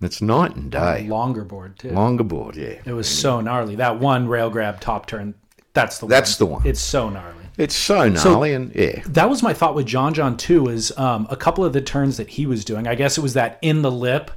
it's 0.00 0.22
night 0.22 0.56
and 0.56 0.70
day. 0.70 1.06
Longer 1.08 1.44
board 1.44 1.78
too. 1.78 1.90
Longer 1.90 2.24
board, 2.24 2.56
yeah. 2.56 2.80
It 2.84 2.92
was 2.92 3.08
so 3.08 3.40
gnarly. 3.40 3.76
That 3.76 3.98
one 4.00 4.28
rail 4.28 4.50
grab 4.50 4.80
top 4.80 5.06
turn. 5.06 5.34
That's 5.72 5.98
the 5.98 6.06
That's 6.06 6.36
the 6.36 6.46
one. 6.46 6.60
one. 6.60 6.66
It's 6.66 6.80
so 6.80 7.08
gnarly. 7.10 7.36
It's 7.58 7.74
so 7.74 8.08
gnarly, 8.08 8.54
and 8.54 8.74
yeah, 8.74 9.02
That 9.06 9.28
was 9.28 9.42
my 9.42 9.52
thought 9.52 9.74
with 9.74 9.86
John 9.86 10.14
John 10.14 10.36
too. 10.36 10.68
Is 10.68 10.96
um, 10.96 11.26
a 11.30 11.36
couple 11.36 11.64
of 11.64 11.72
the 11.72 11.80
turns 11.82 12.16
that 12.16 12.30
he 12.30 12.46
was 12.46 12.64
doing. 12.64 12.86
I 12.86 12.94
guess 12.94 13.18
it 13.18 13.20
was 13.20 13.34
that 13.34 13.58
in 13.60 13.82
the 13.82 13.90
lip 13.90 14.30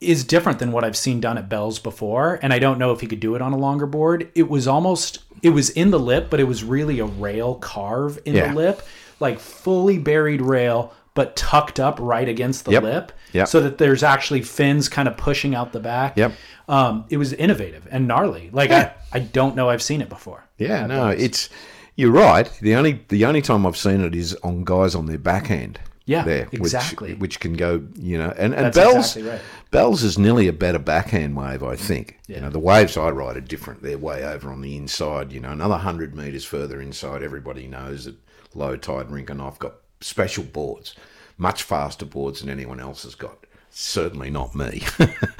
is 0.00 0.24
different 0.24 0.58
than 0.58 0.72
what 0.72 0.84
I've 0.84 0.96
seen 0.96 1.20
done 1.20 1.38
at 1.38 1.48
Bell's 1.48 1.78
before, 1.78 2.38
and 2.42 2.52
I 2.52 2.58
don't 2.58 2.78
know 2.78 2.92
if 2.92 3.00
he 3.00 3.06
could 3.06 3.20
do 3.20 3.34
it 3.36 3.42
on 3.42 3.52
a 3.52 3.56
longer 3.56 3.86
board. 3.86 4.28
It 4.34 4.48
was 4.50 4.66
almost 4.66 5.20
it 5.42 5.50
was 5.50 5.70
in 5.70 5.90
the 5.90 6.00
lip, 6.00 6.28
but 6.30 6.40
it 6.40 6.44
was 6.44 6.64
really 6.64 6.98
a 6.98 7.04
rail 7.06 7.54
carve 7.56 8.18
in 8.24 8.34
Yeah. 8.34 8.48
the 8.48 8.54
lip, 8.54 8.82
like 9.20 9.38
fully 9.38 9.98
buried 9.98 10.42
rail, 10.42 10.92
but 11.14 11.36
tucked 11.36 11.78
up 11.80 11.98
right 12.00 12.28
against 12.28 12.64
the 12.64 12.72
Yep. 12.72 12.82
lip, 12.82 13.12
Yep. 13.32 13.48
so 13.48 13.60
that 13.60 13.78
there's 13.78 14.02
actually 14.02 14.42
fins 14.42 14.88
kind 14.88 15.06
of 15.08 15.16
pushing 15.16 15.54
out 15.54 15.72
the 15.72 15.80
back. 15.80 16.16
Yep. 16.16 16.32
Um, 16.68 17.04
it 17.08 17.16
was 17.18 17.32
innovative 17.32 17.86
and 17.90 18.06
gnarly. 18.08 18.50
Like 18.52 18.70
I, 18.70 18.92
I 19.12 19.20
don't 19.20 19.54
know 19.56 19.68
I've 19.70 19.82
seen 19.82 20.00
it 20.00 20.08
before. 20.08 20.44
yeah. 20.58 20.86
No, 20.86 21.08
it's 21.08 21.48
you're 21.96 22.10
right. 22.10 22.50
The 22.60 22.74
only 22.74 23.04
the 23.08 23.24
only 23.26 23.40
time 23.42 23.64
I've 23.66 23.76
seen 23.76 24.00
it 24.00 24.14
is 24.14 24.34
on 24.42 24.64
guys 24.64 24.94
on 24.94 25.06
their 25.06 25.18
backhand. 25.18 25.78
Yeah, 26.06 26.22
there, 26.24 26.48
exactly. 26.52 27.12
Which, 27.12 27.20
which 27.20 27.40
can 27.40 27.54
go, 27.54 27.82
you 27.98 28.18
know, 28.18 28.28
and 28.36 28.52
and 28.52 28.66
That's 28.66 28.76
Bell's 28.76 28.96
exactly 29.16 29.22
right. 29.22 29.40
Bell's 29.70 30.02
is 30.02 30.18
nearly 30.18 30.48
a 30.48 30.52
better 30.52 30.78
backhand 30.78 31.34
wave, 31.34 31.62
I 31.62 31.76
think. 31.76 32.18
Yeah. 32.26 32.36
You 32.36 32.42
know, 32.42 32.50
the 32.50 32.58
waves 32.58 32.98
I 32.98 33.08
ride 33.08 33.38
are 33.38 33.40
different. 33.40 33.82
They're 33.82 33.96
way 33.96 34.22
over 34.22 34.50
on 34.50 34.60
the 34.60 34.76
inside. 34.76 35.32
You 35.32 35.40
know, 35.40 35.50
another 35.52 35.78
hundred 35.78 36.14
meters 36.14 36.44
further 36.44 36.82
inside. 36.82 37.22
Everybody 37.22 37.66
knows 37.66 38.04
that 38.04 38.16
low 38.54 38.76
tide 38.76 39.10
rink 39.10 39.30
and 39.30 39.40
I've 39.40 39.58
got 39.58 39.76
special 40.04 40.44
boards, 40.44 40.94
much 41.38 41.62
faster 41.62 42.04
boards 42.04 42.40
than 42.40 42.50
anyone 42.50 42.80
else 42.80 43.04
has 43.04 43.14
got. 43.14 43.38
Certainly 43.70 44.30
not 44.30 44.54
me, 44.54 44.82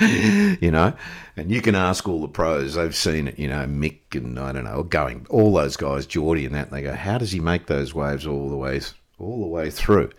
you 0.61 0.71
know. 0.73 0.93
And 1.37 1.53
you 1.53 1.63
can 1.63 1.77
ask 1.77 2.09
all 2.09 2.21
the 2.21 2.27
pros; 2.27 2.75
they've 2.75 2.97
seen 2.97 3.29
it. 3.29 3.39
You 3.39 3.47
know, 3.47 3.65
Mick 3.67 4.01
and 4.15 4.39
I 4.41 4.51
don't 4.51 4.65
know, 4.65 4.83
going 4.83 5.25
all 5.31 5.53
those 5.53 5.77
guys, 5.77 6.05
Jordy 6.05 6.45
and 6.45 6.55
that. 6.55 6.67
And 6.67 6.77
they 6.77 6.83
go, 6.83 6.95
"How 6.95 7.19
does 7.19 7.31
he 7.31 7.39
make 7.39 7.67
those 7.67 7.95
waves 7.95 8.27
all 8.27 8.49
the 8.49 8.57
way, 8.57 8.81
all 9.21 9.41
the 9.41 9.47
way 9.47 9.71
through?" 9.71 10.11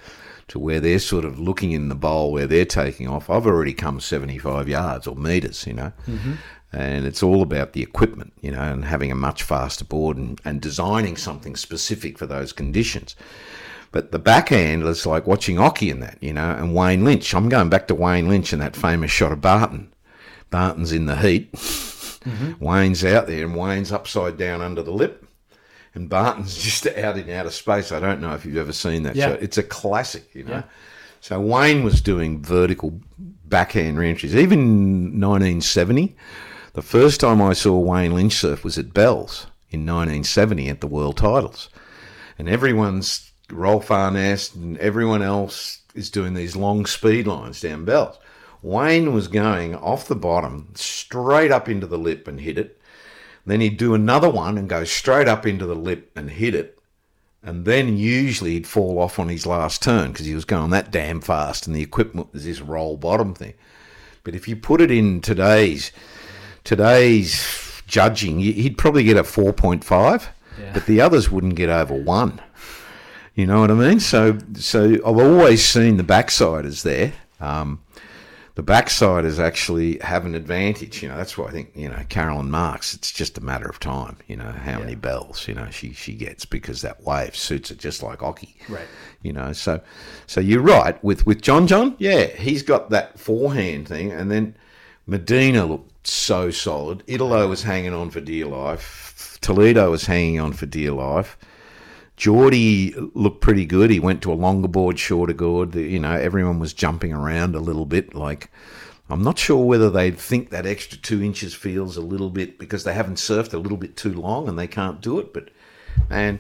to 0.48 0.60
where 0.60 0.80
they're 0.80 1.00
sort 1.00 1.26
of 1.26 1.40
looking 1.40 1.72
in 1.72 1.90
the 1.90 1.96
bowl 1.96 2.32
where 2.32 2.46
they're 2.46 2.66
taking 2.66 3.08
off. 3.08 3.32
I've 3.32 3.48
already 3.48 3.74
come 3.74 4.00
75 4.00 4.70
yards 4.70 5.08
or 5.08 5.16
meters, 5.16 5.66
you 5.66 5.74
know, 5.74 5.92
mm-hmm. 6.08 6.34
and 6.72 7.08
it's 7.08 7.24
all 7.24 7.42
about 7.42 7.74
the 7.74 7.82
equipment, 7.82 8.32
you 8.42 8.52
know, 8.52 8.62
and 8.62 8.86
having 8.86 9.12
a 9.12 9.16
much 9.16 9.42
faster 9.42 9.84
board 9.84 10.18
and, 10.18 10.40
and 10.46 10.62
designing 10.62 11.18
something 11.18 11.56
specific 11.56 12.20
for 12.20 12.28
those 12.28 12.54
conditions. 12.54 13.16
But 13.96 14.12
the 14.12 14.20
backhand 14.20 14.84
is 14.84 15.06
like 15.06 15.26
watching 15.26 15.56
Occy 15.56 15.90
in 15.90 16.02
that, 16.02 16.18
you 16.20 16.34
know, 16.34 16.52
and 16.52 16.76
Wayne 16.76 17.06
Lynch. 17.06 17.34
I'm 17.34 17.48
going 17.48 17.70
back 17.70 17.88
to 17.88 17.96
Wayne 17.96 18.28
Lynch 18.28 18.52
and 18.52 18.62
that 18.62 18.76
famous 18.76 19.10
shot 19.10 19.32
of 19.32 19.40
Barton. 19.40 19.90
Barton's 20.50 20.92
in 20.92 21.06
the 21.06 21.16
heat. 21.16 21.50
Mm-hmm. 21.54 22.62
Wayne's 22.62 23.06
out 23.06 23.28
there 23.28 23.46
and 23.46 23.56
Wayne's 23.56 23.94
upside 23.94 24.38
down 24.38 24.62
under 24.62 24.82
the 24.84 24.92
lip. 24.92 25.26
And 25.94 26.10
Barton's 26.10 26.58
just 26.62 26.86
out 26.88 27.18
in 27.18 27.30
outer 27.30 27.50
space. 27.52 27.94
I 27.94 28.02
don't 28.02 28.20
know 28.20 28.34
if 28.34 28.46
you've 28.46 28.58
ever 28.58 28.74
seen 28.74 29.04
that 29.04 29.16
Yeah. 29.16 29.28
show. 29.30 29.34
It's 29.36 29.58
a 29.58 29.64
classic, 29.64 30.36
you 30.36 30.44
know. 30.44 30.52
Yeah. 30.56 30.64
So 31.22 31.40
Wayne 31.40 31.86
was 31.86 32.02
doing 32.02 32.44
vertical 32.44 33.00
backhand 33.46 33.98
reentries. 33.98 34.36
Even 34.36 34.60
in 34.60 35.22
1970, 35.22 36.18
the 36.74 36.82
first 36.82 37.22
time 37.22 37.42
I 37.42 37.54
saw 37.54 37.80
Wayne 37.80 38.14
Lynch 38.14 38.34
surf 38.34 38.66
was 38.66 38.78
at 38.78 38.94
Bell's 38.94 39.48
in 39.70 39.86
1970 39.86 40.68
at 40.68 40.82
the 40.82 40.88
World 40.88 41.16
Titles. 41.16 41.70
And 42.38 42.50
everyone's, 42.50 43.32
Rolf 43.52 43.90
Aurness 43.90 44.54
and 44.56 44.78
everyone 44.80 45.22
else 45.22 45.80
is 45.94 46.10
doing 46.10 46.34
these 46.34 46.56
long 46.56 46.86
speed 46.86 47.28
lines 47.28 47.62
down 47.62 47.86
Bell's. 47.86 48.18
Wayne 48.62 49.14
was 49.14 49.28
going 49.28 49.76
off 49.76 50.08
the 50.08 50.16
bottom, 50.16 50.70
straight 50.74 51.52
up 51.52 51.70
into 51.70 51.86
the 51.86 51.98
lip 52.00 52.28
and 52.28 52.40
hit 52.42 52.58
it. 52.58 52.80
Then 53.46 53.62
he'd 53.62 53.78
do 53.78 53.94
another 53.94 54.30
one 54.30 54.58
and 54.58 54.68
go 54.68 54.84
straight 54.84 55.28
up 55.28 55.46
into 55.46 55.68
the 55.68 55.76
lip 55.76 56.12
and 56.16 56.32
hit 56.32 56.56
it. 56.56 56.80
And 57.44 57.64
then 57.66 57.96
usually 57.96 58.54
he'd 58.54 58.66
fall 58.66 58.98
off 58.98 59.20
on 59.20 59.30
his 59.30 59.46
last 59.46 59.84
turn 59.84 60.12
because 60.12 60.26
he 60.26 60.34
was 60.34 60.46
going 60.46 60.72
that 60.72 60.90
damn 60.90 61.22
fast 61.22 61.68
and 61.68 61.76
the 61.76 61.84
equipment 61.84 62.34
was 62.34 62.44
this 62.46 62.60
roll 62.60 62.98
bottom 62.98 63.36
thing. 63.36 63.54
But 64.24 64.34
if 64.34 64.48
you 64.48 64.56
put 64.56 64.82
it 64.82 64.90
in 64.90 65.22
today's 65.22 65.92
today's 66.64 67.82
judging, 67.86 68.40
he'd 68.40 68.78
probably 68.80 69.04
get 69.04 69.18
a 69.18 69.24
4.5, 69.24 70.30
Yeah. 70.60 70.72
but 70.74 70.88
the 70.88 71.00
others 71.02 71.30
wouldn't 71.30 71.54
get 71.56 71.70
over 71.70 71.94
1. 71.94 72.42
You 73.36 73.46
know 73.46 73.60
what 73.60 73.70
I 73.70 73.74
mean? 73.74 74.00
So 74.00 74.40
so 74.56 74.94
I've 74.94 75.06
always 75.06 75.64
seen 75.64 75.98
the 75.98 76.04
backsiders 76.04 76.84
there. 76.84 77.14
Um, 77.40 77.82
the 78.56 78.64
backsiders 78.64 79.38
actually 79.38 80.00
have 80.00 80.26
an 80.26 80.34
advantage. 80.34 81.04
You 81.04 81.10
know, 81.10 81.18
that's 81.18 81.38
why 81.38 81.48
I 81.48 81.52
think, 81.52 81.72
you 81.76 81.90
know, 81.90 82.02
Caroline 82.08 82.50
Marks, 82.50 82.94
it's 82.94 83.12
just 83.12 83.38
a 83.38 83.42
matter 83.42 83.68
of 83.68 83.82
time, 83.82 84.18
you 84.28 84.38
know, 84.38 84.50
how 84.50 84.80
many 84.80 84.96
bells, 84.96 85.46
you 85.46 85.54
know, 85.54 85.70
she, 85.70 85.92
she 85.92 86.14
gets 86.14 86.46
because 86.46 86.82
that 86.82 87.04
wave 87.04 87.36
suits 87.36 87.70
it 87.70 87.80
just 87.80 88.02
like 88.02 88.20
Occy. 88.20 88.56
Right. 88.70 88.88
You 89.22 89.34
know, 89.34 89.52
so 89.52 89.82
so 90.26 90.40
you're 90.40 90.62
right. 90.62 91.02
With 91.04 91.26
with 91.26 91.42
John 91.42 91.68
John, 91.68 91.96
yeah, 92.00 92.28
he's 92.28 92.64
got 92.64 92.90
that 92.92 93.20
forehand 93.20 93.90
thing 93.90 94.14
and 94.14 94.32
then 94.32 94.56
Medina 95.06 95.66
looked 95.66 96.08
so 96.08 96.50
solid. 96.50 97.04
Italo 97.08 97.50
was 97.50 97.64
hanging 97.64 97.94
on 97.94 98.10
for 98.10 98.22
dear 98.22 98.46
life. 98.46 99.38
Toledo 99.42 99.92
was 99.92 100.06
hanging 100.06 100.40
on 100.40 100.54
for 100.54 100.66
dear 100.66 100.94
life. 100.94 101.38
Jordy 102.18 102.94
looked 103.14 103.42
pretty 103.42 103.66
good. 103.66 103.90
He 103.90 104.00
went 104.00 104.22
to 104.24 104.32
a 104.32 104.36
longer 104.36 104.68
board, 104.68 104.98
shorter. 104.98 105.34
The- 105.34 105.82
You 105.82 106.00
know, 106.00 106.14
everyone 106.14 106.60
was 106.60 106.74
jumping 106.74 107.14
around 107.14 107.56
a 107.56 107.60
little 107.60 107.86
bit. 107.86 108.16
Like, 108.16 108.50
I'm 109.10 109.24
not 109.24 109.38
sure 109.38 109.66
whether 109.66 109.90
they 109.90 110.12
think 110.12 110.50
that 110.50 110.66
extra 110.66 110.98
two 110.98 111.22
inches 111.22 111.54
feels 111.54 111.98
a 111.98 112.02
little 112.02 112.30
bit 112.30 112.58
because 112.58 112.84
they 112.84 112.94
haven't 112.94 113.16
surfed 113.18 113.54
a 113.54 113.58
little 113.60 113.78
bit 113.78 113.98
too 113.98 114.14
long 114.14 114.48
and 114.48 114.58
they 114.58 114.68
can't 114.68 115.02
do 115.02 115.20
it. 115.20 115.34
But, 115.34 115.50
man, 116.10 116.40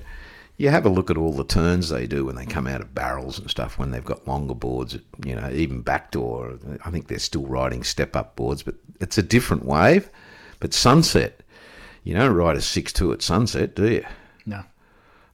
you 0.57 0.69
have 0.69 0.85
a 0.85 0.89
look 0.89 1.09
at 1.11 1.17
all 1.17 1.33
the 1.33 1.43
turns 1.43 1.89
they 1.89 2.07
do 2.07 2.25
when 2.25 2.35
they 2.35 2.45
come 2.45 2.65
out 2.67 2.79
of 2.81 2.95
barrels 2.95 3.37
and 3.37 3.49
stuff 3.49 3.77
when 3.77 3.91
they've 3.91 4.03
got 4.03 4.27
longer 4.27 4.55
boards, 4.55 4.97
you 5.25 5.35
know, 5.35 5.49
even 5.51 5.81
backdoor. 5.81 6.57
I 6.85 6.89
think 6.89 7.07
they're 7.07 7.19
still 7.19 7.45
riding 7.45 7.83
step 7.83 8.15
up 8.15 8.37
boards, 8.37 8.63
but 8.63 8.75
it's 9.01 9.17
a 9.17 9.23
different 9.23 9.65
wave. 9.65 10.09
But 10.61 10.73
sunset, 10.73 11.41
you 12.05 12.13
don't 12.15 12.33
ride 12.33 12.55
a 12.55 12.61
6 12.61 12.93
2 12.93 13.11
at 13.11 13.21
sunset, 13.21 13.75
do 13.75 13.89
you? 13.91 14.05
No. 14.45 14.63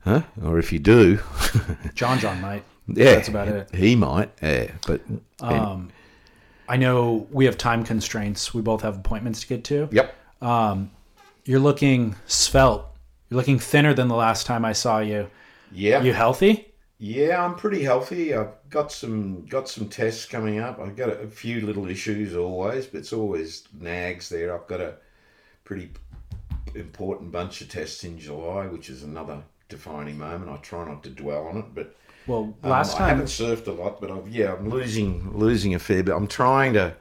Huh? 0.03 0.23
Or 0.43 0.57
if 0.59 0.71
you 0.73 0.79
do, 0.79 1.19
John 1.93 2.19
John 2.19 2.41
might. 2.41 2.63
yeah, 2.87 3.15
That's 3.15 3.27
about 3.27 3.47
it. 3.47 3.73
He 3.73 3.95
might, 3.95 4.31
yeah, 4.41 4.71
but 4.87 5.01
um, 5.39 5.89
I 6.67 6.77
know 6.77 7.27
we 7.31 7.45
have 7.45 7.57
time 7.57 7.83
constraints. 7.83 8.53
We 8.53 8.61
both 8.61 8.81
have 8.81 8.97
appointments 8.97 9.41
to 9.41 9.47
get 9.47 9.63
to. 9.65 9.89
yep, 9.91 10.15
um, 10.41 10.89
You're 11.45 11.59
looking 11.59 12.15
svelte. 12.25 12.85
You're 13.29 13.37
looking 13.37 13.59
thinner 13.59 13.93
than 13.93 14.07
the 14.07 14.15
last 14.15 14.45
time 14.45 14.65
I 14.65 14.73
saw 14.73 14.99
you. 14.99 15.29
Yeah. 15.71 16.01
You 16.01 16.13
healthy? 16.13 16.67
Yeah, 16.97 17.43
I'm 17.43 17.55
pretty 17.55 17.83
healthy. 17.83 18.33
I've 18.35 18.51
got 18.69 18.91
some 18.91 19.45
got 19.45 19.69
some 19.69 19.87
tests 19.87 20.25
coming 20.25 20.59
up. 20.59 20.79
I've 20.79 20.95
got 20.95 21.09
a, 21.09 21.19
a 21.21 21.27
few 21.27 21.61
little 21.61 21.87
issues 21.87 22.35
always, 22.35 22.87
but 22.87 22.99
it's 22.99 23.13
always 23.13 23.63
nags 23.79 24.29
there. 24.29 24.53
I've 24.53 24.67
got 24.67 24.81
a 24.81 24.95
pretty 25.63 25.91
important 26.75 27.31
bunch 27.31 27.61
of 27.61 27.69
tests 27.69 28.03
in 28.03 28.19
July, 28.19 28.67
which 28.67 28.89
is 28.89 29.03
another 29.03 29.41
defining 29.71 30.17
moment. 30.19 30.51
I 30.51 30.57
try 30.57 30.85
not 30.87 31.01
to 31.03 31.09
dwell 31.09 31.47
on 31.47 31.57
it, 31.57 31.65
but 31.73 31.95
Well, 32.27 32.53
um, 32.63 32.69
last 32.69 32.95
I 32.95 32.99
time 32.99 33.09
haven't 33.09 33.25
surfed 33.25 33.65
a 33.67 33.71
lot, 33.71 33.99
but 33.99 34.11
I've, 34.11 34.27
yeah, 34.29 34.53
I'm 34.53 34.69
losing 34.69 35.31
losing 35.33 35.73
a 35.73 35.79
fair 35.79 36.03
bit. 36.03 36.13
I'm 36.15 36.27
trying 36.27 36.73
to 36.73 36.93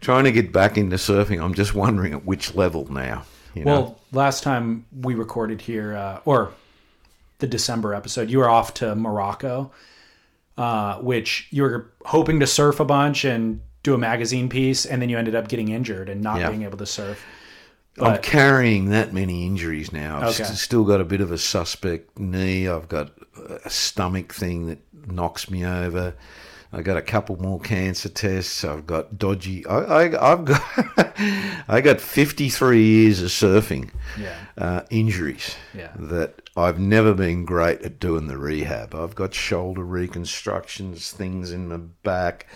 trying 0.00 0.24
to 0.24 0.32
get 0.32 0.52
back 0.52 0.76
into 0.76 0.96
surfing. 0.96 1.40
I'm 1.42 1.54
just 1.54 1.74
wondering 1.74 2.12
at 2.12 2.24
which 2.26 2.54
level 2.54 2.90
now. 2.92 3.22
You 3.54 3.64
know? 3.64 3.72
Well, 3.72 4.00
last 4.12 4.42
time 4.42 4.84
we 5.00 5.14
recorded 5.14 5.60
here, 5.62 5.96
uh, 5.96 6.20
or 6.24 6.52
the 7.38 7.46
December 7.46 7.94
episode, 7.94 8.28
you 8.30 8.38
were 8.38 8.48
off 8.50 8.74
to 8.74 8.94
Morocco, 8.94 9.70
uh, 10.58 10.96
which 10.98 11.48
you 11.50 11.62
were 11.62 11.90
hoping 12.04 12.40
to 12.40 12.46
surf 12.46 12.80
a 12.80 12.84
bunch 12.84 13.24
and 13.24 13.60
do 13.82 13.94
a 13.94 13.98
magazine 13.98 14.48
piece, 14.48 14.84
and 14.84 15.00
then 15.00 15.08
you 15.08 15.16
ended 15.16 15.34
up 15.34 15.48
getting 15.48 15.68
injured 15.68 16.08
and 16.08 16.20
not 16.20 16.40
Yeah. 16.40 16.50
being 16.50 16.64
able 16.64 16.78
to 16.78 16.86
surf. 16.86 17.24
I'm 18.00 18.20
carrying 18.22 18.90
that 18.90 19.12
many 19.12 19.46
injuries 19.46 19.92
now. 19.92 20.18
I've 20.18 20.34
Okay. 20.34 20.44
st- 20.44 20.58
still 20.58 20.84
got 20.84 21.00
a 21.00 21.04
bit 21.04 21.20
of 21.20 21.32
a 21.32 21.38
suspect 21.38 22.18
knee. 22.18 22.68
I've 22.68 22.88
got 22.88 23.10
a 23.64 23.70
stomach 23.70 24.34
thing 24.34 24.66
that 24.66 24.78
knocks 25.10 25.50
me 25.50 25.64
over. 25.64 26.14
I've 26.72 26.84
got 26.84 26.96
a 26.96 27.02
couple 27.02 27.40
more 27.40 27.60
cancer 27.60 28.08
tests. 28.08 28.64
I've 28.64 28.86
got 28.86 29.16
dodgy. 29.18 29.64
I, 29.66 29.78
I, 30.08 30.32
I've 30.32 30.44
got 30.44 30.62
I 31.68 31.80
got 31.80 32.00
53 32.00 32.82
years 32.82 33.22
of 33.22 33.28
surfing 33.30 33.90
yeah, 34.18 34.34
uh, 34.58 34.80
injuries 34.90 35.54
Yeah. 35.74 35.92
that 35.96 36.42
I've 36.56 36.78
never 36.78 37.14
been 37.14 37.44
great 37.46 37.80
at 37.82 37.98
doing 38.00 38.26
the 38.26 38.36
rehab. 38.36 38.94
I've 38.94 39.14
got 39.14 39.32
shoulder 39.32 39.84
reconstructions, 39.84 41.12
things 41.12 41.50
in 41.52 41.68
my 41.68 41.78
back, 42.02 42.46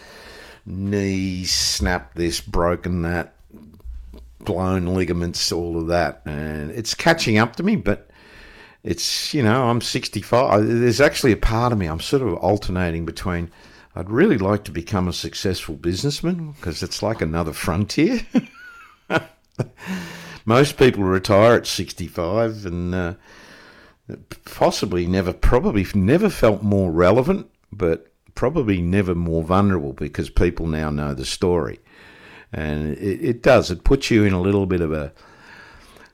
knees 0.67 1.53
snapped 1.53 2.17
this, 2.17 2.41
broken 2.41 3.03
that, 3.03 3.35
blown 4.45 4.87
ligaments, 4.87 5.53
all 5.53 5.79
of 5.79 5.87
that, 5.89 6.23
and 6.25 6.71
it's 6.71 6.95
catching 6.95 7.39
up 7.39 7.57
to 7.57 7.63
me. 7.63 7.77
But 7.77 8.11
it's 8.83 9.35
you 9.35 9.43
know 9.43 9.65
I'm 9.65 9.81
65. 9.81 10.67
There's 10.67 11.01
actually 11.01 11.33
a 11.33 11.37
part 11.37 11.73
of 11.73 11.79
me 11.79 11.87
I'm 11.87 12.01
sort 12.01 12.23
of 12.23 12.35
alternating 12.35 13.05
between. 13.05 13.51
I'd 13.95 14.11
really 14.11 14.39
like 14.39 14.65
to 14.65 14.71
become 14.71 15.09
a 15.09 15.13
successful 15.13 15.75
businessman 15.75 16.53
because 16.53 16.83
it's 16.83 17.03
like 17.03 17.21
another 17.21 17.53
frontier. 17.53 18.21
Most 20.45 20.79
people 20.79 21.03
retire 21.03 21.55
at 21.55 21.67
65 21.67 22.67
and 22.67 22.95
uh, 22.95 23.15
possibly 24.45 25.07
never, 25.07 25.33
probably 25.33 25.85
never 25.95 26.31
felt 26.31 26.63
more 26.63 26.91
relevant, 26.91 27.51
but 27.73 28.13
probably 28.35 28.81
never 28.81 29.15
more 29.15 29.43
vulnerable 29.43 29.93
because 29.93 30.31
people 30.31 30.67
now 30.67 30.91
know 30.91 31.13
the 31.13 31.27
story. 31.27 31.81
And 32.53 32.97
it, 32.99 33.25
it 33.25 33.43
does, 33.43 33.71
it 33.71 33.85
puts 33.85 34.11
you 34.11 34.25
in 34.25 34.33
a 34.33 34.41
little 34.41 34.67
bit 34.67 34.81
of 34.81 34.93
a, 34.93 35.13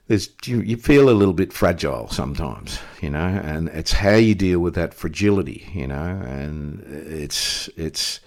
there's, 0.08 0.28
you, 0.44 0.60
you 0.60 0.76
feel 0.76 1.08
a 1.08 1.10
little 1.10 1.34
bit 1.34 1.52
fragile 1.52 2.08
sometimes, 2.08 2.78
you 3.00 3.10
know, 3.10 3.18
and 3.18 3.68
it's 3.70 3.92
how 3.92 4.14
you 4.14 4.34
deal 4.34 4.60
with 4.60 4.74
that 4.74 4.94
fragility, 4.94 5.68
you 5.72 5.86
know, 5.86 5.96
and 5.96 6.82
it's, 6.86 7.68
it's, 7.76 8.20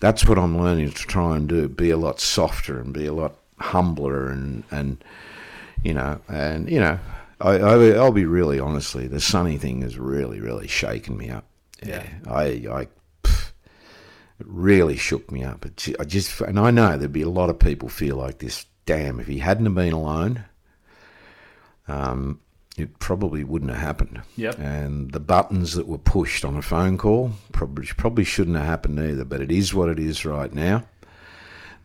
that's 0.00 0.26
what 0.26 0.38
I'm 0.38 0.60
learning 0.60 0.90
to 0.90 1.02
try 1.04 1.36
and 1.36 1.48
do, 1.48 1.68
be 1.68 1.90
a 1.90 1.96
lot 1.96 2.20
softer 2.20 2.80
and 2.80 2.92
be 2.92 3.06
a 3.06 3.12
lot 3.12 3.34
humbler 3.58 4.28
and, 4.28 4.64
and, 4.70 5.02
you 5.84 5.94
know, 5.94 6.20
and, 6.28 6.68
you 6.70 6.80
know, 6.80 6.98
I, 7.40 7.52
I, 7.52 7.90
I'll 7.92 8.12
be 8.12 8.26
really 8.26 8.60
honestly, 8.60 9.06
the 9.06 9.20
Sunny 9.20 9.56
thing 9.56 9.80
has 9.82 9.98
really, 9.98 10.40
really 10.40 10.68
shaken 10.68 11.16
me 11.16 11.30
up. 11.30 11.44
Yeah. 11.82 12.06
I, 12.26 12.44
I, 12.44 12.86
pff, 12.86 12.88
it 14.40 14.46
really 14.48 14.96
shook 14.96 15.30
me 15.30 15.44
up. 15.44 15.66
It, 15.66 15.94
I 16.00 16.04
just, 16.04 16.40
and 16.40 16.58
I 16.58 16.70
know 16.70 16.96
there'd 16.96 17.12
be 17.12 17.22
a 17.22 17.28
lot 17.28 17.50
of 17.50 17.58
people 17.58 17.88
feel 17.88 18.16
like 18.16 18.38
this. 18.38 18.66
Damn, 18.86 19.20
if 19.20 19.26
he 19.26 19.38
hadn't 19.38 19.66
have 19.66 19.74
been 19.74 19.92
alone, 19.92 20.44
um, 21.86 22.40
it 22.76 22.98
probably 22.98 23.44
wouldn't 23.44 23.70
have 23.70 23.80
happened. 23.80 24.22
Yep. 24.36 24.58
And 24.58 25.12
the 25.12 25.20
buttons 25.20 25.74
that 25.74 25.86
were 25.86 25.98
pushed 25.98 26.44
on 26.44 26.56
a 26.56 26.62
phone 26.62 26.96
call 26.98 27.32
probably 27.52 27.86
probably 27.86 28.24
shouldn't 28.24 28.56
have 28.56 28.66
happened 28.66 28.98
either. 28.98 29.24
But 29.24 29.42
it 29.42 29.52
is 29.52 29.74
what 29.74 29.88
it 29.88 29.98
is 29.98 30.24
right 30.24 30.52
now. 30.52 30.84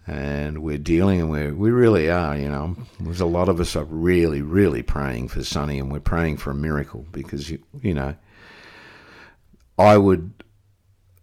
And 0.07 0.63
we're 0.63 0.77
dealing, 0.77 1.19
and 1.19 1.29
we 1.29 1.51
we 1.51 1.71
really 1.71 2.09
are. 2.09 2.37
You 2.37 2.49
know, 2.49 2.75
there's 2.99 3.21
a 3.21 3.25
lot 3.25 3.49
of 3.49 3.59
us 3.59 3.75
are 3.75 3.83
really, 3.83 4.41
really 4.41 4.81
praying 4.81 5.27
for 5.27 5.43
Sunny, 5.43 5.79
and 5.79 5.91
we're 5.91 5.99
praying 5.99 6.37
for 6.37 6.51
a 6.51 6.55
miracle 6.55 7.05
because 7.11 7.49
you, 7.49 7.59
you 7.81 7.93
know, 7.93 8.15
I 9.77 9.97
would 9.97 10.31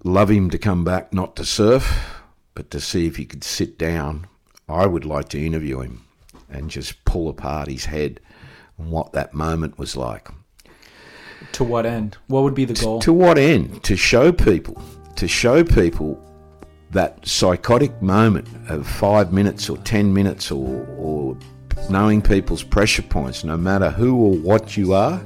love 0.04 0.30
him 0.30 0.50
to 0.50 0.58
come 0.58 0.84
back, 0.84 1.12
not 1.12 1.36
to 1.36 1.44
surf, 1.44 2.22
but 2.54 2.70
to 2.70 2.80
see 2.80 3.06
if 3.06 3.16
he 3.16 3.24
could 3.24 3.44
sit 3.44 3.78
down. 3.78 4.26
I 4.68 4.86
would 4.86 5.04
like 5.04 5.28
to 5.30 5.44
interview 5.44 5.80
him 5.80 6.04
and 6.50 6.70
just 6.70 7.04
pull 7.04 7.28
apart 7.28 7.68
his 7.68 7.84
head 7.86 8.20
and 8.78 8.90
what 8.90 9.12
that 9.12 9.34
moment 9.34 9.78
was 9.78 9.96
like. 9.96 10.28
to 11.52 11.64
what 11.64 11.86
end? 11.86 12.16
What 12.28 12.42
would 12.42 12.54
be 12.54 12.64
the 12.64 12.74
goal? 12.74 13.00
To 13.00 13.12
what 13.12 13.38
end? 13.38 13.82
To 13.84 13.96
show 13.96 14.32
people, 14.32 14.80
to 15.16 15.28
show 15.28 15.64
people 15.64 16.22
that 16.90 17.26
psychotic 17.26 18.02
moment 18.02 18.48
of 18.68 18.86
five 18.86 19.32
minutes 19.32 19.68
or 19.70 19.78
ten 19.78 20.12
minutes 20.12 20.50
or, 20.50 20.86
or 20.98 21.36
knowing 21.88 22.20
people's 22.20 22.62
pressure 22.62 23.02
points, 23.02 23.44
no 23.44 23.56
matter 23.56 23.90
who 23.90 24.16
or 24.16 24.34
what 24.34 24.76
you 24.76 24.92
are, 24.92 25.22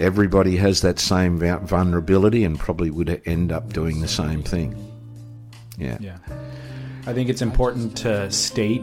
everybody 0.00 0.56
has 0.56 0.80
that 0.80 0.98
same 0.98 1.38
vulnerability 1.66 2.44
and 2.44 2.58
probably 2.58 2.90
would 2.90 3.22
end 3.26 3.52
up 3.52 3.72
doing 3.72 4.00
the 4.00 4.08
same 4.08 4.42
thing. 4.42 4.74
Yeah. 5.78 5.98
Yeah. 6.00 6.18
I 7.06 7.12
think 7.12 7.28
it's 7.28 7.42
important 7.42 7.96
to 7.98 8.30
state 8.30 8.82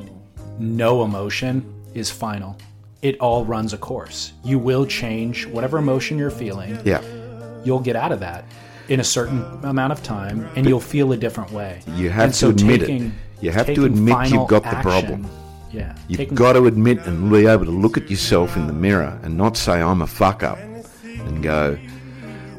no 0.59 1.03
emotion 1.03 1.73
is 1.93 2.09
final. 2.09 2.57
It 3.01 3.19
all 3.19 3.45
runs 3.45 3.73
a 3.73 3.77
course. 3.77 4.33
You 4.43 4.57
will 4.59 4.85
change 4.85 5.45
whatever 5.47 5.77
emotion 5.77 6.17
you're 6.17 6.31
feeling. 6.31 6.79
Yeah. 6.83 7.01
You'll 7.63 7.79
get 7.79 7.95
out 7.95 8.11
of 8.11 8.19
that 8.21 8.45
in 8.89 8.99
a 8.99 9.03
certain 9.03 9.41
amount 9.63 9.91
of 9.93 10.01
time 10.03 10.47
and 10.55 10.67
you'll 10.67 10.79
feel 10.79 11.11
a 11.11 11.17
different 11.17 11.51
way. 11.51 11.81
You 11.95 12.09
have 12.09 12.33
to 12.35 12.49
admit 12.49 12.83
it. 12.83 13.11
You 13.41 13.51
have 13.51 13.67
to 13.73 13.85
admit 13.85 14.31
you've 14.31 14.47
got 14.47 14.63
the 14.63 14.69
action- 14.69 14.81
problem. 14.81 15.27
Yeah. 15.71 15.95
You've 16.07 16.17
taking- 16.17 16.35
got 16.35 16.53
to 16.53 16.65
admit 16.65 17.05
and 17.05 17.29
be 17.29 17.45
able 17.45 17.65
to 17.65 17.71
look 17.71 17.97
at 17.97 18.09
yourself 18.09 18.55
in 18.55 18.67
the 18.67 18.73
mirror 18.73 19.19
and 19.23 19.37
not 19.37 19.57
say, 19.57 19.81
I'm 19.81 20.01
a 20.01 20.07
fuck 20.07 20.41
up, 20.41 20.57
and 21.27 21.43
go, 21.43 21.77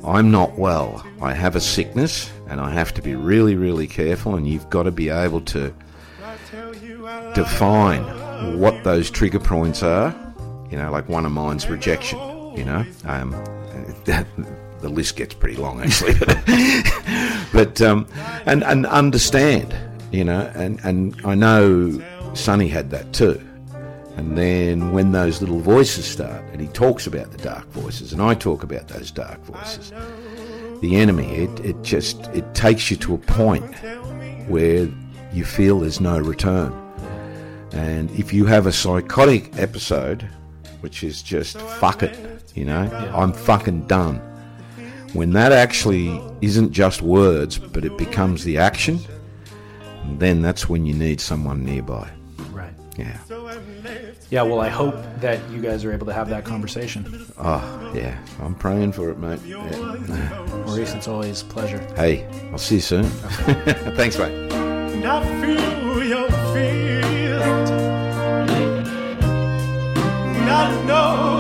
I'm 0.05 0.31
not 0.31 0.59
well. 0.59 1.05
I 1.21 1.35
have 1.35 1.57
a 1.57 1.61
sickness 1.61 2.31
and 2.49 2.61
I 2.61 2.71
have 2.71 2.95
to 2.95 3.03
be 3.03 3.15
really, 3.15 3.57
really 3.57 3.87
careful. 3.87 4.37
And 4.37 4.49
you've 4.49 4.69
got 4.71 4.85
to 4.85 4.91
be 4.91 5.09
able 5.09 5.41
to 5.43 5.75
define 7.35 8.03
what 8.59 8.85
those 8.85 9.11
trigger 9.11 9.41
points 9.41 9.83
are. 9.83 10.15
You 10.71 10.79
know, 10.79 10.91
like 10.91 11.09
one 11.09 11.25
of 11.25 11.33
mine's 11.33 11.69
rejection, 11.69 12.19
you 12.57 12.65
know. 12.65 12.85
Um, 13.05 13.33
the 14.05 14.89
list 14.89 15.17
gets 15.17 15.35
pretty 15.35 15.57
long, 15.57 15.81
actually. 15.81 16.15
but 17.53 17.81
um, 17.81 18.07
and 18.47 18.63
and 18.65 18.87
understand, 18.87 19.75
you 20.13 20.25
know, 20.25 20.51
and 20.55 20.79
and 20.85 21.17
I 21.25 21.35
know 21.35 22.03
Sunny 22.35 22.69
had 22.69 22.91
that 22.91 23.13
too. 23.13 23.41
And 24.19 24.37
then 24.37 24.91
when 24.91 25.13
those 25.13 25.41
little 25.41 25.61
voices 25.61 26.05
start, 26.05 26.43
and 26.51 26.61
he 26.61 26.67
talks 26.67 27.07
about 27.07 27.31
the 27.31 27.39
dark 27.39 27.67
voices, 27.69 28.13
and 28.13 28.21
I 28.21 28.35
talk 28.35 28.65
about 28.65 28.89
those 28.89 29.13
dark 29.13 29.39
voices, 29.45 29.93
the 30.81 30.97
enemy, 30.97 31.37
it, 31.37 31.61
it 31.61 31.83
just 31.83 32.27
it 32.35 32.53
takes 32.53 32.91
you 32.91 32.97
to 32.97 33.15
a 33.15 33.19
point 33.19 33.73
where 34.49 34.89
you 35.33 35.45
feel 35.45 35.79
there's 35.79 36.01
no 36.01 36.19
return. 36.19 36.73
And 37.71 38.11
if 38.11 38.33
you 38.33 38.45
have 38.47 38.67
a 38.67 38.73
psychotic 38.73 39.57
episode, 39.57 40.29
which 40.81 41.05
is 41.05 41.23
just 41.23 41.61
fuck 41.61 42.03
it, 42.03 42.19
you 42.57 42.65
know, 42.65 42.91
I'm 43.15 43.33
fucking 43.33 43.87
done. 43.87 44.17
When 45.13 45.33
that 45.35 45.53
actually 45.53 46.21
isn't 46.41 46.73
just 46.73 47.03
words, 47.03 47.57
but 47.57 47.85
it 47.85 47.97
becomes 47.97 48.43
the 48.43 48.59
action, 48.59 48.99
then 50.19 50.43
that's 50.43 50.69
when 50.69 50.87
you 50.87 50.95
need 50.95 51.21
someone 51.21 51.65
nearby. 51.65 52.11
Right. 52.51 52.75
Yeah. 52.97 53.19
Yeah, 54.31 54.43
well, 54.43 54.61
I 54.61 54.69
hope 54.69 54.95
that 55.21 55.41
you 55.51 55.63
guys 55.63 55.85
are 55.87 55.93
able 55.93 56.05
to 56.07 56.13
have 56.13 56.29
that 56.29 56.45
conversation. 56.45 57.27
Oh, 57.39 57.93
yeah. 57.95 58.19
I'm 58.43 58.55
praying 58.55 58.93
for 58.93 59.09
it, 59.11 59.19
mate. 59.19 59.41
Yeah. 59.43 59.61
Maurice, 60.67 60.93
it's 60.93 61.09
always 61.09 61.41
a 61.41 61.47
pleasure. 61.47 61.79
Hey, 61.97 62.27
I'll 62.53 62.59
see 62.59 62.75
you 62.75 62.81
soon. 62.83 63.05
Thanks, 63.97 64.19
mate. 64.19 64.33
And 64.53 65.05
I 65.07 65.25
feel 65.41 66.05
your 66.05 66.29
feelings. 66.53 67.71
And 70.37 70.51
I 70.51 70.85
know 70.85 71.38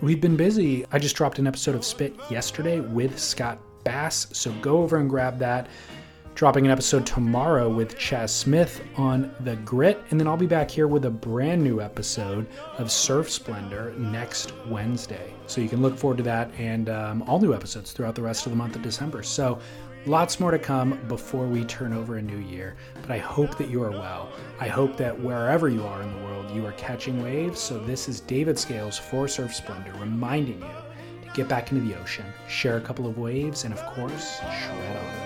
We've 0.00 0.22
been 0.22 0.36
busy. 0.36 0.86
I 0.92 0.98
just 0.98 1.14
dropped 1.14 1.38
an 1.38 1.46
episode 1.46 1.74
of 1.74 1.84
Spit 1.84 2.16
yesterday 2.30 2.80
with 2.80 3.18
Scott 3.18 3.58
Bass, 3.84 4.28
so 4.32 4.50
go 4.62 4.78
over 4.78 4.96
and 4.96 5.10
grab 5.10 5.38
that. 5.40 5.66
Dropping 6.36 6.66
an 6.66 6.70
episode 6.70 7.06
tomorrow 7.06 7.66
with 7.66 7.96
Chaz 7.96 8.28
Smith 8.28 8.82
on 8.96 9.34
the 9.40 9.56
grit, 9.56 10.04
and 10.10 10.20
then 10.20 10.28
I'll 10.28 10.36
be 10.36 10.44
back 10.44 10.70
here 10.70 10.86
with 10.86 11.06
a 11.06 11.10
brand 11.10 11.64
new 11.64 11.80
episode 11.80 12.46
of 12.76 12.92
Surf 12.92 13.30
Splendor 13.30 13.94
next 13.96 14.52
Wednesday. 14.66 15.32
So 15.46 15.62
you 15.62 15.70
can 15.70 15.80
look 15.80 15.96
forward 15.96 16.18
to 16.18 16.22
that 16.24 16.50
and 16.58 16.90
um, 16.90 17.22
all 17.22 17.40
new 17.40 17.54
episodes 17.54 17.92
throughout 17.92 18.14
the 18.14 18.20
rest 18.20 18.44
of 18.44 18.52
the 18.52 18.56
month 18.56 18.76
of 18.76 18.82
December. 18.82 19.22
So 19.22 19.58
Lots 20.04 20.38
more 20.38 20.52
to 20.52 20.58
come 20.58 21.00
before 21.08 21.48
we 21.48 21.64
turn 21.64 21.92
over 21.92 22.16
a 22.18 22.22
new 22.22 22.38
year, 22.38 22.76
but 23.02 23.10
I 23.10 23.18
hope 23.18 23.58
that 23.58 23.68
you 23.68 23.82
are 23.82 23.90
well. 23.90 24.30
I 24.60 24.68
hope 24.68 24.96
that 24.98 25.18
wherever 25.18 25.68
you 25.68 25.84
are 25.84 26.00
in 26.00 26.12
the 26.14 26.24
world, 26.24 26.48
you 26.52 26.64
are 26.64 26.72
catching 26.72 27.20
waves. 27.24 27.58
So, 27.58 27.80
this 27.80 28.08
is 28.08 28.20
David 28.20 28.56
Scales 28.56 28.96
for 28.96 29.26
Surf 29.26 29.52
Splendor 29.52 29.94
reminding 29.98 30.60
you 30.60 31.26
to 31.26 31.30
get 31.34 31.48
back 31.48 31.72
into 31.72 31.82
the 31.82 32.00
ocean, 32.00 32.26
share 32.46 32.76
a 32.76 32.80
couple 32.80 33.08
of 33.08 33.18
waves, 33.18 33.64
and 33.64 33.74
of 33.74 33.84
course, 33.84 34.38
shred 34.38 34.96
on. 34.96 35.25